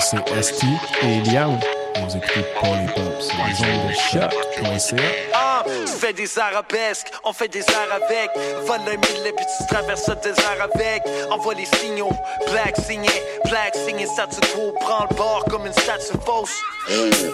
c'est 0.00 0.42
ST 0.42 0.64
et 1.02 1.20
Liam. 1.30 1.58
Vous 2.02 2.16
écoutez 2.16 2.44
Paul 2.60 2.78
et 2.82 2.92
Pop 2.92 3.22
sur 3.22 3.36
les 3.46 3.60
ondes 3.62 3.88
de 3.88 3.94
choc.ca. 3.94 5.35
Tu 5.66 5.92
fais 5.92 6.12
des 6.12 6.38
arabesques, 6.38 7.08
on 7.24 7.32
fait 7.32 7.48
des 7.48 7.62
arts 7.62 7.94
avec. 7.94 8.30
Vole 8.66 8.80
le 8.86 8.92
mille 8.92 9.32
puis 9.36 9.46
tu 9.58 9.66
traverses 9.66 10.08
le 10.08 10.14
désert 10.16 10.58
avec. 10.60 11.02
Envoie 11.30 11.54
les 11.54 11.66
signaux, 11.66 12.12
black 12.50 12.76
signé, 12.76 13.10
black 13.44 13.74
signé, 13.74 14.06
statu 14.06 14.40
quo. 14.54 14.72
Prends 14.80 15.06
le 15.10 15.16
bord 15.16 15.44
comme 15.50 15.66
une 15.66 15.72
statue 15.72 16.18
fausse. 16.24 16.54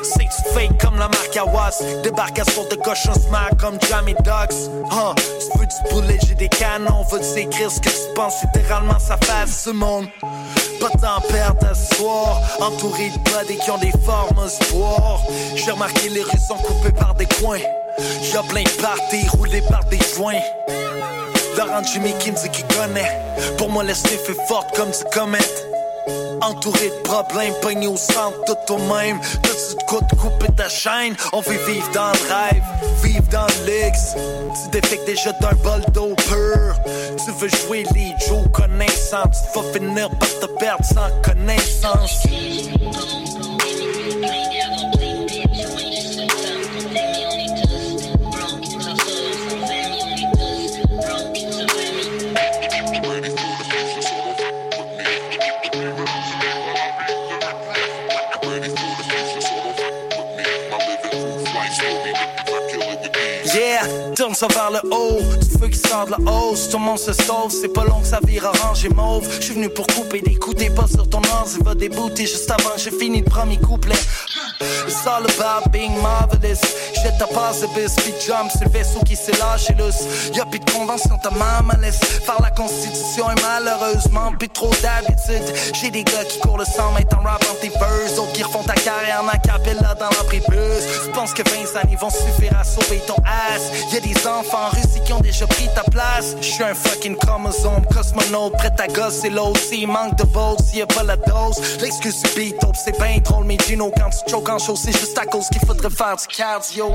C'est 0.03 0.22
fake 0.55 0.78
comme 0.80 0.99
la 0.99 1.09
marque 1.09 1.37
Awas. 1.37 1.83
Débarcation 2.03 2.64
de 2.64 2.76
cochon 2.76 3.14
smart 3.14 3.51
comme 3.61 3.78
Jamie 3.89 4.14
Ducks. 4.20 4.70
Ah, 4.91 5.14
tu 5.16 5.59
veux 5.59 5.66
du 5.66 5.91
poulet, 5.91 6.18
j'ai 6.26 6.35
des 6.35 6.49
canons. 6.49 7.05
Veux 7.11 7.22
s'écrire 7.22 7.70
ce 7.70 7.80
que 7.80 7.89
tu 7.89 8.14
penses, 8.14 8.43
littéralement 8.43 8.99
ça 8.99 9.16
fasse 9.18 9.64
ce 9.64 9.70
monde? 9.70 10.07
Pas 10.80 11.16
à 11.16 11.20
perdre 11.20 11.66
à 11.68 11.74
ce 11.74 11.95
soir 11.95 12.41
Entouré 12.61 13.11
de 13.11 13.18
buddies 13.18 13.59
qui 13.62 13.70
ont 13.70 13.78
des 13.78 13.93
formes 14.05 14.49
boire 14.72 15.20
J'ai 15.55 15.70
remarqué 15.70 16.09
les 16.09 16.22
rues 16.22 16.39
sont 16.49 16.57
coupées 16.57 16.91
par 16.93 17.14
des 17.14 17.26
coins 17.26 17.61
Y'a 17.99 18.43
plein 18.43 18.62
de 18.62 18.82
parties 18.82 19.28
roulées 19.28 19.62
par 19.68 19.84
des 19.84 19.99
joints. 20.16 20.40
Laurent 21.57 21.82
Jimmy 21.84 22.12
qui 22.18 22.30
me 22.30 22.36
dit 22.36 22.49
qu'il 22.51 22.66
connaît. 22.66 23.18
Pour 23.59 23.68
moi 23.70 23.84
la 23.84 23.95
sniff 23.95 24.28
est 24.28 24.47
forte 24.49 24.74
comme 24.76 24.90
du 24.90 25.05
comète 25.12 25.66
Entouré 26.40 26.88
de 26.88 27.03
problèmes, 27.05 27.55
pogné 27.62 27.86
au 27.86 27.97
centre 27.97 28.45
de 28.49 28.55
toi-même 28.66 29.20
T'as-tu 29.43 29.76
de 29.76 29.82
quoi 29.86 30.01
te 30.01 30.16
couper 30.16 30.53
ta 30.57 30.68
chaîne? 30.68 31.14
On 31.32 31.40
veut 31.40 31.59
vivre 31.66 31.88
dans 31.93 32.11
le 32.11 32.34
rêve, 32.34 32.62
vivre 33.05 33.28
dans 33.30 33.47
le 33.47 33.84
luxe. 33.84 34.14
Tu 34.64 34.80
défectes 34.80 35.07
déjà 35.07 35.32
d'un 35.32 35.55
bol 35.62 35.82
d'eau 35.93 36.14
pure. 36.16 36.74
Tu 37.24 37.30
veux 37.32 37.49
jouer 37.49 37.84
les 37.95 38.12
jeux 38.26 38.49
connaissants 38.53 39.30
Tu 39.30 39.59
vas 39.59 39.72
finir 39.72 40.11
par 40.11 40.28
te 40.40 40.47
perdre 40.59 40.84
sans 40.84 41.11
connaissance 41.22 42.26
tourne 64.23 64.35
ça 64.37 64.47
vers 64.47 64.70
le 64.70 64.89
haut, 64.95 65.18
du 65.37 65.59
feu 65.59 65.66
qui 65.66 65.79
sort 65.79 66.07
de 66.07 66.12
la 66.12 66.18
hausse, 66.33 66.68
tout 66.68 66.79
le 66.79 66.85
monde 66.85 66.99
se 66.99 67.12
sauve, 67.12 67.51
c'est 67.51 67.73
pas 67.73 67.85
long 67.85 68.01
que 68.01 68.07
ça 68.07 68.20
vire 68.25 68.45
orange 68.45 68.85
et 68.85 68.89
mauve. 68.89 69.29
Je 69.41 69.43
suis 69.43 69.55
venu 69.55 69.68
pour 69.68 69.85
couper 69.89 70.20
des 70.20 70.37
coups, 70.37 70.59
t'es 70.59 70.70
pas 70.70 70.87
sur 70.87 71.11
ton 71.11 71.18
ordi, 71.18 71.59
va 71.64 71.75
débouter 71.75 72.25
juste 72.25 72.49
avant 72.49 72.70
j'ai 72.77 72.93
fini 72.93 73.18
le 73.18 73.25
premier 73.25 73.59
couplet. 73.59 73.97
It's 74.86 75.07
all 75.07 75.24
about 75.24 75.72
being 75.72 76.01
marvelous. 76.03 76.61
Jette 77.03 77.18
ta 77.18 77.26
bis, 77.74 77.95
puis 77.97 78.14
jump 78.24 78.51
sur 78.51 78.64
le 78.64 78.70
vaisseau 78.70 79.01
qui 79.01 79.16
lâché 79.40 79.74
lousse. 79.74 80.05
Y'a 80.34 80.45
plus 80.45 80.61
de 80.61 80.70
convention, 80.70 81.18
ta 81.18 81.30
maman 81.30 81.74
laisse 81.80 81.99
faire 81.99 82.40
la 82.40 82.51
constitution 82.51 83.30
et 83.30 83.40
malheureusement 83.43 84.32
plus 84.38 84.49
trop 84.49 84.70
d'habitude. 84.82 85.55
J'ai 85.74 85.90
des 85.90 86.05
gars 86.05 86.24
qui 86.24 86.38
courent 86.40 86.59
le 86.59 86.64
sang, 86.64 86.93
mais 86.97 87.07
en 87.14 87.22
rap 87.22 87.43
dans 87.47 87.55
tes 87.61 87.70
verses. 87.70 88.14
D'autres 88.16 88.32
qui 88.32 88.43
refont 88.43 88.62
ta 88.62 88.74
carrière 88.74 89.22
en 89.24 89.28
acapella 89.28 89.95
dans 89.95 90.11
la 90.11 90.24
prépuce. 90.24 90.84
Tu 91.05 91.11
penses 91.12 91.32
que 91.32 91.43
20 91.43 91.80
années 91.80 91.97
vont 91.97 92.11
suffire 92.11 92.57
à 92.59 92.64
sauver 92.64 93.01
ton 93.07 93.16
ass? 93.24 93.62
Y'a 93.93 94.01
des 94.01 94.26
enfants 94.26 94.66
en 94.66 94.70
Russie 94.70 95.01
qui 95.05 95.12
ont 95.12 95.20
déjà 95.20 95.47
pris 95.47 95.68
ta 95.74 95.82
place. 95.84 96.36
Je 96.40 96.47
suis 96.47 96.64
un 96.64 96.74
fucking 96.74 97.16
chromosome, 97.16 97.84
cosmonaute, 97.93 98.53
prêt 98.55 98.72
à 98.78 98.86
gosser 98.86 99.30
l'autre. 99.30 99.61
S'il 99.61 99.88
manque 99.88 100.16
de 100.18 100.24
bolt, 100.24 100.61
s'il 100.61 100.78
y 100.78 100.82
a 100.82 100.86
pas 100.86 101.03
la 101.03 101.16
dose. 101.16 101.61
L'excuse 101.80 102.22
du 102.22 102.30
beat, 102.36 102.61
dope, 102.61 102.76
c'est 102.76 102.97
bien 102.99 103.18
drôle, 103.24 103.45
mais 103.45 103.57
Gino, 103.66 103.90
quand 103.97 104.11
tu 104.11 104.32
choques 104.33 104.49
en 104.49 104.59
show, 104.59 104.74
c'est 104.74 104.93
juste 104.93 105.18
à 105.18 105.26
cause 105.26 105.47
qu'il 105.49 105.61
faudrait 105.61 105.91
faire 105.91 106.16
du 106.16 106.26
cardio. 106.26 106.95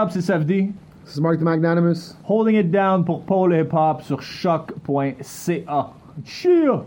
Up, 0.00 0.10
c'est 0.10 0.22
Safdie. 0.22 0.72
This 1.04 1.16
is 1.16 1.20
Mark 1.20 1.38
the 1.38 1.44
Magnanimous. 1.44 2.14
Holding 2.22 2.56
it 2.56 2.70
down 2.70 3.04
pour 3.04 3.22
Paul 3.26 3.52
Hip 3.52 3.70
Hop 3.72 4.02
sur 4.02 4.22
choc.ca. 4.22 5.92
Cheer! 6.24 6.84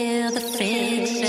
Till 0.00 0.08
I 0.08 0.30
feel 0.30 0.30
the 0.30 0.40
friction. 0.40 1.19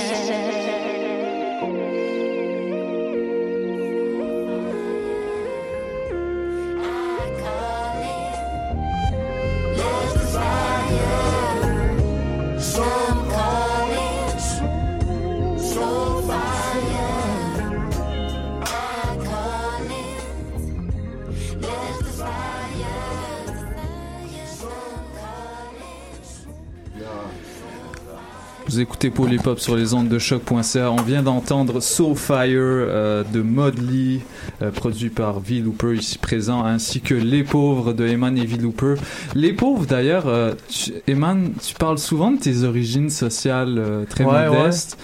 Vous 28.72 28.80
écoutez 28.80 29.12
Hop 29.46 29.60
sur 29.60 29.76
les 29.76 29.94
ondes 29.94 30.08
de 30.08 30.18
choc.ca. 30.18 30.92
On 30.92 31.02
vient 31.02 31.22
d'entendre 31.22 31.82
Soul 31.82 32.16
Fire 32.16 32.48
euh, 32.58 33.22
de 33.34 33.42
Modley, 33.42 34.22
euh, 34.62 34.72
produit 34.72 35.10
par 35.10 35.42
V 35.42 35.60
Looper 35.60 35.94
ici 35.96 36.18
présent, 36.18 36.64
ainsi 36.64 37.02
que 37.02 37.14
Les 37.14 37.44
Pauvres 37.44 37.92
de 37.92 38.08
Eman 38.08 38.38
et 38.38 38.46
V 38.46 38.56
Looper. 38.56 38.94
Les 39.36 39.52
Pauvres 39.52 39.86
d'ailleurs, 39.86 40.24
euh, 40.28 40.54
tu- 40.70 40.94
Eman, 41.10 41.52
tu 41.62 41.74
parles 41.74 41.98
souvent 41.98 42.32
de 42.32 42.38
tes 42.40 42.64
origines 42.64 43.10
sociales 43.10 43.76
euh, 43.78 44.06
très 44.10 44.24
Ouais, 44.24 44.48
modestes. 44.48 44.98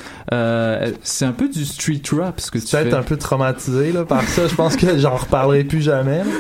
C'est 1.04 1.26
un 1.26 1.32
peu 1.34 1.50
du 1.50 1.66
street 1.66 2.02
rap 2.18 2.40
ce 2.40 2.50
que 2.52 2.60
tu 2.60 2.68
fais. 2.68 2.84
peut-être 2.84 2.94
un 2.98 3.04
peu 3.04 3.18
traumatisé 3.18 3.92
là, 3.92 4.06
par 4.06 4.24
ça. 4.24 4.48
Je 4.48 4.56
pense 4.56 4.78
que 4.78 4.98
j'en 4.98 5.18
reparlerai 5.18 5.66
plus 5.66 5.82
jamais. 5.82 6.22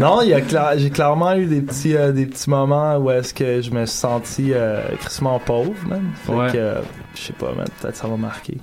Non, 0.00 0.20
il 0.22 0.30
y 0.30 0.34
a 0.34 0.40
cla- 0.40 0.76
j'ai 0.78 0.90
clairement 0.90 1.34
eu 1.34 1.46
des 1.46 1.60
petits, 1.60 1.94
des 2.12 2.26
petits 2.26 2.50
moments 2.50 2.96
où 2.96 3.08
est-ce 3.10 3.32
que 3.32 3.60
je 3.60 3.70
me 3.70 3.86
suis 3.86 3.98
senti 3.98 4.52
crissement 5.00 5.38
pauvre, 5.38 5.72
même. 5.88 6.10
Fait 6.26 6.32
Ouais. 6.32 6.50
Que, 6.52 6.58
euh, 6.58 6.80
je 7.14 7.20
sais 7.20 7.32
pas, 7.32 7.48
peut-être 7.80 7.96
ça 7.96 8.06
va 8.08 8.16
marquer. 8.16 8.58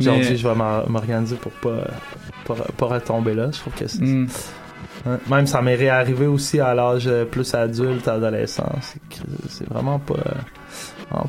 Aujourd'hui, 0.00 0.26
Mais- 0.30 0.36
je 0.36 0.48
vais 0.48 0.54
m'or- 0.54 0.88
m'organiser 0.90 1.36
pour 1.36 1.52
pas, 1.52 1.84
pas, 2.46 2.54
pas 2.76 2.86
retomber 2.86 3.34
là. 3.34 3.50
Je 3.52 3.58
trouve 3.58 3.72
que 3.74 3.86
c'est. 3.88 4.00
Mm. 4.02 4.28
Ouais. 5.06 5.16
Même 5.30 5.46
ça 5.46 5.62
m'est 5.62 5.76
réarrivé 5.76 6.26
aussi 6.26 6.58
à 6.60 6.74
l'âge 6.74 7.06
euh, 7.06 7.24
plus 7.24 7.54
adulte, 7.54 8.06
adolescent. 8.08 8.70
C'est 9.48 9.68
vraiment 9.68 9.98
pas, 10.00 10.14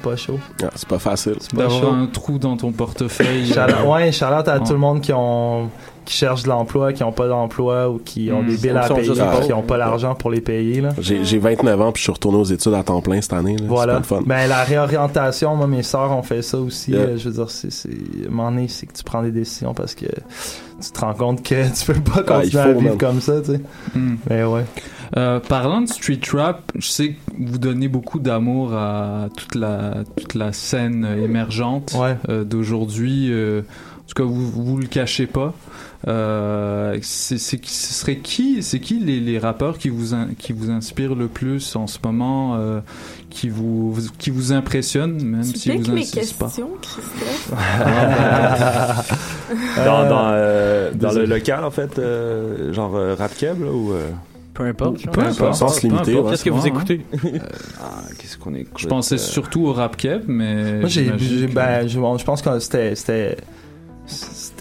pas 0.01 0.15
chaud. 0.15 0.39
c'est 0.75 0.87
pas 0.87 0.99
facile. 0.99 1.35
C'est 1.39 1.51
pas 1.55 1.63
D'avoir 1.63 1.81
chaud. 1.81 1.89
un 1.91 2.05
trou 2.07 2.39
dans 2.39 2.57
ton 2.57 2.71
portefeuille. 2.71 3.53
Euh, 3.55 3.83
ouais, 3.85 4.11
shout 4.11 4.25
out 4.25 4.47
à 4.47 4.59
tout 4.59 4.73
le 4.73 4.79
monde 4.79 5.01
qui 5.01 5.13
ont 5.13 5.69
qui 6.09 6.15
cherchent 6.17 6.41
de 6.41 6.49
l'emploi, 6.49 6.91
qui 6.91 7.03
ont 7.03 7.11
pas 7.11 7.27
d'emploi 7.27 7.87
ou 7.87 7.99
qui 7.99 8.31
ont 8.31 8.41
Mm. 8.41 8.47
des 8.47 8.57
billes 8.57 8.69
à 8.71 8.89
payer, 8.89 9.13
qui 9.45 9.53
ont 9.53 9.61
pas 9.61 9.77
l'argent 9.77 10.15
pour 10.15 10.31
les 10.31 10.41
payer 10.41 10.81
là. 10.81 10.89
J'ai 10.99 11.23
j'ai 11.23 11.37
29 11.37 11.79
ans 11.81 11.91
puis 11.91 11.99
je 11.99 12.03
suis 12.05 12.11
retourné 12.11 12.39
aux 12.39 12.43
études 12.45 12.73
à 12.73 12.81
temps 12.81 12.99
plein 13.01 13.21
cette 13.21 13.33
année. 13.33 13.55
là. 13.57 13.65
Voilà. 13.67 13.99
C'est 14.01 14.09
pas 14.09 14.15
le 14.17 14.21
fun. 14.21 14.27
Ben 14.27 14.47
la 14.47 14.63
réorientation, 14.63 15.55
moi 15.55 15.67
mes 15.67 15.83
sœurs 15.83 16.11
ont 16.11 16.23
fait 16.23 16.41
ça 16.41 16.57
aussi. 16.57 16.91
Yeah. 16.93 17.01
Euh, 17.01 17.17
je 17.17 17.29
veux 17.29 17.35
dire, 17.35 17.49
c'est 17.51 17.71
c'est 17.71 17.89
à 17.89 18.27
un 18.27 18.31
moment 18.31 18.49
donné, 18.49 18.67
c'est 18.67 18.87
que 18.87 18.93
tu 18.93 19.03
prends 19.03 19.21
des 19.21 19.31
décisions 19.31 19.75
parce 19.75 19.93
que 19.93 20.07
tu 20.81 20.91
te 20.91 20.99
rends 20.99 21.13
compte 21.13 21.43
que 21.43 21.55
tu 21.79 21.93
peux 21.93 21.99
pas 22.01 22.23
Ah, 22.27 22.41
il 22.43 22.51
continuer 22.51 22.63
faut, 22.63 22.69
à 22.79 22.81
vivre 22.81 22.97
comme 22.97 23.21
ça, 23.21 23.41
tu 23.41 23.51
sais. 23.51 23.61
Hmm. 23.93 24.15
Mais 24.31 24.43
ouais. 24.43 24.65
Euh, 25.17 25.39
parlant 25.39 25.81
de 25.81 25.87
street 25.87 26.19
rap, 26.33 26.71
je 26.75 26.87
sais 26.87 27.09
que 27.09 27.15
vous 27.39 27.57
donnez 27.59 27.87
beaucoup 27.87 28.19
d'amour 28.19 28.73
à 28.73 29.27
toute 29.37 29.53
la 29.55 30.03
toute 30.15 30.33
la 30.35 30.53
scène 30.53 31.07
émergente 31.23 31.95
euh, 32.29 32.43
d'aujourd'hui. 32.43 33.27
euh, 33.31 33.61
en 33.61 34.11
tout 34.11 34.23
cas, 34.23 34.27
vous 34.27 34.49
vous 34.49 34.77
le 34.77 34.87
cachez 34.87 35.27
pas. 35.27 35.53
Euh, 36.07 36.97
c'est, 37.01 37.37
c'est- 37.37 37.59
ce 37.65 37.93
serait 37.93 38.15
qui, 38.19 38.63
c'est 38.63 38.79
qui 38.79 38.99
les, 38.99 39.19
les 39.19 39.37
rappeurs 39.37 39.77
qui 39.77 39.89
vous 39.89 40.13
in- 40.13 40.29
qui 40.37 40.53
vous 40.53 40.69
inspirent 40.71 41.13
le 41.13 41.27
plus 41.27 41.75
en 41.75 41.87
ce 41.87 41.97
moment, 42.01 42.55
euh, 42.55 42.79
qui 43.29 43.49
vous 43.49 43.97
qui 44.17 44.29
vous 44.29 44.53
impressionnent, 44.53 45.21
même 45.21 45.43
Tu 45.51 45.59
si 45.59 45.71
vous 45.77 45.91
insistez 45.91 46.33
pas? 46.39 46.49
dans 49.77 50.01
Euh, 50.01 50.09
dans, 50.09 50.29
euh, 50.31 50.91
dans 50.93 51.11
le 51.11 51.25
local, 51.25 51.63
en 51.63 51.71
fait, 51.71 51.99
euh, 51.99 52.71
genre 52.73 52.95
euh, 52.95 53.15
rap 53.15 53.35
keb, 53.35 53.61
là, 53.63 53.71
ou... 53.71 53.91
euh? 53.93 54.09
Peu 54.53 54.63
importe. 54.65 55.05
Peu 55.11 55.21
importe. 55.21 55.55
Sens 55.55 55.83
limité. 55.83 56.17
Qu'est-ce 56.29 56.43
que 56.43 56.49
vous 56.49 56.61
Ouais, 56.63 56.67
écoutez? 56.69 57.05
Ah, 57.81 58.01
qu'est-ce 58.17 58.37
qu'on 58.37 58.53
écoute? 58.53 58.77
Je 58.77 58.87
pensais 58.87 59.17
surtout 59.17 59.65
au 59.67 59.73
rap 59.73 59.95
keb, 59.95 60.23
mais 60.27 60.79
Moi, 60.79 60.89
j'ai, 60.89 61.05
j'imagine 61.05 61.39
j'ai- 61.39 61.47
que- 61.47 61.53
ben, 61.53 61.87
je, 61.87 61.99
bon, 61.99 62.17
je 62.17 62.25
pense 62.25 62.41
que 62.41 62.59
c'était 62.59 63.37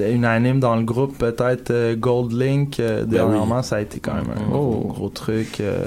unanime 0.00 0.60
dans 0.60 0.76
le 0.76 0.82
groupe, 0.84 1.16
peut-être 1.18 1.70
euh, 1.70 1.94
Gold 1.96 2.32
Link. 2.32 2.80
euh, 2.80 3.02
Ben 3.04 3.10
dernièrement, 3.10 3.62
ça 3.62 3.76
a 3.76 3.80
été 3.80 4.00
quand 4.00 4.14
même 4.14 4.30
un 4.36 4.42
Oh. 4.52 4.52
gros, 4.52 4.88
gros 4.88 5.08
truc. 5.08 5.60
euh, 5.60 5.84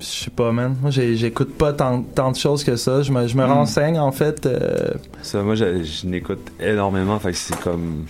je 0.00 0.06
sais 0.06 0.30
pas, 0.30 0.50
man. 0.50 0.76
Moi, 0.80 0.90
j'écoute 0.90 1.52
pas 1.58 1.74
tant, 1.74 2.02
tant 2.02 2.30
de 2.32 2.36
choses 2.36 2.64
que 2.64 2.76
ça. 2.76 3.02
Je 3.02 3.12
me, 3.12 3.26
je 3.26 3.36
me 3.36 3.44
Mm. 3.46 3.50
renseigne, 3.50 3.98
en 3.98 4.12
fait. 4.12 4.46
euh, 4.46 4.92
Ça, 5.20 5.42
moi, 5.42 5.54
je, 5.54 5.82
je 5.82 6.06
n'écoute 6.06 6.40
énormément, 6.58 7.18
fait 7.18 7.32
que 7.32 7.36
c'est 7.36 7.60
comme... 7.60 8.04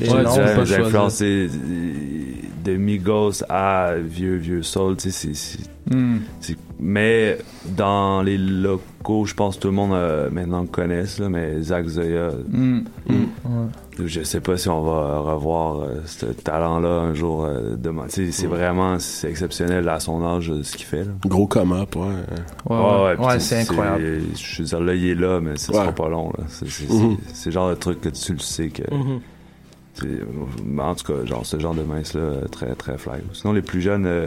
J'ai 0.00 0.10
influencé 0.10 1.48
de 2.64 2.76
Migos 2.76 3.42
à 3.48 3.94
vieux, 3.96 4.36
vieux 4.36 4.62
soul, 4.62 4.96
tu 4.96 5.10
sais, 5.10 5.34
c'est- 5.34 5.58
Hmm. 5.90 6.18
Mais 6.80 7.38
dans 7.76 8.22
les 8.22 8.38
locaux, 8.38 9.26
je 9.26 9.34
pense 9.34 9.56
que 9.56 9.62
tout 9.62 9.68
le 9.68 9.74
monde 9.74 9.92
euh, 9.92 10.30
maintenant 10.30 10.64
connaisse, 10.66 11.18
là, 11.18 11.28
mais 11.28 11.60
Zach 11.62 11.86
Zoya, 11.86 12.30
Hmm. 12.50 12.80
ouais. 13.08 14.04
je 14.06 14.22
sais 14.22 14.40
pas 14.40 14.56
si 14.56 14.68
on 14.68 14.82
va 14.82 15.18
revoir 15.20 15.80
euh, 15.82 16.00
ce 16.06 16.26
talent-là 16.26 16.88
un 16.88 17.14
jour 17.14 17.44
euh, 17.44 17.76
demain. 17.76 18.04
C'est 18.08 18.46
vraiment 18.46 18.98
c'est 18.98 19.28
exceptionnel 19.28 19.88
à 19.88 20.00
son 20.00 20.24
âge 20.24 20.52
ce 20.62 20.76
qu'il 20.76 20.86
fait. 20.86 21.04
Là. 21.04 21.12
Gros 21.26 21.46
come-up, 21.46 21.94
ouais. 21.96 22.02
Ouais, 22.70 23.16
Ouais, 23.18 23.38
c'est 23.40 23.60
incroyable. 23.60 24.02
Je 24.36 24.62
veux 24.62 24.68
dire, 24.68 24.80
là, 24.80 24.94
il 24.94 25.06
est 25.06 25.14
là, 25.14 25.40
mais 25.40 25.56
ça 25.58 25.72
Ouais. 25.72 25.80
sera 25.80 25.92
pas 25.92 26.08
long. 26.08 26.32
C'est 26.48 26.64
Mhm. 26.90 27.18
c'est- 27.32 27.46
le 27.50 27.52
genre 27.52 27.68
de 27.70 27.74
truc 27.74 28.00
que 28.00 28.08
tu 28.08 28.32
le 28.32 28.38
sais 28.38 28.68
que. 28.68 28.82
Mhm. 28.92 29.20
En 30.80 30.94
tout 30.94 31.12
cas, 31.12 31.24
genre, 31.24 31.46
ce 31.46 31.58
genre 31.58 31.74
de 31.74 31.82
mince-là, 31.82 32.48
très, 32.50 32.74
très 32.74 32.98
fly. 32.98 33.20
Sinon, 33.32 33.52
les 33.52 33.62
plus 33.62 33.80
jeunes, 33.80 34.06
euh, 34.06 34.26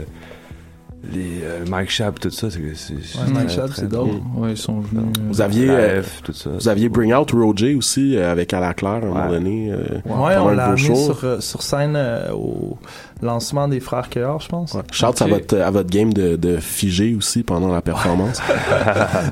les 1.03 1.41
euh, 1.43 1.63
Mike 1.69 1.89
Schaap, 1.89 2.19
tout 2.19 2.29
ça, 2.31 2.49
c'est. 2.49 2.59
c'est- 2.75 2.93
c'est 3.03 3.17
Ouais, 3.19 3.29
Mike 3.33 3.49
Schaap, 3.49 3.69
c'est 3.73 3.87
drôle. 3.87 4.19
Ouais, 4.35 4.51
ils 4.51 4.57
sont 4.57 4.79
venus. 4.79 5.05
Vous 5.29 5.41
aviez, 5.41 5.69
euh, 5.69 6.01
F, 6.03 6.21
tout 6.23 6.33
ça. 6.33 6.49
vous 6.51 6.67
aviez 6.67 6.89
Bring 6.89 7.13
Out 7.13 7.31
Roger 7.31 7.75
aussi 7.75 8.15
euh, 8.17 8.31
avec 8.31 8.51
la 8.51 8.73
Claire 8.73 8.93
à 8.93 8.97
un 8.97 9.01
moment 9.01 9.25
Ouais. 9.25 9.29
donné. 9.31 9.71
euh, 9.71 9.77
Ouais, 10.05 10.35
on 10.37 10.49
l'a 10.49 10.75
show. 10.75 10.95
sur, 10.95 11.19
euh, 11.23 11.39
sur 11.39 11.61
scène 11.61 11.93
euh, 11.95 12.31
au 12.33 12.77
lancement 13.21 13.67
des 13.67 13.79
Frères 13.79 14.09
Cueilleurs, 14.09 14.39
je 14.41 14.49
pense. 14.49 14.73
Ouais. 14.73 14.81
Shout 14.91 15.05
à 15.21 15.25
votre 15.27 15.57
à 15.57 15.71
votre 15.71 15.89
game 15.89 16.13
de, 16.13 16.35
de 16.35 16.57
figé 16.57 17.15
aussi 17.15 17.43
pendant 17.43 17.71
la 17.73 17.81
performance. 17.81 18.39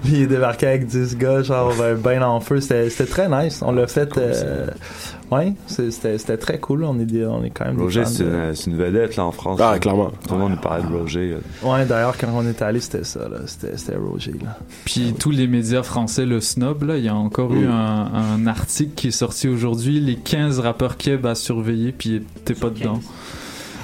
Puis 0.04 0.14
il 0.16 0.22
est 0.24 0.28
débarqué 0.28 0.68
avec 0.68 0.88
10 0.88 1.18
gars, 1.18 1.42
genre 1.44 1.74
ben, 1.78 1.96
ben 1.96 2.24
en 2.24 2.40
feu. 2.40 2.62
C'était 2.62 2.90
c'était 2.90 3.10
très 3.10 3.30
nice. 3.30 3.62
On 3.64 3.72
l'a 3.72 3.88
fait. 3.88 4.12
cool, 4.12 4.24
euh, 4.26 4.68
ouais, 5.32 5.54
c'était 5.68 6.18
c'était 6.18 6.38
très 6.38 6.60
cool. 6.60 6.84
On 6.84 7.00
est, 7.00 7.06
des- 7.06 7.26
on 7.26 7.44
est 7.44 7.50
quand 7.52 7.66
même 7.66 7.80
Roger, 7.80 8.06
c'est 8.06 8.24
de- 8.24 8.54
une, 8.68 8.76
vedette, 8.78 9.16
là, 9.18 9.26
en 9.26 9.32
France. 9.32 9.60
Ah, 9.62 9.74
là. 9.74 9.80
clairement. 9.80 10.12
Tout 10.28 10.34
le 10.34 10.40
monde 10.40 10.52
nous 10.52 10.58
parlait 10.58 10.84
de 10.84 10.96
Roger. 10.96 11.36
euh. 11.64 11.68
Ouais, 11.72 11.86
d'ailleurs, 11.86 12.18
quand 12.18 12.28
on 12.34 12.48
est 12.48 12.62
allé, 12.62 12.80
c'était 12.80 13.04
ça. 13.04 13.22
là. 13.30 13.38
C'était 13.46 13.78
c'était 13.78 13.98
Roger. 13.98 14.34
Là. 14.44 14.58
Puis 14.86 15.14
tous 15.18 15.32
les 15.32 15.48
médias 15.48 15.84
français 15.84 16.26
le 16.26 16.42
snob, 16.42 16.84
là, 16.84 16.98
il 16.98 17.04
y 17.06 17.10
a 17.10 17.16
encore 17.16 17.54
eu 17.54 17.66
un, 17.68 18.08
un 18.14 18.48
article 18.48 18.94
qui 18.96 19.10
est 19.10 19.12
sorti 19.12 19.48
aujourd'hui, 19.48 20.00
les 20.00 20.16
15 20.16 20.60
rappeurs 20.60 20.98
keb 20.98 21.26
à 21.26 21.36
surveiller, 21.36 21.92
puis 21.92 22.24
t'es 22.46 22.54
pas 22.56 22.70
dedans. 22.70 23.00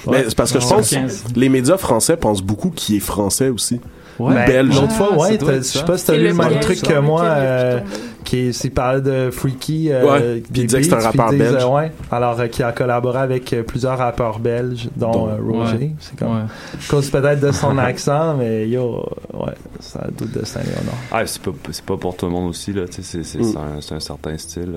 Mais 0.10 0.24
c'est 0.28 0.36
parce 0.36 0.52
que 0.52 0.60
je 0.60 0.68
pense 0.68 0.90
15. 0.90 1.24
les 1.36 1.50
médias 1.50 1.78
français 1.78 2.18
pensent 2.18 2.42
beaucoup 2.44 2.70
qu'il 2.70 2.96
est 2.96 3.00
français 3.00 3.50
aussi. 3.50 3.80
Ouais. 4.20 4.34
Ben, 4.36 4.46
belge. 4.46 4.76
L'autre 4.80 4.92
fois, 4.94 5.18
ouais, 5.18 5.40
je 5.40 5.62
sais 5.62 5.84
pas 5.84 5.98
si 5.98 6.06
t'as 6.06 6.16
lu 6.16 6.28
le 6.28 6.34
même 6.34 6.60
truc 6.60 6.82
que 6.82 7.00
moi. 7.00 7.24
euh, 7.24 7.80
qui 8.24 8.54
s'il 8.54 8.72
parlait 8.72 9.02
de 9.02 9.32
Freaky 9.32 9.92
euh, 9.92 10.06
Ouais, 10.06 10.44
puis 10.52 10.62
il 10.62 10.68
disait 10.68 10.82
que 10.82 10.86
c'est 10.86 10.94
un 10.94 11.00
rappeur 11.00 11.32
belge. 11.32 11.64
euh, 11.64 11.68
ouais, 11.70 11.92
alors 12.12 12.40
euh, 12.40 12.48
qui 12.48 12.62
a 12.62 12.72
collaboré 12.72 13.18
avec 13.20 13.52
euh, 13.52 13.64
plusieurs 13.64 13.98
rappeurs 13.98 14.38
belges 14.38 14.90
dont 14.96 15.28
euh, 15.28 15.38
Roger 15.44 15.74
Ouais. 15.78 15.92
c'est 16.00 16.20
comme 16.20 16.36
Ouais. 16.36 16.42
à 16.44 16.88
cause 16.92 17.10
peut-être 17.10 17.40
de 17.40 17.52
son 17.52 17.76
accent 17.80 18.36
mais 18.38 18.70
yo 18.70 19.04
ouais 19.34 19.54
ça 19.80 20.02
a 20.04 20.12
doute 20.12 20.38
de 20.38 20.46
Saint-Léonard 20.46 20.94
Ah, 21.12 21.26
c'est 21.26 21.42
pas, 21.42 21.52
c'est 21.72 21.84
pas 21.84 21.98
pour 21.98 22.16
tout 22.16 22.28
le 22.28 22.32
monde 22.32 22.50
aussi, 22.52 22.72
là. 22.74 22.84
tu 22.88 23.02
sais, 23.02 23.24
C'est 23.24 23.40
Mm. 23.40 23.58
un 23.96 24.00
certain 24.00 24.38
style. 24.38 24.76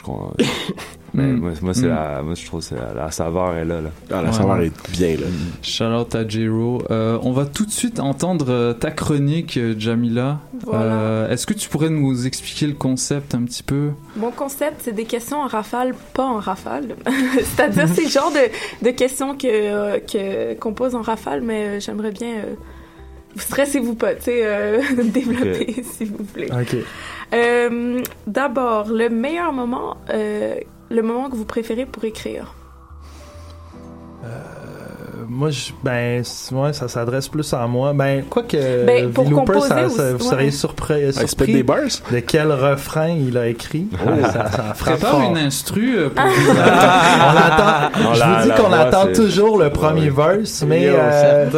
Je 0.00 0.02
crois. 0.02 0.32
Mais 1.12 1.24
Mm. 1.24 1.40
moi, 1.40 1.50
moi, 1.60 1.74
c'est 1.74 1.86
Mm. 1.86 1.88
la, 1.88 2.22
moi, 2.22 2.34
je 2.34 2.46
trouve 2.46 2.60
que 2.60 2.66
c'est 2.66 2.76
la, 2.76 2.94
la 2.94 3.10
saveur 3.10 3.54
est 3.56 3.64
là, 3.64 3.80
là. 3.82 3.90
Ah, 4.12 4.22
la 4.22 4.32
saveur 4.32 4.60
est 4.60 4.72
bien, 4.92 5.16
là. 5.16 5.26
Shout 5.60 5.84
out 5.84 6.14
à 6.14 6.26
J-Ro. 6.26 6.82
Euh, 6.90 7.18
on 7.22 7.32
va 7.32 7.44
tout 7.46 7.66
de 7.66 7.70
suite 7.72 7.98
entendre 8.00 8.46
euh, 8.48 8.72
ta 8.74 8.92
chronique, 8.92 9.56
euh, 9.56 9.74
Jamila. 9.76 10.38
Voilà. 10.64 10.82
Euh, 10.84 11.28
Est-ce 11.30 11.46
que 11.46 11.52
tu 11.52 11.68
pourrais 11.68 11.90
nous 11.90 12.26
expliquer 12.26 12.66
le 12.68 12.74
concept 12.74 13.34
un 13.34 13.42
petit 13.42 13.64
peu? 13.64 13.90
Mon 14.16 14.30
concept, 14.30 14.82
c'est 14.84 14.94
des 14.94 15.04
questions 15.04 15.40
en 15.42 15.48
rafale, 15.48 15.94
pas 16.14 16.24
en 16.26 16.38
rafale. 16.38 16.94
C'est-à-dire, 17.42 17.88
c'est 17.92 18.04
le 18.04 18.08
genre 18.10 18.30
de, 18.32 18.84
de 18.86 18.90
questions 18.92 19.36
que, 19.36 19.48
euh, 19.48 19.98
que, 19.98 20.54
qu'on 20.54 20.72
pose 20.74 20.94
en 20.94 21.02
rafale, 21.02 21.42
mais 21.42 21.64
euh, 21.66 21.80
j'aimerais 21.80 22.12
bien. 22.12 22.28
euh, 22.36 22.54
vous 23.34 23.40
stressez-vous 23.42 23.94
pas, 23.94 24.14
tu 24.14 24.22
sais, 24.24 24.40
euh, 24.44 24.80
développer, 25.04 25.84
s'il 25.84 26.08
vous 26.12 26.24
plaît. 26.24 26.48
Ok. 26.52 26.76
Euh, 27.32 28.02
D'abord, 28.26 28.88
le 28.88 29.08
meilleur 29.08 29.52
moment, 29.52 29.96
euh, 30.10 30.56
le 30.90 31.02
moment 31.02 31.30
que 31.30 31.36
vous 31.36 31.44
préférez 31.44 31.86
pour 31.86 32.04
écrire? 32.04 32.54
Euh, 34.24 34.28
moi, 35.28 35.50
je, 35.50 35.70
ben, 35.82 36.22
ouais, 36.52 36.72
ça 36.72 36.88
s'adresse 36.88 37.28
plus 37.28 37.52
à 37.54 37.66
moi. 37.66 37.92
Ben, 37.92 38.24
quoi 38.28 38.42
que. 38.42 38.84
Ben, 38.86 39.10
pour 39.10 39.24
composer 39.30 39.68
ça, 39.68 39.86
aussi, 39.86 39.96
ça- 39.96 40.12
vous 40.14 40.24
ouais. 40.24 40.30
seriez 40.30 40.50
surpris, 40.50 41.52
des 41.52 41.62
bars? 41.62 41.78
de 42.12 42.18
quel 42.20 42.50
refrain 42.52 43.08
il 43.08 43.36
a 43.38 43.46
écrit. 43.48 43.86
Oh. 43.94 44.10
ça, 44.24 44.50
ça 44.50 44.74
frappe 44.74 44.98
Prépare 45.00 45.20
une 45.30 45.36
instru 45.38 45.96
euh, 45.98 46.08
pour 46.10 46.24
on 46.24 47.36
attend, 47.36 48.14
je 48.14 48.22
vous 48.24 48.42
dis 48.50 48.60
qu'on 48.62 48.72
attend 48.72 49.06
toujours 49.14 49.58
le 49.58 49.70
premier 49.70 50.10
verse, 50.10 50.64
mais 50.66 50.86
euh, 50.88 51.48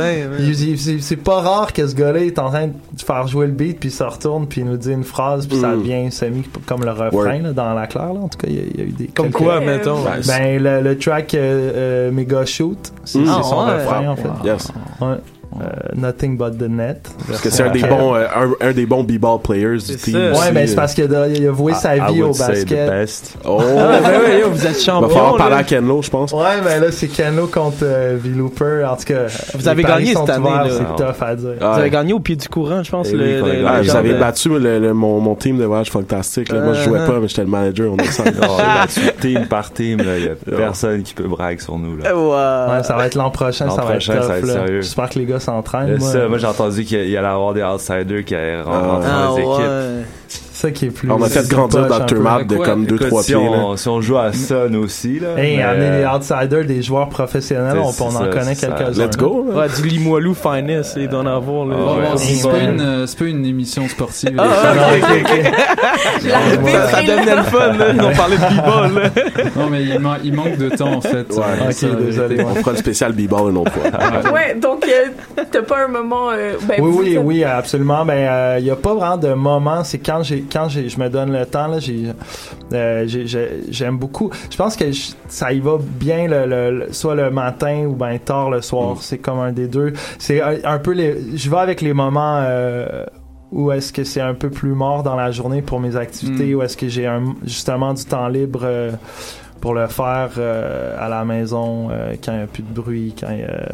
c'est 1.01 1.17
pas 1.17 1.41
rare 1.41 1.73
que 1.73 1.87
ce 1.87 1.95
gars-là 1.95 2.21
est 2.21 2.39
en 2.39 2.49
train 2.51 2.69
de 2.69 2.73
faire 3.05 3.27
jouer 3.27 3.47
le 3.47 3.53
beat, 3.53 3.79
puis 3.81 3.89
il 3.89 3.93
se 3.93 4.03
retourne, 4.03 4.47
puis 4.47 4.61
il 4.63 4.67
nous 4.67 4.77
dit 4.77 4.91
une 4.93 5.05
phrase, 5.05 5.47
puis 5.47 5.59
ça 5.61 5.69
Mm. 5.69 5.79
devient 5.79 6.13
semi 6.13 6.43
comme 6.67 6.85
le 6.85 6.91
refrain 6.91 7.39
là, 7.39 7.53
dans 7.53 7.75
la 7.75 7.87
claire. 7.87 8.13
Là. 8.13 8.21
En 8.21 8.29
tout 8.29 8.39
cas, 8.39 8.47
il 8.49 8.55
y, 8.55 8.59
a- 8.59 8.63
il 8.75 8.79
y 8.79 8.83
a 8.83 8.85
eu 8.85 8.93
des. 8.93 9.07
Comme 9.09 9.27
quelques- 9.27 9.39
quoi, 9.43 9.61
mettons? 9.61 9.99
Ben, 10.27 10.63
le, 10.63 10.81
le 10.81 10.99
track 10.99 11.35
euh, 11.35 11.73
euh, 11.75 12.11
Mega 12.11 12.45
Shoot, 12.45 12.93
c'est 13.05 13.19
Mm. 13.21 13.27
c'est 13.43 13.52
En 13.53 14.17
fait. 14.17 14.29
Yes. 14.45 14.73
Ouais. 15.01 15.17
Euh, 15.61 15.65
Nothing 15.95 16.37
but 16.39 16.57
the 16.59 16.69
net. 16.69 17.11
Parce 17.29 17.41
que 17.41 17.51
c'est 17.51 17.63
un 17.63 17.71
des 17.71 17.83
bons, 17.83 18.15
euh, 18.15 18.25
un, 18.35 18.69
un 18.69 18.73
des 18.73 18.87
bons 18.87 19.03
b-ball 19.05 19.41
players 19.43 19.79
du 19.79 19.97
team. 19.97 20.15
ça. 20.15 20.19
Ouais, 20.19 20.31
aussi, 20.31 20.53
mais 20.55 20.67
c'est 20.67 20.73
euh. 20.73 20.77
parce 20.77 20.95
qu'il 20.95 21.15
a, 21.15 21.29
il 21.29 21.47
a 21.47 21.51
voué 21.51 21.75
sa 21.75 21.97
I- 21.97 22.01
I 22.01 22.13
vie 22.15 22.23
au 22.23 22.27
would 22.27 22.35
say 22.37 22.47
the 22.65 22.69
basket. 22.71 22.91
best. 22.91 23.37
Oh! 23.45 23.59
Ah, 23.61 23.99
ben 24.03 24.21
ouais, 24.21 24.41
yo, 24.41 24.51
vous 24.51 24.67
êtes 24.67 24.73
Va 24.75 24.79
champion. 24.81 25.09
falloir 25.11 25.37
parler 25.37 25.57
à 25.57 25.63
Kenlo, 25.65 26.01
je 26.03 26.11
pense. 26.11 26.33
Ouais, 26.33 26.41
mais 26.65 26.81
là, 26.81 26.87
c'est 26.91 27.09
Cano 27.09 27.47
contre 27.49 27.77
euh, 27.83 28.17
V-Looper. 28.19 28.85
En 28.91 28.97
tout 28.97 29.05
cas, 29.05 29.27
Vous 29.55 29.69
avez 29.69 29.83
gagné 29.83 30.15
cette 30.15 30.31
année. 30.31 30.49
C'est 30.71 30.97
tough 31.05 31.23
à 31.23 31.35
dire. 31.37 31.55
Vous 31.61 31.67
avez 31.67 31.91
gagné 31.91 32.13
au 32.13 32.21
pied 32.21 32.37
du 32.37 32.49
courant, 32.49 32.83
je 32.83 32.91
pense. 32.91 33.09
Eh. 33.13 33.43
Ah, 33.67 33.83
vous 33.83 33.97
avez 33.97 34.15
de- 34.15 34.19
battu 34.19 34.49
le, 34.49 34.79
le- 34.79 34.95
mon, 34.95 35.21
mon 35.21 35.35
team 35.35 35.59
de 35.59 35.65
Voyage 35.65 35.91
Fantastique. 35.91 36.51
Là. 36.51 36.61
Moi, 36.61 36.73
je 36.75 36.83
jouais 36.85 37.05
pas, 37.07 37.19
mais 37.21 37.29
j'étais 37.29 37.43
le 37.43 37.49
manager. 37.49 37.93
On 37.93 37.97
est 37.99 38.11
ça. 38.11 38.25
Team 39.21 39.47
par 39.47 39.73
team, 39.73 39.99
là, 39.99 40.19
y 40.19 40.29
a 40.29 40.57
personne 40.57 41.03
qui 41.03 41.15
peut 41.15 41.27
brag 41.29 41.61
sur 41.61 41.79
nous, 41.79 41.97
là. 41.97 42.15
Ouais. 42.17 42.77
Ouais, 42.77 42.83
ça 42.83 42.97
va 42.97 43.07
être 43.07 43.15
l'an 43.15 43.31
prochain, 43.31 43.69
ça 43.71 43.83
va 43.83 43.97
être 43.97 44.07
va 44.13 44.41
sérieux. 44.47 44.81
J'espère 44.81 45.09
que 45.11 45.19
les 45.19 45.25
gars 45.27 45.41
ça, 46.01 46.29
moi, 46.29 46.39
j'ai 46.39 46.47
entendu 46.47 46.85
qu'il 46.85 47.09
y 47.09 47.17
allait 47.17 47.27
avoir 47.29 47.55
des 47.55 47.63
outsiders 47.63 48.25
qui 48.25 48.35
allaient 48.35 48.63
rentrer 48.63 49.09
Ah, 49.11 49.27
dans 49.27 49.37
les 49.37 49.43
équipes. 49.43 50.07
Ouais. 50.65 50.69
C'est 50.69 50.69
ça 50.69 50.71
qui 50.73 50.87
est 50.87 50.91
plus. 50.91 51.11
On 51.11 51.21
a 51.23 51.29
fait 51.29 51.49
grandir 51.49 51.87
Dr. 51.89 52.21
Map 52.21 52.45
de 52.45 52.57
comme 52.57 52.85
Écoute, 52.85 53.03
2-3 53.03 53.23
si 53.23 53.33
pieds. 53.33 53.43
là. 53.43 53.51
on, 53.51 53.77
si 53.77 53.89
on 53.89 54.01
joue 54.01 54.17
à 54.19 54.33
Sun 54.33 54.77
aussi, 54.77 55.19
là. 55.19 55.29
Hey, 55.39 55.57
mais, 55.57 55.63
amener 55.63 55.91
des 55.99 56.05
euh, 56.05 56.17
outsiders, 56.17 56.65
des 56.65 56.83
joueurs 56.83 57.09
professionnels, 57.09 57.79
on, 57.79 57.87
on 57.89 58.07
en 58.07 58.11
ça, 58.11 58.27
connaît 58.27 58.55
quelques-uns. 58.55 59.05
Let's 59.07 59.17
go. 59.17 59.47
là. 59.51 59.57
Ouais, 59.61 59.67
du 59.69 59.89
Limoilou 59.89 60.35
Finest, 60.35 60.95
il 60.97 61.09
doit 61.09 61.21
en 61.21 61.27
avoir. 61.27 61.67
Là. 61.67 61.77
Ouais. 61.77 61.83
Bon, 62.11 62.17
c'est 62.17 62.49
pas, 62.49 62.59
une, 62.59 63.07
c'est 63.07 63.19
pas 63.19 63.25
une 63.25 63.45
émission 63.47 63.89
sportive. 63.89 64.37
Ah, 64.39 64.73
les 64.95 65.03
ok, 65.03 65.09
ok, 65.23 65.31
ok. 65.31 66.25
L'arbitre 66.27 66.91
Ça 66.91 67.03
est 67.03 67.07
devenait 67.07 67.37
le 67.37 67.43
fun, 67.43 67.73
là. 67.73 67.87
Ils 67.95 68.01
ont 68.03 68.13
parlé 68.13 68.37
de 68.37 68.43
b-ball. 68.43 69.11
Non, 69.57 69.69
mais 69.71 69.83
il, 69.83 69.99
man- 69.99 70.19
il 70.23 70.35
manque 70.35 70.57
de 70.59 70.69
temps, 70.71 70.93
en 70.95 71.01
fait. 71.01 71.27
Ouais. 71.33 71.43
Ok, 71.67 71.73
ça, 71.73 71.87
désolé. 71.89 72.45
On 72.45 72.55
fera 72.57 72.73
le 72.73 72.77
spécial 72.77 73.13
b-ball 73.13 73.51
une 73.51 73.59
autre 73.59 73.73
fois. 73.73 74.33
Ouais, 74.33 74.55
donc 74.61 74.87
euh, 74.87 75.43
t'as 75.51 75.63
pas 75.63 75.85
un 75.85 75.89
moment. 75.89 76.31
euh, 76.31 76.55
ben, 76.69 76.77
Oui, 76.81 76.93
oui, 76.99 77.19
oui, 77.19 77.45
absolument. 77.45 78.05
Ben, 78.05 78.59
il 78.59 78.65
n'y 78.65 78.71
a 78.71 78.77
pas 78.77 78.95
vraiment 78.95 79.17
de 79.17 79.33
moment. 79.35 79.85
C'est 79.85 79.99
quand 79.99 80.23
j'ai, 80.23 80.43
quand 80.53 80.69
je 80.69 80.99
me 81.01 81.09
donne 81.09 81.33
le 81.33 81.47
temps 81.47 81.69
là, 81.69 81.79
euh, 82.73 83.05
j'ai- 83.07 83.27
j'ai- 83.27 83.61
j'aime 83.71 83.97
beaucoup. 83.99 84.31
Je 84.51 84.57
pense 84.57 84.77
que 84.77 84.91
je- 84.93 85.13
ça 85.29 85.53
y 85.53 85.61
va 85.61 85.79
bien 85.81 86.27
le, 86.29 86.89
soit 86.93 87.15
le 87.15 87.31
matin 87.31 87.85
ou 87.87 87.95
ben 87.95 88.19
tard 88.19 88.51
le 88.51 88.61
soir. 88.61 88.97
C'est 89.01 89.19
comme 89.19 89.39
un 89.41 89.53
des 89.53 89.69
deux. 89.69 89.93
C'est 90.19 90.41
un, 90.43 90.57
un 90.65 90.79
peu 90.79 90.93
les. 90.93 91.37
Je 91.37 91.51
vais 91.51 91.59
avec 91.59 91.81
les 91.81 91.93
moments. 91.93 92.39
euh, 92.45 93.05
où 93.55 93.71
est-ce 93.71 93.93
que 93.93 94.03
c'est 94.03 94.23
un 94.23 94.33
peu 94.33 94.49
plus 94.49 94.71
mort 94.73 95.03
dans 95.03 95.15
la 95.15 95.31
journée 95.31 95.61
pour 95.61 95.79
mes 95.79 95.95
activités, 95.95 96.55
Mm. 96.55 96.55
ou 96.57 96.63
est-ce 96.63 96.75
que 96.75 96.89
j'ai 96.89 97.07
justement 97.45 97.93
du 97.93 98.03
temps 98.03 98.27
libre 98.29 98.61
euh, 98.65 98.93
pour 99.63 99.73
le 99.75 99.87
faire 99.87 100.31
euh, 100.39 100.97
à 100.99 101.09
la 101.09 101.25
maison 101.25 101.89
euh, 101.91 102.15
quand 102.23 102.33
il 102.33 102.37
n'y 102.39 102.43
a 102.43 102.47
plus 102.49 102.65
de 102.65 102.73
bruit, 102.81 103.15
quand, 103.19 103.29
il 103.31 103.39
y 103.39 103.43
a- 103.45 103.69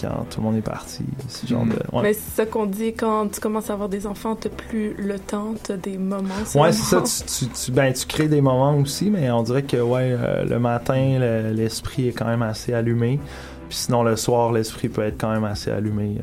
quand 0.00 0.26
tout 0.28 0.40
le 0.40 0.46
monde 0.46 0.56
est 0.56 0.60
parti. 0.62 1.04
Ce 1.28 1.46
genre 1.46 1.64
Mm. 1.64 1.68
de, 1.70 1.74
ouais. 1.96 2.02
Mais 2.02 2.12
c'est 2.12 2.42
ça 2.42 2.44
qu'on 2.44 2.66
dit 2.66 2.92
quand 2.92 3.28
tu 3.32 3.38
commences 3.40 3.70
à 3.70 3.74
avoir 3.74 3.88
des 3.88 4.06
enfants, 4.06 4.34
t'as 4.34 4.48
plus 4.50 4.94
le 4.98 5.18
temps, 5.18 5.54
t'as 5.62 5.76
des 5.76 5.96
moments. 5.96 6.34
Ouais, 6.56 6.72
c'est 6.72 6.96
ça. 6.96 7.02
Tu, 7.02 7.46
tu, 7.46 7.52
tu- 7.52 7.70
ben, 7.70 7.92
tu 7.92 8.04
crées 8.06 8.26
des 8.28 8.40
moments 8.40 8.76
aussi, 8.78 9.10
mais 9.10 9.30
on 9.30 9.42
dirait 9.44 9.62
que 9.62 9.76
ouais, 9.76 10.10
euh, 10.18 10.44
le 10.44 10.58
matin, 10.58 11.18
le- 11.20 11.52
l'esprit 11.52 12.08
est 12.08 12.12
quand 12.12 12.26
même 12.26 12.42
assez 12.42 12.74
allumé. 12.74 13.20
Puis 13.68 13.76
sinon, 13.76 14.02
le 14.02 14.16
soir, 14.16 14.50
l'esprit 14.52 14.88
peut 14.88 15.02
être 15.02 15.20
quand 15.20 15.30
même 15.30 15.44
assez 15.44 15.70
allumé 15.70 16.18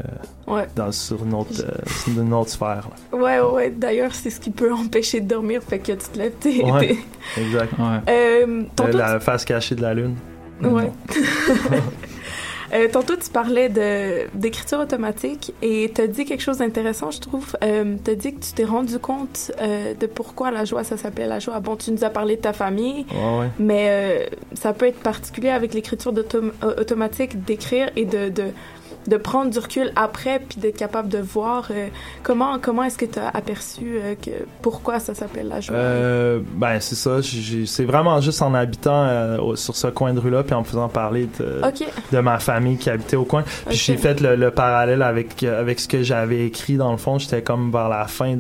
euh, 0.48 0.54
Ouais. 0.56 0.68
dans, 0.76 0.92
sur, 0.92 1.24
une 1.24 1.34
autre, 1.34 1.52
euh, 1.60 1.72
sur 2.04 2.20
une 2.22 2.34
autre 2.34 2.50
sphère. 2.50 2.90
là. 3.12 3.18
Ouais, 3.18 3.40
ouais. 3.40 3.70
D'ailleurs, 3.70 4.14
c'est 4.16 4.30
ce 4.30 4.40
qui 4.40 4.50
peut 4.50 4.74
empêcher 4.74 5.22
de 5.22 5.28
dormir, 5.28 5.62
fait 5.62 5.80
que 5.80 5.92
tu 5.92 5.98
te 5.98 6.18
lèves, 6.18 6.34
t'es. 6.40 6.64
Ouais. 6.64 6.98
Exact. 7.38 7.72
Ouais. 7.78 8.00
Euh, 8.10 8.64
la 8.94 9.20
face 9.20 9.46
cachée 9.46 9.76
de 9.76 9.82
la 9.82 9.94
lune. 9.94 10.16
ouais. 10.62 10.92
Euh, 12.74 12.88
tantôt, 12.92 13.16
tu 13.16 13.30
parlais 13.30 13.70
de 13.70 14.28
d'écriture 14.34 14.80
automatique 14.80 15.54
et 15.62 15.92
t'as 15.94 16.08
dit 16.08 16.26
quelque 16.26 16.42
chose 16.42 16.58
d'intéressant, 16.58 17.12
je 17.12 17.20
trouve. 17.20 17.56
Euh, 17.64 17.96
t'as 18.04 18.16
dit 18.16 18.34
que 18.34 18.40
tu 18.44 18.54
t'es 18.54 18.64
rendu 18.66 19.00
compte 19.00 19.52
euh, 19.62 19.94
de 19.94 20.06
pourquoi 20.08 20.52
la 20.52 20.66
joie, 20.66 20.84
ça 20.84 20.98
s'appelle 20.98 21.30
la 21.30 21.40
joie. 21.40 21.60
Bon, 21.60 21.76
tu 21.76 21.92
nous 21.92 22.04
as 22.04 22.10
parlé 22.10 22.36
de 22.38 22.42
ta 22.42 22.54
famille, 22.54 23.06
Ouais, 23.12 23.40
ouais. 23.40 23.48
mais 23.60 23.86
euh, 23.90 24.26
ça 24.54 24.74
peut 24.74 24.88
être 24.88 25.00
particulier 25.00 25.50
avec 25.50 25.74
l'écriture 25.74 26.14
automatique 26.64 27.44
d'écrire 27.46 27.90
et 27.96 28.06
de, 28.06 28.30
de 28.30 28.46
de 29.08 29.18
prendre 29.18 29.52
du 29.52 29.60
recul 29.60 29.92
après 29.96 30.40
puis 30.40 30.60
d'être 30.60 30.78
capable 30.78 31.10
de 31.10 31.20
voir 31.20 31.68
euh, 31.72 31.88
comment 32.24 32.58
comment 32.60 32.84
est-ce 32.84 32.98
que 32.98 33.06
tu 33.06 33.20
as 33.20 33.30
aperçu 33.30 33.98
euh, 33.98 34.16
que 34.16 34.32
pourquoi 34.62 35.00
ça 35.00 35.14
s'appelle 35.14 35.48
la 35.48 35.62
joie? 35.62 35.76
Euh, 35.76 36.40
ben 36.56 36.80
c'est 36.80 36.96
ça, 36.96 37.18
c'est 37.22 37.84
vraiment 37.86 38.20
juste 38.22 38.42
en 38.42 38.54
habitant 38.54 39.04
euh, 39.06 39.38
au- 39.38 39.56
sur 39.56 39.76
ce 39.76 39.88
coin 39.88 40.14
de 40.14 40.20
rue-là 40.20 40.44
puis 40.44 40.56
en 40.56 40.62
me 40.62 40.66
faisant 40.66 40.90
parler 40.90 41.28
de, 41.40 41.62
de 42.12 42.20
ma 42.20 42.40
famille 42.40 42.78
qui 42.78 42.90
habitait 42.90 43.16
au 43.16 43.26
coin. 43.26 43.44
Puis 43.68 43.78
j'ai 43.78 43.98
fait 43.98 44.20
le, 44.22 44.36
le 44.36 44.52
parallèle 44.52 45.02
avec 45.04 45.44
avec 45.44 45.80
ce 45.80 45.88
que 45.88 46.02
j'avais 46.04 46.46
écrit 46.46 46.78
dans 46.78 46.92
le 46.92 46.98
fond, 46.98 47.20
j'étais 47.20 47.42
comme 47.42 47.72
vers 47.72 47.90
la 47.90 48.06
fin 48.08 48.36
de, 48.36 48.38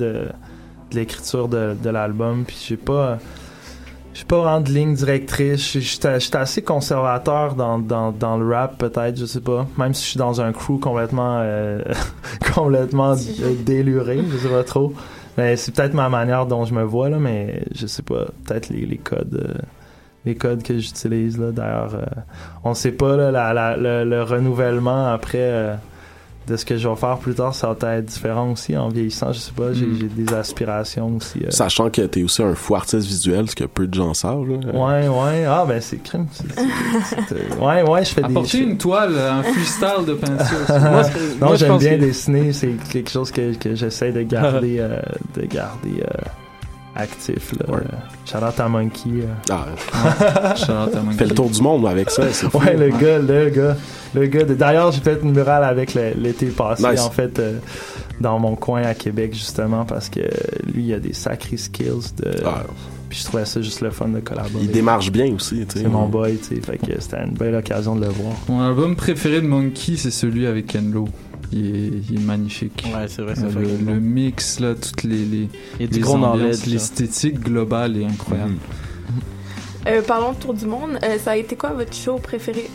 de 0.91 0.95
l'écriture 0.95 1.47
de, 1.47 1.75
de 1.81 1.89
l'album 1.89 2.43
puis 2.45 2.57
j'ai 2.67 2.77
pas 2.77 3.17
j'ai 4.15 4.23
pas 4.25 4.37
vraiment 4.39 4.61
de 4.61 4.69
ligne 4.69 4.95
directrice. 4.95 5.77
J'étais 5.77 6.19
j'étais 6.19 6.37
assez 6.37 6.63
conservateur 6.63 7.53
dans, 7.53 7.77
dans, 7.77 8.11
dans 8.11 8.37
le 8.37 8.51
rap, 8.55 8.77
peut-être, 8.79 9.17
je 9.17 9.25
sais 9.25 9.41
pas. 9.41 9.67
Même 9.77 9.93
si 9.93 10.03
je 10.05 10.09
suis 10.11 10.17
dans 10.17 10.41
un 10.41 10.51
crew 10.53 10.79
complètement 10.79 11.39
euh, 11.43 11.83
complètement 12.55 13.15
déluré, 13.65 14.19
je 14.31 14.37
sais 14.37 14.49
pas 14.49 14.63
trop. 14.63 14.93
Mais 15.37 15.57
c'est 15.57 15.75
peut-être 15.75 15.93
ma 15.93 16.07
manière 16.09 16.45
dont 16.45 16.63
je 16.65 16.73
me 16.73 16.83
vois, 16.83 17.09
là, 17.09 17.17
mais 17.19 17.63
je 17.75 17.85
sais 17.87 18.03
pas. 18.03 18.25
Peut-être 18.47 18.69
les, 18.69 18.85
les 18.85 18.97
codes. 18.97 19.35
euh, 19.47 19.61
les 20.25 20.33
codes 20.35 20.63
que 20.63 20.79
j'utilise 20.79 21.37
là 21.37 21.51
d'ailleurs 21.51 21.93
euh, 21.93 22.21
on 22.63 22.73
sait 22.73 22.93
pas 22.93 23.15
là, 23.15 23.29
la- 23.29 23.53
la- 23.53 23.77
le, 23.77 24.03
le 24.09 24.23
renouvellement 24.23 25.05
après 25.13 25.37
euh, 25.39 25.75
de 26.47 26.55
ce 26.57 26.65
que 26.65 26.77
je 26.77 26.87
vais 26.87 26.95
faire 26.95 27.17
plus 27.17 27.33
tard 27.33 27.53
ça 27.55 27.75
va 27.79 27.95
être 27.95 28.05
différent 28.05 28.51
aussi 28.51 28.77
en 28.77 28.89
vieillissant 28.89 29.33
je 29.33 29.39
sais 29.39 29.51
pas 29.51 29.73
j'ai 29.73 29.85
Mm. 29.85 29.97
j'ai 29.99 30.07
des 30.23 30.33
aspirations 30.33 31.15
aussi 31.17 31.39
euh. 31.45 31.49
Sachant 31.51 31.89
que 31.89 32.01
t'es 32.01 32.23
aussi 32.23 32.43
un 32.43 32.53
fou 32.55 32.75
artiste 32.75 33.07
visuel, 33.07 33.49
ce 33.49 33.55
que 33.55 33.63
peu 33.65 33.87
de 33.87 33.93
gens 33.93 34.13
savent. 34.13 34.45
là. 34.47 34.57
Ouais, 34.73 35.07
ouais. 35.07 35.45
Ah, 35.47 35.65
ben 35.67 35.79
c'est 35.81 35.97
crime. 36.03 36.27
C'est- 36.31 36.43
c'est- 36.55 37.15
c'est- 37.29 37.57
ouais, 37.59 37.81
ouais, 37.89 38.03
je 38.05 38.09
fais 38.09 38.21
des. 38.21 38.27
Apporter 38.31 38.59
une 38.59 38.77
toile, 38.77 39.17
un 39.17 39.43
freestyle 39.43 40.05
de 40.07 40.13
peinture. 40.13 40.45
Moi, 40.91 41.01
non, 41.41 41.55
j'aime 41.55 41.77
bien 41.77 41.95
que- 41.95 42.01
dessiner. 42.01 42.53
C'est 42.53 42.71
quelque 42.91 43.09
chose 43.09 43.31
que, 43.31 43.53
que 43.55 43.75
j'essaie 43.75 44.11
de 44.11 44.21
garder, 44.23 44.77
euh, 44.79 44.99
de 45.35 45.45
garder 45.45 46.01
euh, 46.01 46.21
actif. 46.95 47.53
Là. 47.59 47.77
Shout 48.25 48.37
out 48.37 48.59
à 48.59 48.67
Monkey. 48.69 49.09
euh. 49.21 49.51
Ah, 49.51 50.55
Shout 50.55 50.71
out 50.71 50.95
à 50.95 51.01
Monkey. 51.01 51.17
Fait 51.17 51.25
le 51.25 51.35
tour 51.35 51.49
du 51.49 51.61
monde 51.61 51.85
avec 51.87 52.09
ça, 52.09 52.23
c'est 52.31 52.49
fou. 52.49 52.59
Ouais, 52.59 52.75
le 52.75 52.89
gars, 52.89 53.19
le 53.19 53.49
gars, 53.49 53.75
le 54.13 54.25
gars. 54.27 54.43
de- 54.43 54.53
D'ailleurs, 54.53 54.91
j'ai 54.91 55.01
fait 55.01 55.19
une 55.21 55.31
murale 55.31 55.63
avec 55.63 55.93
l'été 55.93 56.47
passé, 56.47 56.87
Nice. 56.89 57.01
en 57.01 57.11
fait, 57.11 57.37
euh, 57.39 57.59
dans 58.19 58.39
mon 58.39 58.55
coin 58.55 58.83
à 58.83 58.93
Québec, 58.93 59.33
justement, 59.33 59.85
parce 59.85 60.09
que 60.09 60.21
lui, 60.73 60.85
il 60.85 60.93
a 60.93 60.99
des 60.99 61.13
sacrés 61.13 61.57
skills 61.57 62.13
de. 62.17 62.31
Puis 63.07 63.19
je 63.19 63.25
trouvais 63.25 63.45
ça 63.45 63.61
juste 63.61 63.81
le 63.81 63.91
fun 63.91 64.07
de 64.07 64.19
collaborer. 64.19 64.63
Il 64.63 64.71
démarche 64.71 65.11
bien 65.11 65.31
aussi, 65.35 65.63
tu 65.67 65.77
sais. 65.77 65.83
C'est 65.83 65.87
mon 65.87 66.07
boy, 66.07 66.37
tu 66.37 66.55
sais. 66.55 66.61
Fait 66.61 66.77
que 66.79 66.99
c'était 66.99 67.23
une 67.23 67.33
belle 67.33 67.53
occasion 67.55 67.95
de 67.95 68.01
le 68.01 68.11
voir. 68.11 68.33
Mon 68.49 68.61
album 68.61 68.95
préféré 68.95 69.41
de 69.41 69.47
Monkey, 69.47 69.95
c'est 69.95 70.09
celui 70.11 70.47
avec 70.47 70.65
Ken 70.67 70.91
Lo. 70.91 71.07
Il 71.51 71.65
est, 71.75 71.91
il 72.09 72.15
est 72.17 72.23
magnifique. 72.23 72.83
Ouais, 72.93 73.05
c'est 73.07 73.21
vrai, 73.21 73.33
c'est 73.35 73.45
Euh, 73.45 73.77
le, 73.85 73.93
le 73.93 73.99
mix, 73.99 74.59
là, 74.59 74.73
toutes 74.75 75.03
les, 75.03 75.25
les, 75.79 76.03
ambiances, 76.07 76.65
l'esthétique 76.65 77.39
globale 77.39 77.97
est 77.97 78.05
incroyable. 78.05 78.55
Euh, 79.87 80.01
parlons 80.01 80.31
de 80.33 80.37
Tour 80.37 80.53
du 80.55 80.65
Monde. 80.65 80.97
Euh, 81.03 81.17
ça 81.23 81.31
a 81.31 81.35
été 81.37 81.55
quoi 81.55 81.69
votre 81.71 81.93
show 81.93 82.17
préféré? 82.17 82.69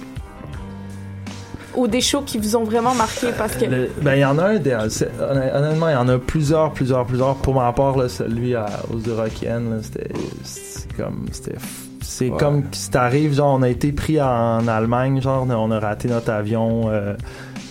Ou 1.76 1.86
des 1.86 2.00
shows 2.00 2.22
qui 2.22 2.38
vous 2.38 2.56
ont 2.56 2.64
vraiment 2.64 2.94
marqué? 2.94 3.28
Parce 3.36 3.54
que. 3.56 3.64
Le- 3.64 3.90
ben, 4.02 4.14
il 4.16 4.20
y 4.20 4.24
en 4.24 4.38
a 4.38 4.44
un, 4.44 4.58
des- 4.58 4.72
honnêtement, 4.74 5.88
il 5.88 5.92
y 5.92 5.96
en 5.96 6.08
a 6.08 6.18
plusieurs, 6.18 6.72
plusieurs, 6.72 7.06
plusieurs. 7.06 7.36
Pour 7.36 7.54
ma 7.54 7.72
part, 7.72 7.96
là, 7.96 8.08
celui 8.08 8.54
à, 8.56 8.66
aux 8.92 8.98
Eurocaines, 8.98 9.70
là, 9.70 9.76
c'était, 9.82 10.08
c'est 10.42 10.92
comme, 10.96 11.26
c'était, 11.30 11.54
c'est 12.00 12.28
Ouais. 12.30 12.36
comme 12.38 12.64
si 12.72 12.90
t'arrives, 12.90 13.34
genre, 13.34 13.56
on 13.58 13.62
a 13.62 13.68
été 13.68 13.92
pris 13.92 14.20
en 14.20 14.66
Allemagne, 14.66 15.22
genre, 15.22 15.46
on 15.48 15.70
a 15.70 15.78
raté 15.78 16.08
notre 16.08 16.30
avion, 16.32 16.90
euh, 16.90 17.14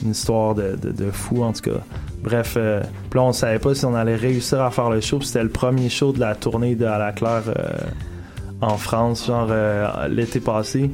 une 0.03 0.11
histoire 0.11 0.55
de, 0.55 0.75
de, 0.81 0.91
de 0.91 1.11
fou, 1.11 1.43
en 1.43 1.53
tout 1.53 1.61
cas. 1.71 1.79
Bref, 2.23 2.55
euh, 2.57 2.81
puis 3.09 3.17
là, 3.19 3.23
on 3.25 3.33
savait 3.33 3.59
pas 3.59 3.73
si 3.75 3.85
on 3.85 3.95
allait 3.95 4.15
réussir 4.15 4.61
à 4.61 4.71
faire 4.71 4.89
le 4.89 4.99
show, 5.01 5.19
puis 5.19 5.27
c'était 5.27 5.43
le 5.43 5.49
premier 5.49 5.89
show 5.89 6.11
de 6.11 6.19
la 6.19 6.35
tournée 6.35 6.75
de 6.75 6.85
À 6.85 6.97
la 6.97 7.11
Claire 7.11 7.43
euh, 7.47 7.69
en 8.61 8.77
France, 8.77 9.27
genre, 9.27 9.47
euh, 9.49 10.07
l'été 10.09 10.39
passé. 10.39 10.91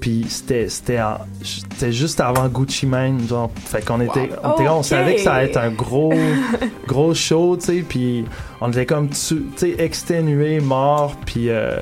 Puis 0.00 0.26
c'était 0.28 0.68
c'était 0.68 1.92
juste 1.92 2.20
avant 2.20 2.48
Gucci 2.48 2.86
Mane 2.86 3.20
genre 3.28 3.52
fait 3.54 3.84
qu'on 3.84 4.00
était 4.00 4.30
on, 4.42 4.54
était- 4.54 4.68
on 4.68 4.78
Ok. 4.78 4.84
savait 4.84 5.14
que 5.14 5.20
ça 5.20 5.34
allait 5.34 5.46
être 5.46 5.58
un 5.58 5.70
gros 5.70 6.12
gros 6.88 7.14
show 7.14 7.56
tu 7.56 7.66
sais 7.66 7.84
puis 7.88 8.24
on 8.60 8.70
était 8.70 8.84
comme 8.84 9.10
tu 9.10 9.16
tu 9.16 9.44
sais 9.58 9.74
exténué 9.78 10.58
mort 10.58 11.14
puis 11.24 11.50
euh, 11.50 11.76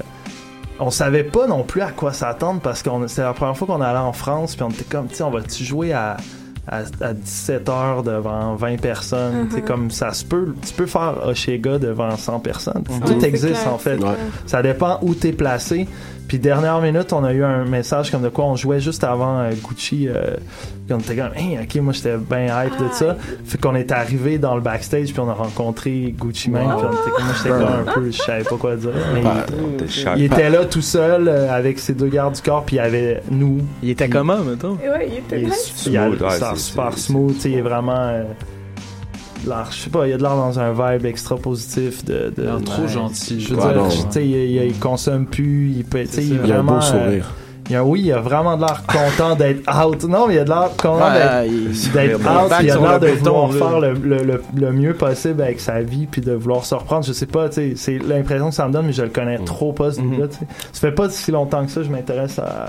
on 0.78 0.90
savait 0.90 1.24
pas 1.24 1.46
non 1.46 1.62
plus 1.62 1.80
à 1.80 1.92
quoi 1.92 2.12
s'attendre 2.12 2.60
parce 2.60 2.82
que 2.82 2.90
c'était 3.06 3.22
la 3.22 3.32
première 3.32 3.56
fois 3.56 3.66
qu'on 3.66 3.80
allait 3.80 3.98
en 3.98 4.12
France 4.12 4.54
puis 4.54 4.64
on 4.64 4.70
était 4.70 4.84
comme 4.84 5.08
tu 5.08 5.14
sais 5.14 5.22
on 5.22 5.30
va-tu 5.30 5.64
jouer 5.64 5.94
à 5.94 6.18
à, 6.70 7.12
17 7.12 7.68
heures 7.68 8.02
devant 8.02 8.54
20 8.54 8.80
personnes, 8.80 9.48
tu 9.48 9.56
sais, 9.56 9.60
Mhm. 9.60 9.66
comme 9.66 9.90
ça 9.90 10.12
se 10.12 10.24
peut, 10.24 10.54
tu 10.66 10.72
peux 10.72 10.86
faire 10.86 11.16
Oshéga 11.26 11.78
devant 11.78 12.16
100 12.16 12.38
personnes. 12.40 12.84
Mhm. 12.88 13.00
Tout 13.00 13.20
c'est 13.20 13.26
existe 13.26 13.60
clair, 13.62 13.74
en 13.74 13.78
fait. 13.78 13.96
c'est. 13.98 14.16
Ça 14.46 14.62
dépend 14.62 14.98
où 15.02 15.14
t'es 15.14 15.32
placé. 15.32 15.88
Puis 16.30 16.38
dernière 16.38 16.80
minute, 16.80 17.12
on 17.12 17.24
a 17.24 17.32
eu 17.32 17.42
un 17.42 17.64
message 17.64 18.12
comme 18.12 18.22
de 18.22 18.28
quoi 18.28 18.44
on 18.44 18.54
jouait 18.54 18.78
juste 18.78 19.02
avant 19.02 19.40
euh, 19.40 19.50
Gucci. 19.68 20.06
Euh, 20.06 20.36
puis 20.86 20.94
on 20.94 21.00
était 21.00 21.16
comme, 21.16 21.32
hey, 21.34 21.58
ok, 21.60 21.82
moi 21.82 21.92
j'étais 21.92 22.16
bien 22.18 22.46
hype 22.66 22.78
de 22.78 22.86
ça. 22.92 23.16
Fait 23.44 23.58
qu'on 23.58 23.74
est 23.74 23.90
arrivé 23.90 24.38
dans 24.38 24.54
le 24.54 24.60
backstage 24.60 25.08
puis 25.10 25.18
on 25.18 25.28
a 25.28 25.32
rencontré 25.32 26.14
Gucci 26.16 26.48
Mane. 26.48 26.68
Puis 26.76 26.86
on 26.88 26.92
était 26.92 27.10
comme, 27.10 27.24
moi 27.24 27.34
j'étais 27.36 27.48
comme 27.48 27.62
un 27.88 27.92
peu, 27.94 28.10
je 28.12 28.16
savais 28.16 28.44
pas 28.44 28.56
quoi 28.56 28.76
dire. 28.76 28.90
Mais 29.12 29.22
Bah, 29.22 29.44
il- 30.16 30.22
était 30.22 30.50
là 30.50 30.64
tout 30.66 30.82
seul 30.82 31.26
euh, 31.26 31.52
avec 31.52 31.80
ses 31.80 31.94
deux 31.94 32.06
gardes 32.06 32.36
du 32.36 32.42
corps 32.42 32.62
puis 32.64 32.76
il 32.76 32.78
y 32.78 32.82
avait 32.82 33.22
nous. 33.28 33.58
Il 33.82 33.90
était 33.90 34.08
comment, 34.08 34.38
mettons? 34.38 34.74
Ouais, 34.74 35.08
il 35.10 35.18
était 35.18 35.40
Il 35.40 35.48
est 35.48 35.86
il 35.86 35.96
a- 35.96 36.08
ouais, 36.10 36.56
super 36.56 36.96
smooth, 36.96 37.34
tu 37.34 37.40
sais, 37.40 37.50
il 37.50 37.58
est 37.58 37.62
vraiment. 37.62 38.08
Je 39.44 39.76
sais 39.76 39.90
pas, 39.90 40.06
il 40.06 40.10
y 40.10 40.12
a 40.12 40.16
de 40.16 40.22
l'air 40.22 40.36
dans 40.36 40.58
un 40.58 40.72
vibe 40.72 41.06
extra 41.06 41.36
positif 41.36 42.04
de. 42.04 42.32
de 42.36 42.42
l'air 42.42 42.62
trop 42.64 42.82
ouais, 42.82 42.88
gentil. 42.88 43.40
Je 43.40 43.54
veux 43.54 43.60
Ouais, 43.60 43.72
dire, 43.72 43.82
non. 43.82 43.88
tu 43.88 43.96
sais, 44.10 44.24
il, 44.24 44.30
il- 44.34 44.64
il 44.64 44.78
consomme 44.78 45.26
plus, 45.26 45.72
il 45.76 45.84
peut, 45.84 46.04
il, 46.18 46.52
a 46.52 46.58
un 46.60 46.62
beau 46.62 46.80
sourire. 46.80 47.02
euh, 47.26 47.46
il 47.68 47.76
a, 47.76 47.84
oui, 47.84 48.02
il 48.06 48.12
a 48.12 48.18
vraiment 48.20 48.56
de 48.56 48.62
l'air 48.62 48.82
content 48.84 49.36
d'être 49.36 49.62
out. 49.86 50.02
Non, 50.04 50.26
mais 50.26 50.34
il 50.34 50.38
a 50.40 50.44
de 50.44 50.48
l'air 50.48 50.70
content 50.76 51.04
Ouais, 51.06 51.48
d'être 51.48 52.20
il- 52.20 52.26
out, 52.26 52.52
il 52.62 52.70
a 52.70 52.72
sur 52.72 52.82
l'air 52.82 52.98
de 53.00 53.06
vouloir 53.08 53.52
là. 53.52 53.58
faire 53.58 53.80
le, 53.80 53.92
le, 53.94 54.16
le, 54.24 54.42
le 54.56 54.72
mieux 54.72 54.94
possible 54.94 55.40
avec 55.42 55.60
sa 55.60 55.80
vie, 55.80 56.06
puis 56.10 56.20
de 56.20 56.32
vouloir 56.32 56.64
se 56.64 56.74
reprendre. 56.74 57.04
Je 57.04 57.12
sais 57.12 57.26
pas, 57.26 57.48
tu 57.48 57.54
sais, 57.54 57.72
c'est 57.76 57.98
l'impression 57.98 58.48
que 58.48 58.54
ça 58.56 58.66
me 58.66 58.72
donne, 58.72 58.86
mais 58.86 58.92
je 58.92 59.02
le 59.02 59.08
connais 59.10 59.38
Mm. 59.38 59.44
trop 59.44 59.72
pas, 59.72 59.92
ce 59.92 60.00
gars, 60.00 60.26
tu 60.28 60.38
sais. 60.38 60.46
Ça 60.72 60.80
fait 60.80 60.92
pas 60.92 61.08
si 61.10 61.30
longtemps 61.30 61.64
que 61.64 61.70
ça, 61.70 61.82
je 61.84 61.88
m'intéresse 61.90 62.38
à, 62.40 62.66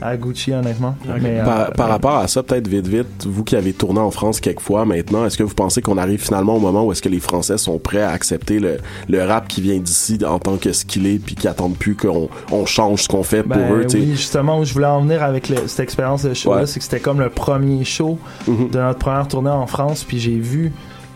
à 0.00 0.16
Gucci, 0.16 0.52
honnêtement. 0.52 0.94
Mais, 1.20 1.40
par, 1.44 1.60
euh, 1.60 1.70
par 1.70 1.88
rapport 1.88 2.16
à 2.16 2.28
ça, 2.28 2.42
peut-être 2.42 2.68
vite 2.68 2.86
vite, 2.86 3.26
vous 3.26 3.42
qui 3.44 3.56
avez 3.56 3.72
tourné 3.72 4.00
en 4.00 4.10
France 4.10 4.40
quelques 4.40 4.60
fois 4.60 4.84
maintenant, 4.84 5.24
est-ce 5.26 5.36
que 5.36 5.42
vous 5.42 5.54
pensez 5.54 5.82
qu'on 5.82 5.98
arrive 5.98 6.20
finalement 6.22 6.56
au 6.56 6.60
moment 6.60 6.84
où 6.84 6.92
est-ce 6.92 7.02
que 7.02 7.08
les 7.08 7.20
Français 7.20 7.58
sont 7.58 7.78
prêts 7.78 8.02
à 8.02 8.10
accepter 8.10 8.58
le, 8.60 8.78
le 9.08 9.24
rap 9.24 9.48
qui 9.48 9.60
vient 9.60 9.78
d'ici 9.78 10.18
en 10.26 10.38
tant 10.38 10.56
que 10.56 10.72
skillé 10.72 11.18
puis 11.18 11.34
qui 11.34 11.48
attendent 11.48 11.76
plus 11.76 11.96
qu'on 11.96 12.28
on 12.52 12.64
change 12.66 13.02
ce 13.02 13.08
qu'on 13.08 13.22
fait 13.22 13.42
pour 13.42 13.56
Ben 13.56 13.72
eux, 13.72 13.86
oui, 13.94 14.10
justement, 14.12 14.60
où 14.60 14.64
je 14.64 14.72
voulais 14.72 14.86
en 14.86 15.00
venir 15.02 15.22
avec 15.22 15.48
le- 15.48 15.66
cette 15.66 15.80
expérience 15.80 16.22
de 16.22 16.34
show-là, 16.34 16.60
Ouais. 16.60 16.66
c'est 16.66 16.78
que 16.78 16.84
c'était 16.84 17.00
comme 17.00 17.20
le 17.20 17.28
premier 17.30 17.84
show 17.84 18.18
Mhm. 18.46 18.70
de 18.70 18.78
notre 18.78 18.98
première 18.98 19.26
tournée 19.28 19.50
en 19.50 19.66
France, 19.66 20.04
puis 20.06 20.18
j'ai 20.18 20.38
vu 20.38 20.72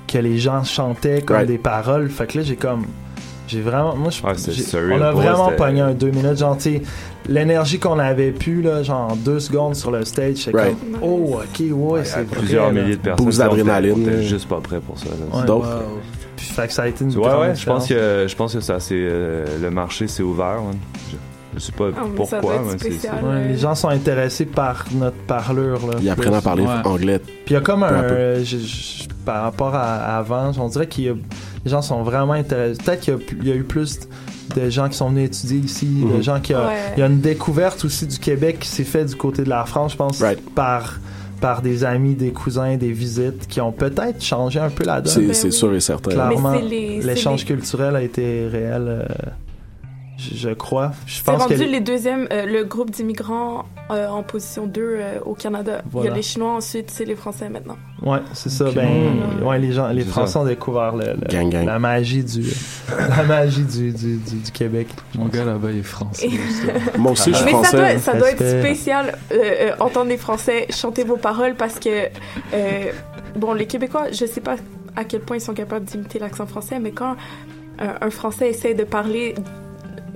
que 0.08 0.18
les 0.18 0.38
gens 0.38 0.62
chantaient 0.64 1.22
comme 1.22 1.36
Right. 1.36 1.48
des 1.48 1.58
paroles. 1.58 2.10
Fait 2.10 2.26
que 2.26 2.38
là, 2.38 2.44
j'ai 2.44 2.56
comme. 2.56 2.84
J'ai 3.52 3.60
vraiment. 3.60 3.94
Moi, 3.94 4.10
je, 4.10 4.22
Ouais, 4.22 4.32
j'ai- 4.48 4.62
surreal 4.62 5.00
on 5.00 5.04
a 5.04 5.12
vraiment 5.12 5.52
pogné 5.52 5.80
un 5.82 5.92
deux 5.92 6.10
minutes. 6.10 6.38
Genre, 6.38 6.56
l'énergie 7.28 7.78
qu'on 7.78 7.98
avait 7.98 8.30
pu, 8.32 8.62
là, 8.62 8.82
genre 8.82 9.12
en 9.12 9.16
deux 9.16 9.40
secondes 9.40 9.76
sur 9.76 9.90
le 9.90 10.04
stage, 10.04 10.36
c'est 10.36 10.54
Right. 10.54 10.74
comme. 10.78 10.98
Oh, 11.02 11.34
ok, 11.36 11.60
ouais, 11.60 12.00
y 12.00 12.06
c'est 12.06 12.22
vrai, 12.22 12.24
plusieurs 12.38 12.72
là. 12.72 12.80
milliers 12.82 12.96
de 12.96 13.00
personnes. 13.02 13.26
Boost 13.26 13.38
d'adrénaline, 13.38 13.94
on 13.96 14.00
était 14.00 14.10
là. 14.16 14.22
juste 14.22 14.48
pas 14.48 14.60
prêt 14.60 14.80
pour 14.80 14.98
ça. 14.98 15.06
là. 15.06 15.38
Ouais. 15.40 15.46
Donc, 15.46 15.64
Puis, 16.36 16.46
fait 16.46 16.66
que 16.66 16.72
ça 16.72 16.82
a 16.82 16.88
été 16.88 17.04
une 17.04 17.14
Ouais, 17.16 17.34
ouais, 17.34 17.54
je 17.54 17.66
pense 17.66 17.86
que, 17.86 18.24
je 18.28 18.34
pense 18.36 18.54
que 18.54 18.60
ça, 18.60 18.80
c'est, 18.80 18.94
euh, 18.96 19.44
le 19.60 19.70
marché 19.70 20.08
s'est 20.08 20.22
ouvert. 20.22 20.62
man. 20.62 20.76
Je, 21.10 21.16
je 21.54 21.58
sais 21.60 21.72
pas 21.72 21.88
Ah, 21.96 22.00
pourquoi, 22.16 22.54
mais 22.66 22.78
c'est- 22.78 23.08
Ouais, 23.10 23.48
les 23.48 23.58
gens 23.58 23.74
sont 23.74 23.88
intéressés 23.90 24.46
par 24.46 24.86
notre 24.94 25.18
parlure. 25.26 25.86
Là, 25.86 25.98
Ils 26.00 26.08
apprennent 26.10 26.34
à 26.34 26.40
parler 26.40 26.62
Ouais. 26.64 26.68
anglais. 26.84 27.18
Puis 27.18 27.34
il 27.50 27.52
y 27.52 27.56
a 27.56 27.60
comme 27.60 27.82
un. 27.82 28.02
peu. 28.02 28.42
je- 28.42 28.56
je- 28.56 29.02
par 29.24 29.42
rapport 29.44 29.72
à, 29.74 29.94
à 29.98 30.18
avant, 30.18 30.50
on 30.58 30.66
dirait 30.68 30.88
qu'il 30.88 31.04
y 31.04 31.08
a. 31.10 31.12
Les 31.64 31.70
gens 31.70 31.82
sont 31.82 32.02
vraiment 32.02 32.32
intéressés. 32.32 32.80
Peut-être 32.84 33.00
qu'il 33.00 33.14
y 33.44 33.50
a 33.50 33.54
y, 33.54 33.58
eu 33.58 33.62
plus 33.64 34.00
de 34.56 34.68
gens 34.68 34.88
qui 34.88 34.96
sont 34.96 35.08
venus 35.10 35.26
étudier 35.26 35.58
ici, 35.58 35.86
de 35.86 36.16
Mhm. 36.16 36.22
gens 36.22 36.40
qui. 36.40 36.54
a- 36.54 36.66
Ouais. 36.66 36.74
Il 36.96 37.00
y 37.00 37.02
a 37.02 37.06
une 37.06 37.20
découverte 37.20 37.84
aussi 37.84 38.06
du 38.06 38.18
Québec 38.18 38.58
qui 38.60 38.68
s'est 38.68 38.84
faite 38.84 39.06
du 39.08 39.16
côté 39.16 39.44
de 39.44 39.48
la 39.48 39.64
France, 39.64 39.92
je 39.92 39.96
pense, 39.96 40.20
Right. 40.20 40.40
par 40.54 40.98
par 41.40 41.60
des 41.60 41.82
amis, 41.82 42.14
des 42.14 42.30
cousins, 42.30 42.76
des 42.76 42.92
visites 42.92 43.48
qui 43.48 43.60
ont 43.60 43.72
peut-être 43.72 44.22
changé 44.22 44.60
un 44.60 44.70
peu 44.70 44.84
la 44.84 45.00
donne. 45.00 45.12
C'est 45.12 45.20
Ben 45.22 45.34
oui. 45.46 45.52
sûr 45.52 45.74
et 45.74 45.80
certain. 45.80 46.12
Clairement, 46.12 46.52
l'échange 47.02 47.40
les- 47.40 47.46
culturel 47.46 47.96
a 47.96 48.02
été 48.02 48.46
réel, 48.46 48.84
euh, 48.86 49.04
je, 50.30 50.36
je 50.36 50.48
crois. 50.50 50.92
Je 51.06 51.14
C'est 51.16 51.24
pense 51.24 51.44
que 51.46 51.52
rendu 51.54 51.64
les 51.66 51.80
deuxièmes, 51.80 52.28
euh, 52.32 52.46
le 52.46 52.64
groupe 52.64 52.90
d'immigrants 52.90 53.64
euh, 53.90 54.06
en 54.08 54.22
position 54.22 54.66
2 54.66 54.80
euh, 54.82 55.18
au 55.24 55.34
Canada. 55.34 55.82
Il 55.96 56.04
y 56.04 56.08
a 56.08 56.14
les 56.14 56.22
Chinois 56.22 56.52
ensuite, 56.52 56.90
c'est 56.90 57.04
les 57.04 57.14
Français 57.16 57.48
maintenant. 57.48 57.76
Ouais, 58.02 58.18
c'est 58.32 58.50
ça. 58.50 58.66
Ben, 58.70 58.88
Mm. 58.88 59.46
ouais, 59.46 59.58
les 59.58 59.72
gens, 59.72 59.88
les 59.88 60.04
Français 60.04 60.32
ça. 60.34 60.40
ont 60.40 60.44
découvert 60.44 60.94
le, 60.96 61.06
le- 61.14 61.28
Gang, 61.28 61.48
gang. 61.50 61.64
la 61.66 61.78
magie 61.78 62.22
du, 62.24 62.44
la 63.16 63.22
magie 63.24 63.64
du, 63.64 63.92
du, 63.92 64.16
du, 64.16 64.36
du 64.36 64.50
Québec. 64.52 64.88
Mon 65.16 65.26
gars 65.26 65.44
là-bas 65.44 65.70
il 65.70 65.78
est 65.78 65.82
français. 65.82 66.28
Moi 66.98 67.12
aussi, 67.12 67.30
je 67.32 67.36
suis 67.36 67.44
Mais 67.46 67.52
ça 67.52 67.58
français. 67.58 67.76
doit, 67.76 67.98
ça 67.98 68.14
doit 68.14 68.30
être 68.30 68.60
spécial 68.60 69.18
euh, 69.32 69.36
euh, 69.42 69.70
entendre 69.80 70.08
les 70.08 70.16
Français 70.18 70.66
chanter 70.70 71.04
vos 71.04 71.16
paroles 71.16 71.54
parce 71.56 71.78
que, 71.78 71.88
euh, 72.54 72.84
bon, 73.36 73.52
les 73.54 73.66
Québécois, 73.66 74.06
je 74.12 74.26
sais 74.26 74.40
pas 74.40 74.56
à 74.96 75.04
quel 75.04 75.20
point 75.20 75.36
ils 75.36 75.40
sont 75.40 75.54
capables 75.54 75.84
d'imiter 75.86 76.18
l'accent 76.18 76.46
français, 76.46 76.78
mais 76.78 76.90
quand 76.92 77.16
un, 77.78 77.94
un 78.06 78.10
Français 78.10 78.50
essaie 78.50 78.74
de 78.74 78.84
parler 78.84 79.34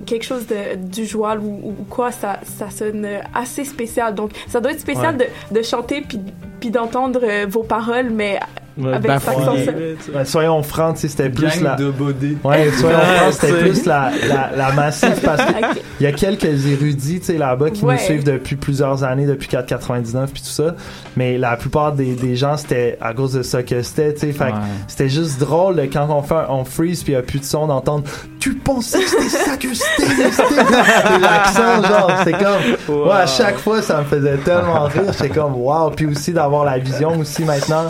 quelque 0.07 0.23
chose 0.23 0.47
de, 0.47 0.75
du 0.75 1.05
joual 1.05 1.39
ou, 1.39 1.75
ou 1.79 1.85
quoi, 1.89 2.11
ça, 2.11 2.39
ça 2.43 2.71
sonne 2.71 3.07
assez 3.35 3.65
spécial. 3.65 4.15
Donc, 4.15 4.31
ça 4.47 4.59
doit 4.59 4.71
être 4.71 4.79
spécial 4.79 5.17
de, 5.17 5.25
de 5.51 5.61
chanter 5.61 6.01
puis, 6.01 6.19
puis 6.59 6.71
d'entendre 6.71 7.19
euh, 7.23 7.45
vos 7.47 7.63
paroles, 7.63 8.09
mais 8.09 8.39
avec 8.85 9.11
sais. 9.21 10.11
Ouais, 10.15 10.25
soyons 10.25 10.63
francs, 10.63 10.95
tu 10.95 11.01
sais, 11.01 11.07
c'était 11.07 11.29
plus 11.29 11.61
la. 11.61 11.75
de 11.75 11.89
bodés. 11.89 12.37
Ouais, 12.43 12.69
soyons 12.71 12.97
Ouais, 12.97 13.03
francs, 13.17 13.33
c'était 13.33 13.47
c'est- 13.47 13.59
plus 13.59 13.85
la, 13.85 14.11
la, 14.27 14.51
la 14.55 14.71
massive 14.73 15.19
parce 15.23 15.43
qu'il 15.45 15.55
Ok. 15.71 15.81
y 16.01 16.05
a 16.05 16.11
quelques 16.11 16.65
érudits, 16.67 17.19
tu 17.19 17.25
sais, 17.25 17.37
là-bas 17.37 17.69
qui 17.71 17.83
Ouais. 17.83 17.93
nous 17.95 17.99
suivent 17.99 18.23
depuis 18.23 18.55
plusieurs 18.55 19.03
années, 19.03 19.25
depuis 19.25 19.47
4,99 19.47 20.27
puis 20.33 20.41
tout 20.41 20.47
ça. 20.49 20.75
Mais 21.15 21.37
la 21.37 21.55
plupart 21.57 21.93
des, 21.93 22.13
des 22.15 22.35
gens, 22.35 22.57
c'était 22.57 22.97
à 23.01 23.13
cause 23.13 23.33
de 23.33 23.43
ça 23.43 23.63
que 23.63 23.81
c'était, 23.81 24.13
tu 24.13 24.19
sais. 24.21 24.31
Fait 24.31 24.45
que 24.45 24.51
Ouais. 24.51 24.61
c'était 24.87 25.09
juste 25.09 25.39
drôle 25.39 25.81
quand 25.91 26.07
on 26.09 26.21
fait 26.21 26.33
un- 26.35 26.45
on 26.49 26.63
freeze 26.65 27.03
puis 27.03 27.13
il 27.13 27.15
y 27.15 27.19
a 27.19 27.21
plus 27.21 27.39
de 27.39 27.45
son 27.45 27.67
d'entendre 27.67 28.03
tu 28.39 28.53
pensais 28.55 28.99
que 28.99 29.09
c'était 29.09 29.29
ça 29.29 29.57
que 29.57 29.73
c'était 29.73 30.31
c'était 30.31 31.19
l'accent 31.19 31.83
genre 31.83 32.11
c'est 32.23 32.31
comme 32.33 32.95
ouais, 33.05 33.11
à 33.11 33.25
chaque 33.27 33.57
fois 33.57 33.81
ça 33.81 33.99
me 33.99 34.05
faisait 34.05 34.37
tellement 34.37 34.83
rire 34.85 35.11
j'étais 35.11 35.29
comme 35.29 35.55
wow 35.55 35.89
puis 35.91 36.05
aussi 36.05 36.31
d'avoir 36.33 36.63
la 36.65 36.77
vision 36.77 37.17
aussi 37.19 37.43
maintenant 37.43 37.87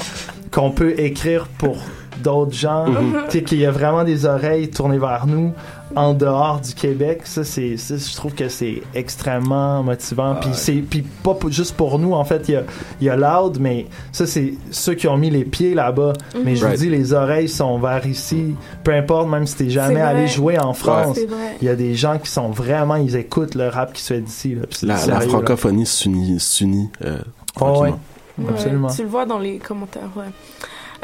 qu'on 0.52 0.72
peut 0.72 1.00
écrire 1.00 1.48
pour 1.58 1.78
d'autres 2.24 2.54
gens. 2.54 2.86
Tu 3.30 3.38
sais 3.38 3.44
qu'il 3.44 3.60
y 3.60 3.66
a 3.66 3.72
vraiment 3.72 4.04
des 4.04 4.26
oreilles 4.26 4.70
tournées 4.70 4.98
vers 4.98 5.28
nous 5.28 5.54
en 5.96 6.14
dehors 6.14 6.60
du 6.60 6.74
Québec. 6.74 7.22
Ça 7.26 7.44
c'est 7.44 7.78
je 7.78 8.16
trouve 8.16 8.34
que 8.34 8.50
c'est 8.50 8.82
extrêmement 8.94 9.84
motivant. 9.84 10.36
Puis 10.36 10.50
c'est 10.54 10.74
puis 10.74 11.02
pas 11.02 11.38
juste 11.50 11.76
pour 11.76 12.00
nous 12.00 12.14
en 12.14 12.24
fait. 12.26 12.50
Il 12.50 12.54
y 12.54 12.58
a 12.58 12.64
il 13.02 13.08
y 13.08 13.10
a 13.10 13.16
Loud 13.16 13.60
mais 13.60 13.86
ça 14.12 14.26
c'est 14.26 14.56
ceux 14.72 14.96
qui 14.96 15.08
ont 15.08 15.18
mis 15.18 15.30
les 15.30 15.46
pieds 15.46 15.74
là-bas. 15.74 16.14
Mais 16.44 16.56
je 16.56 16.66
vous 16.66 16.76
dis 16.76 16.90
les 16.90 17.14
oreilles 17.14 17.50
sont 17.50 17.78
vers 17.80 18.06
ici. 18.06 18.56
Peu 18.84 18.94
importe 18.94 19.30
même 19.30 19.46
si 19.46 19.56
t'es 19.56 19.70
jamais 19.70 20.02
allé 20.02 20.28
jouer 20.28 20.60
en 20.60 20.74
France 20.74 21.20
il 21.62 21.68
y 21.68 21.70
a 21.70 21.76
des 21.76 21.96
gens 21.96 22.18
qui 22.18 22.30
sont 22.30 22.50
vraiment 22.50 22.96
ils 22.96 23.16
écoutent 23.16 23.56
le 23.56 23.68
rap 23.68 23.94
qui 23.94 24.02
se 24.02 24.14
fait 24.14 24.22
d'ici 24.22 24.58
La, 24.84 25.06
la 25.06 25.22
francophonie 25.22 25.86
s'unit, 25.86 26.40
s'unit 26.40 26.90
euh, 27.06 27.20
Oh, 27.60 27.82
ouais. 27.82 27.94
Tranquillement. 28.38 28.48
Ouais, 28.48 28.54
absolument 28.54 28.88
tu 28.90 29.02
le 29.04 29.08
vois 29.08 29.26
dans 29.26 29.40
les 29.40 29.58
commentaires, 29.60 30.10
ouais. 30.16 30.26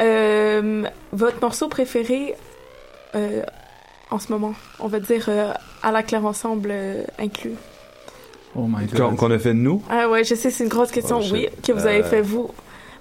Euh, 0.01 0.84
votre 1.11 1.39
morceau 1.41 1.68
préféré 1.68 2.35
euh, 3.15 3.43
en 4.10 4.19
ce 4.19 4.31
moment, 4.31 4.53
on 4.80 4.88
va 4.88 4.99
dire 4.99 5.26
euh, 5.27 5.51
à 5.84 5.91
la 5.91 6.01
claire 6.03 6.26
ensemble 6.26 6.69
euh, 6.72 7.03
inclus. 7.19 7.53
Oh 8.55 8.68
my 8.68 8.88
Qu'on 8.88 9.10
god. 9.10 9.15
qu'on 9.18 9.31
a 9.31 9.39
fait 9.39 9.49
de 9.49 9.60
nous? 9.60 9.81
Ah 9.89 10.07
ouais, 10.10 10.23
je 10.23 10.35
sais, 10.35 10.49
c'est 10.51 10.64
une 10.64 10.69
grosse 10.69 10.91
question, 10.91 11.18
Oh, 11.19 11.23
shit. 11.23 11.34
oui, 11.34 11.47
que 11.64 11.72
vous 11.72 11.85
avez 11.85 12.01
Euh, 12.01 12.10
fait 12.10 12.22
vous. 12.22 12.49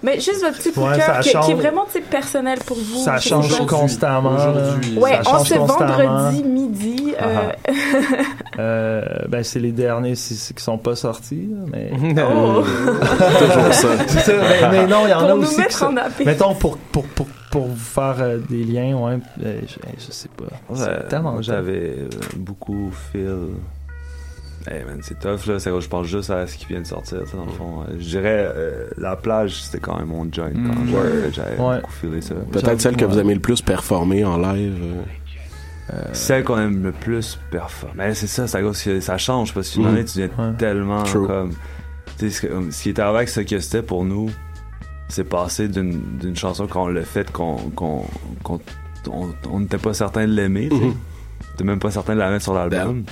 Mais 0.01 0.15
juste 0.19 0.41
votre 0.43 0.57
petit 0.57 0.71
coup 0.73 0.81
de 0.81 0.95
cœur 0.97 1.19
qui, 1.21 1.29
est 1.51 1.53
vraiment 1.55 1.85
tu 1.85 1.93
sais, 1.93 2.01
personnel 2.01 2.59
pour 2.65 2.75
vous. 2.77 3.03
ça 3.05 3.17
change 3.19 3.65
constamment. 3.67 4.33
Aujourd'hui. 4.35 4.97
Ouais, 4.97 5.11
ça 5.23 5.29
en 5.29 5.37
change 5.37 5.47
ce 5.49 5.53
constamment. 5.55 5.95
vendredi 5.97 6.43
midi, 6.43 7.13
euh, 7.21 7.51
Euh, 8.59 9.01
ben 9.29 9.43
c'est 9.43 9.59
les 9.59 9.71
derniers 9.71 10.13
qui 10.13 10.35
sont 10.57 10.77
pas 10.77 10.95
sortis, 10.95 11.49
mais 11.71 11.91
Oh. 12.23 12.63
Toujours 13.39 13.73
ça. 13.73 13.87
Mais, 14.27 14.69
mais 14.71 14.87
non, 14.87 15.05
il 15.05 15.09
y 15.09 15.13
en 15.13 15.19
Pour 15.21 15.29
a 15.29 15.35
aussi. 15.35 15.63
qui 15.65 15.73
sont- 15.73 15.85
en 15.87 15.97
appétit. 15.97 16.25
Mettons 16.25 16.53
pour 16.55 16.77
pour 16.77 17.05
pour 17.07 17.27
pour 17.51 17.67
vous 17.67 17.75
faire 17.75 18.15
euh, 18.19 18.37
des 18.49 18.63
liens, 18.63 18.95
ouais. 18.97 19.17
euh, 19.43 19.59
je, 19.67 19.75
je 20.05 20.11
sais 20.11 20.29
pas. 20.37 20.45
Ouais, 20.69 20.75
C'est 20.79 21.07
tellement 21.09 21.41
j'avais 21.41 21.95
euh, 21.99 22.09
beaucoup 22.37 22.91
Phil. 23.11 23.49
Hey 24.65 24.83
man, 24.85 24.99
c'est 25.01 25.19
tough 25.19 25.45
là. 25.47 25.59
C'est- 25.59 25.81
Je 25.81 25.89
pense 25.89 26.07
juste 26.07 26.29
à 26.29 26.47
ce 26.47 26.55
qui 26.57 26.65
vient 26.67 26.79
de 26.81 26.87
sortir, 26.87 27.19
dans 27.35 27.43
le 27.45 27.51
fond. 27.51 27.83
Je 27.97 28.03
dirais 28.07 28.49
euh, 28.55 28.87
la 28.97 29.15
plage, 29.17 29.61
c'était 29.63 29.79
quand 29.79 29.97
même 29.97 30.07
mon 30.07 30.31
joint. 30.31 30.51
Mm. 30.53 30.67
Quand 30.69 31.31
j'avais 31.33 31.57
Ouais. 31.61 31.75
beaucoup 31.81 31.91
feelé 31.91 32.21
ça. 32.21 32.35
Peut-être 32.51 32.79
celle 32.79 32.95
que 32.95 33.03
vous 33.05 33.19
aimez 33.19 33.33
le 33.33 33.41
plus 33.41 33.61
performer 33.61 34.23
en 34.23 34.37
live. 34.37 34.77
euh. 34.81 35.01
Celle 36.13 36.43
qu'on 36.43 36.57
aime 36.57 36.83
le 36.83 36.91
plus 36.91 37.37
performer. 37.51 37.95
Mais 37.97 38.15
c'est 38.15 38.27
ça, 38.27 38.47
ça, 38.47 38.59
ça, 39.01 39.17
change 39.17 39.53
parce 39.53 39.71
qu'une 39.71 39.85
année, 39.85 40.05
tu 40.05 40.19
viens 40.19 40.53
tellement 40.57 41.03
True. 41.03 41.27
comme. 41.27 41.51
Tu 42.17 42.29
sais, 42.29 42.47
ce 42.47 42.71
ce 42.71 42.83
qui 42.83 42.89
était 42.89 43.01
avec 43.01 43.27
ce 43.29 43.41
que 43.41 43.59
c'était 43.59 43.81
pour 43.81 44.05
nous, 44.05 44.29
c'est 45.09 45.23
passé 45.23 45.67
d'une 45.67 46.35
chanson 46.35 46.67
qu'on 46.67 46.87
l'a 46.87 47.03
faite, 47.03 47.31
qu'on. 47.31 47.57
on 48.45 49.59
n'était 49.59 49.77
pas 49.77 49.93
certain 49.93 50.25
de 50.27 50.33
l'aimer. 50.33 50.69
T'es 51.57 51.63
même 51.63 51.79
pas 51.79 51.91
certain 51.91 52.15
de 52.15 52.19
la 52.19 52.29
mettre 52.31 52.43
sur 52.43 52.53
l'album. 52.53 53.03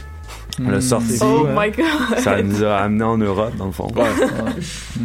On 0.60 0.70
l'a 0.70 0.78
Mm. 0.78 0.82
sorti. 0.82 1.18
Oh 1.22 1.46
my 1.56 1.72
God. 1.72 2.20
Ça 2.20 2.42
nous 2.42 2.64
a 2.64 2.76
amené 2.78 3.04
en 3.04 3.18
Europe, 3.18 3.56
dans 3.58 3.68
le 3.68 3.72
fond. 3.72 3.88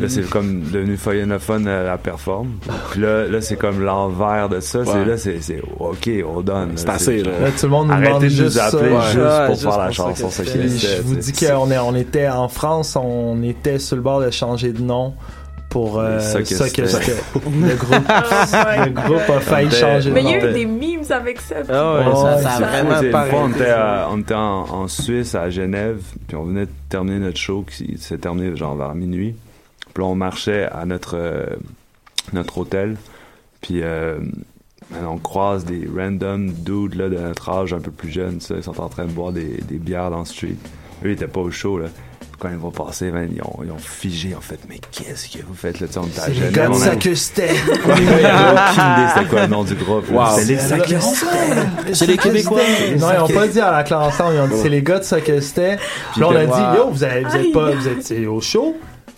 Là, 0.01 0.09
c'est 0.09 0.29
comme 0.29 0.63
devenu 0.63 0.97
foyenophone 0.97 1.69
à 1.69 1.83
la 1.85 1.99
performe. 1.99 2.51
Puis 2.91 3.01
là, 3.01 3.27
là 3.27 3.41
c'est 3.41 3.57
comme 3.57 3.81
l'envers 3.81 4.49
de 4.49 4.61
ça. 4.61 4.85
C'est 4.85 4.93
Ouais. 4.93 5.05
là, 5.05 5.17
c'est 5.17 5.41
c'est 5.41 5.63
OK, 5.79 6.11
on 6.27 6.41
donne. 6.41 6.73
C'est 6.77 6.89
assez, 6.89 7.23
là. 7.23 7.31
Là, 7.41 7.51
tout 7.59 7.67
le 7.67 7.69
monde 7.71 7.87
nous 7.89 7.93
Arrêtez 7.93 8.09
demande 8.09 8.23
de 8.23 8.27
nous 8.29 8.33
juste 8.33 8.59
appeler 8.59 8.91
Ouais. 8.93 9.01
juste 9.05 9.17
Ouais, 9.17 9.47
pour 9.47 9.55
juste 9.55 9.63
faire 9.69 9.79
la 9.79 9.91
chanson. 9.93 10.29
Je 10.31 11.03
vous 11.03 11.15
dis 11.17 11.33
qu'on 11.33 11.71
est, 11.71 11.79
on 11.79 11.95
était 11.95 12.29
en 12.29 12.49
France, 12.49 12.97
on 13.01 13.43
était 13.43 13.79
sur 13.79 13.97
le 13.97 14.03
bord 14.03 14.21
de 14.21 14.31
changer 14.31 14.73
de 14.73 14.83
nom 14.83 15.15
pour 15.69 15.99
euh, 16.01 16.21
Ça 16.21 16.39
que 16.43 16.45
c'était. 16.87 17.17
Le 17.35 17.75
groupe, 17.77 18.05
Oh 18.09 18.85
le 18.87 18.91
groupe 18.91 19.31
a 19.31 19.41
failli 19.41 19.71
changer 19.71 20.11
de 20.11 20.15
Mais 20.15 20.23
il 20.23 20.31
y 20.31 20.35
a 20.35 20.51
eu 20.51 20.53
des 20.55 20.67
memes 20.67 21.05
avec 21.11 21.41
ça. 21.41 21.57
puis- 21.57 21.67
Ah 21.71 22.03
ça, 22.17 22.39
ça 22.43 22.51
a 22.51 22.61
vraiment 22.61 23.01
une 23.03 23.11
fois, 23.31 23.41
on 23.45 23.51
était, 23.51 23.71
à- 23.71 24.09
on 24.11 24.19
était 24.21 24.35
en, 24.35 24.39
en 24.71 24.89
Suisse, 24.89 25.35
à 25.35 25.51
Genève, 25.51 26.01
puis 26.29 26.37
on 26.37 26.45
venait 26.45 26.67
de 26.67 26.71
terminer 26.89 27.19
notre 27.19 27.39
show 27.39 27.65
qui 27.69 27.99
s'est 27.99 28.19
terminé 28.19 28.57
genre 28.57 28.77
vers 28.77 28.95
minuit. 28.95 29.35
Puis 29.95 30.03
là, 30.03 30.09
on 30.11 30.15
marchait 30.15 30.65
à 30.71 30.85
notre, 30.87 31.17
euh, 31.17 31.45
notre 32.33 32.59
hôtel, 32.59 32.97
puis 33.61 33.81
euh, 33.83 34.19
on 35.05 35.19
croise 35.19 35.65
des 35.65 35.89
random 35.95 36.53
dudes 36.53 36.95
là, 36.95 37.09
de 37.09 37.17
notre 37.19 37.49
âge 37.49 37.73
un 37.73 37.81
peu 37.81 37.91
plus 37.91 38.11
jeunes, 38.11 38.41
ça, 38.41 38.55
ils 38.57 38.63
sont 38.63 38.81
en 38.81 38.89
train 38.89 39.07
de 39.07 39.13
boire 39.13 39.33
des, 39.33 39.59
des 39.69 39.79
bières 39.79 40.11
dans 40.11 40.21
le 40.21 40.25
street. 40.27 40.57
Eux, 41.05 41.09
ils 41.09 41.13
étaient 41.13 41.27
pas 41.29 41.41
au 41.41 41.51
show, 41.51 41.79
là. 41.79 41.87
Quand 42.39 42.51
ils 42.51 42.57
vont 42.57 42.71
passer, 42.71 43.07
ils, 43.07 43.41
ont, 43.43 43.61
ils 43.65 43.71
ont 43.71 43.79
figé, 43.79 44.35
en 44.37 44.43
fait, 44.43 44.59
mais 44.69 44.79
qu'est-ce 44.93 45.27
que 45.29 45.43
vous 45.43 45.55
faites 45.55 45.81
là? 45.81 45.87
Tu 45.87 45.95
sais, 45.95 45.99
on 46.01 46.07
était 46.07 46.21
à 46.21 46.25
C'est 46.25 46.31
les 46.33 46.37
Genève, 46.37 46.53
gars 46.53 46.67
de 46.67 46.73
on 46.73 46.75
a- 46.75 46.79
Sacristain. 46.85 47.43
Ouais, 47.87 47.95
il 47.99 48.05
y 48.05 48.25
avait 48.27 48.53
aucune 48.53 48.93
idée 48.93 49.11
c'était 49.15 49.27
quoi 49.27 49.41
le 49.43 49.47
nom 49.47 49.65
du 49.65 49.75
groupe. 49.75 50.11
Wow. 50.11 50.25
C'était 50.37 50.53
les 50.53 50.59
C'est 50.59 50.69
Sacristain. 50.69 51.29
C'est 51.95 52.07
les 52.07 52.17
Québécois. 52.19 52.61
Non, 52.99 53.07
ils 53.17 53.21
ont 53.23 53.29
pas 53.35 53.47
dit 53.49 53.61
à 53.61 53.71
la 53.73 53.83
classe 53.85 54.15
ensemble, 54.15 54.35
ils 54.35 54.41
ont 54.41 54.49
dit 54.49 54.55
c'est 54.61 54.69
les 54.69 54.83
gars 54.83 54.99
de 54.99 55.05
Sacristain. 55.05 55.77
Puis 56.13 56.21
là, 56.21 56.29
on 56.29 56.37
a 56.37 56.45
dit 56.45 56.79
yo, 56.79 56.91
vous 56.91 57.05
êtes 57.05 57.53
pas, 57.53 57.71
vous 57.71 57.89
êtes 57.89 58.03
c'est 58.05 58.27
au 58.27 58.41
show. 58.43 58.77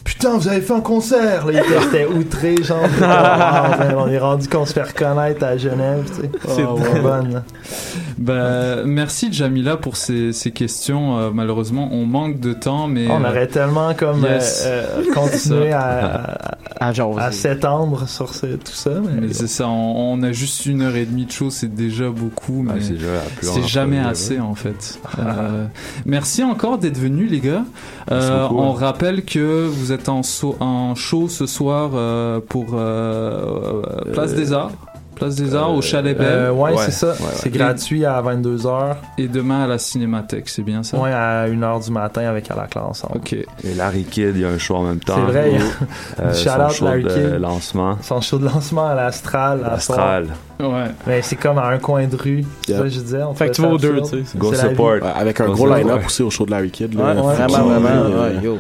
Putain, 0.09 0.37
vous 0.39 0.49
avez 0.49 0.61
fait 0.63 0.73
un 0.73 0.81
concert! 0.81 1.47
Là, 1.47 1.53
ils 1.53 1.59
étaient- 1.59 1.81
c'était 1.83 2.07
outré, 2.07 2.55
genre. 2.63 2.79
Wow, 3.01 3.79
man, 3.79 3.95
on 3.99 4.09
est 4.09 4.19
rendu 4.19 4.49
qu'on 4.49 4.65
se 4.67 4.73
fait 4.73 4.83
reconnaître 4.83 5.45
à 5.45 5.57
Genève, 5.57 6.05
tu 6.09 6.23
sais. 6.23 6.31
C'est 6.49 6.65
Oh, 6.65 6.79
bonne. 7.03 7.43
Ben, 8.17 8.83
merci 8.85 9.33
Jamila 9.33 9.77
pour 9.77 9.97
ces, 9.97 10.33
ces 10.33 10.51
questions. 10.51 11.19
Euh, 11.19 11.31
malheureusement, 11.33 11.89
on 11.93 12.05
manque 12.05 12.41
de 12.41 12.53
temps, 12.53 12.89
mais 12.89 13.07
On 13.09 13.23
euh, 13.25 13.29
aurait 13.29 13.47
tellement 13.47 13.95
comme 13.95 14.23
yes. 14.23 14.65
euh, 14.67 14.83
euh, 14.99 15.15
continué 15.15 15.73
à, 15.73 16.37
À 16.81 16.89
à, 16.91 16.93
à 17.21 17.33
s'étendre 17.33 18.09
sur 18.09 18.35
ce- 18.35 18.47
tout 18.47 18.73
ça. 18.73 18.91
Mais, 19.03 19.21
Mais 19.29 19.33
c'est 19.33 19.47
ça, 19.49 19.67
on, 19.69 20.13
on 20.15 20.23
a 20.23 20.33
juste 20.33 20.65
une 20.67 20.83
heure 20.83 20.95
et 20.97 21.05
demie 21.05 21.27
de 21.27 21.33
show, 21.33 21.51
c'est 21.51 21.73
déjà 21.75 22.09
beaucoup, 22.09 22.63
mais 22.63 22.75
Ouais, 22.75 22.81
c'est 23.43 23.67
jamais 23.67 23.99
assez 23.99 24.41
en 24.41 24.55
fait. 24.55 24.99
Euh, 25.19 25.65
merci 26.07 26.45
encore 26.45 26.79
d'être 26.79 26.97
venus 26.99 27.31
les 27.31 27.41
gars. 27.41 27.65
Euh, 28.13 28.47
on 28.51 28.71
hein. 28.71 28.75
rappelle 28.79 29.25
que 29.25 29.67
vous 29.67 29.91
êtes 29.93 29.98
en, 30.07 30.23
so- 30.23 30.57
en 30.61 30.95
show 30.95 31.29
ce 31.29 31.47
soir 31.47 31.91
euh, 31.95 32.41
pour 32.47 32.75
euh, 32.75 33.83
euh, 34.09 34.13
Place 34.13 34.35
des 34.35 34.53
Arts. 34.53 34.71
Place 35.15 35.35
des 35.35 35.57
Arts 35.57 35.75
au 35.75 35.83
Chalet 35.83 36.17
Belle. 36.17 36.53
Ouais, 36.53 36.71
Ouais, 36.71 36.77
c'est 36.85 36.93
ça. 36.93 37.09
ouais, 37.09 37.17
C'est 37.35 37.51
gratuit 37.51 38.05
à 38.05 38.23
22h. 38.23 38.95
Et 39.19 39.27
demain 39.27 39.65
à 39.65 39.67
la 39.67 39.77
Cinémathèque, 39.79 40.49
c'est 40.49 40.63
bien 40.63 40.85
ça? 40.85 40.97
Ouais, 40.97 41.11
à 41.13 41.49
1h 41.49 41.85
du 41.87 41.91
matin 41.91 42.21
avec 42.29 42.49
à 42.53 42.55
la 42.55 42.67
classe 42.69 42.85
ensemble. 42.89 43.17
Ok. 43.17 43.33
Et 43.33 43.47
Larry 43.77 44.05
Kidd, 44.05 44.37
il 44.37 44.43
y 44.43 44.45
a 44.45 44.49
un 44.51 44.59
show 44.59 44.77
en 44.77 44.85
même 44.85 45.01
temps. 45.01 45.17
C'est 45.17 45.33
vrai, 45.33 45.57
a- 45.57 46.23
Euh, 46.23 46.33
Shout 46.35 46.51
son 46.51 46.61
out 46.61 46.71
show 46.71 46.85
Larry 46.85 47.03
de 47.03 47.09
Kidd. 47.09 47.41
lancement. 47.41 47.99
Son 48.01 48.21
show 48.21 48.39
de 48.39 48.45
lancement 48.45 48.87
à 48.91 48.95
l'Astral. 48.95 49.63
à 49.65 49.81
soir. 49.81 49.99
Astral. 49.99 50.27
Ouais. 50.61 50.85
Mais 51.09 51.21
c'est 51.23 51.35
comme 51.37 51.59
à 51.59 51.67
un 51.67 51.79
coin 51.79 52.07
de 52.07 52.15
rue. 52.17 52.45
C'est 52.65 52.75
ça 52.77 52.83
que 52.83 52.89
je 52.89 53.01
disais. 53.01 53.23
on 53.25 53.35
Fait 53.35 53.49
que 53.49 53.55
tu 53.55 53.63
vas 53.63 53.69
aux 53.71 53.79
deux, 53.79 54.01
tu 54.03 54.25
sais. 54.25 54.39
Go 54.39 54.55
support. 54.55 54.99
Avec 55.17 55.41
un 55.41 55.47
Go 55.47 55.53
gros 55.55 55.67
line-up 55.67 56.03
aussi 56.07 56.23
au 56.23 56.31
show 56.31 56.47
de 56.47 56.53
Larry 56.53 56.71
Kidd. 56.71 56.95
là. 56.97 57.07
Ouais, 57.15 57.35
Vraiment, 57.35 57.65
vraiment, 57.81 58.21
ouais, 58.23 58.35
yo. 58.41 58.59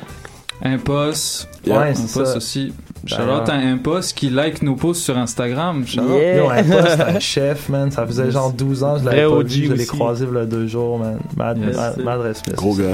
Impost. 0.63 1.58
Yeah. 1.69 1.79
Ouais, 1.81 1.95
c'est 1.95 2.03
Impost 2.19 2.33
ça. 2.33 2.37
aussi. 2.37 2.73
D'ailleurs. 3.05 3.37
Shout-out 3.45 3.49
à 3.49 3.55
Impost 3.55 4.17
qui 4.19 4.29
like 4.29 4.61
nos 4.63 4.75
posts 4.75 5.03
sur 5.03 5.17
Instagram. 5.17 5.87
Shout-out. 5.87 6.09
Yeah. 6.21 6.37
Yo, 6.39 6.51
un 6.51 6.63
poste, 6.65 7.01
un 7.01 7.21
chef, 7.21 7.69
man. 7.69 7.91
Ça 7.91 8.07
faisait 8.07 8.31
genre 8.31 8.53
12 8.53 8.83
ans, 8.85 8.97
je 8.99 9.05
l'avais 9.05 9.23
pas 9.23 9.29
OG 9.29 9.47
vu. 9.49 9.67
Je 9.69 9.73
l'ai 9.73 9.87
croisé 9.87 10.27
il 10.31 10.37
y 10.37 10.41
a 10.41 10.45
deux 10.45 10.67
jours, 10.67 10.99
man. 10.99 11.19
Mad, 11.37 11.59
Yes. 11.59 11.77
mad, 11.77 11.99
mad 12.05 12.21
respect. 12.21 12.53
Gros 12.57 12.75
gars. 12.75 12.85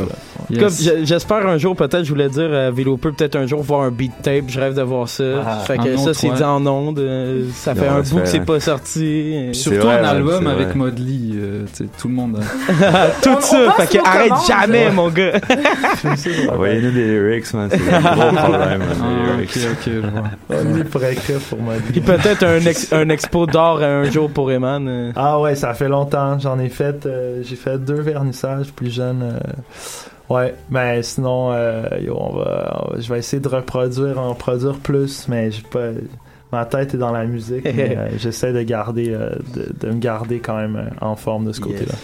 Yes. 0.51 0.91
J'espère 1.05 1.47
un 1.49 1.57
jour, 1.59 1.75
peut-être, 1.75 2.05
je 2.05 2.11
voulais 2.11 2.29
dire, 2.29 2.43
euh, 2.51 2.71
Vélo 2.75 2.97
peut 2.99 3.13
peut-être 3.13 3.37
un 3.37 3.47
jour 3.47 3.63
voir 3.63 3.81
un 3.83 3.91
beat 3.91 4.13
tape. 4.23 4.45
Je 4.49 4.61
rêve 4.61 4.75
de 4.75 4.83
voir 4.83 5.09
ça. 5.09 5.25
Ah, 5.47 5.57
fait 5.67 5.79
que 5.79 5.97
ça, 5.97 6.13
c'est 6.13 6.29
dit 6.31 6.43
en 6.45 6.65
ondes. 6.67 6.99
euh, 6.99 7.47
ça 7.55 7.75
fait 7.75 7.89
un 7.89 8.01
bout 8.01 8.21
que 8.21 8.27
c'est 8.27 8.41
hein. 8.41 8.45
pas 8.47 8.61
sorti. 8.61 9.49
Surtout 9.53 9.87
vrai, 9.87 10.01
un 10.01 10.05
album 10.05 10.47
avec 10.47 10.67
vrai. 10.69 10.75
Modley. 10.77 11.33
euh, 11.35 11.65
tout 11.99 12.09
le 12.09 12.15
monde. 12.15 12.39
a- 12.41 13.07
Tout 13.23 13.31
On- 13.31 13.37
on 13.37 13.41
ça. 13.41 13.57
passe 13.77 13.89
Fait 13.89 13.99
que 13.99 14.03
nos 14.03 14.09
arrête 14.09 14.33
jamais, 14.47 14.91
mon 14.91 15.09
gars. 15.09 15.33
Envoyez-nous 16.53 16.91
des 16.93 17.07
lyrics, 17.07 17.53
man. 17.55 17.69
C'est 17.71 17.79
Ah, 18.71 19.37
ok, 19.41 19.59
ok, 19.73 19.83
je 19.87 19.99
vois. 20.01 20.23
On 20.51 20.77
est 20.79 20.85
pour 20.85 21.05
écrire 21.05 21.39
pour 21.49 21.59
moi. 21.61 21.75
Puis 21.91 22.01
peut-être 22.01 22.43
un, 22.45 22.61
ex- 22.61 22.93
un 22.93 23.09
expo 23.09 23.47
d'or 23.47 23.83
un 23.83 24.05
jour 24.11 24.31
pour 24.31 24.51
Eman. 24.51 24.87
euh. 24.89 25.13
Ah 25.17 25.41
ouais, 25.41 25.55
ça 25.55 25.75
fait 25.75 25.89
longtemps. 25.89 26.39
J'en 26.39 26.59
ai 26.59 26.69
fait. 26.69 27.07
euh, 27.07 27.43
J'ai 27.43 27.57
fait 27.57 27.79
deux 27.79 28.01
vernissages 28.01 28.73
plus 28.73 28.91
jeunes. 28.95 29.23
euh, 29.23 30.35
ouais, 30.35 30.55
mais 30.71 31.03
sinon, 31.03 31.51
euh, 31.53 31.85
yo, 32.01 32.17
on 32.19 32.37
va, 32.37 32.85
on 32.89 32.95
va- 32.95 33.01
je 33.01 33.13
vais 33.13 33.19
essayer 33.19 33.41
de 33.41 33.49
reproduire, 33.49 34.19
en 34.21 34.35
produire 34.35 34.75
plus, 34.79 35.27
mais 35.29 35.51
j'ai 35.51 35.63
pas. 35.63 35.89
Ma 36.55 36.65
tête 36.67 36.95
est 36.95 36.99
dans 36.99 37.11
la 37.13 37.25
musique, 37.27 37.65
mais 37.65 37.97
euh, 37.99 38.09
j'essaie 38.17 38.53
de 38.53 38.63
garder, 38.63 39.09
euh, 39.11 39.31
de, 39.55 39.73
de 39.89 39.93
me 39.93 39.99
garder 39.99 40.39
quand 40.39 40.57
même 40.57 40.77
euh, 40.77 40.85
en 41.07 41.17
forme 41.17 41.47
de 41.47 41.53
ce 41.53 41.59
Yes. 41.61 41.67
côté-là. 41.67 41.95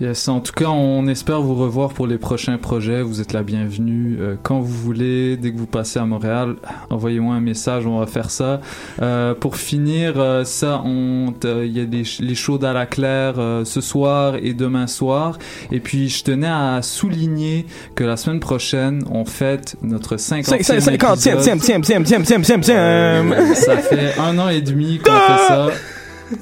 Yes, 0.00 0.28
en 0.28 0.40
tout 0.40 0.54
cas, 0.54 0.70
on 0.70 1.06
espère 1.08 1.42
vous 1.42 1.54
revoir 1.54 1.90
pour 1.90 2.06
les 2.06 2.16
prochains 2.16 2.56
projets. 2.56 3.02
Vous 3.02 3.20
êtes 3.20 3.34
la 3.34 3.42
bienvenue 3.42 4.16
euh, 4.18 4.34
quand 4.42 4.58
vous 4.58 4.72
voulez. 4.72 5.36
Dès 5.36 5.52
que 5.52 5.58
vous 5.58 5.66
passez 5.66 5.98
à 5.98 6.06
Montréal, 6.06 6.54
envoyez-moi 6.88 7.34
un 7.34 7.40
message, 7.40 7.86
on 7.86 7.98
va 7.98 8.06
faire 8.06 8.30
ça. 8.30 8.62
Euh, 9.02 9.34
pour 9.34 9.56
finir, 9.58 10.14
euh, 10.16 10.44
ça, 10.44 10.80
on, 10.86 11.34
euh, 11.44 11.66
il 11.66 11.76
y 11.76 11.80
a 11.80 11.84
des, 11.84 12.04
les 12.20 12.34
shows 12.34 12.56
d'à 12.56 12.72
la 12.72 12.86
claire 12.86 13.34
euh, 13.36 13.66
ce 13.66 13.82
soir 13.82 14.36
et 14.42 14.54
demain 14.54 14.86
soir. 14.86 15.38
Et 15.70 15.80
puis, 15.80 16.08
je 16.08 16.24
tenais 16.24 16.46
à 16.48 16.80
souligner 16.80 17.66
que 17.94 18.02
la 18.02 18.16
semaine 18.16 18.40
prochaine, 18.40 19.04
on 19.10 19.26
fête 19.26 19.76
notre 19.82 20.16
50e 20.16 20.80
50, 20.80 21.18
tiens, 21.18 21.36
tiens, 21.38 21.58
tiens, 21.58 21.80
tiens, 21.82 22.02
tiens, 22.02 22.22
tiens, 22.22 22.40
tiens, 22.40 22.60
tiens. 22.60 22.74
Euh, 22.78 23.54
ça 23.54 23.76
fait 24.00 24.20
un 24.20 24.38
an 24.38 24.48
et 24.48 24.60
demi 24.60 24.98
qu'on 24.98 25.12
fait 25.12 25.48
ça. 25.48 25.68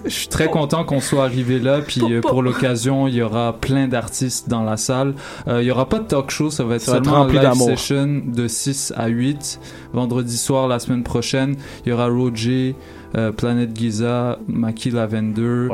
Je 0.04 0.10
suis 0.10 0.28
très 0.28 0.48
content 0.48 0.84
qu'on 0.84 1.00
soit 1.00 1.24
arrivé 1.24 1.58
là. 1.58 1.80
Puis 1.80 2.02
euh, 2.02 2.20
pour 2.20 2.42
l'occasion, 2.42 3.08
il 3.08 3.14
y 3.14 3.22
aura 3.22 3.54
plein 3.58 3.88
d'artistes 3.88 4.48
dans 4.48 4.62
la 4.62 4.76
salle. 4.76 5.14
Euh, 5.46 5.62
il 5.62 5.66
y 5.66 5.70
aura 5.70 5.88
pas 5.88 5.98
de 5.98 6.04
talk 6.04 6.30
show, 6.30 6.50
ça 6.50 6.64
va 6.64 6.76
être 6.76 6.82
Ça 6.82 6.92
va 6.92 6.98
être 6.98 7.04
seulement 7.04 7.20
un 7.20 7.22
rempli 7.22 7.38
live 7.38 7.48
d'amour. 7.48 7.68
session 7.68 8.22
de 8.26 8.48
6 8.48 8.92
à 8.96 9.06
8. 9.06 9.60
Vendredi 9.92 10.36
soir, 10.36 10.68
la 10.68 10.78
semaine 10.78 11.02
prochaine, 11.02 11.56
il 11.84 11.90
y 11.90 11.92
aura 11.92 12.08
Roger, 12.08 12.74
euh, 13.16 13.32
Planet 13.32 13.70
Giza, 13.76 14.38
Maki 14.48 14.90
Lavender, 14.90 15.68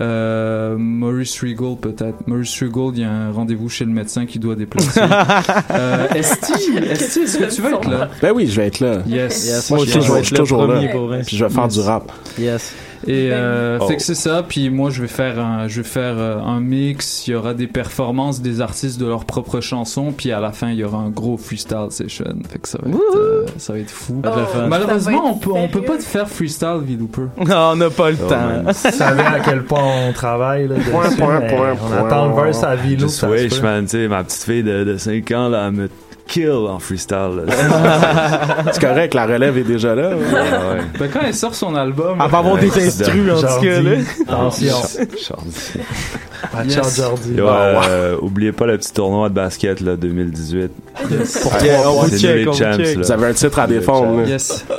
euh, 0.00 0.76
Maurice 0.78 1.40
Regal 1.40 1.76
peut-être. 1.80 2.26
Maurice 2.26 2.62
Regal, 2.62 2.92
il 2.94 3.00
y 3.00 3.04
a 3.04 3.10
un 3.10 3.32
rendez-vous 3.32 3.68
chez 3.68 3.84
le 3.84 3.90
médecin 3.90 4.26
qui 4.26 4.38
doit 4.38 4.54
déplacer. 4.54 5.00
euh, 5.70 6.06
Esti, 6.14 6.52
Esti, 6.90 7.20
est-ce 7.20 7.38
que 7.38 7.54
tu 7.54 7.62
vas 7.62 7.70
être 7.70 7.90
là? 7.90 8.08
Ben 8.20 8.32
oui, 8.34 8.46
je 8.46 8.56
vais 8.60 8.66
être 8.68 8.80
là. 8.80 9.02
Yes. 9.06 9.46
Yes, 9.46 9.70
Moi 9.70 9.80
aussi, 9.80 10.00
je 10.00 10.12
vais 10.12 10.20
être 10.20 10.30
le 10.30 10.36
toujours 10.38 10.66
premier 10.66 10.86
là. 10.86 11.22
Puis 11.26 11.36
je 11.36 11.44
vais 11.44 11.50
faire 11.50 11.64
Yes. 11.64 11.74
du 11.74 11.80
rap. 11.80 12.12
Yes. 12.38 12.74
Et 13.06 13.30
euh, 13.32 13.78
Oh. 13.80 13.86
fait 13.88 13.96
que 13.96 14.02
c'est 14.02 14.14
ça. 14.14 14.42
Puis 14.46 14.70
moi, 14.70 14.90
je 14.90 15.00
vais 15.02 15.08
faire 15.08 15.38
un, 15.40 15.66
je 15.68 15.80
vais 15.82 15.88
faire 15.88 16.14
euh, 16.18 16.38
un 16.40 16.60
mix. 16.60 17.26
Il 17.26 17.32
y 17.32 17.34
aura 17.34 17.54
des 17.54 17.66
performances 17.66 18.40
des 18.40 18.60
artistes 18.60 19.00
de 19.00 19.06
leurs 19.06 19.24
propres 19.24 19.60
chansons. 19.60 20.12
Puis 20.16 20.30
à 20.32 20.40
la 20.40 20.52
fin, 20.52 20.70
il 20.70 20.76
y 20.76 20.84
aura 20.84 20.98
un 20.98 21.10
gros 21.10 21.36
freestyle 21.36 21.86
session. 21.90 22.24
Fait 22.50 22.58
que 22.58 22.68
ça 22.68 22.78
va 22.82 22.90
être, 22.90 22.98
euh, 23.16 23.46
ça 23.58 23.72
va 23.72 23.78
être 23.78 23.90
fou. 23.90 24.20
Être 24.24 24.48
fun. 24.48 24.66
Malheureusement, 24.68 25.30
on 25.30 25.34
peut, 25.34 25.50
on 25.52 25.68
peut 25.68 25.82
pas 25.82 25.96
te 25.98 26.02
faire 26.04 26.28
freestyle, 26.28 26.80
V-Looper. 26.82 27.22
Non, 27.46 27.70
on 27.72 27.76
n'a 27.76 27.90
pas 27.90 28.10
le 28.10 28.16
Oh, 28.24 28.28
temps. 28.28 28.62
Vous 28.66 28.72
savez 28.92 29.22
à 29.22 29.40
quel 29.40 29.64
point 29.64 29.82
on 30.08 30.12
travaille 30.12 30.68
là, 30.68 30.76
Point, 30.90 31.10
point, 31.16 31.40
point, 31.40 31.72
on 31.72 31.76
point. 31.88 32.06
attend 32.06 32.28
le 32.28 32.34
verse 32.44 32.62
à 32.62 32.74
Vilo. 32.76 33.06
Wish, 33.06 33.56
peut. 33.60 33.62
man. 33.62 33.84
Tu 33.84 33.90
sais, 33.90 34.08
ma 34.08 34.22
petite 34.24 34.42
fille 34.42 34.62
de, 34.62 34.84
de 34.84 34.96
5 34.96 35.30
ans, 35.32 35.48
là, 35.48 35.66
elle 35.68 35.72
me 35.74 35.88
kill 36.32 36.66
en 36.68 36.78
freestyle. 36.78 37.44
C'est 38.72 38.80
correct, 38.80 39.12
la 39.12 39.26
relève 39.26 39.58
est 39.58 39.64
déjà 39.64 39.94
là. 39.94 40.08
Ouais, 40.08 40.14
ouais. 40.16 40.82
Ben, 40.98 41.10
quand 41.12 41.20
elle 41.26 41.34
sort 41.34 41.54
son 41.54 41.74
album. 41.74 42.18
Elle 42.24 42.30
va 42.30 42.38
avoir 42.38 42.56
des 42.56 42.86
instrus, 42.86 43.30
en 43.30 43.40
tout 43.40 43.62
cas, 43.62 43.80
là. 43.82 43.90
Attention. 44.26 44.76
Ah, 46.54 46.64
Yes. 46.64 46.96
Jordi. 46.96 47.34
Yo, 47.34 47.48
euh, 47.48 48.16
oubliez 48.20 48.52
pas 48.52 48.66
le 48.66 48.76
petit 48.76 48.92
tournoi 48.92 49.28
de 49.28 49.34
basket 49.34 49.80
là, 49.80 49.96
2018. 49.96 50.70
Pour 51.42 51.52
on 51.86 52.02
vous 52.02 52.18
check, 52.18 52.46
on 52.48 52.50
vous 52.50 52.58
champs, 52.58 53.12
avez 53.12 53.26
un 53.26 53.32
titre 53.32 53.58
à 53.58 53.66
défendre. 53.66 54.26
Yes. 54.26 54.64